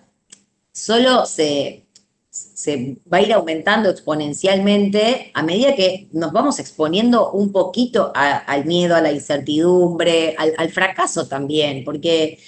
solo 0.73 1.27
se, 1.27 1.87
se 2.31 2.99
va 3.13 3.19
a 3.19 3.23
ir 3.23 3.33
aumentando 3.33 3.91
exponencialmente 3.91 5.33
a 5.35 5.43
medida 5.43 5.75
que 5.75 6.09
nos 6.13 6.33
vamos 6.33 6.61
exponiendo 6.61 7.33
un 7.33 7.51
poquito 7.51 8.13
al 8.15 8.65
miedo, 8.65 8.95
a 8.95 9.01
la 9.01 9.13
incertidumbre, 9.13 10.35
al, 10.39 10.55
al 10.57 10.71
fracaso 10.71 11.27
también, 11.27 11.85
porque 11.85 12.39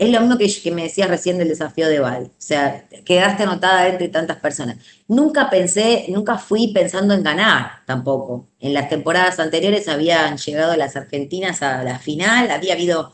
es 0.00 0.10
lo 0.10 0.20
mismo 0.22 0.38
que, 0.38 0.70
me 0.70 0.84
decías 0.84 1.10
recién 1.10 1.36
del 1.36 1.48
desafío 1.48 1.86
de 1.86 2.00
Val. 2.00 2.24
O 2.24 2.30
sea, 2.38 2.88
quedaste 3.04 3.42
anotada 3.42 3.86
entre 3.86 4.08
tantas 4.08 4.38
personas. 4.38 4.78
Nunca 5.06 5.50
pensé, 5.50 6.06
nunca 6.08 6.38
fui 6.38 6.72
pensando 6.72 7.12
en 7.12 7.22
ganar 7.22 7.84
tampoco. 7.84 8.48
En 8.60 8.72
las 8.72 8.88
temporadas 8.88 9.38
anteriores 9.38 9.88
habían 9.88 10.38
llegado 10.38 10.74
las 10.76 10.96
argentinas 10.96 11.60
a 11.60 11.84
la 11.84 11.98
final, 11.98 12.50
había 12.50 12.72
habido 12.72 13.12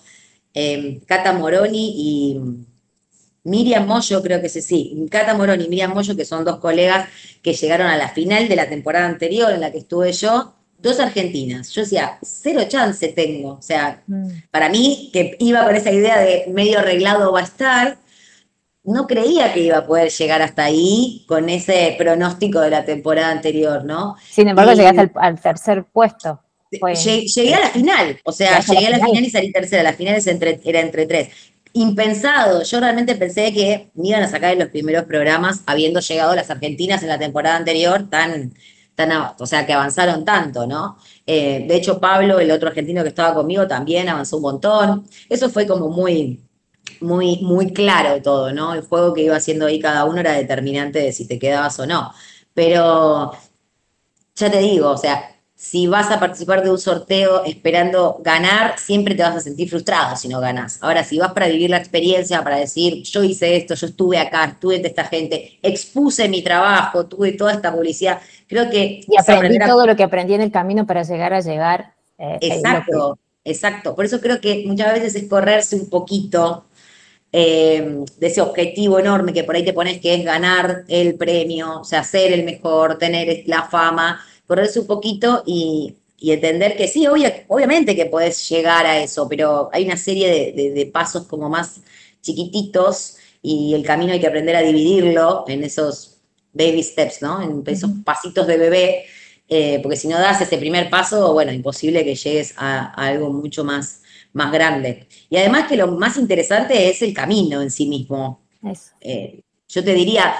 em, 0.54 1.00
Cata 1.00 1.32
Moroni 1.32 1.92
y 1.96 2.40
Miriam 3.42 3.84
Moyo, 3.84 4.22
creo 4.22 4.40
que 4.40 4.48
sí, 4.48 4.62
sí, 4.62 5.08
Cata 5.10 5.34
Morón 5.34 5.60
y 5.62 5.68
Miriam 5.68 5.92
Moyo, 5.92 6.16
que 6.16 6.24
son 6.24 6.44
dos 6.44 6.58
colegas 6.60 7.08
que 7.42 7.52
llegaron 7.52 7.88
a 7.88 7.96
la 7.96 8.10
final 8.10 8.48
de 8.48 8.54
la 8.54 8.68
temporada 8.68 9.06
anterior 9.06 9.52
en 9.52 9.60
la 9.60 9.72
que 9.72 9.78
estuve 9.78 10.12
yo, 10.12 10.54
dos 10.78 11.00
argentinas. 11.00 11.70
Yo 11.70 11.82
decía, 11.82 12.18
cero 12.22 12.62
chance 12.68 13.08
tengo. 13.08 13.52
O 13.54 13.62
sea, 13.62 14.02
Mm. 14.06 14.28
para 14.50 14.68
mí, 14.68 15.10
que 15.12 15.36
iba 15.40 15.64
con 15.64 15.74
esa 15.76 15.90
idea 15.90 16.18
de 16.20 16.44
medio 16.48 16.78
arreglado 16.80 17.32
va 17.32 17.40
a 17.40 17.44
estar, 17.44 17.98
no 18.84 19.06
creía 19.06 19.52
que 19.52 19.60
iba 19.60 19.78
a 19.78 19.86
poder 19.86 20.10
llegar 20.10 20.42
hasta 20.42 20.64
ahí 20.64 21.24
con 21.26 21.48
ese 21.48 21.94
pronóstico 21.98 22.60
de 22.60 22.70
la 22.70 22.84
temporada 22.84 23.30
anterior, 23.32 23.84
¿no? 23.84 24.16
Sin 24.30 24.46
embargo, 24.48 24.72
Y- 24.72 24.76
llegaste 24.76 25.00
al, 25.00 25.10
al 25.16 25.40
tercer 25.40 25.84
puesto. 25.92 26.40
Llegué 26.70 27.54
a 27.54 27.60
la 27.60 27.70
final, 27.70 28.20
o 28.24 28.32
sea, 28.32 28.60
llegué 28.60 28.86
a 28.88 28.90
la 28.90 28.96
final. 28.96 29.10
final 29.10 29.24
y 29.24 29.30
salí 29.30 29.52
tercera. 29.52 29.82
La 29.82 29.92
final 29.94 30.14
es 30.16 30.26
entre, 30.26 30.60
era 30.64 30.80
entre 30.80 31.06
tres. 31.06 31.28
Impensado, 31.72 32.62
yo 32.62 32.80
realmente 32.80 33.14
pensé 33.16 33.52
que 33.52 33.90
me 33.94 34.08
iban 34.08 34.22
a 34.22 34.28
sacar 34.28 34.52
en 34.52 34.58
los 34.60 34.68
primeros 34.68 35.04
programas, 35.04 35.60
habiendo 35.66 36.00
llegado 36.00 36.34
las 36.34 36.50
argentinas 36.50 37.02
en 37.02 37.08
la 37.08 37.18
temporada 37.18 37.56
anterior, 37.56 38.08
tan, 38.10 38.54
o 39.38 39.46
sea, 39.46 39.66
que 39.66 39.72
avanzaron 39.72 40.24
tanto, 40.24 40.66
¿no? 40.66 40.96
Eh, 41.26 41.66
de 41.68 41.76
hecho, 41.76 42.00
Pablo, 42.00 42.38
el 42.40 42.50
otro 42.50 42.68
argentino 42.68 43.02
que 43.02 43.08
estaba 43.10 43.34
conmigo, 43.34 43.66
también 43.66 44.08
avanzó 44.08 44.36
un 44.36 44.42
montón. 44.42 45.06
Eso 45.28 45.50
fue 45.50 45.66
como 45.66 45.88
muy, 45.88 46.42
muy, 47.00 47.38
muy 47.42 47.72
claro 47.72 48.20
todo, 48.22 48.52
¿no? 48.52 48.74
El 48.74 48.82
juego 48.82 49.12
que 49.14 49.22
iba 49.22 49.36
haciendo 49.36 49.66
ahí 49.66 49.80
cada 49.80 50.04
uno 50.04 50.20
era 50.20 50.32
determinante 50.32 51.00
de 51.00 51.12
si 51.12 51.26
te 51.26 51.38
quedabas 51.38 51.78
o 51.80 51.86
no. 51.86 52.12
Pero 52.54 53.32
ya 54.34 54.50
te 54.50 54.58
digo, 54.58 54.90
o 54.90 54.96
sea, 54.98 55.35
si 55.58 55.86
vas 55.86 56.10
a 56.10 56.20
participar 56.20 56.62
de 56.62 56.70
un 56.70 56.78
sorteo 56.78 57.42
esperando 57.44 58.18
ganar, 58.22 58.78
siempre 58.78 59.14
te 59.14 59.22
vas 59.22 59.36
a 59.36 59.40
sentir 59.40 59.70
frustrado 59.70 60.14
si 60.14 60.28
no 60.28 60.38
ganas. 60.38 60.78
Ahora, 60.82 61.02
si 61.02 61.18
vas 61.18 61.32
para 61.32 61.48
vivir 61.48 61.70
la 61.70 61.78
experiencia, 61.78 62.44
para 62.44 62.58
decir, 62.58 63.02
yo 63.04 63.24
hice 63.24 63.56
esto, 63.56 63.74
yo 63.74 63.86
estuve 63.86 64.18
acá, 64.18 64.44
estuve 64.44 64.76
entre 64.76 64.90
esta 64.90 65.04
gente, 65.04 65.58
expuse 65.62 66.28
mi 66.28 66.42
trabajo, 66.42 67.06
tuve 67.06 67.32
toda 67.32 67.52
esta 67.54 67.72
publicidad, 67.72 68.20
creo 68.46 68.68
que 68.70 69.00
Y 69.08 69.16
aprendí 69.18 69.56
a- 69.56 69.66
todo 69.66 69.86
lo 69.86 69.96
que 69.96 70.02
aprendí 70.04 70.34
en 70.34 70.42
el 70.42 70.52
camino 70.52 70.86
para 70.86 71.02
llegar 71.02 71.32
a 71.32 71.40
llegar. 71.40 71.94
eh, 72.18 72.38
que- 72.40 72.46
Exacto, 72.48 73.18
exacto. 73.44 73.94
Por 73.94 74.04
eso 74.04 74.20
creo 74.20 74.40
que 74.40 74.64
muchas 74.66 74.92
veces 74.94 75.14
es 75.16 75.28
correrse 75.28 75.76
un 75.76 75.88
poquito 75.88 76.64
eh, 77.32 78.04
de 78.18 78.26
ese 78.26 78.40
objetivo 78.40 78.98
enorme 78.98 79.32
que 79.32 79.44
por 79.44 79.56
ahí 79.56 79.64
te 79.64 79.72
pones 79.72 80.00
que 80.00 80.14
es 80.14 80.24
ganar 80.24 80.84
el 80.88 81.16
premio, 81.16 81.80
o 81.80 81.84
sea, 81.84 82.02
ser 82.04 82.32
el 82.32 82.44
mejor, 82.44 82.98
tener 82.98 83.42
la 83.46 83.62
fama, 83.64 84.20
correrse 84.46 84.80
un 84.80 84.86
poquito 84.86 85.42
y, 85.46 85.96
y 86.18 86.32
entender 86.32 86.76
que 86.76 86.88
sí, 86.88 87.06
obvia- 87.06 87.44
obviamente 87.48 87.94
que 87.96 88.06
podés 88.06 88.48
llegar 88.48 88.86
a 88.86 88.98
eso, 89.02 89.28
pero 89.28 89.68
hay 89.72 89.84
una 89.84 89.96
serie 89.96 90.28
de, 90.28 90.52
de- 90.52 90.70
de 90.72 90.86
pasos 90.86 91.26
como 91.26 91.48
más 91.48 91.80
chiquititos 92.22 93.16
y 93.42 93.74
el 93.74 93.84
camino 93.84 94.12
hay 94.12 94.20
que 94.20 94.26
aprender 94.26 94.56
a 94.56 94.62
dividirlo 94.62 95.44
en 95.48 95.64
esos 95.64 96.18
baby 96.52 96.82
steps, 96.82 97.22
¿no? 97.22 97.42
En 97.42 97.62
esos 97.66 97.90
pasitos 98.04 98.46
de 98.46 98.56
bebé, 98.56 99.04
eh, 99.48 99.78
porque 99.82 99.96
si 99.96 100.08
no 100.08 100.18
das 100.18 100.40
ese 100.40 100.58
primer 100.58 100.90
paso, 100.90 101.32
bueno, 101.32 101.52
imposible 101.52 102.04
que 102.04 102.14
llegues 102.14 102.54
a, 102.56 102.86
a 103.00 103.06
algo 103.08 103.32
mucho 103.32 103.62
más, 103.64 104.02
más 104.32 104.50
grande. 104.52 105.06
Y 105.30 105.36
además 105.36 105.68
que 105.68 105.76
lo 105.76 105.86
más 105.88 106.16
interesante 106.16 106.88
es 106.90 107.02
el 107.02 107.12
camino 107.14 107.60
en 107.62 107.70
sí 107.70 107.86
mismo. 107.86 108.40
Eso. 108.62 108.90
Eh, 109.00 109.40
yo 109.68 109.84
te 109.84 109.92
diría, 109.94 110.34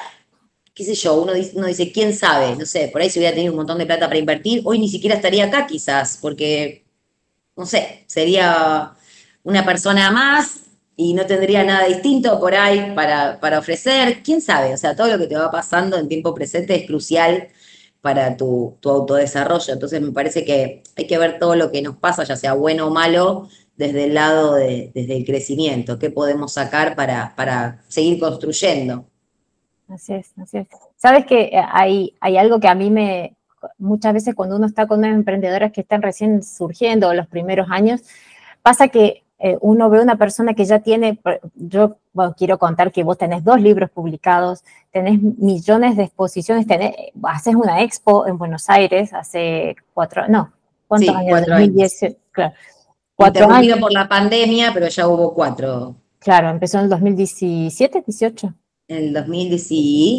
qué 0.77 0.85
sé 0.85 0.95
yo, 0.95 1.15
uno 1.23 1.33
dice, 1.33 1.53
dice, 1.67 1.91
¿quién 1.91 2.15
sabe? 2.15 2.55
No 2.57 2.67
sé, 2.67 2.89
por 2.93 3.01
ahí 3.01 3.09
si 3.11 3.19
hubiera 3.19 3.35
tenido 3.35 3.53
un 3.53 3.59
montón 3.59 3.79
de 3.79 3.87
plata 3.87 4.09
para 4.09 4.19
invertir, 4.19 4.63
hoy 4.65 4.79
ni 4.79 4.89
siquiera 4.91 5.17
estaría 5.17 5.47
acá 5.47 5.67
quizás, 5.67 6.19
porque, 6.21 6.85
no 7.57 7.67
sé, 7.67 8.05
sería 8.07 8.93
una 9.43 9.65
persona 9.65 10.11
más 10.11 10.61
y 10.97 11.15
no 11.15 11.27
tendría 11.27 11.65
nada 11.65 11.87
distinto 11.87 12.39
por 12.41 12.55
ahí 12.55 12.93
para, 12.95 13.41
para 13.41 13.59
ofrecer, 13.59 14.23
quién 14.23 14.43
sabe, 14.43 14.75
o 14.75 14.77
sea, 14.77 14.95
todo 14.95 15.09
lo 15.09 15.19
que 15.19 15.27
te 15.29 15.37
va 15.37 15.51
pasando 15.51 15.99
en 15.99 16.09
tiempo 16.09 16.35
presente 16.35 16.75
es 16.77 16.87
crucial 16.87 17.49
para 18.03 18.37
tu, 18.37 18.77
tu 18.81 18.91
autodesarrollo, 18.91 19.73
entonces 19.73 20.01
me 20.03 20.13
parece 20.13 20.45
que 20.45 20.83
hay 20.97 21.07
que 21.07 21.19
ver 21.19 21.39
todo 21.39 21.57
lo 21.57 21.73
que 21.73 21.83
nos 21.83 21.97
pasa, 21.97 22.25
ya 22.25 22.37
sea 22.37 22.53
bueno 22.55 22.89
o 22.89 22.91
malo, 22.91 23.49
desde 23.77 24.05
el 24.05 24.15
lado 24.15 24.55
de, 24.57 24.91
desde 24.95 25.17
el 25.17 25.25
crecimiento, 25.25 25.99
qué 25.99 26.11
podemos 26.11 26.53
sacar 26.53 26.97
para, 26.97 27.35
para 27.37 27.83
seguir 27.89 28.19
construyendo. 28.21 29.07
Así 29.89 30.15
es, 30.15 30.33
así 30.41 30.59
es. 30.59 30.67
Sabes 30.97 31.27
que 31.27 31.43
eh, 31.43 31.63
hay, 31.71 32.15
hay 32.21 32.37
algo 32.39 32.59
que 32.61 32.69
a 32.69 32.75
mí 32.75 32.91
me, 32.91 33.37
muchas 33.79 34.13
veces 34.15 34.35
cuando 34.35 34.57
uno 34.57 34.67
está 34.67 34.87
con 34.87 34.99
unas 34.99 35.15
emprendedoras 35.15 35.73
que 35.73 35.83
están 35.83 36.03
recién 36.03 36.43
surgiendo 36.43 37.13
los 37.15 37.27
primeros 37.29 37.69
años, 37.71 38.03
pasa 38.63 38.89
que 38.89 39.23
eh, 39.39 39.57
uno 39.61 39.89
ve 39.91 40.01
una 40.01 40.17
persona 40.17 40.55
que 40.55 40.65
ya 40.65 40.81
tiene, 40.81 41.21
yo 41.55 41.99
bueno, 42.13 42.35
quiero 42.37 42.59
contar 42.59 42.91
que 42.91 43.05
vos 43.05 43.19
tenés 43.19 43.45
dos 43.45 43.61
libros 43.61 43.91
publicados, 43.91 44.65
tenés 44.91 45.21
millones 45.23 45.97
de 45.97 46.05
exposiciones, 46.05 46.67
tenés, 46.67 46.95
haces 47.23 47.55
una 47.55 47.83
expo 47.83 48.27
en 48.27 48.39
Buenos 48.39 48.69
Aires 48.71 49.13
hace 49.13 49.77
cuatro, 49.95 50.27
no, 50.29 50.53
¿cuántos 50.89 51.15
Sí, 51.15 51.15
años? 51.15 51.29
cuatro 51.29 51.55
años. 51.55 51.77
2018, 51.77 52.17
claro. 52.33 52.55
Cuatro 53.15 53.45
Interrumpido 53.45 53.75
años, 53.75 53.79
por 53.81 53.93
la 53.93 54.09
pandemia, 54.09 54.73
pero 54.75 54.89
ya 54.89 55.07
hubo 55.09 55.33
cuatro. 55.35 55.97
claro, 56.19 56.49
empezó 56.51 56.79
en 56.79 56.85
el 56.85 56.91
2017, 56.91 58.03
18. 58.07 58.55
En 58.89 58.97
el 58.99 59.13
2010, 59.13 60.19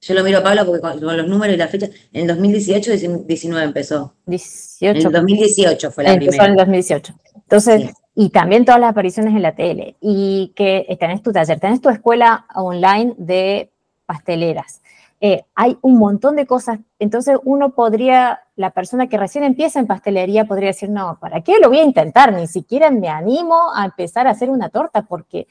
yo 0.00 0.14
lo 0.14 0.24
miro 0.24 0.38
a 0.38 0.42
Pablo 0.42 0.64
porque 0.66 0.80
con, 0.80 1.00
con 1.00 1.16
los 1.16 1.28
números 1.28 1.54
y 1.54 1.58
la 1.58 1.68
fecha, 1.68 1.86
en 2.12 2.22
el 2.22 2.26
2018, 2.28 2.90
19 3.26 3.64
empezó. 3.64 4.14
En 4.26 4.30
18, 4.32 5.08
el 5.08 5.12
2018 5.12 5.90
fue 5.90 6.04
la 6.04 6.12
Empezó 6.12 6.30
en 6.30 6.40
el 6.40 6.46
primera. 6.46 6.64
2018. 6.64 7.14
Entonces, 7.34 7.82
Sí. 7.82 7.90
y 8.14 8.30
también 8.30 8.64
todas 8.64 8.80
las 8.80 8.90
apariciones 8.90 9.34
en 9.34 9.42
la 9.42 9.54
tele, 9.54 9.96
y 10.00 10.52
que 10.56 10.86
eh, 10.88 10.96
tenés 10.96 11.22
tu 11.22 11.32
taller, 11.32 11.60
tenés 11.60 11.80
tu 11.80 11.90
escuela 11.90 12.46
online 12.54 13.14
de 13.18 13.70
pasteleras. 14.06 14.80
Eh, 15.20 15.44
hay 15.54 15.78
un 15.80 15.98
montón 15.98 16.36
de 16.36 16.46
cosas, 16.46 16.78
entonces 16.98 17.38
uno 17.44 17.70
podría, 17.74 18.40
la 18.54 18.70
persona 18.70 19.08
que 19.08 19.16
recién 19.16 19.44
empieza 19.44 19.80
en 19.80 19.86
pastelería 19.86 20.44
podría 20.44 20.68
decir, 20.68 20.90
no, 20.90 21.18
¿para 21.20 21.40
qué 21.42 21.58
lo 21.60 21.68
voy 21.68 21.78
a 21.80 21.84
intentar? 21.84 22.32
Ni 22.34 22.46
siquiera 22.46 22.90
me 22.90 23.08
animo 23.08 23.72
a 23.74 23.84
empezar 23.86 24.26
a 24.26 24.30
hacer 24.30 24.50
una 24.50 24.68
torta 24.68 25.02
porque 25.02 25.46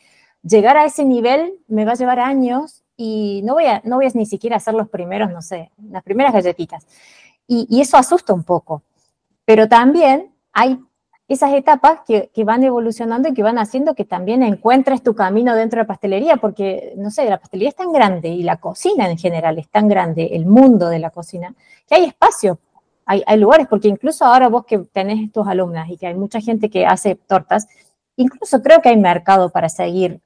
llegar 0.46 0.78
a 0.78 0.86
ese 0.86 1.04
nivel 1.04 1.56
me 1.68 1.86
va 1.86 1.94
a 1.94 1.96
llevar 1.96 2.20
años 2.20 2.84
y 2.96 3.42
no 3.44 3.56
voy 3.56 3.66
a, 3.66 3.82
no 3.84 3.98
voy 3.98 4.06
a 4.06 4.12
ni 4.14 4.26
siquiera 4.26 4.58
hacer 4.58 4.74
los 4.74 4.88
primeros, 4.88 5.32
no 5.32 5.42
sé, 5.42 5.72
las 5.90 6.04
primeras 6.04 6.34
galletitas. 6.34 6.88
Y, 7.48 7.68
y 7.70 7.82
eso 7.82 7.98
asusta 7.98 8.34
un 8.34 8.44
poco. 8.44 8.84
Pero 9.44 9.68
también 9.68 10.32
hay 10.54 10.80
esas 11.28 11.54
etapas 11.54 12.02
que, 12.06 12.30
que 12.34 12.44
van 12.44 12.64
evolucionando 12.64 13.30
y 13.30 13.34
que 13.34 13.44
van 13.44 13.58
haciendo 13.58 13.96
que 13.96 14.06
también 14.06 14.44
encuentres 14.44 15.02
tu 15.02 15.16
camino 15.16 15.56
dentro 15.56 15.78
de 15.78 15.84
la 15.84 15.88
pastelería, 15.88 16.38
porque, 16.38 16.94
no 16.98 17.10
sé, 17.10 17.28
la 17.28 17.40
pastelería 17.40 17.70
es 17.70 17.76
tan 17.76 17.92
grande 17.92 18.30
y 18.30 18.44
la 18.44 18.58
cocina 18.58 19.10
en 19.10 19.18
general 19.18 19.58
es 19.58 19.68
tan 19.70 19.88
grande, 19.88 20.30
el 20.34 20.46
mundo 20.46 20.88
de 20.88 21.00
la 21.00 21.10
cocina, 21.10 21.56
que 21.88 21.96
hay 21.96 22.04
espacio, 22.04 22.60
hay, 23.06 23.24
hay 23.26 23.40
lugares, 23.40 23.68
porque 23.68 23.88
incluso 23.88 24.24
ahora 24.24 24.50
vos 24.50 24.66
que 24.66 24.78
tenés 24.78 25.32
tus 25.32 25.48
alumnas 25.48 25.90
y 25.90 25.98
que 25.98 26.08
hay 26.08 26.16
mucha 26.16 26.40
gente 26.40 26.70
que 26.70 26.86
hace 26.86 27.16
tortas, 27.16 27.68
incluso 28.16 28.62
creo 28.62 28.82
que 28.82 28.90
hay 28.90 28.98
mercado 28.98 29.50
para 29.50 29.68
seguir 29.70 30.22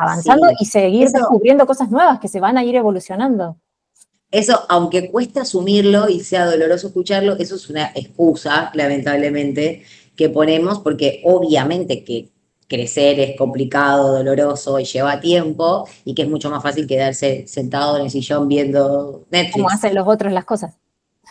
avanzando 0.00 0.48
Sí, 0.48 0.54
y 0.60 0.64
seguir 0.66 1.04
eso- 1.06 1.18
descubriendo 1.18 1.66
cosas 1.66 1.90
nuevas 1.90 2.18
que 2.20 2.28
se 2.28 2.40
van 2.40 2.56
a 2.58 2.64
ir 2.64 2.74
evolucionando. 2.76 3.56
Eso, 4.30 4.60
aunque 4.68 5.10
cuesta 5.10 5.42
asumirlo 5.42 6.08
y 6.08 6.20
sea 6.20 6.46
doloroso 6.46 6.86
escucharlo, 6.88 7.36
eso 7.38 7.56
es 7.56 7.68
una 7.68 7.90
excusa, 7.94 8.70
lamentablemente, 8.74 9.82
que 10.16 10.28
ponemos 10.28 10.78
porque 10.80 11.20
obviamente 11.24 12.04
que 12.04 12.28
crecer 12.68 13.18
es 13.18 13.36
complicado, 13.36 14.12
doloroso 14.16 14.78
y 14.78 14.84
lleva 14.84 15.18
tiempo 15.20 15.88
y 16.04 16.14
que 16.14 16.22
es 16.22 16.28
mucho 16.28 16.48
más 16.50 16.62
fácil 16.62 16.86
quedarse 16.86 17.44
sentado 17.48 17.96
en 17.96 18.04
el 18.04 18.10
sillón 18.10 18.46
viendo 18.46 19.24
Netflix. 19.30 19.52
Como 19.54 19.68
hacen 19.70 19.94
los 19.96 20.06
otros 20.06 20.32
las 20.32 20.44
cosas. 20.44 20.76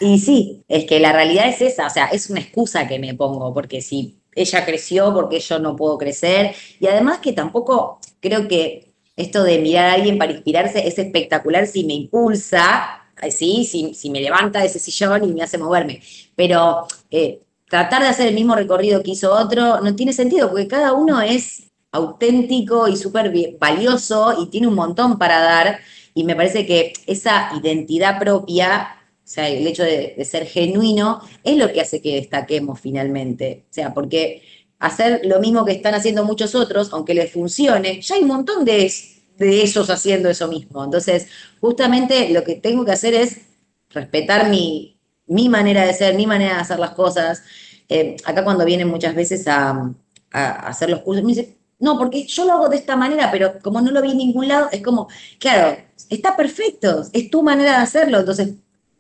Y 0.02 0.20
sí, 0.20 0.64
es 0.68 0.84
que 0.86 1.00
la 1.00 1.14
realidad 1.14 1.48
es 1.48 1.62
esa, 1.62 1.88
o 1.88 1.90
sea, 1.90 2.08
es 2.08 2.30
una 2.30 2.42
excusa 2.42 2.88
que 2.88 3.00
me 3.00 3.14
pongo, 3.16 3.54
porque 3.54 3.82
si 3.82 4.20
ella 4.36 4.66
creció, 4.66 5.14
porque 5.14 5.40
yo 5.40 5.60
no 5.60 5.76
puedo 5.78 5.98
crecer, 5.98 6.54
y 6.80 6.88
además 6.88 7.20
que 7.20 7.32
tampoco 7.32 8.00
creo 8.20 8.48
que 8.48 8.94
esto 9.16 9.44
de 9.44 9.60
mirar 9.60 9.90
a 9.90 9.94
alguien 9.94 10.18
para 10.18 10.32
inspirarse 10.32 10.88
es 10.88 10.98
espectacular 10.98 11.68
si 11.68 11.84
me 11.84 11.94
impulsa, 11.94 13.04
eh, 13.22 13.32
sí, 13.32 13.66
si, 13.66 13.94
si 13.94 14.10
me 14.10 14.22
levanta 14.22 14.62
de 14.62 14.68
ese 14.68 14.80
sillón 14.80 15.24
y 15.26 15.34
me 15.34 15.44
hace 15.44 15.58
moverme, 15.58 16.02
pero 16.36 16.88
eh, 17.12 17.42
tratar 17.70 18.02
de 18.02 18.08
hacer 18.08 18.28
el 18.28 18.36
mismo 18.36 18.56
recorrido 18.56 19.04
que 19.04 19.12
hizo 19.12 19.34
otro 19.34 19.82
no 19.82 19.96
tiene 19.96 20.14
sentido, 20.14 20.50
porque 20.50 20.68
cada 20.68 20.94
uno 20.94 21.22
es 21.22 21.64
auténtico 21.92 22.88
y 22.88 22.96
súper 22.96 23.58
valioso 23.60 24.42
y 24.42 24.50
tiene 24.50 24.68
un 24.68 24.76
montón 24.76 25.18
para 25.18 25.42
dar, 25.42 25.80
y 26.14 26.24
me 26.24 26.36
parece 26.36 26.66
que 26.66 26.94
esa 27.06 27.52
identidad 27.62 28.20
propia 28.20 28.96
o 29.30 29.32
sea, 29.32 29.48
el 29.48 29.68
hecho 29.68 29.84
de, 29.84 30.16
de 30.18 30.26
ser 30.26 30.48
genuino 30.48 31.22
es 31.44 31.56
lo 31.56 31.72
que 31.72 31.82
hace 31.82 32.02
que 32.02 32.16
destaquemos 32.16 32.80
finalmente. 32.80 33.66
O 33.70 33.74
sea, 33.74 33.94
porque 33.94 34.42
hacer 34.80 35.22
lo 35.26 35.40
mismo 35.40 35.66
que 35.66 35.74
están 35.74 35.94
haciendo 35.94 36.24
muchos 36.26 36.56
otros, 36.56 36.90
aunque 36.94 37.14
les 37.14 37.32
funcione, 37.32 38.02
ya 38.02 38.16
hay 38.16 38.22
un 38.22 38.30
montón 38.30 38.66
de, 38.66 38.92
de 39.38 39.64
esos 39.64 39.90
haciendo 39.90 40.30
eso 40.30 40.48
mismo. 40.48 40.84
Entonces, 40.84 41.28
justamente 41.60 42.30
lo 42.30 42.44
que 42.44 42.56
tengo 42.56 42.86
que 42.86 42.92
hacer 42.94 43.14
es 43.14 43.42
respetar 43.90 44.50
mi, 44.50 44.98
mi 45.28 45.50
manera 45.50 45.86
de 45.86 45.94
ser, 45.94 46.16
mi 46.16 46.26
manera 46.26 46.56
de 46.56 46.62
hacer 46.62 46.80
las 46.80 46.92
cosas. 46.92 47.44
Eh, 47.90 48.16
acá 48.24 48.44
cuando 48.44 48.66
vienen 48.66 48.88
muchas 48.88 49.16
veces 49.16 49.48
a, 49.48 49.94
a 50.32 50.50
hacer 50.68 50.90
los 50.90 51.02
cursos, 51.02 51.24
me 51.24 51.34
dicen, 51.34 51.58
no, 51.80 51.98
porque 51.98 52.26
yo 52.26 52.46
lo 52.46 52.54
hago 52.54 52.70
de 52.70 52.78
esta 52.78 52.96
manera, 52.96 53.32
pero 53.32 53.60
como 53.62 53.82
no 53.82 53.92
lo 53.92 54.02
vi 54.02 54.12
en 54.12 54.18
ningún 54.18 54.48
lado, 54.48 54.68
es 54.72 54.82
como, 54.82 55.08
claro, 55.40 55.78
está 56.10 56.36
perfecto, 56.36 57.04
es 57.14 57.30
tu 57.30 57.42
manera 57.42 57.72
de 57.72 57.84
hacerlo, 57.84 58.20
entonces, 58.20 58.54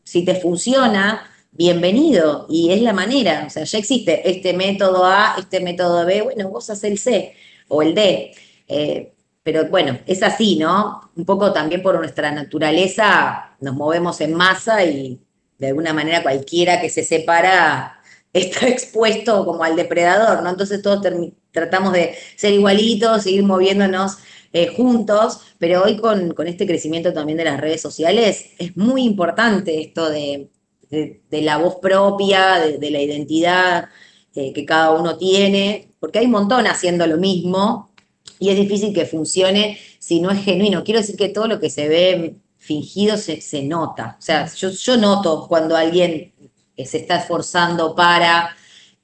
si 0.04 0.24
te 0.24 0.36
funciona, 0.36 1.30
bienvenido, 1.60 2.46
y 2.50 2.72
es 2.72 2.82
la 2.82 2.94
manera, 2.94 3.44
o 3.46 3.50
sea, 3.50 3.66
ya 3.66 3.80
existe 3.80 4.30
este 4.30 4.54
método 4.54 5.04
A, 5.04 5.36
este 5.38 5.60
método 5.60 6.06
B, 6.06 6.22
bueno, 6.22 6.48
vos 6.48 6.70
haces 6.70 6.86
el 6.86 6.98
C 6.98 7.34
o 7.68 7.82
el 7.82 7.94
D. 7.94 8.32
Eh, 8.70 9.14
pero 9.44 9.66
bueno, 9.66 10.00
es 10.06 10.24
así, 10.24 10.58
¿no? 10.58 11.12
Un 11.18 11.26
poco 11.26 11.52
también 11.52 11.82
por 11.84 11.96
nuestra 12.00 12.32
naturaleza 12.32 13.58
nos 13.60 13.76
movemos 13.76 14.22
en 14.22 14.36
masa 14.36 14.86
y 14.86 15.20
de 15.58 15.68
alguna 15.68 15.92
manera 15.92 16.24
cualquiera 16.24 16.80
que 16.80 16.90
se 16.90 17.04
separa 17.04 18.00
está 18.34 18.70
expuesto 18.70 19.46
como 19.46 19.66
al 19.66 19.76
depredador, 19.76 20.42
¿no? 20.42 20.52
Entonces 20.52 20.82
todos 20.82 21.06
tratamos 21.52 21.92
de 21.92 22.16
ser 22.38 22.54
igualitos, 22.54 23.24
seguir 23.24 23.44
moviéndonos 23.44 24.18
eh, 24.54 24.68
juntos, 24.78 25.42
pero 25.58 25.84
hoy 25.84 25.98
con, 25.98 26.34
este 26.48 26.66
crecimiento 26.66 27.12
también 27.12 27.38
de 27.38 27.44
las 27.46 27.60
redes 27.60 27.82
sociales 27.82 28.52
es 28.60 28.78
muy 28.78 29.04
importante 29.04 29.82
esto 29.82 30.10
de, 30.10 30.50
la 30.90 31.58
voz 31.58 31.76
propia, 31.82 32.60
de, 32.60 32.92
la 32.92 33.02
identidad 33.02 33.90
eh, 34.36 34.54
que 34.54 34.66
cada 34.66 34.92
uno 34.92 35.18
tiene, 35.18 35.92
porque 36.00 36.20
hay 36.20 36.26
un 36.26 36.32
montón 36.32 36.68
haciendo 36.68 37.06
lo 37.08 37.18
mismo 37.18 37.92
y 38.40 38.50
es 38.50 38.56
difícil 38.56 38.94
que 38.94 39.06
funcione 39.06 39.78
si 40.00 40.22
no 40.22 40.32
es 40.32 40.44
genuino. 40.44 40.84
Quiero 40.84 41.00
decir 41.00 41.16
que 41.16 41.30
todo 41.30 41.48
lo 41.48 41.60
que 41.60 41.70
se 41.70 41.88
ve 41.88 42.36
fingido 42.58 43.18
se, 43.18 43.64
nota. 43.64 44.16
O 44.20 44.22
sea, 44.22 44.52
yo, 44.54 44.70
yo 44.70 44.98
noto 44.98 45.48
cuando 45.48 45.76
alguien 45.76 46.34
se 46.86 46.98
está 46.98 47.18
esforzando 47.18 47.96
para... 47.96 48.56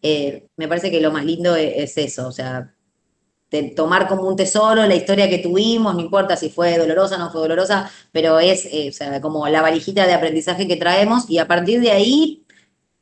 Eh, 0.01 0.47
me 0.55 0.67
parece 0.67 0.91
que 0.91 1.01
lo 1.01 1.11
más 1.11 1.25
lindo 1.25 1.55
e, 1.55 1.81
es, 1.81 1.97
eso, 1.97 2.27
o 2.27 2.31
sea, 2.31 2.74
tomar 3.63 4.07
como 4.07 4.27
un 4.27 4.35
tesoro 4.35 4.85
la 4.85 4.95
historia 4.95 5.29
que 5.29 5.39
tuvimos, 5.39 5.95
no 5.95 6.01
importa 6.01 6.35
si 6.35 6.49
fue 6.49 6.77
dolorosa 6.77 7.15
o 7.15 7.19
no 7.19 7.31
fue 7.31 7.41
dolorosa, 7.41 7.89
pero 8.11 8.39
es 8.39 8.65
eh, 8.65 8.91
como 9.21 9.47
la 9.47 9.61
valijita 9.61 10.05
de 10.07 10.13
aprendizaje 10.13 10.67
que 10.67 10.77
traemos 10.77 11.29
y 11.29 11.37
a 11.39 11.47
partir 11.47 11.81
de 11.81 11.91
ahí 11.91 12.45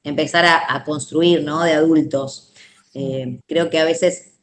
empezar 0.04 0.46
a, 0.46 0.84
construir, 0.84 1.44
¿no? 1.44 1.64
De 1.64 1.74
adultos. 1.74 2.54
Eh, 2.94 3.40
creo 3.48 3.70
que 3.70 3.80
a 3.80 3.86
veces 3.86 4.34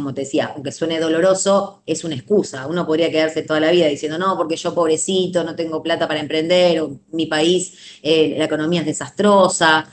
como 0.00 0.14
te 0.14 0.22
decía, 0.22 0.52
aunque 0.54 0.72
suene 0.72 1.00
doloroso, 1.00 1.82
es 1.86 2.04
una 2.04 2.14
excusa. 2.14 2.66
Uno 2.66 2.86
podría 2.86 3.10
quedarse 3.10 3.42
toda 3.42 3.60
la 3.60 3.70
vida 3.70 3.86
diciendo, 3.86 4.18
no, 4.18 4.36
porque 4.36 4.56
yo 4.56 4.74
pobrecito, 4.74 5.44
no 5.44 5.56
tengo 5.56 5.82
plata 5.82 6.08
para 6.08 6.20
emprender, 6.20 6.80
o 6.80 7.00
mi 7.12 7.26
país, 7.26 7.98
eh, 8.02 8.34
la 8.38 8.44
economía 8.44 8.80
es 8.80 8.86
desastrosa, 8.86 9.90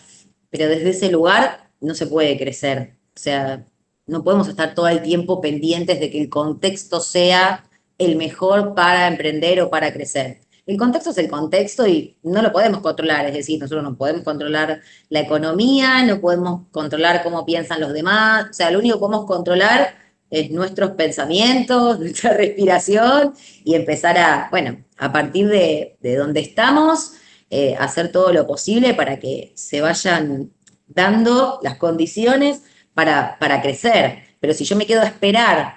pero 0.50 0.68
desde 0.70 0.92
ese 0.92 1.12
lugar 1.12 1.72
no 1.82 1.94
se 1.96 2.08
puede 2.08 2.38
crecer. 2.38 2.98
O 3.16 3.20
sea, 3.20 3.68
no 4.08 4.24
podemos 4.24 4.48
estar 4.48 4.74
todo 4.74 4.88
el 4.88 5.02
tiempo 5.02 5.42
pendientes 5.42 6.00
de 6.00 6.10
que 6.10 6.22
el 6.22 6.30
contexto 6.30 7.00
sea 7.00 7.66
el 7.98 8.16
mejor 8.16 8.74
para 8.74 9.08
emprender 9.08 9.62
o 9.62 9.70
para 9.70 9.94
crecer. 9.94 10.42
El 10.66 10.78
contexto 10.78 11.12
es 11.12 11.18
el 11.18 11.30
contexto 11.30 11.88
y 11.88 12.18
no 12.24 12.42
lo 12.42 12.52
podemos 12.52 12.82
controlar, 12.82 13.26
es 13.26 13.34
decir, 13.34 13.60
nosotros 13.60 13.84
no 13.84 13.96
podemos 13.96 14.24
controlar 14.24 14.82
la 15.10 15.22
economía, 15.22 16.04
no 16.04 16.20
podemos 16.20 16.68
controlar 16.72 17.24
cómo 17.24 17.46
piensan 17.46 17.80
los 17.80 17.94
demás, 17.94 18.48
o 18.50 18.54
sea, 18.54 18.70
lo 18.72 18.80
único 18.80 18.98
que 18.98 19.00
podemos 19.00 19.26
controlar 19.26 19.96
es 20.30 20.52
nuestros 20.52 20.92
pensamientos, 20.92 22.00
nuestra 22.02 22.34
respiración 22.34 23.34
y 23.64 23.76
empezar 23.76 24.18
a, 24.18 24.48
bueno, 24.52 24.84
a 24.98 25.12
partir 25.12 25.48
de, 25.48 25.98
donde 26.02 26.42
estamos, 26.42 27.14
eh, 27.50 27.76
hacer 27.80 28.12
todo 28.12 28.34
lo 28.34 28.46
posible 28.46 28.94
para 28.94 29.20
que 29.20 29.54
se 29.56 29.80
vayan 29.80 30.52
dando 30.88 31.60
las 31.62 31.78
condiciones 31.78 32.64
para, 32.98 33.38
para 33.38 33.62
crecer. 33.62 34.24
Pero 34.40 34.56
si 34.56 34.66
yo 34.66 34.76
me 34.76 34.88
quedo 34.88 35.02
a 35.02 35.06
esperar 35.06 35.76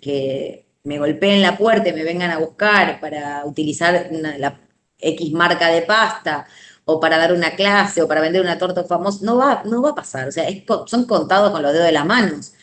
que 0.00 0.64
me 0.84 0.98
golpeen 0.98 1.42
la 1.42 1.58
puerta 1.58 1.90
y 1.90 1.92
me 1.92 2.02
vengan 2.02 2.30
a 2.30 2.38
buscar 2.38 2.98
para 2.98 3.44
utilizar 3.44 4.08
la 4.10 4.58
X 4.98 5.32
marca 5.32 5.68
de 5.68 5.82
pasta 5.82 6.46
o 6.86 6.98
para 6.98 7.18
dar 7.18 7.34
una 7.34 7.50
clase 7.50 8.00
o 8.00 8.08
para 8.08 8.22
vender 8.22 8.40
una 8.40 8.56
torta 8.56 8.84
famosa, 8.84 9.18
no 9.22 9.36
va, 9.36 9.64
no 9.66 9.82
va 9.82 9.90
a 9.90 9.94
pasar. 9.94 10.28
O 10.28 10.32
sea, 10.32 10.46
son 10.86 11.04
contados 11.04 11.50
con 11.52 11.60
los 11.60 11.74
dedos 11.74 11.86
de 11.86 11.92
las 11.92 12.06
manos 12.06 12.54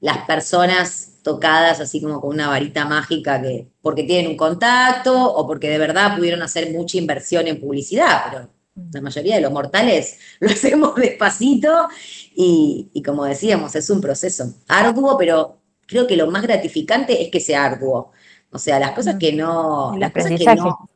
las 0.00 0.18
personas 0.26 1.18
tocadas 1.22 1.80
así 1.80 2.00
como 2.00 2.20
con 2.20 2.30
una 2.30 2.48
varita 2.48 2.84
mágica 2.84 3.42
que 3.42 3.68
porque 3.82 4.04
tienen 4.04 4.30
un 4.30 4.36
contacto 4.36 5.34
o 5.34 5.46
porque 5.46 5.68
de 5.68 5.78
verdad 5.78 6.16
pudieron 6.16 6.42
hacer 6.42 6.72
mucha 6.72 6.98
inversión 6.98 7.48
en 7.48 7.60
publicidad, 7.60 8.22
pero 8.30 8.48
la 8.92 9.00
mayoría 9.00 9.36
de 9.36 9.40
los 9.40 9.52
mortales 9.52 10.18
lo 10.40 10.50
hacemos 10.50 10.94
despacito 10.94 11.88
y, 12.34 12.90
y 12.92 13.02
como 13.02 13.24
decíamos, 13.24 13.74
es 13.76 13.90
un 13.90 14.00
proceso 14.00 14.54
arduo, 14.68 15.16
pero 15.18 15.60
creo 15.86 16.06
que 16.06 16.16
lo 16.16 16.30
más 16.30 16.42
gratificante 16.42 17.22
es 17.22 17.30
que 17.30 17.40
sea 17.40 17.64
arduo. 17.64 18.12
O 18.52 18.58
sea, 18.58 18.78
las 18.78 18.92
cosas 18.92 19.16
que 19.18 19.32
no. 19.32 19.94
Las 19.98 20.12
cosas 20.12 20.32
que 20.38 20.44
no. 20.54 20.88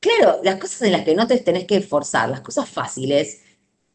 Claro, 0.00 0.40
las 0.42 0.56
cosas 0.56 0.82
en 0.82 0.92
las 0.92 1.02
que 1.02 1.14
no 1.14 1.26
te 1.26 1.38
tenés 1.38 1.66
que 1.66 1.76
esforzar, 1.76 2.30
las 2.30 2.40
cosas 2.40 2.68
fáciles, 2.68 3.42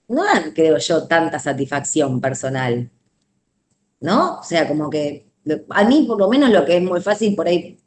no 0.08 0.24
dan, 0.24 0.52
creo 0.52 0.78
yo, 0.78 1.08
tanta 1.08 1.40
satisfacción 1.40 2.22
personal. 2.22 2.92
¿No? 4.02 4.40
O 4.40 4.44
sea, 4.44 4.68
como 4.68 4.90
que 4.90 5.32
a 5.70 5.84
mí 5.84 6.06
por 6.08 6.20
lo 6.20 6.30
menos 6.30 6.50
lo 6.50 6.66
que 6.66 6.78
es 6.78 6.84
muy 6.84 7.02
fácil 7.02 7.36
por 7.36 7.48
ahí 7.48 7.80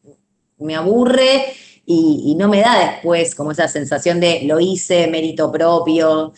me 0.59 0.75
aburre 0.75 1.45
y, 1.91 2.35
no 2.37 2.49
me 2.49 2.61
da 2.61 2.79
después 2.79 3.35
como 3.35 3.53
esa 3.53 3.67
sensación 3.67 4.21
de 4.21 4.43
lo 4.45 4.61
hice, 4.61 5.09
mérito 5.09 5.51
propio. 5.51 6.35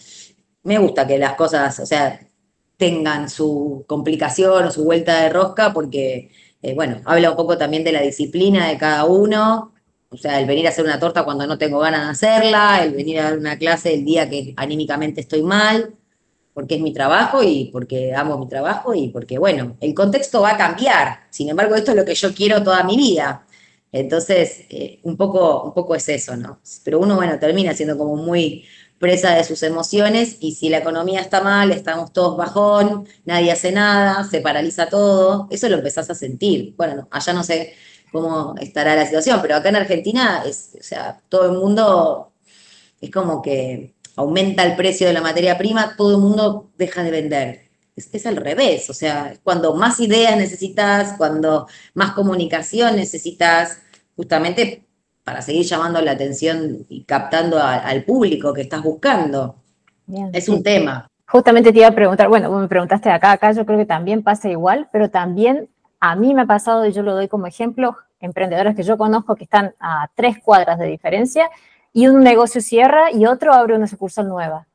Me 0.62 0.78
gusta 0.78 1.06
que 1.08 1.18
las 1.18 1.34
cosas, 1.34 1.80
o 1.80 1.86
sea, 1.86 2.20
tengan 2.76 3.28
su 3.28 3.84
complicación 3.88 4.66
o 4.66 4.70
su 4.70 4.84
vuelta 4.84 5.22
de 5.22 5.28
rosca, 5.30 5.72
porque, 5.72 6.30
eh, 6.62 6.74
bueno, 6.74 7.02
habla 7.04 7.30
un 7.32 7.36
poco 7.36 7.58
también 7.58 7.82
de 7.84 7.92
la 7.92 8.00
disciplina 8.02 8.68
de 8.68 8.78
cada 8.78 9.04
uno, 9.06 9.74
o 10.10 10.16
sea, 10.16 10.40
el 10.40 10.46
venir 10.46 10.66
a 10.66 10.70
hacer 10.70 10.84
una 10.84 11.00
torta 11.00 11.24
cuando 11.24 11.46
no 11.46 11.58
tengo 11.58 11.80
ganas 11.80 12.04
de 12.04 12.10
hacerla, 12.12 12.84
el 12.84 12.94
venir 12.94 13.18
a 13.20 13.24
dar 13.24 13.38
una 13.38 13.58
clase 13.58 13.94
el 13.94 14.04
día 14.04 14.30
que 14.30 14.54
anímicamente 14.56 15.20
estoy 15.20 15.42
mal, 15.42 15.94
porque 16.54 16.76
es 16.76 16.80
mi 16.80 16.92
trabajo 16.92 17.42
y 17.42 17.70
porque 17.72 18.14
amo 18.14 18.38
mi 18.38 18.48
trabajo 18.48 18.94
y 18.94 19.08
porque, 19.08 19.38
bueno, 19.38 19.76
el 19.80 19.94
contexto 19.94 20.42
va 20.42 20.52
a 20.52 20.56
cambiar. 20.56 21.26
Sin 21.30 21.48
embargo, 21.48 21.74
esto 21.74 21.90
es 21.92 21.96
lo 21.96 22.04
que 22.04 22.14
yo 22.14 22.34
quiero 22.34 22.62
toda 22.62 22.84
mi 22.84 22.96
vida. 22.96 23.46
Entonces, 23.92 24.64
eh, 24.70 25.00
un, 25.02 25.16
poco, 25.16 25.62
un 25.64 25.74
poco 25.74 25.94
es 25.94 26.08
eso, 26.08 26.36
¿no? 26.36 26.60
Pero 26.84 27.00
uno, 27.00 27.16
bueno, 27.16 27.38
termina 27.38 27.74
siendo 27.74 27.98
como 27.98 28.16
muy 28.16 28.64
presa 28.98 29.34
de 29.34 29.44
sus 29.44 29.62
emociones 29.62 30.36
y 30.40 30.52
si 30.52 30.68
la 30.68 30.78
economía 30.78 31.20
está 31.20 31.42
mal, 31.42 31.72
estamos 31.72 32.12
todos 32.12 32.36
bajón, 32.36 33.08
nadie 33.24 33.50
hace 33.50 33.72
nada, 33.72 34.24
se 34.24 34.42
paraliza 34.42 34.88
todo, 34.88 35.48
eso 35.50 35.68
lo 35.68 35.76
empezás 35.78 36.10
a 36.10 36.14
sentir. 36.14 36.74
Bueno, 36.76 37.08
allá 37.10 37.32
no 37.32 37.42
sé 37.42 37.74
cómo 38.12 38.54
estará 38.60 38.94
la 38.96 39.06
situación, 39.06 39.40
pero 39.42 39.56
acá 39.56 39.70
en 39.70 39.76
Argentina 39.76 40.42
es, 40.46 40.76
o 40.78 40.82
sea, 40.82 41.20
todo 41.28 41.46
el 41.46 41.58
mundo 41.58 42.32
es 43.00 43.10
como 43.10 43.42
que 43.42 43.94
aumenta 44.16 44.64
el 44.64 44.76
precio 44.76 45.06
de 45.06 45.14
la 45.14 45.22
materia 45.22 45.56
prima, 45.58 45.96
todo 45.96 46.12
el 46.16 46.18
mundo 46.18 46.70
deja 46.76 47.02
de 47.02 47.10
vender. 47.10 47.69
Es, 48.00 48.14
es 48.14 48.26
al 48.26 48.36
revés, 48.36 48.88
o 48.90 48.94
sea, 48.94 49.34
cuando 49.44 49.74
más 49.74 50.00
ideas 50.00 50.36
necesitas, 50.36 51.14
cuando 51.16 51.68
más 51.94 52.12
comunicación 52.12 52.96
necesitas, 52.96 53.78
justamente 54.16 54.86
para 55.24 55.42
seguir 55.42 55.64
llamando 55.64 56.00
la 56.00 56.12
atención 56.12 56.86
y 56.88 57.04
captando 57.04 57.58
al 57.58 58.04
público 58.04 58.52
que 58.52 58.62
estás 58.62 58.82
buscando. 58.82 59.56
es 60.32 60.48
un 60.48 60.62
tema. 60.62 61.06
Justamente 61.26 61.72
te 61.72 61.78
iba 61.78 61.88
a 61.88 61.94
preguntar, 61.94 62.28
bueno, 62.28 62.50
me 62.50 62.66
preguntaste 62.66 63.10
acá, 63.10 63.32
acá 63.32 63.52
yo 63.52 63.64
creo 63.64 63.78
que 63.78 63.86
también 63.86 64.22
pasa 64.22 64.48
igual, 64.48 64.88
pero 64.90 65.10
también 65.10 65.68
a 66.00 66.16
mí 66.16 66.34
me 66.34 66.42
ha 66.42 66.46
pasado, 66.46 66.84
y 66.86 66.92
yo 66.92 67.02
lo 67.02 67.14
doy 67.14 67.28
como 67.28 67.46
ejemplo, 67.46 67.96
emprendedores 68.18 68.74
que 68.74 68.82
yo 68.82 68.98
conozco 68.98 69.36
que 69.36 69.44
están 69.44 69.74
a 69.78 70.10
tres 70.14 70.38
cuadras 70.42 70.78
de 70.78 70.86
diferencia 70.86 71.48
y 71.92 72.08
un 72.08 72.20
negocio 72.24 72.60
cierra 72.60 73.12
y 73.12 73.26
otro 73.26 73.52
abre 73.52 73.76
una 73.76 73.86
sucursal 73.86 74.28
nueva 74.28 74.66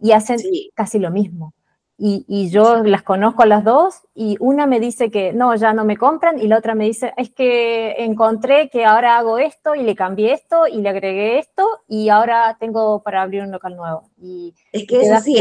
y 0.00 0.12
hacen 0.12 0.38
casi 0.74 0.98
lo 0.98 1.10
mismo 1.10 1.52
y, 1.98 2.50
yo 2.50 2.82
las 2.82 3.02
conozco 3.02 3.42
a 3.42 3.46
las 3.46 3.64
dos 3.64 4.02
y 4.14 4.36
una 4.38 4.66
me 4.66 4.80
dice 4.80 5.10
que 5.10 5.32
no, 5.32 5.54
ya 5.56 5.72
no 5.72 5.84
me 5.86 5.96
compran 5.96 6.38
y 6.38 6.46
la 6.46 6.58
otra 6.58 6.74
me 6.74 6.84
dice, 6.84 7.14
es 7.16 7.30
que 7.30 8.04
encontré 8.04 8.68
que 8.68 8.84
ahora 8.84 9.16
hago 9.16 9.38
esto 9.38 9.74
y 9.74 9.82
le 9.82 9.94
cambié 9.94 10.34
esto 10.34 10.66
y 10.66 10.82
le 10.82 10.90
agregué 10.90 11.38
esto 11.38 11.66
y 11.88 12.10
ahora 12.10 12.56
tengo 12.60 13.02
para 13.02 13.22
abrir 13.22 13.42
un 13.42 13.50
local 13.50 13.76
nuevo. 13.76 14.10
Y 14.20 14.54
es 14.72 14.86
que 14.86 15.00
es 15.00 15.10
así, 15.10 15.40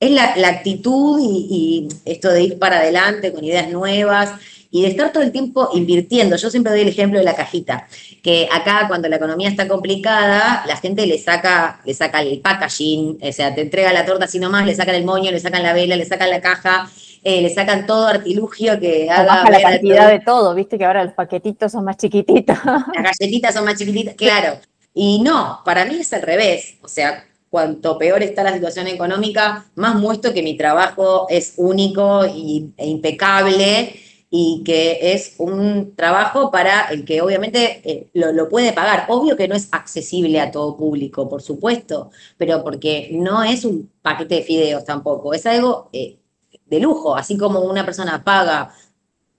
es, 0.00 0.10
la, 0.10 0.48
actitud 0.48 1.20
y, 1.22 1.88
esto 2.04 2.30
de 2.30 2.42
ir 2.42 2.58
para 2.58 2.78
adelante 2.78 3.32
con 3.32 3.44
ideas 3.44 3.70
nuevas 3.70 4.32
y 4.70 4.82
de 4.82 4.88
estar 4.88 5.12
todo 5.12 5.22
el 5.22 5.32
tiempo 5.32 5.70
invirtiendo. 5.74 6.36
Yo 6.36 6.50
siempre 6.50 6.72
doy 6.72 6.82
el 6.82 6.88
ejemplo 6.88 7.18
de 7.18 7.24
la 7.24 7.34
cajita, 7.34 7.88
que 8.22 8.48
acá 8.50 8.84
cuando 8.86 9.08
la 9.08 9.16
economía 9.16 9.48
está 9.48 9.66
complicada, 9.66 10.64
la 10.66 10.76
gente 10.76 11.06
le 11.06 11.18
saca, 11.18 11.80
le 11.84 11.94
saca 11.94 12.22
el 12.22 12.40
packaging, 12.40 13.18
o 13.20 13.32
sea, 13.32 13.54
te 13.54 13.62
entrega 13.62 13.92
la 13.92 14.06
torta 14.06 14.26
así 14.26 14.38
nomás, 14.38 14.66
le 14.66 14.74
sacan 14.74 14.94
el 14.94 15.04
moño, 15.04 15.30
le 15.30 15.40
sacan 15.40 15.62
la 15.62 15.72
vela, 15.72 15.96
le 15.96 16.04
sacan 16.04 16.30
la 16.30 16.40
caja, 16.40 16.88
eh, 17.24 17.42
le 17.42 17.50
sacan 17.50 17.86
todo 17.86 18.06
artilugio 18.06 18.78
que 18.78 19.10
haga. 19.10 19.24
Baja 19.24 19.50
la 19.50 19.62
cantidad 19.62 20.08
de 20.08 20.20
todo, 20.20 20.54
viste 20.54 20.78
que 20.78 20.84
ahora 20.84 21.04
los 21.04 21.14
paquetitos 21.14 21.72
son 21.72 21.84
más 21.84 21.96
chiquititos. 21.96 22.56
Las 22.64 23.18
galletitas 23.18 23.54
son 23.54 23.64
más 23.64 23.76
chiquititas, 23.76 24.14
claro. 24.14 24.58
Y 24.94 25.20
no, 25.20 25.60
para 25.64 25.84
mí 25.84 25.96
es 26.00 26.12
al 26.12 26.22
revés. 26.22 26.76
O 26.82 26.88
sea, 26.88 27.24
cuanto 27.48 27.98
peor 27.98 28.22
está 28.22 28.42
la 28.42 28.52
situación 28.52 28.86
económica, 28.86 29.66
más 29.74 29.96
muestro 29.96 30.32
que 30.32 30.42
mi 30.42 30.56
trabajo 30.56 31.26
es 31.28 31.54
único 31.56 32.24
y, 32.24 32.72
e 32.76 32.86
impecable 32.86 33.94
y 34.30 34.62
que 34.64 35.12
es 35.12 35.34
un 35.38 35.96
trabajo 35.96 36.50
para 36.52 36.88
el 36.90 37.04
que 37.04 37.20
obviamente 37.20 37.82
eh, 37.84 38.10
lo, 38.14 38.48
puede 38.48 38.72
pagar. 38.72 39.06
Obvio 39.08 39.36
que 39.36 39.48
no 39.48 39.56
es 39.56 39.68
accesible 39.72 40.40
a 40.40 40.52
todo 40.52 40.76
público, 40.76 41.28
por 41.28 41.42
supuesto, 41.42 42.10
pero 42.38 42.62
porque 42.62 43.10
no 43.12 43.42
es 43.42 43.64
un 43.64 43.90
paquete 44.02 44.36
de 44.36 44.42
fideos 44.42 44.84
tampoco, 44.84 45.34
es 45.34 45.44
algo 45.46 45.90
eh, 45.92 46.20
de 46.66 46.80
lujo, 46.80 47.16
así 47.16 47.36
como 47.36 47.60
una 47.60 47.84
persona 47.84 48.22
paga 48.24 48.72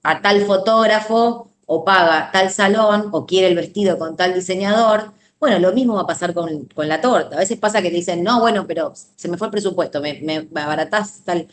a 0.04 0.22
tal 0.22 0.42
fotógrafo 0.46 1.52
o 1.66 1.86
paga 1.86 2.30
tal 2.32 2.50
salón 2.52 3.10
o 3.14 3.26
quiere 3.26 3.48
el 3.48 3.56
vestido 3.56 3.98
con 3.98 4.16
tal 4.18 4.34
diseñador. 4.34 5.14
Bueno, 5.40 5.60
lo 5.60 5.74
mismo 5.74 5.96
va 5.96 6.02
a 6.02 6.08
pasar 6.08 6.34
con, 6.34 6.68
la 6.76 7.02
torta. 7.02 7.36
A 7.36 7.40
veces 7.40 7.58
pasa 7.60 7.82
que 7.82 7.90
te 7.90 7.96
dicen, 7.96 8.24
no, 8.24 8.40
bueno, 8.42 8.68
pero 8.68 8.94
se 8.96 9.28
me 9.30 9.38
fue 9.38 9.48
el 9.48 9.52
presupuesto, 9.52 10.02
me, 10.02 10.22
me 10.22 10.62
abaratás 10.62 11.24
tal. 11.24 11.48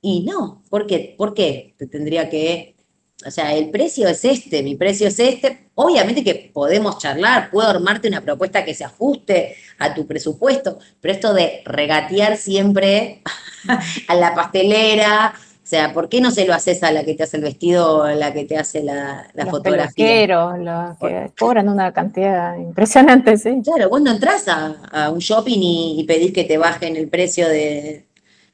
Y 0.00 0.22
no, 0.22 0.62
¿por 0.70 0.86
qué? 0.86 1.14
¿Por 1.18 1.34
qué 1.34 1.74
te 1.78 1.86
tendría 1.86 2.30
que 2.30 2.77
o 3.26 3.30
sea, 3.32 3.52
el 3.54 3.70
precio 3.70 4.06
es 4.08 4.24
este, 4.24 4.62
mi 4.62 4.76
precio 4.76 5.08
es 5.08 5.18
este. 5.18 5.70
Obviamente 5.74 6.22
que 6.22 6.50
podemos 6.52 6.98
charlar, 6.98 7.50
puedo 7.50 7.68
armarte 7.68 8.08
una 8.08 8.20
propuesta 8.20 8.64
que 8.64 8.74
se 8.74 8.84
ajuste 8.84 9.56
a 9.78 9.92
tu 9.92 10.06
presupuesto, 10.06 10.78
pero 11.00 11.14
esto 11.14 11.34
de 11.34 11.62
regatear 11.64 12.36
siempre 12.36 13.22
a 14.08 14.14
la 14.14 14.34
pastelera, 14.34 15.34
o 15.36 15.70
sea, 15.70 15.92
¿por 15.92 16.08
qué 16.08 16.20
no 16.20 16.30
se 16.30 16.46
lo 16.46 16.54
haces 16.54 16.82
a 16.82 16.92
la 16.92 17.04
que 17.04 17.14
te 17.14 17.24
hace 17.24 17.36
el 17.36 17.42
vestido 17.42 17.98
o 17.98 18.02
a 18.04 18.14
la 18.14 18.32
que 18.32 18.44
te 18.44 18.56
hace 18.56 18.82
la, 18.82 19.28
la 19.34 19.44
los 19.44 19.50
fotografía? 19.50 20.26
Los 20.56 20.96
que 20.98 21.30
cobran 21.38 21.68
una 21.68 21.92
cantidad 21.92 22.56
impresionante, 22.56 23.36
sí. 23.36 23.60
Claro, 23.62 23.90
vos 23.90 24.00
no 24.00 24.12
entras 24.12 24.46
a, 24.48 25.10
un 25.10 25.18
shopping 25.18 25.58
y, 25.60 26.04
pedís 26.04 26.32
que 26.32 26.44
te 26.44 26.56
bajen 26.56 26.96
el 26.96 27.08
precio 27.08 27.48
de, 27.48 28.06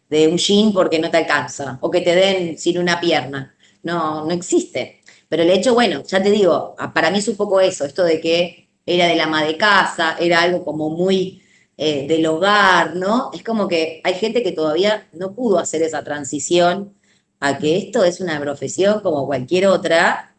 de 0.09 0.27
un 0.27 0.39
jean 0.39 0.73
porque 0.73 0.99
no 0.99 1.11
te 1.11 1.19
alcanza, 1.19 1.79
o 1.83 1.91
que 1.91 2.01
te 2.01 2.17
den 2.17 2.59
sin 2.59 2.79
una 2.79 2.99
pierna 2.99 3.54
no, 3.85 4.25
no 4.25 4.31
existe. 4.33 5.03
Pero 5.29 5.43
el 5.43 5.51
hecho, 5.51 5.75
bueno, 5.75 6.03
ya 6.05 6.23
te 6.23 6.31
digo, 6.31 6.75
para 6.95 7.11
mí 7.11 7.19
es 7.19 7.29
un 7.29 7.37
poco 7.37 7.61
eso, 7.61 7.85
esto 7.85 8.05
de 8.05 8.21
que 8.21 8.69
era 8.87 9.07
del 9.07 9.21
ama 9.21 9.45
de 9.45 9.57
casa, 9.57 10.17
era 10.21 10.43
algo 10.43 10.65
como 10.65 10.91
muy 10.91 11.43
eh, 11.77 12.07
del 12.07 12.27
hogar, 12.27 12.97
¿no? 12.97 13.31
Es 13.33 13.43
como 13.43 13.67
que 13.69 14.01
hay 14.05 14.15
gente 14.15 14.43
que 14.43 14.53
todavía 14.53 15.09
no 15.13 15.35
pudo 15.35 15.59
hacer 15.59 15.83
esa 15.83 16.05
transición 16.05 16.95
a 17.41 17.59
que 17.59 17.77
esto 17.77 18.05
es 18.05 18.21
una 18.21 18.41
profesión 18.41 19.01
como 19.01 19.27
cualquier 19.27 19.67
otra 19.67 20.37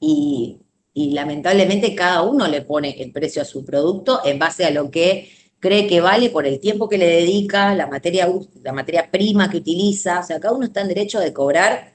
y, 0.00 0.60
y 0.92 1.12
lamentablemente 1.12 1.94
cada 1.94 2.22
uno 2.22 2.46
le 2.48 2.62
pone 2.62 3.00
el 3.02 3.12
precio 3.12 3.42
a 3.42 3.44
su 3.44 3.64
producto 3.64 4.20
en 4.24 4.38
base 4.38 4.64
a 4.64 4.70
lo 4.70 4.90
que 4.90 5.30
cree 5.60 5.86
que 5.86 6.00
vale 6.00 6.30
por 6.30 6.46
el 6.46 6.60
tiempo 6.60 6.88
que 6.88 6.98
le 6.98 7.06
dedica, 7.06 7.74
la 7.74 7.86
materia, 7.86 8.28
la 8.62 8.72
materia 8.72 9.10
prima 9.10 9.50
que 9.50 9.58
utiliza, 9.58 10.20
o 10.20 10.22
sea, 10.22 10.40
cada 10.40 10.54
uno 10.54 10.66
está 10.66 10.82
en 10.82 10.88
derecho 10.88 11.20
de 11.20 11.32
cobrar 11.32 11.93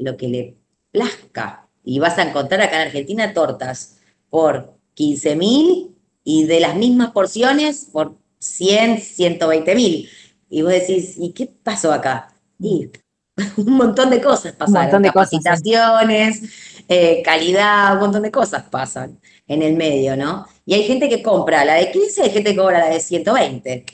lo 0.00 0.16
que 0.16 0.28
le 0.28 0.56
plazca. 0.90 1.68
Y 1.84 1.98
vas 1.98 2.18
a 2.18 2.22
encontrar 2.22 2.60
acá 2.60 2.76
en 2.76 2.88
Argentina 2.88 3.32
tortas 3.32 3.98
por 4.28 4.74
15 4.94 5.36
mil 5.36 5.96
y 6.24 6.44
de 6.44 6.60
las 6.60 6.76
mismas 6.76 7.10
porciones 7.12 7.88
por 7.92 8.16
100, 8.38 9.00
120 9.00 9.74
mil. 9.74 10.08
Y 10.48 10.62
vos 10.62 10.72
decís, 10.72 11.16
¿y 11.18 11.32
qué 11.32 11.46
pasó 11.46 11.92
acá? 11.92 12.32
Y 12.58 12.90
un 13.56 13.72
montón 13.72 14.10
de 14.10 14.20
cosas 14.20 14.52
pasaron. 14.52 14.76
Un 14.76 14.84
montón 14.84 15.02
de 15.02 15.08
Capacitaciones, 15.08 16.42
eh, 16.88 17.22
calidad, 17.22 17.94
un 17.94 18.00
montón 18.00 18.22
de 18.22 18.30
cosas 18.30 18.64
pasan 18.64 19.18
en 19.46 19.62
el 19.62 19.76
medio, 19.76 20.16
¿no? 20.16 20.46
Y 20.66 20.74
hay 20.74 20.84
gente 20.84 21.08
que 21.08 21.22
compra 21.22 21.64
la 21.64 21.74
de 21.74 21.90
15, 21.90 22.22
hay 22.22 22.30
gente 22.30 22.50
que 22.50 22.56
cobra 22.56 22.78
la 22.78 22.88
de 22.88 23.00
120. 23.00 23.84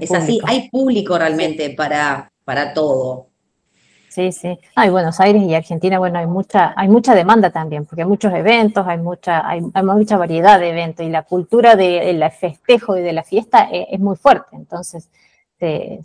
es 0.00 0.12
así, 0.12 0.40
hay 0.44 0.68
público 0.70 1.18
realmente 1.18 1.70
para, 1.70 2.32
para 2.44 2.72
todo. 2.74 3.28
Sí, 4.16 4.32
sí. 4.32 4.58
Hay 4.74 4.88
Buenos 4.88 5.20
Aires 5.20 5.42
y 5.42 5.54
Argentina, 5.54 5.98
bueno, 5.98 6.18
hay 6.18 6.26
mucha, 6.26 6.72
hay 6.74 6.88
mucha 6.88 7.14
demanda 7.14 7.50
también, 7.50 7.84
porque 7.84 8.00
hay 8.00 8.08
muchos 8.08 8.32
eventos, 8.32 8.86
hay 8.86 8.96
mucha, 8.96 9.46
hay, 9.46 9.60
mucha 9.60 10.16
variedad 10.16 10.58
de 10.58 10.70
eventos 10.70 11.04
y 11.04 11.10
la 11.10 11.24
cultura 11.24 11.76
del 11.76 12.24
festejo 12.30 12.96
y 12.96 13.02
de 13.02 13.12
la 13.12 13.22
fiesta 13.22 13.68
e, 13.70 13.88
es, 13.90 14.00
muy 14.00 14.16
fuerte. 14.16 14.56
Entonces, 14.56 15.10
se, 15.60 16.00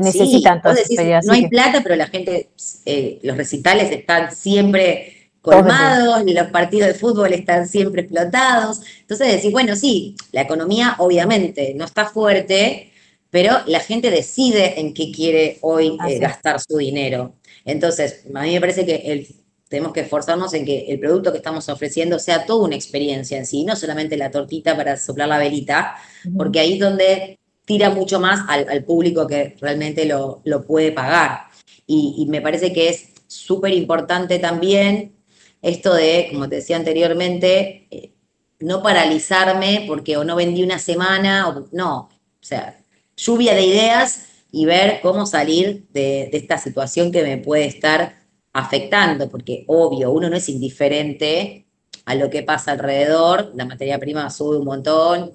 necesitan 0.00 0.62
todas 0.62 0.78
No 1.26 1.34
hay 1.34 1.46
plata, 1.48 1.82
pero 1.82 1.94
la 1.94 2.06
gente, 2.06 2.48
eh, 2.86 3.20
los 3.22 3.36
recitales 3.36 3.92
están 3.92 4.34
siempre 4.34 5.32
colmados, 5.42 6.24
los 6.24 6.46
partidos 6.46 6.88
de 6.88 6.94
fútbol 6.94 7.34
están 7.34 7.68
siempre 7.68 8.00
explotados. 8.00 8.80
Entonces 9.02 9.30
decís, 9.30 9.52
bueno, 9.52 9.76
sí, 9.76 10.16
la 10.32 10.40
economía 10.40 10.96
obviamente 11.00 11.74
no 11.76 11.84
está 11.84 12.06
fuerte, 12.06 12.92
pero 13.32 13.60
la 13.64 13.80
gente 13.80 14.10
decide 14.10 14.78
en 14.78 14.92
qué 14.92 15.10
quiere 15.10 15.56
hoy 15.62 15.96
eh, 16.06 16.18
gastar 16.18 16.60
su 16.60 16.76
dinero. 16.76 17.34
Entonces, 17.64 18.24
a 18.34 18.42
mí 18.42 18.52
me 18.52 18.60
parece 18.60 18.84
que 18.86 19.26
tenemos 19.68 19.94
que 19.94 20.00
esforzarnos 20.00 20.52
en 20.52 20.66
que 20.66 20.84
el 20.88 21.00
producto 21.00 21.32
que 21.32 21.38
estamos 21.38 21.66
ofreciendo 21.70 22.18
sea 22.18 22.44
toda 22.44 22.66
una 22.66 22.74
experiencia 22.74 23.38
en 23.38 23.46
sí, 23.46 23.64
no 23.64 23.74
solamente 23.74 24.18
la 24.18 24.30
tortita 24.30 24.76
para 24.76 24.98
soplar 24.98 25.28
la 25.28 25.38
velita, 25.38 25.96
porque 26.36 26.60
ahí 26.60 26.74
es 26.74 26.80
donde 26.80 27.38
tira 27.64 27.88
mucho 27.88 28.20
más 28.20 28.40
al, 28.48 28.84
público 28.84 29.26
que 29.26 29.56
realmente 29.60 30.04
lo, 30.04 30.42
puede 30.66 30.92
pagar. 30.92 31.46
Y, 31.86 32.26
me 32.28 32.42
parece 32.42 32.72
que 32.72 32.90
es 32.90 33.12
súper 33.26 33.72
importante 33.72 34.38
también 34.38 35.16
esto 35.62 35.94
de, 35.94 36.28
como 36.30 36.50
te 36.50 36.56
decía 36.56 36.76
anteriormente, 36.76 37.86
eh, 37.90 38.12
no 38.60 38.82
paralizarme 38.82 39.84
porque 39.86 40.18
o 40.18 40.24
no 40.24 40.36
vendí 40.36 40.62
una 40.62 40.78
semana, 40.78 41.48
o 41.48 41.68
no, 41.72 42.10
o 42.10 42.44
sea, 42.44 42.78
lluvia 43.16 43.54
de 43.54 43.64
ideas 43.64 44.26
y 44.52 44.66
ver 44.66 45.00
cómo 45.00 45.26
salir 45.26 45.88
de, 45.92 46.28
esta 46.32 46.58
situación 46.58 47.10
que 47.10 47.22
me 47.22 47.38
puede 47.38 47.64
estar 47.64 48.22
afectando, 48.52 49.30
porque 49.30 49.64
obvio, 49.66 50.12
uno 50.12 50.28
no 50.28 50.36
es 50.36 50.48
indiferente 50.50 51.66
a 52.04 52.14
lo 52.14 52.28
que 52.28 52.42
pasa 52.42 52.72
alrededor, 52.72 53.50
la 53.54 53.64
materia 53.64 53.98
prima 53.98 54.28
sube 54.28 54.58
un 54.58 54.66
montón, 54.66 55.32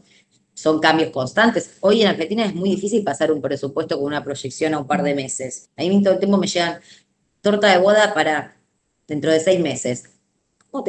son 0.53 0.79
cambios 0.79 1.09
constantes. 1.09 1.77
Hoy 1.81 2.03
en 2.03 2.09
Argentina 2.09 2.45
es 2.45 2.53
muy 2.53 2.69
difícil 2.69 3.03
pasar 3.03 3.31
un 3.31 3.41
presupuesto 3.41 3.97
con 3.97 4.05
una 4.05 4.23
proyección 4.23 4.75
a 4.75 4.79
un 4.79 4.87
par 4.87 5.01
de 5.01 5.15
meses. 5.15 5.69
A 5.75 5.81
mí 5.81 6.03
todo 6.03 6.13
el 6.13 6.19
tiempo 6.19 6.37
me 6.37 6.47
llegan 6.47 6.79
torta 7.41 7.71
de 7.71 7.79
boda 7.79 8.13
para 8.13 8.55
dentro 9.07 9.31
de 9.31 9.39
seis 9.39 9.59
meses. 9.59 10.03
o 10.71 10.83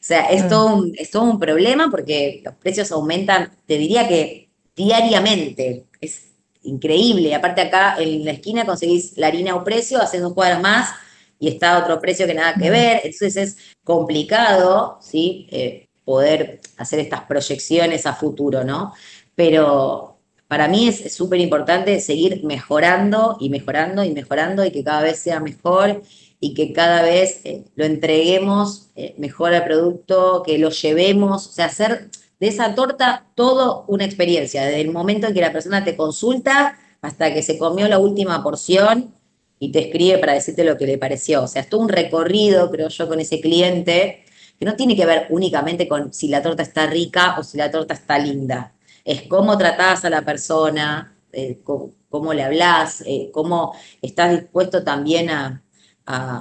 sea, 0.00 0.26
es 0.26 0.48
todo, 0.48 0.74
un, 0.74 0.92
es 0.98 1.10
todo 1.10 1.22
un 1.22 1.38
problema 1.38 1.90
porque 1.90 2.42
los 2.44 2.54
precios 2.56 2.92
aumentan, 2.92 3.50
te 3.66 3.78
diría 3.78 4.06
que 4.06 4.50
diariamente. 4.76 5.86
Es 6.00 6.27
increíble. 6.68 7.34
Aparte 7.34 7.60
acá 7.60 7.96
en 7.98 8.24
la 8.24 8.32
esquina 8.32 8.66
conseguís 8.66 9.16
la 9.16 9.28
harina 9.28 9.52
a 9.52 9.56
un 9.56 9.64
precio, 9.64 10.00
haces 10.00 10.20
dos 10.20 10.34
cuadras 10.34 10.60
más 10.60 10.90
y 11.38 11.48
está 11.48 11.74
a 11.74 11.78
otro 11.80 12.00
precio 12.00 12.26
que 12.26 12.34
nada 12.34 12.54
que 12.54 12.70
ver. 12.70 13.00
Entonces 13.04 13.36
es 13.36 13.56
complicado, 13.84 14.98
¿sí? 15.00 15.48
Eh, 15.50 15.88
poder 16.04 16.60
hacer 16.76 17.00
estas 17.00 17.22
proyecciones 17.22 18.06
a 18.06 18.14
futuro, 18.14 18.64
¿no? 18.64 18.94
Pero 19.34 20.18
para 20.48 20.66
mí 20.66 20.88
es 20.88 21.14
súper 21.14 21.40
importante 21.40 22.00
seguir 22.00 22.42
mejorando 22.44 23.36
y 23.38 23.50
mejorando 23.50 24.02
y 24.04 24.12
mejorando 24.12 24.64
y 24.64 24.70
que 24.70 24.82
cada 24.82 25.02
vez 25.02 25.18
sea 25.18 25.40
mejor 25.40 26.02
y 26.40 26.54
que 26.54 26.72
cada 26.72 27.02
vez 27.02 27.40
eh, 27.44 27.64
lo 27.76 27.84
entreguemos 27.84 28.90
eh, 28.96 29.14
mejor 29.18 29.52
al 29.54 29.64
producto, 29.64 30.42
que 30.44 30.58
lo 30.58 30.70
llevemos, 30.70 31.48
o 31.48 31.52
sea, 31.52 31.66
hacer 31.66 32.08
de 32.40 32.48
esa 32.48 32.74
torta 32.74 33.26
todo 33.34 33.84
una 33.88 34.04
experiencia, 34.04 34.64
desde 34.64 34.80
el 34.80 34.92
momento 34.92 35.26
en 35.26 35.34
que 35.34 35.40
la 35.40 35.52
persona 35.52 35.84
te 35.84 35.96
consulta 35.96 36.78
hasta 37.00 37.32
que 37.32 37.42
se 37.42 37.58
comió 37.58 37.88
la 37.88 37.98
última 37.98 38.42
porción 38.42 39.14
y 39.58 39.72
te 39.72 39.80
escribe 39.86 40.18
para 40.18 40.34
decirte 40.34 40.64
lo 40.64 40.76
que 40.76 40.86
le 40.86 40.98
pareció. 40.98 41.42
O 41.42 41.48
sea, 41.48 41.62
es 41.62 41.68
todo 41.68 41.80
un 41.80 41.88
recorrido, 41.88 42.70
creo 42.70 42.88
yo, 42.88 43.08
con 43.08 43.20
ese 43.20 43.40
cliente, 43.40 44.24
que 44.58 44.64
no 44.64 44.76
tiene 44.76 44.96
que 44.96 45.06
ver 45.06 45.26
únicamente 45.30 45.88
con 45.88 46.12
si 46.12 46.28
la 46.28 46.42
torta 46.42 46.62
está 46.62 46.86
rica 46.86 47.36
o 47.38 47.42
si 47.42 47.58
la 47.58 47.70
torta 47.70 47.94
está 47.94 48.18
linda. 48.18 48.74
Es 49.04 49.22
cómo 49.22 49.56
tratás 49.58 50.04
a 50.04 50.10
la 50.10 50.22
persona, 50.22 51.16
eh, 51.32 51.60
cómo, 51.64 52.32
le 52.34 52.42
hablas, 52.42 53.02
eh, 53.06 53.30
cómo 53.32 53.74
estás 54.02 54.32
dispuesto 54.32 54.84
también 54.84 55.30
a, 55.30 55.62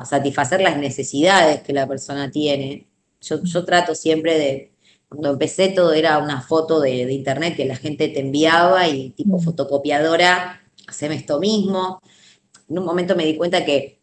satisfacer 0.05 0.61
las 0.61 0.77
necesidades 0.77 1.61
que 1.61 1.73
la 1.73 1.85
persona 1.85 2.31
tiene. 2.31 2.87
yo 3.19 3.65
trato 3.65 3.95
siempre 3.95 4.39
de, 4.39 4.76
cuando 5.09 5.29
empecé 5.31 5.69
todo 5.69 5.93
era 5.93 6.17
una 6.17 6.41
foto 6.41 6.79
de, 6.81 7.11
internet 7.11 7.55
que 7.55 7.65
la 7.65 7.75
gente 7.75 8.09
te 8.09 8.19
enviaba 8.19 8.87
y 8.87 9.11
tipo 9.11 9.37
mm. 9.37 9.41
fotocopiadora, 9.41 10.61
haceme 10.87 11.15
esto 11.15 11.39
mismo. 11.39 12.01
En 12.69 12.79
un 12.79 12.85
momento 12.85 13.15
me 13.15 13.25
di 13.25 13.37
cuenta 13.37 13.63
que 13.63 14.01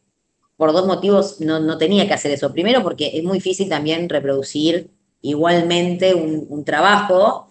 por 0.57 0.73
dos 0.73 0.87
motivos 0.87 1.41
no, 1.41 1.79
tenía 1.79 2.07
que 2.07 2.15
hacer 2.15 2.31
eso. 2.31 2.53
Primero 2.53 2.83
porque 2.83 3.11
es 3.15 3.25
muy 3.25 3.39
difícil 3.39 3.69
también 3.69 4.09
reproducir 4.09 4.91
igualmente 5.21 6.15
un, 6.15 6.65
trabajo. 6.65 7.49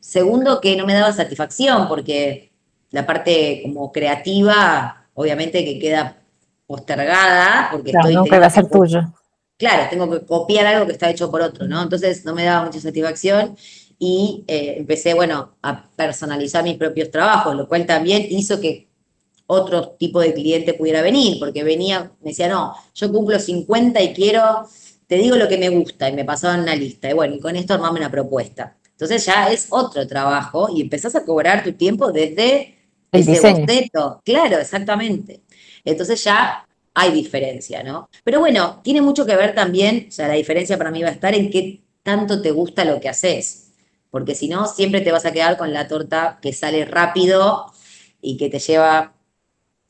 Segundo 0.00 0.60
que 0.60 0.76
no 0.76 0.86
me 0.86 0.94
daba 0.94 1.12
satisfacción 1.12 1.88
porque 1.88 2.52
la 2.90 3.04
parte 3.04 3.60
como 3.62 3.92
creativa 3.92 5.08
obviamente 5.14 5.64
que 5.64 5.78
queda 5.78 6.22
postergada 6.66 7.68
porque 7.72 7.90
claro, 7.90 8.10
nunca 8.10 8.38
va 8.38 8.46
a 8.46 8.50
ser 8.50 8.68
tuyo 8.68 9.12
claro, 9.56 9.88
tengo 9.90 10.10
que 10.10 10.24
copiar 10.26 10.66
algo 10.66 10.86
que 10.86 10.92
está 10.92 11.10
hecho 11.10 11.30
por 11.30 11.40
otro, 11.42 11.66
¿no? 11.66 11.82
Entonces 11.82 12.24
no 12.24 12.34
me 12.34 12.44
daba 12.44 12.66
mucha 12.66 12.80
satisfacción 12.80 13.56
y 13.98 14.44
eh, 14.46 14.74
empecé, 14.78 15.14
bueno, 15.14 15.56
a 15.62 15.88
personalizar 15.90 16.62
mis 16.62 16.76
propios 16.76 17.10
trabajos, 17.10 17.54
lo 17.54 17.68
cual 17.68 17.86
también 17.86 18.26
hizo 18.28 18.60
que 18.60 18.88
otro 19.46 19.90
tipo 19.98 20.20
de 20.20 20.34
cliente 20.34 20.74
pudiera 20.74 21.02
venir, 21.02 21.38
porque 21.38 21.62
venía, 21.62 22.12
me 22.20 22.30
decía, 22.30 22.48
no, 22.48 22.74
yo 22.94 23.12
cumplo 23.12 23.38
50 23.38 24.02
y 24.02 24.12
quiero, 24.12 24.66
te 25.06 25.16
digo 25.16 25.36
lo 25.36 25.48
que 25.48 25.56
me 25.56 25.68
gusta, 25.68 26.08
y 26.08 26.14
me 26.14 26.24
pasaban 26.24 26.60
una 26.60 26.74
lista, 26.74 27.08
y 27.08 27.14
bueno, 27.14 27.36
y 27.36 27.40
con 27.40 27.54
esto 27.56 27.74
armame 27.74 28.00
una 28.00 28.10
propuesta. 28.10 28.76
Entonces 28.90 29.26
ya 29.26 29.50
es 29.50 29.66
otro 29.70 30.06
trabajo 30.06 30.68
y 30.74 30.80
empezás 30.80 31.14
a 31.14 31.24
cobrar 31.24 31.62
tu 31.62 31.74
tiempo 31.74 32.10
desde 32.12 32.78
El 33.12 33.20
ese 33.20 33.52
boceto. 33.52 34.22
Claro, 34.24 34.56
exactamente. 34.56 35.42
Entonces 35.84 36.24
ya 36.24 36.66
hay 36.98 37.12
diferencia, 37.12 37.82
¿no? 37.82 38.08
Pero 38.24 38.40
bueno, 38.40 38.80
tiene 38.82 39.02
mucho 39.02 39.26
que 39.26 39.36
ver 39.36 39.54
también, 39.54 40.06
o 40.08 40.10
sea, 40.10 40.28
la 40.28 40.34
diferencia 40.34 40.78
para 40.78 40.90
mí 40.90 41.02
va 41.02 41.10
a 41.10 41.12
estar 41.12 41.34
en 41.34 41.50
qué 41.50 41.82
tanto 42.02 42.40
te 42.40 42.52
gusta 42.52 42.86
lo 42.86 42.98
que 43.00 43.10
haces. 43.10 43.72
Porque 44.10 44.34
si 44.34 44.48
no, 44.48 44.66
siempre 44.66 45.02
te 45.02 45.12
vas 45.12 45.26
a 45.26 45.32
quedar 45.32 45.58
con 45.58 45.74
la 45.74 45.88
torta 45.88 46.38
que 46.40 46.54
sale 46.54 46.86
rápido 46.86 47.66
y 48.22 48.38
que 48.38 48.48
te 48.48 48.58
lleva 48.58 49.12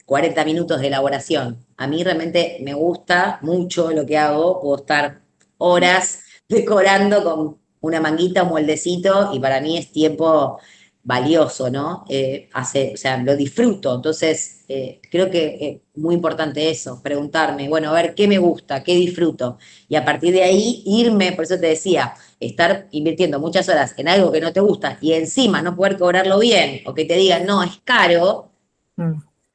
40 0.05 0.45
minutos 0.45 0.81
de 0.81 0.89
elaboración. 0.89 1.65
A 1.77 1.87
mí 1.87 2.03
realmente 2.03 2.59
me 2.62 2.74
gusta 2.74 3.39
mucho 3.41 3.93
lo 3.93 4.05
que 4.05 4.19
hago, 4.19 4.61
puedo 4.61 4.78
estar 4.78 5.20
horas 5.59 6.24
decorando 6.49 7.23
con 7.23 7.59
una 7.83 8.01
manguita, 8.01 8.43
un 8.43 8.49
moldecito, 8.49 9.31
y 9.33 9.39
para 9.39 9.61
mí 9.61 9.78
es 9.78 9.93
tiempo 9.93 10.59
valioso, 11.07 11.70
¿no? 11.70 12.05
Eh, 12.09 12.49
hace, 12.53 12.93
o 12.95 12.97
sea, 12.97 13.16
lo 13.19 13.37
disfruto. 13.37 13.95
Entonces, 13.95 14.65
eh, 14.69 15.01
creo 15.09 15.31
que 15.31 15.81
es 15.95 16.01
muy 16.03 16.16
importante 16.16 16.69
eso, 16.69 17.01
preguntarme, 17.01 17.69
bueno, 17.69 17.91
a 17.91 17.93
ver, 17.93 18.15
¿qué 18.16 18.27
me 18.27 18.39
gusta? 18.39 18.83
¿Qué 18.83 18.95
disfruto? 18.97 19.57
Y 19.89 19.95
a 19.95 20.05
partir 20.05 20.35
de 20.35 20.43
ahí, 20.43 20.83
irme, 20.85 21.31
por 21.33 21.45
eso 21.45 21.61
te 21.61 21.69
decía, 21.69 22.15
estar 22.41 22.89
invirtiendo 22.91 23.39
muchas 23.39 23.69
horas 23.69 23.95
en 23.97 24.09
algo 24.09 24.33
que 24.33 24.41
no 24.41 24.53
te 24.53 24.59
gusta 24.61 24.99
y 25.01 25.12
encima 25.12 25.62
no 25.62 25.77
poder 25.77 25.97
cobrarlo 25.97 26.41
bien, 26.41 26.83
o 26.87 26.93
que 26.93 27.05
te 27.05 27.15
digan, 27.15 27.47
no, 27.47 27.62
es 27.62 27.81
caro, 27.85 28.51
Mm. 28.97 29.12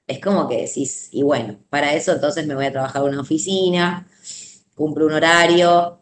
es 0.08 0.20
como 0.20 0.48
que 0.48 0.58
decís, 0.62 1.10
y 1.12 1.24
bueno, 1.24 1.58
para 1.70 1.96
eso 1.96 2.14
entonces 2.14 2.46
me 2.46 2.54
voy 2.56 2.66
a 2.66 2.72
trabajar 2.72 3.02
en 3.02 3.10
una 3.10 3.22
oficina, 3.22 4.08
cumplo 4.76 5.08
un 5.08 5.14
horario, 5.14 6.00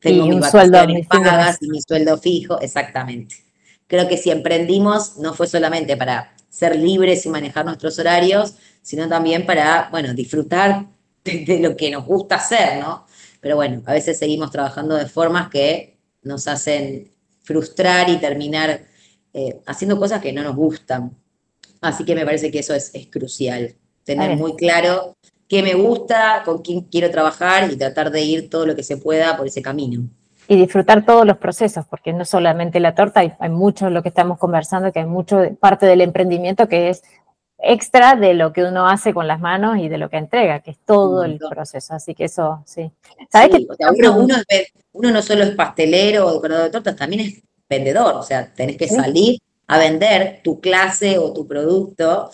tengo 0.00 0.24
Y 0.24 0.30
mis 0.30 0.40
vacaciones 0.40 1.06
pagas 1.06 1.58
y 1.60 1.68
mi 1.68 1.80
sueldo 1.82 2.16
fijo, 2.18 2.58
exactamente. 2.60 3.49
Creo 3.90 4.06
que 4.06 4.16
si 4.16 4.30
emprendimos 4.30 5.18
no 5.18 5.34
fue 5.34 5.48
solamente 5.48 5.96
para 5.96 6.32
ser 6.48 6.76
libres 6.76 7.26
y 7.26 7.28
manejar 7.28 7.64
nuestros 7.64 7.98
horarios, 7.98 8.54
sino 8.82 9.08
también 9.08 9.44
para, 9.44 9.88
bueno, 9.90 10.14
disfrutar 10.14 10.86
de, 11.24 11.44
de 11.44 11.58
lo 11.58 11.76
que 11.76 11.90
nos 11.90 12.06
gusta 12.06 12.36
hacer, 12.36 12.78
¿no? 12.78 13.04
Pero 13.40 13.56
bueno, 13.56 13.82
a 13.86 13.92
veces 13.92 14.16
seguimos 14.16 14.52
trabajando 14.52 14.94
de 14.94 15.06
formas 15.06 15.50
que 15.50 15.98
nos 16.22 16.46
hacen 16.46 17.10
frustrar 17.42 18.08
y 18.08 18.18
terminar 18.18 18.86
eh, 19.32 19.60
haciendo 19.66 19.98
cosas 19.98 20.22
que 20.22 20.32
no 20.32 20.44
nos 20.44 20.54
gustan. 20.54 21.16
Así 21.80 22.04
que 22.04 22.14
me 22.14 22.24
parece 22.24 22.52
que 22.52 22.60
eso 22.60 22.74
es, 22.74 22.94
es 22.94 23.08
crucial, 23.08 23.74
tener 24.04 24.36
muy 24.36 24.54
claro 24.54 25.16
qué 25.48 25.64
me 25.64 25.74
gusta, 25.74 26.42
con 26.44 26.62
quién 26.62 26.82
quiero 26.82 27.10
trabajar 27.10 27.72
y 27.72 27.76
tratar 27.76 28.12
de 28.12 28.22
ir 28.22 28.48
todo 28.48 28.66
lo 28.66 28.76
que 28.76 28.84
se 28.84 28.98
pueda 28.98 29.36
por 29.36 29.48
ese 29.48 29.62
camino. 29.62 30.08
Y 30.50 30.56
disfrutar 30.56 31.06
todos 31.06 31.24
los 31.24 31.36
procesos, 31.36 31.86
porque 31.88 32.12
no 32.12 32.24
solamente 32.24 32.80
la 32.80 32.92
torta, 32.96 33.20
hay, 33.20 33.32
hay 33.38 33.50
mucho 33.50 33.84
de 33.84 33.92
lo 33.92 34.02
que 34.02 34.08
estamos 34.08 34.36
conversando, 34.36 34.90
que 34.90 34.98
hay 34.98 35.06
mucho 35.06 35.38
parte 35.60 35.86
del 35.86 36.00
emprendimiento 36.00 36.68
que 36.68 36.88
es 36.88 37.02
extra 37.58 38.16
de 38.16 38.34
lo 38.34 38.52
que 38.52 38.64
uno 38.64 38.88
hace 38.88 39.14
con 39.14 39.28
las 39.28 39.38
manos 39.38 39.78
y 39.78 39.88
de 39.88 39.96
lo 39.96 40.10
que 40.10 40.16
entrega, 40.16 40.58
que 40.58 40.72
es 40.72 40.78
todo 40.84 41.22
el 41.22 41.38
proceso. 41.38 41.94
Así 41.94 42.16
que 42.16 42.24
eso, 42.24 42.64
sí. 42.66 42.90
¿Sabes 43.30 43.50
Sí, 43.54 43.64
qué? 43.64 43.72
o 43.72 43.94
sea, 43.94 44.10
uno, 44.92 45.12
no 45.12 45.22
solo 45.22 45.44
es 45.44 45.50
pastelero 45.50 46.26
o 46.26 46.34
decorador 46.34 46.64
de 46.64 46.70
tortas, 46.70 46.96
también 46.96 47.20
es 47.28 47.42
vendedor, 47.68 48.14
o 48.16 48.22
sea, 48.24 48.52
tenés 48.52 48.76
que 48.76 48.88
Sí. 48.88 48.96
salir 48.96 49.38
a 49.68 49.78
vender 49.78 50.40
tu 50.42 50.60
clase 50.60 51.16
o 51.16 51.32
tu 51.32 51.46
producto 51.46 52.28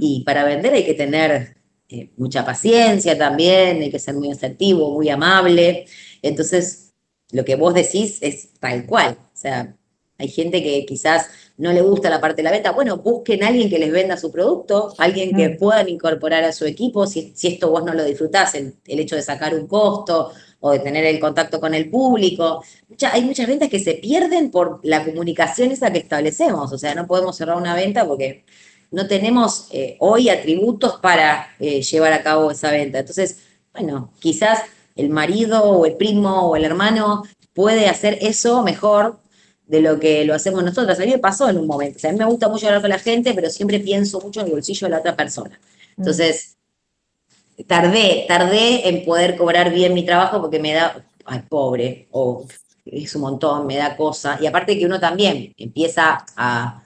y 0.00 0.24
para 0.24 0.42
vender 0.42 0.74
hay 0.74 0.84
que 0.84 0.94
tener 0.94 1.54
eh, 1.88 2.10
mucha 2.16 2.44
paciencia 2.44 3.16
también, 3.16 3.80
hay 3.80 3.90
que 3.92 4.00
ser 4.00 4.16
muy 4.16 4.32
asertivo, 4.32 4.90
muy 4.92 5.08
amable. 5.08 5.86
Entonces, 6.20 6.89
lo 7.32 7.44
que 7.44 7.56
vos 7.56 7.74
decís 7.74 8.18
es 8.20 8.54
tal 8.60 8.86
cual, 8.86 9.16
o 9.20 9.36
sea, 9.36 9.76
hay 10.18 10.28
gente 10.28 10.62
que 10.62 10.84
quizás 10.84 11.28
no 11.56 11.72
le 11.72 11.80
gusta 11.80 12.10
la 12.10 12.20
parte 12.20 12.36
de 12.38 12.42
la 12.42 12.50
venta, 12.50 12.72
bueno, 12.72 12.98
busquen 12.98 13.42
a 13.42 13.48
alguien 13.48 13.70
que 13.70 13.78
les 13.78 13.90
venda 13.90 14.16
su 14.18 14.30
producto, 14.30 14.94
alguien 14.98 15.34
que 15.34 15.50
puedan 15.50 15.88
incorporar 15.88 16.44
a 16.44 16.52
su 16.52 16.66
equipo, 16.66 17.06
si, 17.06 17.32
si 17.34 17.48
esto 17.48 17.70
vos 17.70 17.84
no 17.84 17.94
lo 17.94 18.04
disfrutás, 18.04 18.54
el, 18.54 18.74
el 18.86 19.00
hecho 19.00 19.16
de 19.16 19.22
sacar 19.22 19.54
un 19.54 19.66
costo 19.66 20.30
o 20.60 20.72
de 20.72 20.80
tener 20.80 21.06
el 21.06 21.18
contacto 21.18 21.58
con 21.58 21.72
el 21.74 21.88
público. 21.88 22.62
Mucha- 22.88 23.12
hay 23.14 23.24
muchas 23.24 23.46
ventas 23.46 23.70
que 23.70 23.78
se 23.80 23.94
pierden 23.94 24.50
por 24.50 24.80
la 24.82 25.04
comunicación 25.04 25.70
esa 25.70 25.90
que 25.90 25.98
establecemos, 26.00 26.70
o 26.72 26.76
sea, 26.78 26.94
no 26.94 27.06
podemos 27.06 27.36
cerrar 27.36 27.56
una 27.56 27.74
venta 27.74 28.06
porque 28.06 28.44
no 28.90 29.06
tenemos 29.06 29.68
eh, 29.72 29.96
hoy 30.00 30.28
atributos 30.28 30.98
para 31.00 31.48
eh, 31.60 31.80
llevar 31.82 32.12
a 32.12 32.22
cabo 32.22 32.50
esa 32.50 32.70
venta. 32.70 32.98
Entonces, 32.98 33.38
bueno, 33.72 34.12
quizás 34.20 34.60
el 35.00 35.10
marido 35.10 35.62
o 35.64 35.86
el 35.86 35.96
primo 35.96 36.48
o 36.48 36.56
el 36.56 36.64
hermano 36.64 37.24
puede 37.54 37.88
hacer 37.88 38.18
eso 38.20 38.62
mejor 38.62 39.18
de 39.66 39.80
lo 39.80 40.00
que 40.00 40.24
lo 40.24 40.34
hacemos 40.34 40.62
nosotros. 40.64 40.98
A 40.98 41.04
mí 41.04 41.10
me 41.10 41.18
pasó 41.18 41.48
en 41.48 41.58
un 41.58 41.66
momento. 41.66 41.96
O 41.96 42.00
sea, 42.00 42.10
a 42.10 42.12
mí 42.12 42.18
me 42.18 42.24
gusta 42.24 42.48
mucho 42.48 42.66
hablar 42.66 42.80
con 42.80 42.90
la 42.90 42.98
gente, 42.98 43.32
pero 43.34 43.48
siempre 43.50 43.80
pienso 43.80 44.20
mucho 44.20 44.40
en 44.40 44.46
el 44.46 44.52
bolsillo 44.52 44.86
de 44.86 44.90
la 44.90 44.98
otra 44.98 45.16
persona. 45.16 45.58
Entonces, 45.96 46.56
tardé, 47.66 48.24
tardé 48.26 48.88
en 48.88 49.04
poder 49.04 49.36
cobrar 49.36 49.72
bien 49.72 49.94
mi 49.94 50.04
trabajo 50.04 50.40
porque 50.40 50.58
me 50.58 50.72
da, 50.72 51.04
ay, 51.24 51.42
pobre, 51.48 52.08
o 52.10 52.46
es 52.84 53.14
un 53.14 53.22
montón, 53.22 53.66
me 53.66 53.76
da 53.76 53.96
cosa. 53.96 54.38
Y 54.40 54.46
aparte 54.46 54.78
que 54.78 54.86
uno 54.86 54.98
también 54.98 55.52
empieza 55.56 56.24
a 56.36 56.82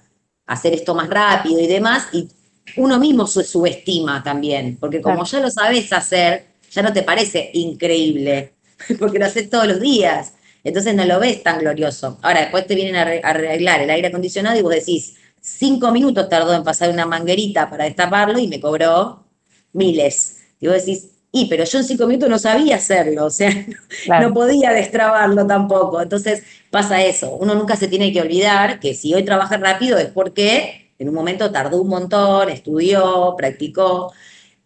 hacer 0.47 0.75
esto 0.75 0.95
más 0.95 1.09
rápido 1.09 1.61
y 1.61 1.67
demás, 1.67 2.09
y 2.13 2.29
uno 2.77 2.99
mismo 2.99 3.27
se 3.27 3.45
subestima 3.45 4.23
también, 4.23 4.77
porque 4.79 5.01
como 5.01 5.17
Claro. 5.17 5.31
ya 5.31 5.41
lo 5.41 5.51
sabes 5.51 5.93
hacer, 5.93 6.54
ya 6.75 6.83
no 6.83 6.93
te 6.93 7.03
parece 7.03 7.51
increíble, 7.55 8.55
porque 8.99 9.19
lo 9.19 9.27
haces 9.27 9.49
todos 9.51 9.67
los 9.67 9.81
días. 9.81 10.35
Entonces 10.63 10.95
no 10.95 11.05
lo 11.05 11.21
ves 11.21 11.43
tan 11.43 11.59
glorioso. 11.61 12.19
Ahora, 12.23 12.41
después 12.41 12.67
te 12.67 12.75
vienen 12.75 12.97
a 12.97 13.03
arre- 13.05 13.21
a 13.23 13.31
arreglar 13.31 13.81
el 13.83 13.91
aire 13.91 14.09
acondicionado 14.09 14.59
y 14.59 14.63
vos 14.63 14.75
decís, 14.75 15.15
cinco 15.41 15.91
minutos 15.93 16.29
tardó 16.29 16.55
en 16.55 16.65
pasar 16.65 16.91
una 16.91 17.05
manguerita 17.07 17.69
para 17.69 17.85
destaparlo 17.85 18.39
y 18.39 18.49
me 18.49 18.61
cobró 18.61 19.25
miles. 19.73 20.39
Y 20.61 20.67
vos 20.69 20.77
decís, 20.77 21.11
y 21.33 21.47
pero 21.47 21.65
yo 21.65 21.79
en 21.79 21.85
cinco 21.85 22.07
minutos 22.07 22.29
no 22.31 22.39
sabía 22.39 22.77
hacerlo, 22.77 23.27
o 23.27 23.31
sea, 23.31 23.51
Claro. 24.05 24.29
no 24.29 24.35
podía 24.35 24.71
destrabarlo 24.73 25.47
tampoco. 25.47 26.01
Entonces 26.01 26.43
pasa 26.71 27.03
eso. 27.05 27.35
Uno 27.37 27.55
nunca 27.55 27.77
se 27.77 27.89
tiene 27.89 28.13
que 28.13 28.21
olvidar 28.21 28.81
que 28.81 28.95
si 28.95 29.13
hoy 29.15 29.25
trabaja 29.25 29.57
rápido 29.59 29.99
es 29.99 30.07
porque 30.07 30.93
en 30.99 31.09
un 31.09 31.15
momento 31.15 31.51
tardó 31.51 31.81
un 31.83 31.89
montón, 31.89 32.49
estudió, 32.51 33.35
practicó. 33.37 34.13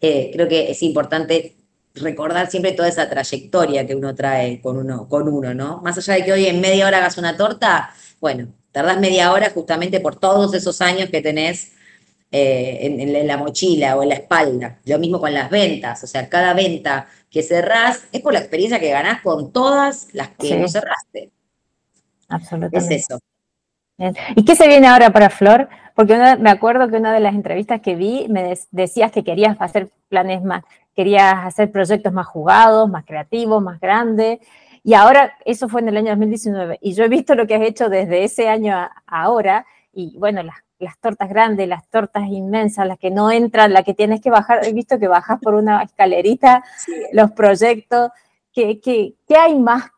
Eh, 0.01 0.29
creo 0.33 0.47
que 0.47 0.71
es 0.71 0.81
importante 0.83 1.55
recordar 1.95 2.49
siempre 2.49 2.71
toda 2.73 2.87
esa 2.87 3.09
trayectoria 3.09 3.85
que 3.85 3.95
uno 3.95 4.13
trae 4.15 4.61
con 4.61 4.77
uno, 4.77 5.07
con 5.07 5.27
uno, 5.27 5.53
¿no? 5.53 5.81
Más 5.81 5.97
allá 5.97 6.13
de 6.15 6.25
que 6.25 6.31
hoy 6.33 6.45
en 6.45 6.61
media 6.61 6.87
hora 6.87 6.97
hagas 6.99 7.17
una 7.17 7.35
torta, 7.35 7.91
bueno, 8.21 8.47
tardás 8.71 8.99
media 8.99 9.31
hora 9.31 9.49
justamente 9.49 9.99
por 9.99 10.15
todos 10.15 10.53
esos 10.53 10.81
años 10.81 11.09
que 11.09 11.21
tenés 11.21 11.73
eh, 12.31 12.79
en, 12.81 12.99
en 13.15 13.27
la 13.27 13.37
mochila 13.37 13.97
o 13.97 14.03
en 14.03 14.09
la 14.09 14.15
espalda. 14.15 14.77
Lo 14.85 14.99
mismo 14.99 15.19
con 15.19 15.33
las 15.33 15.49
ventas, 15.49 16.03
o 16.03 16.07
sea, 16.07 16.29
cada 16.29 16.53
venta 16.53 17.07
que 17.31 17.41
cerrás 17.41 18.03
es 18.11 18.21
por 18.21 18.33
la 18.33 18.39
experiencia 18.39 18.79
que 18.79 18.89
ganás 18.91 19.21
con 19.21 19.51
todas 19.51 20.07
las 20.13 20.29
que 20.29 20.47
Sí. 20.49 20.55
no 20.55 20.67
cerraste. 20.67 21.23
Es 21.23 21.31
Absolutamente. 22.29 22.95
eso. 22.95 23.19
Bien. 23.97 24.15
¿Y 24.35 24.45
qué 24.45 24.55
se 24.55 24.67
viene 24.67 24.87
ahora 24.87 25.11
para 25.11 25.29
Flor? 25.29 25.67
Porque 25.95 26.13
una- 26.13 26.37
me 26.37 26.49
acuerdo 26.51 26.87
que 26.87 26.95
una 26.97 27.11
de 27.13 27.19
las 27.19 27.33
entrevistas 27.33 27.81
que 27.81 27.95
vi 27.95 28.27
me 28.29 28.55
decías 28.71 29.11
que 29.11 29.23
querías 29.23 29.57
hacer 29.59 29.89
planes 30.07 30.41
más, 30.43 30.63
querías 30.99 31.45
hacer 31.45 31.71
proyectos 31.71 32.11
más 32.11 32.27
jugados, 32.27 32.89
más 32.89 33.05
creativos, 33.05 33.63
más 33.63 33.79
grandes. 33.79 34.39
Y 34.83 34.95
ahora, 34.95 35.31
eso 35.45 35.69
fue 35.69 35.79
en 35.79 35.87
el 35.87 35.95
año 35.95 36.09
2019. 36.09 36.77
Y 36.81 36.91
yo 36.91 37.05
he 37.05 37.07
visto 37.07 37.35
lo 37.35 37.47
que 37.47 37.55
has 37.55 37.61
hecho 37.61 37.87
desde 37.87 38.25
ese 38.25 38.49
año 38.49 38.75
a 38.75 38.91
ahora. 39.07 39.65
Y 39.93 40.17
bueno, 40.17 40.43
las, 40.43 40.57
las 40.77 40.99
tortas 40.99 41.29
grandes, 41.29 41.69
las 41.69 41.87
tortas 41.87 42.23
inmensas, 42.27 42.85
las 42.85 42.99
que 42.99 43.11
no 43.11 43.31
entran, 43.31 43.71
las 43.71 43.85
que 43.85 43.93
tienes 43.93 44.19
que 44.19 44.29
bajar. 44.29 44.65
He 44.65 44.73
visto 44.73 44.99
que 44.99 45.07
bajas 45.07 45.39
por 45.41 45.53
una 45.53 45.83
escalerita 45.83 46.65
los 47.13 47.31
proyectos. 47.31 48.11
¿Qué, 48.51 48.81
qué, 48.81 49.13
qué 49.25 49.35
hay 49.37 49.57
más 49.57 49.91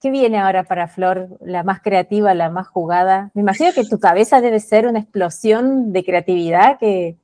¿Qué 0.00 0.10
viene 0.10 0.38
ahora 0.38 0.62
para 0.62 0.86
Flor? 0.86 1.28
La 1.40 1.64
más 1.64 1.82
creativa, 1.82 2.32
la 2.34 2.50
más 2.50 2.68
jugada. 2.68 3.32
Me 3.34 3.42
imagino 3.42 3.72
que 3.74 3.84
tu 3.84 3.98
cabeza 3.98 4.40
debe 4.40 4.60
ser 4.60 4.86
una 4.86 5.00
explosión 5.00 5.92
de 5.92 6.04
creatividad 6.04 6.78
que... 6.78 7.16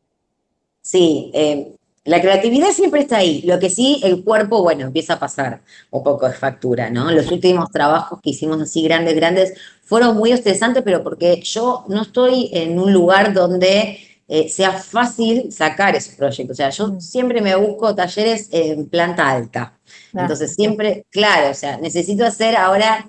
Sí, 0.83 1.31
eh, 1.35 1.75
la 2.07 2.21
creatividad 2.21 2.71
siempre 2.71 3.01
está 3.03 3.19
ahí. 3.19 3.43
Lo 3.43 3.59
que 3.59 3.69
sí, 3.71 4.01
el 4.05 4.23
cuerpo, 4.25 4.63
bueno, 4.63 4.83
empieza 4.87 5.15
a 5.15 5.19
pasar 5.19 5.63
un 5.91 6.03
poco 6.03 6.27
de 6.29 6.35
factura, 6.35 6.89
¿no? 6.91 7.11
Los 7.11 7.31
últimos 7.31 7.71
trabajos 7.71 8.21
que 8.23 8.31
hicimos 8.31 8.61
así 8.63 8.83
grandes, 8.83 9.15
grandes, 9.17 9.55
fueron 9.83 10.17
muy 10.17 10.33
estresantes, 10.33 10.83
pero 10.85 11.03
porque 11.03 11.41
yo 11.43 11.85
no 11.89 12.03
estoy 12.03 12.51
en 12.53 12.79
un 12.79 12.93
lugar 12.93 13.33
donde 13.35 13.99
eh, 14.29 14.49
sea 14.49 14.73
fácil 14.73 15.53
sacar 15.53 15.95
esos 15.95 16.15
proyectos. 16.17 16.55
O 16.55 16.57
sea, 16.57 16.71
yo 16.71 16.89
Mm. 16.89 17.01
siempre 17.01 17.41
me 17.41 17.55
busco 17.57 17.95
talleres 17.95 18.49
en 18.53 18.89
planta 18.89 19.29
alta. 19.31 19.79
Entonces 20.17 20.55
siempre, 20.55 21.07
claro, 21.11 21.51
o 21.51 21.55
sea, 21.55 21.77
necesito 21.79 22.25
hacer 22.27 22.57
ahora, 22.57 23.09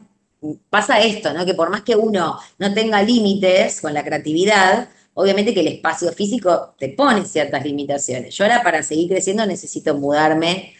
pasa 0.69 0.99
esto, 1.01 1.33
¿no? 1.33 1.45
Que 1.45 1.53
por 1.55 1.69
más 1.71 1.81
que 1.81 1.95
uno 1.95 2.37
no 2.59 2.73
tenga 2.73 3.01
límites 3.01 3.81
con 3.81 3.93
la 3.93 4.03
creatividad, 4.03 4.89
obviamente 5.17 5.53
que 5.53 5.61
el 5.61 5.67
espacio 5.67 6.11
físico 6.11 6.75
te 6.77 6.89
pone 6.89 7.25
ciertas 7.25 7.65
limitaciones. 7.65 8.35
Yo 8.35 8.45
ahora 8.45 8.61
para 8.61 8.83
seguir 8.83 9.09
creciendo 9.09 9.45
necesito 9.45 9.95
mudarme 9.95 10.73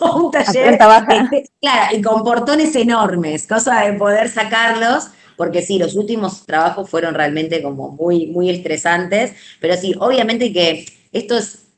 a 0.00 0.16
un 0.16 0.30
taller, 0.30 0.76
claro, 0.78 1.96
y 1.96 2.02
con 2.02 2.22
portones 2.22 2.76
enormes, 2.76 3.46
cosa 3.46 3.86
de 3.86 3.94
poder 3.94 4.28
sacarlos 4.28 5.08
porque 5.36 5.62
sí, 5.62 5.78
los 5.78 5.96
últimos 5.96 6.44
trabajos 6.44 6.90
fueron 6.90 7.14
realmente 7.14 7.62
como 7.62 7.90
muy, 7.90 8.26
muy 8.26 8.50
estresantes, 8.50 9.32
pero 9.60 9.76
sí, 9.76 9.94
obviamente 9.98 10.52
que 10.52 10.84
esto 11.10 11.38
es, 11.38 11.68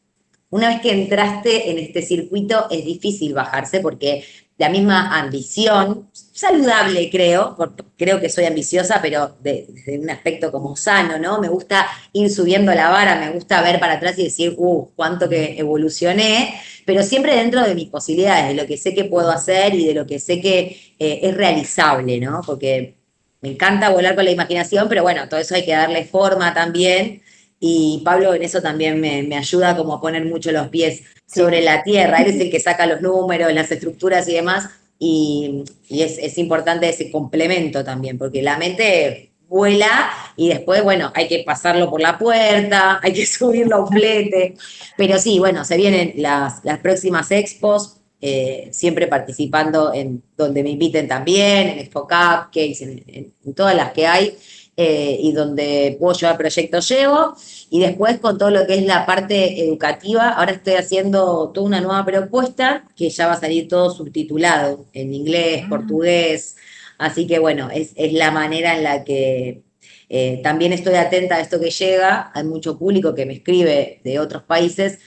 una 0.51 0.69
vez 0.69 0.81
que 0.81 0.91
entraste 0.91 1.71
en 1.71 1.79
este 1.79 2.03
circuito, 2.03 2.67
es 2.69 2.85
difícil 2.85 3.33
bajarse 3.33 3.79
porque 3.79 4.25
la 4.57 4.69
misma 4.69 5.19
ambición, 5.19 6.09
saludable 6.13 7.11
creo, 7.11 7.55
porque 7.57 7.85
creo 7.97 8.21
que 8.21 8.29
soy 8.29 8.45
ambiciosa, 8.45 9.01
pero 9.03 9.37
desde 9.41 9.99
un 9.99 10.11
aspecto 10.11 10.53
como 10.53 10.77
sano, 10.77 11.19
¿no? 11.19 11.41
Me 11.41 11.49
gusta 11.49 11.87
ir 12.13 12.31
subiendo 12.31 12.73
la 12.73 12.89
vara, 12.89 13.19
me 13.19 13.31
gusta 13.31 13.63
ver 13.63 13.81
para 13.81 13.95
atrás 13.95 14.19
y 14.19 14.25
decir, 14.25 14.55
uh, 14.57 14.91
cuánto 14.95 15.29
que 15.29 15.59
evolucioné, 15.59 16.61
pero 16.87 17.03
siempre 17.03 17.35
dentro 17.37 17.63
de 17.63 17.75
mis 17.75 17.89
posibilidades, 17.89 18.49
de 18.49 18.55
lo 18.55 18.67
que 18.67 18.77
sé 18.77 18.95
que 18.95 19.05
puedo 19.05 19.31
hacer 19.31 19.75
y 19.75 19.87
de 19.87 19.95
lo 19.95 20.07
que 20.07 20.21
sé 20.21 20.41
que 20.41 20.95
eh, 20.99 21.21
es 21.23 21.37
realizable, 21.37 22.21
¿no? 22.21 22.41
Porque 22.47 22.95
me 23.41 23.51
encanta 23.51 23.91
volar 23.91 24.15
con 24.15 24.25
la 24.25 24.31
imaginación, 24.31 24.89
pero 24.89 25.03
bueno, 25.03 25.29
todo 25.29 25.41
eso 25.41 25.55
hay 25.55 25.65
que 25.65 25.73
darle 25.73 26.05
forma 26.05 26.55
también. 26.55 27.23
Y 27.61 28.03
Pablo 28.05 28.35
en 28.35 28.43
eso 28.43 28.61
también 28.61 29.01
me, 29.01 29.37
ayuda 29.37 29.77
como 29.77 29.95
a 29.95 30.01
poner 30.01 30.25
mucho 30.25 30.53
los 30.53 30.69
pies 30.69 31.03
sobre 31.27 31.63
la 31.63 31.83
tierra. 31.83 32.19
Él 32.23 32.35
es 32.35 32.41
el 32.41 32.51
que 32.51 32.61
saca 32.61 32.87
los 32.87 33.01
números, 33.01 33.53
las 33.53 33.71
estructuras 33.71 34.29
y 34.29 34.35
demás. 34.35 34.69
Y, 34.99 35.65
es, 35.89 36.39
importante 36.39 36.89
ese 36.89 37.11
complemento 37.11 37.85
también, 37.85 38.19
porque 38.19 38.43
la 38.43 38.59
mente 38.59 39.31
vuela 39.49 40.11
y 40.37 40.49
después, 40.49 40.83
bueno, 40.83 41.13
hay 41.15 41.29
que 41.29 41.45
pasarlo 41.45 41.91
por 41.91 42.01
la 42.01 42.19
puerta, 42.19 43.01
hay 43.03 43.13
que 43.13 43.27
subirlo 43.27 43.77
a 43.77 43.81
un 43.85 43.89
flete. 43.89 44.55
Pero 44.97 45.19
sí, 45.19 45.39
bueno, 45.39 45.65
se 45.65 45.77
vienen 45.77 46.15
las, 46.17 46.65
las 46.65 46.79
próximas 46.81 47.31
expos. 47.31 48.01
Eh, 48.27 48.71
siempre 48.73 49.07
participando 49.07 49.93
en 49.93 50.23
donde 50.35 50.63
me 50.63 50.71
inviten 50.71 51.07
también, 51.07 51.69
en 51.69 51.79
Expo 51.81 52.09
Cupcakes, 52.09 52.81
en, 52.81 53.55
todas 53.55 53.77
las 53.77 53.93
que 53.93 54.07
hay, 54.07 54.35
eh, 54.77 55.19
y 55.21 55.33
donde 55.33 55.97
puedo 56.01 56.19
llevar 56.19 56.37
proyectos 56.37 56.89
llevo. 56.89 57.37
Y 57.71 57.81
después 57.81 58.19
con 58.19 58.39
todo 58.39 58.51
lo 58.51 58.67
que 58.67 58.75
es 58.75 58.85
la 58.85 59.07
parte 59.07 59.65
educativa, 59.65 60.31
ahora 60.31 60.53
estoy 60.53 60.75
haciendo 60.75 61.51
toda 61.51 61.67
una 61.67 61.81
nueva 61.81 62.05
propuesta 62.05 62.85
que 62.97 63.09
ya 63.11 63.27
va 63.29 63.35
a 63.35 63.41
salir 63.41 63.69
todo 63.69 63.91
subtitulado 63.91 64.87
en 64.93 65.15
inglés, 65.15 65.63
ah. 65.65 65.69
portugués. 65.69 66.57
Así 66.99 67.27
que 67.27 67.39
bueno, 67.39 67.69
es, 67.73 67.95
la 68.13 68.31
manera 68.31 68.77
en 68.77 68.83
la 68.85 69.05
que 69.05 69.63
eh, 70.09 70.41
también 70.43 70.73
estoy 70.73 70.95
atenta 70.95 71.37
a 71.37 71.41
esto 71.41 71.61
que 71.61 71.71
llega. 71.71 72.31
Hay 72.35 72.45
mucho 72.45 72.79
público 72.79 73.15
que 73.15 73.27
me 73.27 73.35
escribe 73.35 74.01
de 74.05 74.19
otros 74.19 74.43
países 74.43 74.99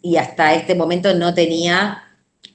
y 0.00 0.16
hasta 0.16 0.54
este 0.54 0.74
momento 0.74 1.12
no 1.14 1.34
tenía 1.34 2.07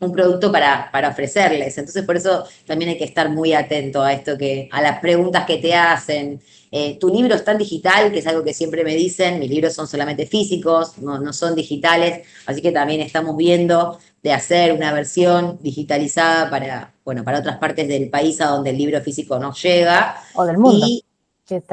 un 0.03 0.11
producto 0.11 0.51
para, 0.51 0.89
para, 0.91 1.09
ofrecerles. 1.09 1.77
Entonces, 1.77 2.03
por 2.05 2.15
eso 2.15 2.45
también 2.65 2.91
hay 2.91 2.97
que 2.97 3.05
estar 3.05 3.29
muy 3.29 3.53
atento 3.53 4.01
a 4.01 4.13
esto 4.13 4.37
que, 4.37 4.69
a 4.71 4.81
las 4.81 4.99
preguntas 4.99 5.45
que 5.45 5.57
te 5.57 5.73
hacen. 5.73 6.41
Eh, 6.71 6.97
tu 6.99 7.09
libro 7.09 7.35
es 7.35 7.43
tan 7.43 7.57
digital, 7.57 8.11
que 8.11 8.19
es 8.19 8.27
algo 8.27 8.43
que 8.43 8.53
siempre 8.53 8.83
me 8.83 8.95
dicen, 8.95 9.39
mis 9.39 9.49
libros 9.49 9.73
son 9.73 9.87
solamente 9.87 10.25
físicos, 10.25 10.97
no, 10.97 11.19
no 11.19 11.31
son 11.31 11.55
digitales, 11.55 12.27
así 12.45 12.61
que 12.61 12.71
también 12.71 13.01
estamos 13.01 13.37
viendo 13.37 13.99
de 14.23 14.33
hacer 14.33 14.73
una 14.73 14.91
versión 14.93 15.59
digitalizada 15.61 16.49
para, 16.49 16.93
bueno, 17.05 17.23
para 17.23 17.39
otras 17.39 17.57
partes 17.57 17.87
del 17.87 18.09
país 18.09 18.41
a 18.41 18.47
donde 18.47 18.71
el 18.71 18.77
libro 18.77 18.99
físico 19.01 19.37
no 19.37 19.53
llega. 19.53 20.15
O 20.33 20.45
del 20.45 20.57
mundo. 20.57 20.87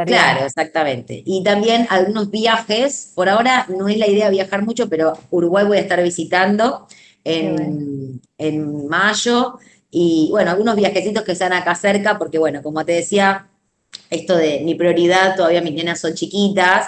Claro, 0.05 0.45
exactamente. 0.45 1.23
Y 1.25 1.45
también 1.45 1.87
algunos 1.91 2.31
viajes, 2.31 3.13
por 3.15 3.29
ahora 3.29 3.67
no 3.69 3.89
es 3.89 3.99
la 3.99 4.09
idea 4.09 4.29
viajar 4.29 4.65
mucho, 4.65 4.89
pero 4.89 5.13
Uruguay 5.31 5.65
voy 5.65 5.79
a 5.79 5.81
estar 5.81 6.03
visitando 6.03 6.89
en, 7.25 8.89
mayo. 8.89 9.59
Y 9.91 10.29
bueno, 10.31 10.51
algunos 10.51 10.77
viajecitos 10.77 11.25
que 11.25 11.35
sean 11.35 11.53
acá 11.53 11.75
cerca, 11.75 12.19
porque 12.19 12.39
bueno, 12.39 12.63
como 12.63 12.85
te 12.85 12.93
decía, 12.93 13.49
esto 14.09 14.37
de 14.37 14.61
mi 14.61 14.75
prioridad, 14.75 15.37
todavía 15.37 15.63
mis 15.63 15.75
nenas 15.75 16.01
son 16.01 16.15
chiquitas, 16.15 16.87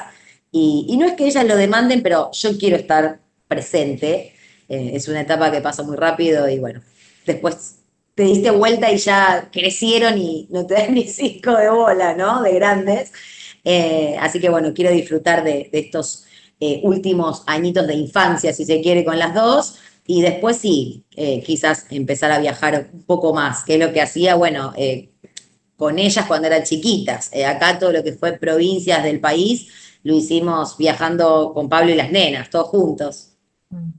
y, 0.53 0.97
no 0.99 1.07
es 1.07 1.15
que 1.15 1.27
ellas 1.27 1.47
lo 1.47 1.57
demanden, 1.57 2.03
pero 2.03 2.31
yo 2.33 2.59
quiero 2.59 2.77
estar 2.77 3.21
presente. 3.49 4.35
Eh, 4.69 4.93
es 4.95 5.09
una 5.09 5.23
etapa 5.23 5.51
que 5.51 5.63
pasa 5.63 5.83
muy 5.83 5.97
rápido 5.97 6.49
y 6.49 6.59
bueno, 6.59 6.83
después 7.27 7.77
te 8.15 8.25
diste 8.25 8.51
vuelta 8.51 8.91
y 8.93 8.99
ya 8.99 9.49
crecieron 9.51 10.19
y 10.19 10.47
no 10.51 10.67
te 10.67 10.75
das 10.75 10.91
ni 10.91 11.05
cinco 11.05 11.57
de 11.57 11.71
bola, 11.71 12.15
¿no? 12.15 12.43
De 12.43 12.55
grandes. 12.55 13.13
Eh, 13.65 14.17
así 14.21 14.41
que 14.41 14.51
bueno, 14.51 14.73
quiero 14.75 14.91
disfrutar 14.91 15.43
de, 15.43 15.71
estos 15.73 16.25
eh, 16.61 16.81
últimos 16.85 17.43
añitos 17.47 17.87
de 17.87 17.95
infancia, 17.95 18.53
si 18.53 18.65
se 18.65 18.81
quiere, 18.81 19.05
con 19.05 19.19
las 19.19 19.35
dos. 19.35 19.79
Y 20.07 20.23
después 20.23 20.57
sí, 20.57 21.05
eh, 21.17 21.43
quizás 21.43 21.87
empezar 21.91 22.33
a 22.33 22.39
viajar 22.39 22.89
un 22.93 23.05
poco 23.05 23.33
más, 23.33 23.65
que 23.65 23.75
es 23.75 23.81
lo 23.81 23.93
que 23.93 24.03
hacía, 24.03 24.35
bueno, 24.35 24.73
eh, 24.77 25.11
con 25.77 25.99
ellas 25.99 26.27
cuando 26.27 26.49
eran 26.49 26.65
chiquitas. 26.65 27.33
Eh, 27.33 27.47
acá 27.47 27.79
todo 27.79 27.93
lo 27.93 28.03
que 28.03 28.13
fue 28.13 28.33
provincias 28.33 29.03
del 29.05 29.21
país 29.21 29.69
lo 30.03 30.15
hicimos 30.15 30.77
viajando 30.77 31.53
con 31.55 31.69
Pablo 31.69 31.93
y 31.93 31.95
las 31.95 32.11
nenas, 32.11 32.51
todos 32.51 32.69
juntos. 32.69 33.33
Mm, 33.71 33.91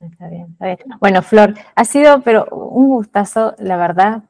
está 0.00 0.28
bien, 0.28 0.46
está 0.52 0.66
bien. 0.66 0.78
Bueno, 1.00 1.22
Flor, 1.22 1.54
ha 1.74 1.84
sido 1.84 2.20
pero 2.22 2.46
un 2.50 2.88
gustazo, 2.88 3.54
la 3.58 3.76
verdad, 3.76 4.22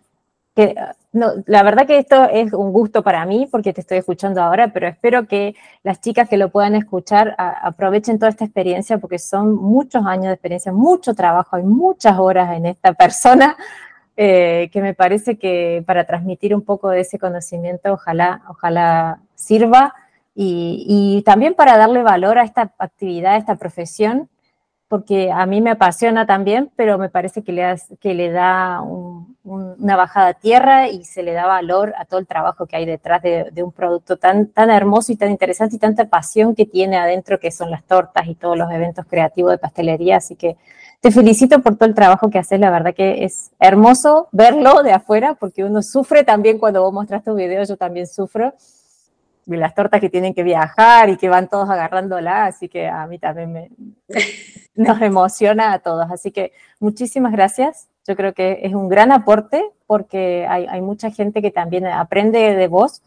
que 0.55 0.74
no, 1.16 1.32
la 1.47 1.62
verdad 1.62 1.86
que 1.86 1.97
esto 1.97 2.28
es 2.28 2.52
un 2.52 2.72
gusto 2.72 3.02
para 3.02 3.24
mí 3.24 3.48
porque 3.51 3.72
te 3.72 3.80
estoy 3.80 3.97
escuchando 3.97 4.43
ahora, 4.43 4.68
pero 4.68 4.86
espero 4.86 5.26
que 5.26 5.55
las 5.82 6.02
chicas 6.02 6.28
que 6.28 6.36
lo 6.36 6.51
puedan 6.51 6.74
escuchar 6.74 7.34
aprovechen 7.38 8.18
toda 8.18 8.28
esta 8.28 8.44
experiencia 8.44 8.98
porque 8.98 9.18
son 9.18 9.55
muchos 9.55 10.05
años 10.05 10.26
de 10.26 10.34
experiencia, 10.34 10.72
mucho 10.72 11.14
trabajo, 11.14 11.56
hay 11.56 11.62
muchas 11.62 12.18
horas 12.18 12.55
en 12.55 12.66
esta 12.66 12.93
persona 12.93 13.56
eh, 14.18 14.68
que 14.70 14.82
me 14.82 14.93
parece 14.93 15.38
que 15.38 15.82
para 15.86 16.05
transmitir 16.05 16.55
un 16.55 16.62
poco 16.62 16.90
de 16.90 17.01
ese 17.01 17.18
conocimiento 17.18 17.94
ojalá, 17.94 18.43
ojalá 18.48 19.20
sirva. 19.34 19.94
Y, 20.38 20.84
y 20.86 21.22
también 21.22 21.55
para 21.55 21.78
darle 21.78 22.02
valor 22.02 22.38
a 22.38 22.44
esta 22.44 22.74
actividad, 22.78 23.32
a 23.32 23.36
esta 23.38 23.56
profesión 23.56 24.28
porque 24.88 25.32
a 25.32 25.46
mí 25.46 25.60
me 25.60 25.70
apasiona 25.70 26.26
también, 26.26 26.70
pero 26.76 26.96
me 26.96 27.08
parece 27.08 27.42
que 27.42 27.52
le, 27.52 27.74
que 28.00 28.14
le 28.14 28.30
da 28.30 28.82
una 28.82 29.96
bajada 29.96 30.28
a 30.28 30.34
tierra 30.34 30.88
y 30.88 31.04
se 31.04 31.24
le 31.24 31.32
da 31.32 31.46
valor 31.46 31.92
a 31.98 32.04
todo 32.04 32.20
el 32.20 32.26
trabajo 32.26 32.66
que 32.66 32.76
hay 32.76 32.86
detrás 32.86 33.20
de, 33.22 33.62
un 33.62 33.72
producto 33.72 34.16
tan, 34.16 34.46
tan 34.46 34.70
hermoso 34.70 35.10
y 35.10 35.16
tan 35.16 35.30
interesante 35.30 35.76
y 35.76 35.78
tanta 35.80 36.04
pasión 36.04 36.54
que 36.54 36.66
tiene 36.66 36.96
adentro, 36.96 37.40
que 37.40 37.50
son 37.50 37.70
las 37.70 37.82
tortas 37.84 38.28
y 38.28 38.36
todos 38.36 38.56
los 38.56 38.70
eventos 38.70 39.06
creativos 39.06 39.50
de 39.50 39.58
pastelería. 39.58 40.18
Así 40.18 40.36
que 40.36 40.56
te 41.00 41.10
felicito 41.10 41.60
por 41.62 41.76
todo 41.76 41.88
el 41.88 41.94
trabajo 41.94 42.30
que 42.30 42.38
haces, 42.38 42.60
la 42.60 42.70
verdad 42.70 42.94
que 42.94 43.24
es 43.24 43.50
hermoso 43.58 44.28
verlo 44.30 44.84
de 44.84 44.92
afuera, 44.92 45.34
porque 45.34 45.64
uno 45.64 45.82
sufre 45.82 46.22
también 46.22 46.58
cuando 46.58 46.82
vos 46.82 46.92
mostras 46.92 47.24
tus 47.24 47.36
videos, 47.36 47.68
yo 47.68 47.76
también 47.76 48.06
sufro 48.06 48.54
y 49.47 49.56
las 49.56 49.74
tortas 49.74 50.01
que 50.01 50.10
tienen 50.10 50.35
que 50.35 50.43
viajar 50.43 51.09
y 51.09 51.16
que 51.16 51.28
van 51.28 51.48
todos 51.48 51.70
agarrándola, 51.70 52.47
así 52.47 52.68
que 52.68 52.89
a 52.89 53.06
mí 53.06 53.18
también 53.18 53.52
me, 53.52 53.70
nos 54.74 55.01
emociona 55.01 55.73
a 55.73 55.78
todos. 55.78 56.10
Así 56.10 56.32
que 56.32 56.52
muchísimas 56.81 57.32
gracias. 57.32 57.89
Yo 58.06 58.16
creo 58.16 58.35
que 58.35 58.60
es 58.62 58.74
un 58.74 58.89
gran 58.89 59.12
aporte 59.12 59.64
porque 59.86 60.47
hay, 60.48 60.81
mucha 60.81 61.10
gente 61.10 61.43
que 61.43 61.51
también 61.51 61.86
aprende 61.86 62.56
de 62.56 62.68
vos. 62.68 63.02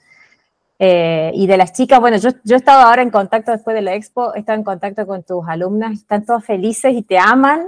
Eh, 0.81 1.31
y 1.33 1.45
de 1.45 1.57
las 1.57 1.73
chicas, 1.73 1.99
bueno, 1.99 2.15
yo, 2.15 2.29
yo 2.45 2.55
he 2.55 2.57
estado 2.57 2.83
ahora 2.83 3.01
en 3.01 3.09
contacto 3.09 3.51
después 3.51 3.75
de 3.75 3.81
la 3.81 3.95
expo, 3.95 4.33
he 4.33 4.39
estado 4.39 4.57
en 4.57 4.63
contacto 4.63 5.05
con 5.05 5.23
tus 5.23 5.45
alumnas, 5.45 5.91
están 5.91 6.25
todas 6.25 6.45
felices 6.45 6.93
y 6.93 7.01
te 7.01 7.17
aman 7.17 7.67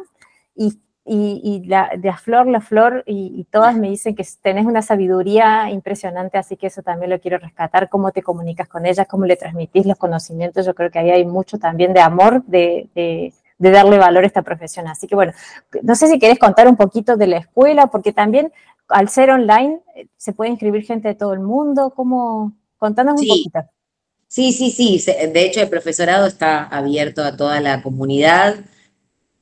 y 0.56 0.80
y, 1.03 1.64
la, 1.65 1.91
de 1.98 2.10
a 2.10 2.18
Flor, 2.18 2.48
la 2.48 2.61
Flor, 2.61 3.03
y, 3.07 3.45
todas 3.49 3.76
me 3.76 3.90
dicen 3.90 4.15
que 4.15 4.26
tenés 4.41 4.65
una 4.65 4.82
sabiduría 4.82 5.69
impresionante, 5.72 6.38
así 6.38 6.57
que 6.57 6.68
eso 6.68 6.84
también 6.84 7.10
lo 7.10 7.19
quiero 7.19 7.40
rescatar, 7.40 7.90
cómo 7.90 8.11
te 8.11 8.22
comunicas 8.22 8.68
con 8.68 8.86
ellas, 8.86 9.07
cómo 9.07 9.26
le 9.26 9.36
transmitís 9.36 9.86
los 9.86 9.98
conocimientos, 9.98 10.65
yo 10.65 10.76
creo 10.76 10.91
que 10.91 10.99
ahí 10.99 11.10
hay 11.10 11.26
mucho 11.26 11.57
también 11.57 11.94
de 11.94 12.02
amor, 12.02 12.44
de, 12.45 12.88
de, 12.94 13.34
darle 13.57 13.98
valor 13.98 14.23
a 14.23 14.28
esta 14.28 14.41
profesión. 14.41 14.88
Así 14.88 15.07
que 15.07 15.15
bueno, 15.15 15.34
no 15.84 15.95
sé 15.95 16.07
si 16.07 16.19
querés 16.19 16.40
contar 16.40 16.68
un 16.68 16.76
poquito 16.76 17.18
de 17.18 17.28
la 17.28 17.38
escuela, 17.38 17.88
porque 17.88 18.14
también 18.14 18.52
al 18.88 19.10
ser 19.10 19.32
online 19.32 19.80
eh, 19.95 20.07
se 20.18 20.34
puede 20.34 20.52
inscribir 20.52 20.84
gente 20.84 21.07
de 21.07 21.15
todo 21.15 21.34
el 21.34 21.40
mundo, 21.40 21.94
¿cómo? 21.95 22.53
Contanos 22.78 23.22
un 23.22 23.28
poquito. 23.28 23.60
Sí, 24.28 24.53
sí, 24.53 24.72
sí, 24.72 25.03
de 25.06 25.45
hecho 25.45 25.61
el 25.61 25.69
profesorado 25.69 26.26
está 26.26 26.64
abierto 26.64 27.23
a 27.23 27.36
toda 27.36 27.60
la 27.60 27.82
comunidad 27.84 28.56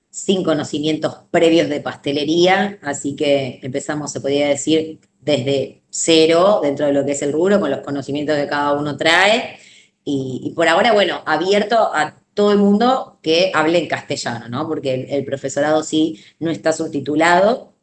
sin 0.10 0.44
conocimientos 0.44 1.18
previos 1.32 1.70
de 1.70 1.82
pastelería, 1.82 2.80
así 2.82 3.16
que 3.16 3.60
empezamos, 3.62 4.12
se 4.12 4.22
podría 4.22 4.48
decir, 4.48 5.00
desde 5.22 5.84
cero 5.90 6.60
dentro 6.64 6.88
de 6.88 6.94
lo 6.94 7.06
que 7.06 7.12
es 7.12 7.22
el 7.22 7.34
rubro, 7.34 7.60
con 7.60 7.72
los 7.72 7.82
conocimientos 7.82 8.36
que 8.36 8.48
cada 8.48 8.74
uno 8.74 8.98
trae. 8.98 9.58
Y, 10.04 10.54
por 10.56 10.68
ahora, 10.68 10.94
bueno, 10.94 11.22
abierto 11.26 11.78
a 11.94 12.16
todo 12.34 12.52
el 12.52 12.58
mundo 12.58 13.20
que 13.22 13.52
hable 13.54 13.80
en 13.80 13.88
castellano, 13.88 14.48
¿no? 14.50 14.68
Porque 14.68 15.08
el, 15.10 15.26
profesorado 15.26 15.84
sí 15.84 16.20
no 16.40 16.50
está 16.50 16.72
subtitulado, 16.74 17.74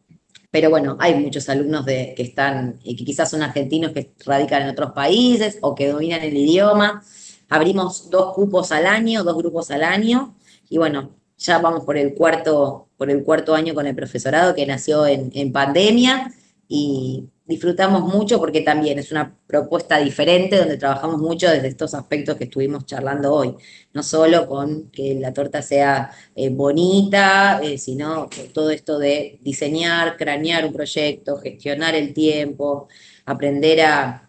pero 0.51 0.71
bueno, 0.71 0.97
hay 0.99 1.15
muchos 1.15 1.49
alumnos 1.49 1.85
de, 1.85 2.15
que 2.17 2.23
están, 2.23 2.79
que 2.83 2.97
quizás 2.97 3.31
son 3.31 3.43
argentinos 3.43 3.93
que 3.93 4.13
radican 4.25 4.63
en 4.63 4.71
otros 4.71 4.93
países 4.93 5.59
o 5.61 5.75
que 5.75 5.89
dominan 5.89 6.23
el 6.23 6.37
idioma. 6.37 7.03
abrimos 7.49 8.11
dos 8.11 8.35
cupos 8.35 8.73
al 8.73 8.87
año, 8.87 9.23
dos 9.23 9.37
grupos 9.37 9.71
al 9.71 9.85
año, 9.85 10.35
y 10.69 10.79
bueno, 10.79 11.11
ya 11.39 11.59
vamos 11.59 11.85
por 11.85 11.97
el 11.97 12.15
cuarto, 12.15 12.89
por 12.97 13.11
el 13.11 13.23
cuarto 13.25 13.55
año 13.55 13.75
con 13.75 13.87
el 13.87 13.95
profesorado 13.95 14.55
que 14.55 14.67
nació 14.67 15.07
en, 15.07 15.31
en 15.35 15.53
pandemia 15.53 16.33
y 16.69 17.29
disfrutamos 17.47 18.03
mucho 18.03 18.39
porque 18.39 18.61
también 18.61 18.99
es 18.99 19.13
una 19.13 19.37
propuesta 19.47 19.99
diferente 19.99 20.57
donde 20.57 20.77
trabajamos 20.77 21.19
mucho 21.21 21.49
desde 21.49 21.69
estos 21.69 21.95
aspectos 21.95 22.37
que 22.37 22.45
estuvimos 22.45 22.87
charlando 22.87 23.33
hoy. 23.33 23.55
No 23.93 24.03
solo 24.03 24.49
con 24.49 24.91
que 24.91 25.15
la 25.15 25.33
torta 25.33 25.63
sea 25.63 26.11
eh, 26.35 26.51
bonita, 26.51 27.61
eh, 27.63 27.79
sino 27.79 28.29
todo 28.53 28.71
esto 28.71 28.99
de 28.99 29.39
diseñar, 29.43 30.17
cranear 30.17 30.65
un 30.67 30.73
proyecto, 30.73 31.39
gestionar 31.39 31.95
el 31.95 32.13
tiempo, 32.13 32.89
aprender 33.25 33.81
a, 33.83 34.23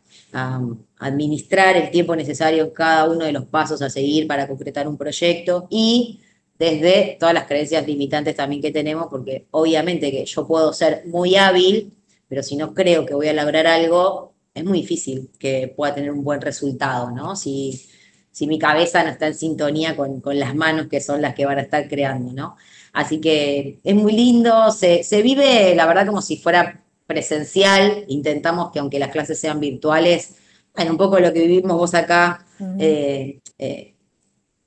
administrar 0.99 1.77
el 1.77 1.89
tiempo 1.89 2.15
necesario 2.15 2.65
en 2.65 2.69
cada 2.71 3.09
uno 3.09 3.25
de 3.25 3.31
los 3.31 3.45
pasos 3.45 3.81
a 3.81 3.89
seguir 3.89 4.27
para 4.27 4.47
concretar 4.47 4.87
un 4.87 4.97
proyecto 4.97 5.67
y 5.69 6.19
desde 6.59 7.17
todas 7.19 7.33
las 7.33 7.45
creencias 7.45 7.85
limitantes 7.85 8.35
también 8.35 8.61
que 8.61 8.71
tenemos, 8.71 9.07
porque 9.09 9.47
obviamente 9.51 10.11
que 10.11 10.25
yo 10.25 10.47
puedo 10.47 10.73
ser 10.73 11.03
muy 11.05 11.35
hábil 11.35 11.93
pero 12.27 12.43
si 12.43 12.55
no 12.55 12.73
creo 12.73 13.05
que 13.05 13.13
voy 13.13 13.27
a 13.27 13.33
lograr 13.33 13.67
algo, 13.67 14.33
es 14.53 14.63
muy 14.63 14.81
difícil 14.81 15.29
que 15.39 15.73
pueda 15.75 15.95
tener 15.95 16.11
un 16.11 16.23
buen 16.23 16.41
resultado, 16.41 17.11
¿no? 17.11 17.35
Si, 17.35 17.87
si 18.31 18.47
mi 18.47 18.59
cabeza 18.59 19.03
no 19.03 19.09
está 19.09 19.27
en 19.27 19.35
sintonía 19.35 19.95
con, 19.95 20.21
las 20.25 20.55
manos 20.55 20.87
que 20.87 20.99
son 20.99 21.21
las 21.21 21.35
que 21.35 21.45
van 21.45 21.57
a 21.57 21.61
estar 21.61 21.87
creando, 21.87 22.33
¿no? 22.33 22.57
Así 22.93 23.21
que 23.21 23.79
es 23.83 23.95
muy 23.95 24.13
lindo, 24.13 24.71
se, 24.71 25.03
vive, 25.21 25.73
la 25.75 25.85
verdad, 25.85 26.07
como 26.07 26.21
si 26.21 26.37
fuera 26.37 26.83
presencial, 27.05 28.03
intentamos 28.07 28.71
que 28.71 28.79
aunque 28.79 28.99
las 28.99 29.11
clases 29.11 29.39
sean 29.39 29.59
virtuales, 29.59 30.35
bueno, 30.75 30.91
un 30.91 30.97
poco 30.97 31.19
lo 31.19 31.31
que 31.31 31.41
vivimos 31.41 31.77
vos 31.77 31.93
acá, 31.93 32.45
eh, 32.79 33.39
eh, 33.57 33.93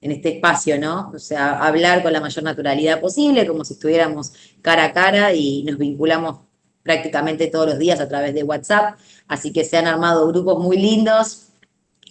en 0.00 0.12
este 0.12 0.36
espacio, 0.36 0.78
¿no? 0.78 1.12
O 1.14 1.18
sea, 1.18 1.58
hablar 1.58 2.02
con 2.02 2.12
la 2.12 2.20
mayor 2.20 2.42
naturalidad 2.44 3.00
posible, 3.00 3.46
como 3.46 3.64
si 3.64 3.74
estuviéramos 3.74 4.32
cara 4.62 4.84
a 4.84 4.92
cara 4.92 5.34
y 5.34 5.62
nos 5.64 5.76
vinculamos 5.78 6.40
prácticamente 6.82 7.48
todos 7.48 7.66
los 7.66 7.78
días 7.78 8.00
a 8.00 8.08
través 8.08 8.34
de 8.34 8.42
WhatsApp, 8.42 8.98
así 9.28 9.52
que 9.52 9.64
se 9.64 9.76
han 9.76 9.86
armado 9.86 10.26
grupos 10.28 10.58
muy 10.58 10.78
lindos 10.78 11.48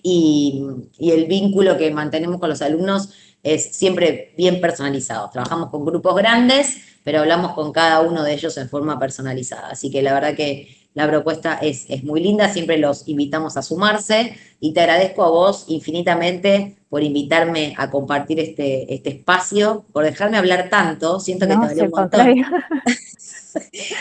y, 0.03 0.64
el 0.99 1.26
vínculo 1.26 1.78
que 1.78 1.91
mantenemos 1.91 2.40
con 2.40 2.49
los 2.49 2.61
alumnos 2.61 3.10
es 3.44 3.76
siempre 3.76 4.34
bien 4.38 4.61
personalizado. 4.61 5.30
Trabajamos 5.32 5.70
con 5.70 5.86
grupos 5.86 6.16
grandes, 6.16 6.78
pero 7.03 7.20
hablamos 7.20 7.53
con 7.53 7.72
cada 7.72 8.02
uno 8.02 8.24
de 8.24 8.34
ellos 8.34 8.57
en 8.57 8.70
forma 8.70 8.99
personalizada, 8.99 9.70
así 9.70 9.90
que 9.90 10.02
la 10.02 10.14
verdad 10.14 10.36
que 10.36 10.76
la 10.94 11.07
propuesta 11.07 11.56
es, 11.56 11.86
es 11.90 12.03
muy 12.03 12.22
linda, 12.22 12.52
siempre 12.52 12.78
los 12.78 13.07
invitamos 13.07 13.57
a 13.57 13.61
sumarse 13.61 14.36
y 14.60 14.74
te 14.74 14.82
agradezco 14.82 15.24
a 15.24 15.30
vos 15.30 15.66
infinitamente 15.68 16.78
por 16.90 17.03
invitarme 17.03 17.76
a 17.78 17.90
compartir 17.90 18.40
este, 18.40 18.94
este 18.94 19.10
espacio, 19.10 19.86
por 19.94 20.03
dejarme 20.03 20.38
hablar 20.38 20.70
tanto, 20.70 21.20
siento 21.20 21.48
que 21.48 21.56
te 21.56 21.66
hablé 21.66 21.84
un 21.84 21.91
montón. 21.91 22.36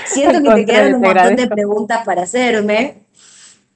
Siento 0.06 0.42
que 0.42 0.54
te 0.56 0.66
quedan 0.66 0.94
un 0.94 1.00
montón 1.00 1.36
de 1.36 1.46
preguntas 1.48 2.04
para 2.04 2.22
hacerme. 2.22 3.08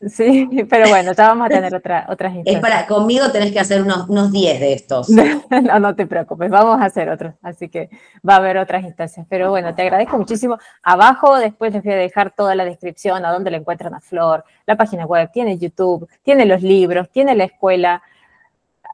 Sí, 0.09 0.49
pero 0.71 0.89
bueno, 0.89 1.13
ya 1.13 1.29
vamos 1.29 1.47
a 1.47 1.49
tener 1.49 1.75
otra, 1.75 2.07
otras 2.09 2.35
instancias. 2.35 2.57
Es 2.57 2.61
para, 2.61 2.87
conmigo 2.87 3.31
tenés 3.31 3.53
que 3.53 3.61
hacer 3.61 3.83
unos, 3.83 4.09
unos 4.09 4.33
10 4.33 4.61
de 4.61 4.73
estos. 4.73 5.09
no, 5.51 5.79
no 5.79 5.95
te 5.95 6.07
preocupes, 6.07 6.51
vamos 6.51 6.81
a 6.81 6.87
hacer 6.87 7.09
otros, 7.09 7.35
así 7.43 7.69
que 7.69 7.89
va 8.29 8.35
a 8.35 8.37
haber 8.39 8.59
otras 8.59 8.85
instancias. 8.85 9.27
Pero 9.29 9.51
bueno, 9.51 9.75
te 9.75 9.83
agradezco 9.83 10.19
muchísimo. 10.19 10.59
Abajo 10.83 11.39
después 11.39 11.73
les 11.73 11.83
voy 11.83 11.93
a 11.93 11.97
dejar 11.97 12.33
toda 12.35 12.55
la 12.55 12.65
descripción, 12.65 13.25
a 13.25 13.33
dónde 13.33 13.51
la 13.51 13.59
encuentran 13.59 13.95
a 13.95 14.01
Flor, 14.01 14.45
la 14.67 14.77
página 14.77 15.07
web, 15.07 15.31
tiene 15.33 15.57
YouTube, 15.59 16.09
tiene 16.23 16.47
los 16.47 16.63
libros, 16.63 17.09
tiene 17.11 17.35
la 17.35 17.45
escuela, 17.45 18.03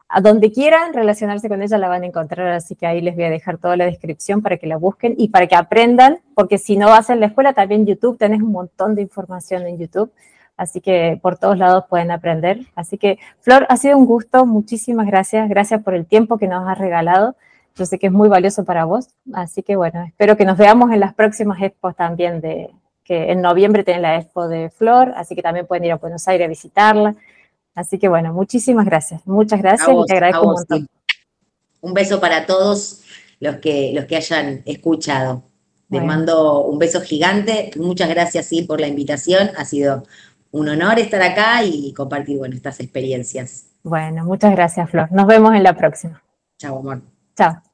a 0.09 0.21
donde 0.23 0.51
quieran 0.51 0.95
relacionarse 0.95 1.49
con 1.49 1.63
ella 1.63 1.77
la 1.77 1.89
van 1.89 2.03
a 2.03 2.07
encontrar, 2.07 2.49
así 2.49 2.75
que 2.75 2.87
ahí 2.87 3.01
les 3.01 3.15
voy 3.15 3.25
a 3.25 3.31
dejar 3.31 3.59
toda 3.59 3.77
la 3.77 3.85
descripción 3.85 4.41
para 4.41 4.57
que 4.57 4.67
la 4.67 4.79
busquen 4.79 5.15
y 5.19 5.29
para 5.29 5.47
que 5.47 5.55
aprendan, 5.55 6.21
porque 6.35 6.57
si 6.57 6.77
no 6.77 6.87
vas 6.87 7.11
en 7.11 7.21
la 7.21 7.27
escuela, 7.27 7.53
también 7.53 7.85
YouTube, 7.85 8.17
tenés 8.17 8.41
un 8.41 8.53
montón 8.53 8.95
de 8.95 9.03
información 9.03 9.67
en 9.67 9.79
YouTube, 9.79 10.11
así 10.57 10.81
que 10.81 11.19
por 11.21 11.37
todos 11.37 11.59
lados 11.59 11.85
pueden 11.91 12.11
aprender. 12.11 12.61
Así 12.75 12.97
que, 12.97 13.19
Flor, 13.41 13.67
ha 13.69 13.77
sido 13.77 13.99
un 13.99 14.07
gusto, 14.07 14.47
muchísimas 14.47 15.07
gracias, 15.07 15.49
gracias 15.49 15.83
por 15.83 15.95
el 15.95 16.07
tiempo 16.07 16.39
que 16.39 16.49
nos 16.49 16.67
has 16.67 16.79
regalado, 16.79 17.37
yo 17.77 17.85
sé 17.85 17.99
que 17.99 18.07
es 18.07 18.13
muy 18.13 18.29
valioso 18.29 18.65
para 18.65 18.87
vos, 18.87 19.11
así 19.35 19.63
que 19.63 19.77
bueno, 19.77 20.03
espero 20.05 20.37
que 20.37 20.47
nos 20.47 20.57
veamos 20.57 20.91
en 20.91 21.01
las 21.01 21.13
próximas 21.15 21.61
expos 21.61 21.95
también 21.95 22.41
de 22.41 22.71
que 23.05 23.31
en 23.31 23.41
noviembre 23.41 23.85
tienen 23.85 24.03
la 24.03 24.17
expo 24.17 24.49
de 24.49 24.71
Flor, 24.71 25.13
así 25.17 25.35
que 25.35 25.43
también 25.43 25.67
pueden 25.67 25.85
ir 25.85 25.93
a 25.93 25.97
Buenos 25.97 26.27
Aires 26.29 26.47
a 26.47 26.49
visitarla. 26.49 27.15
Así 27.79 27.97
que 27.97 28.09
bueno, 28.09 28.33
muchísimas 28.33 28.85
gracias. 28.87 29.25
Muchas 29.25 29.63
gracias 29.63 29.89
y 29.89 30.05
te 30.07 30.15
agradezco 30.15 30.49
un 30.49 30.55
montón. 30.55 30.89
Un 31.81 31.95
beso 31.95 32.21
para 32.21 32.45
todos 32.45 33.03
los 33.39 33.57
que, 33.59 33.93
los 33.95 34.07
que 34.07 34.17
hayan 34.17 34.63
escuchado. 34.67 35.45
Les 35.89 36.05
mando 36.05 36.65
un 36.65 36.77
beso 36.81 37.01
gigante. 37.01 37.71
Muchas 37.77 38.09
gracias, 38.09 38.47
sí, 38.47 38.63
por 38.63 38.81
la 38.81 38.89
invitación. 38.89 39.51
Ha 39.57 39.65
sido 39.65 40.03
un 40.51 40.69
honor 40.69 40.99
estar 40.99 41.23
acá 41.23 41.63
y 41.63 41.95
compartir, 41.95 42.39
bueno, 42.39 42.57
estas 42.57 42.81
experiencias. 42.81 43.67
Bueno, 43.85 44.25
muchas 44.25 44.51
gracias, 44.51 44.91
Flor. 44.91 45.13
Nos 45.13 45.29
vemos 45.29 45.55
en 45.55 45.63
la 45.63 45.75
próxima. 45.75 46.21
Chao, 46.59 46.81
amor. 46.81 47.01
Chao. 47.37 47.68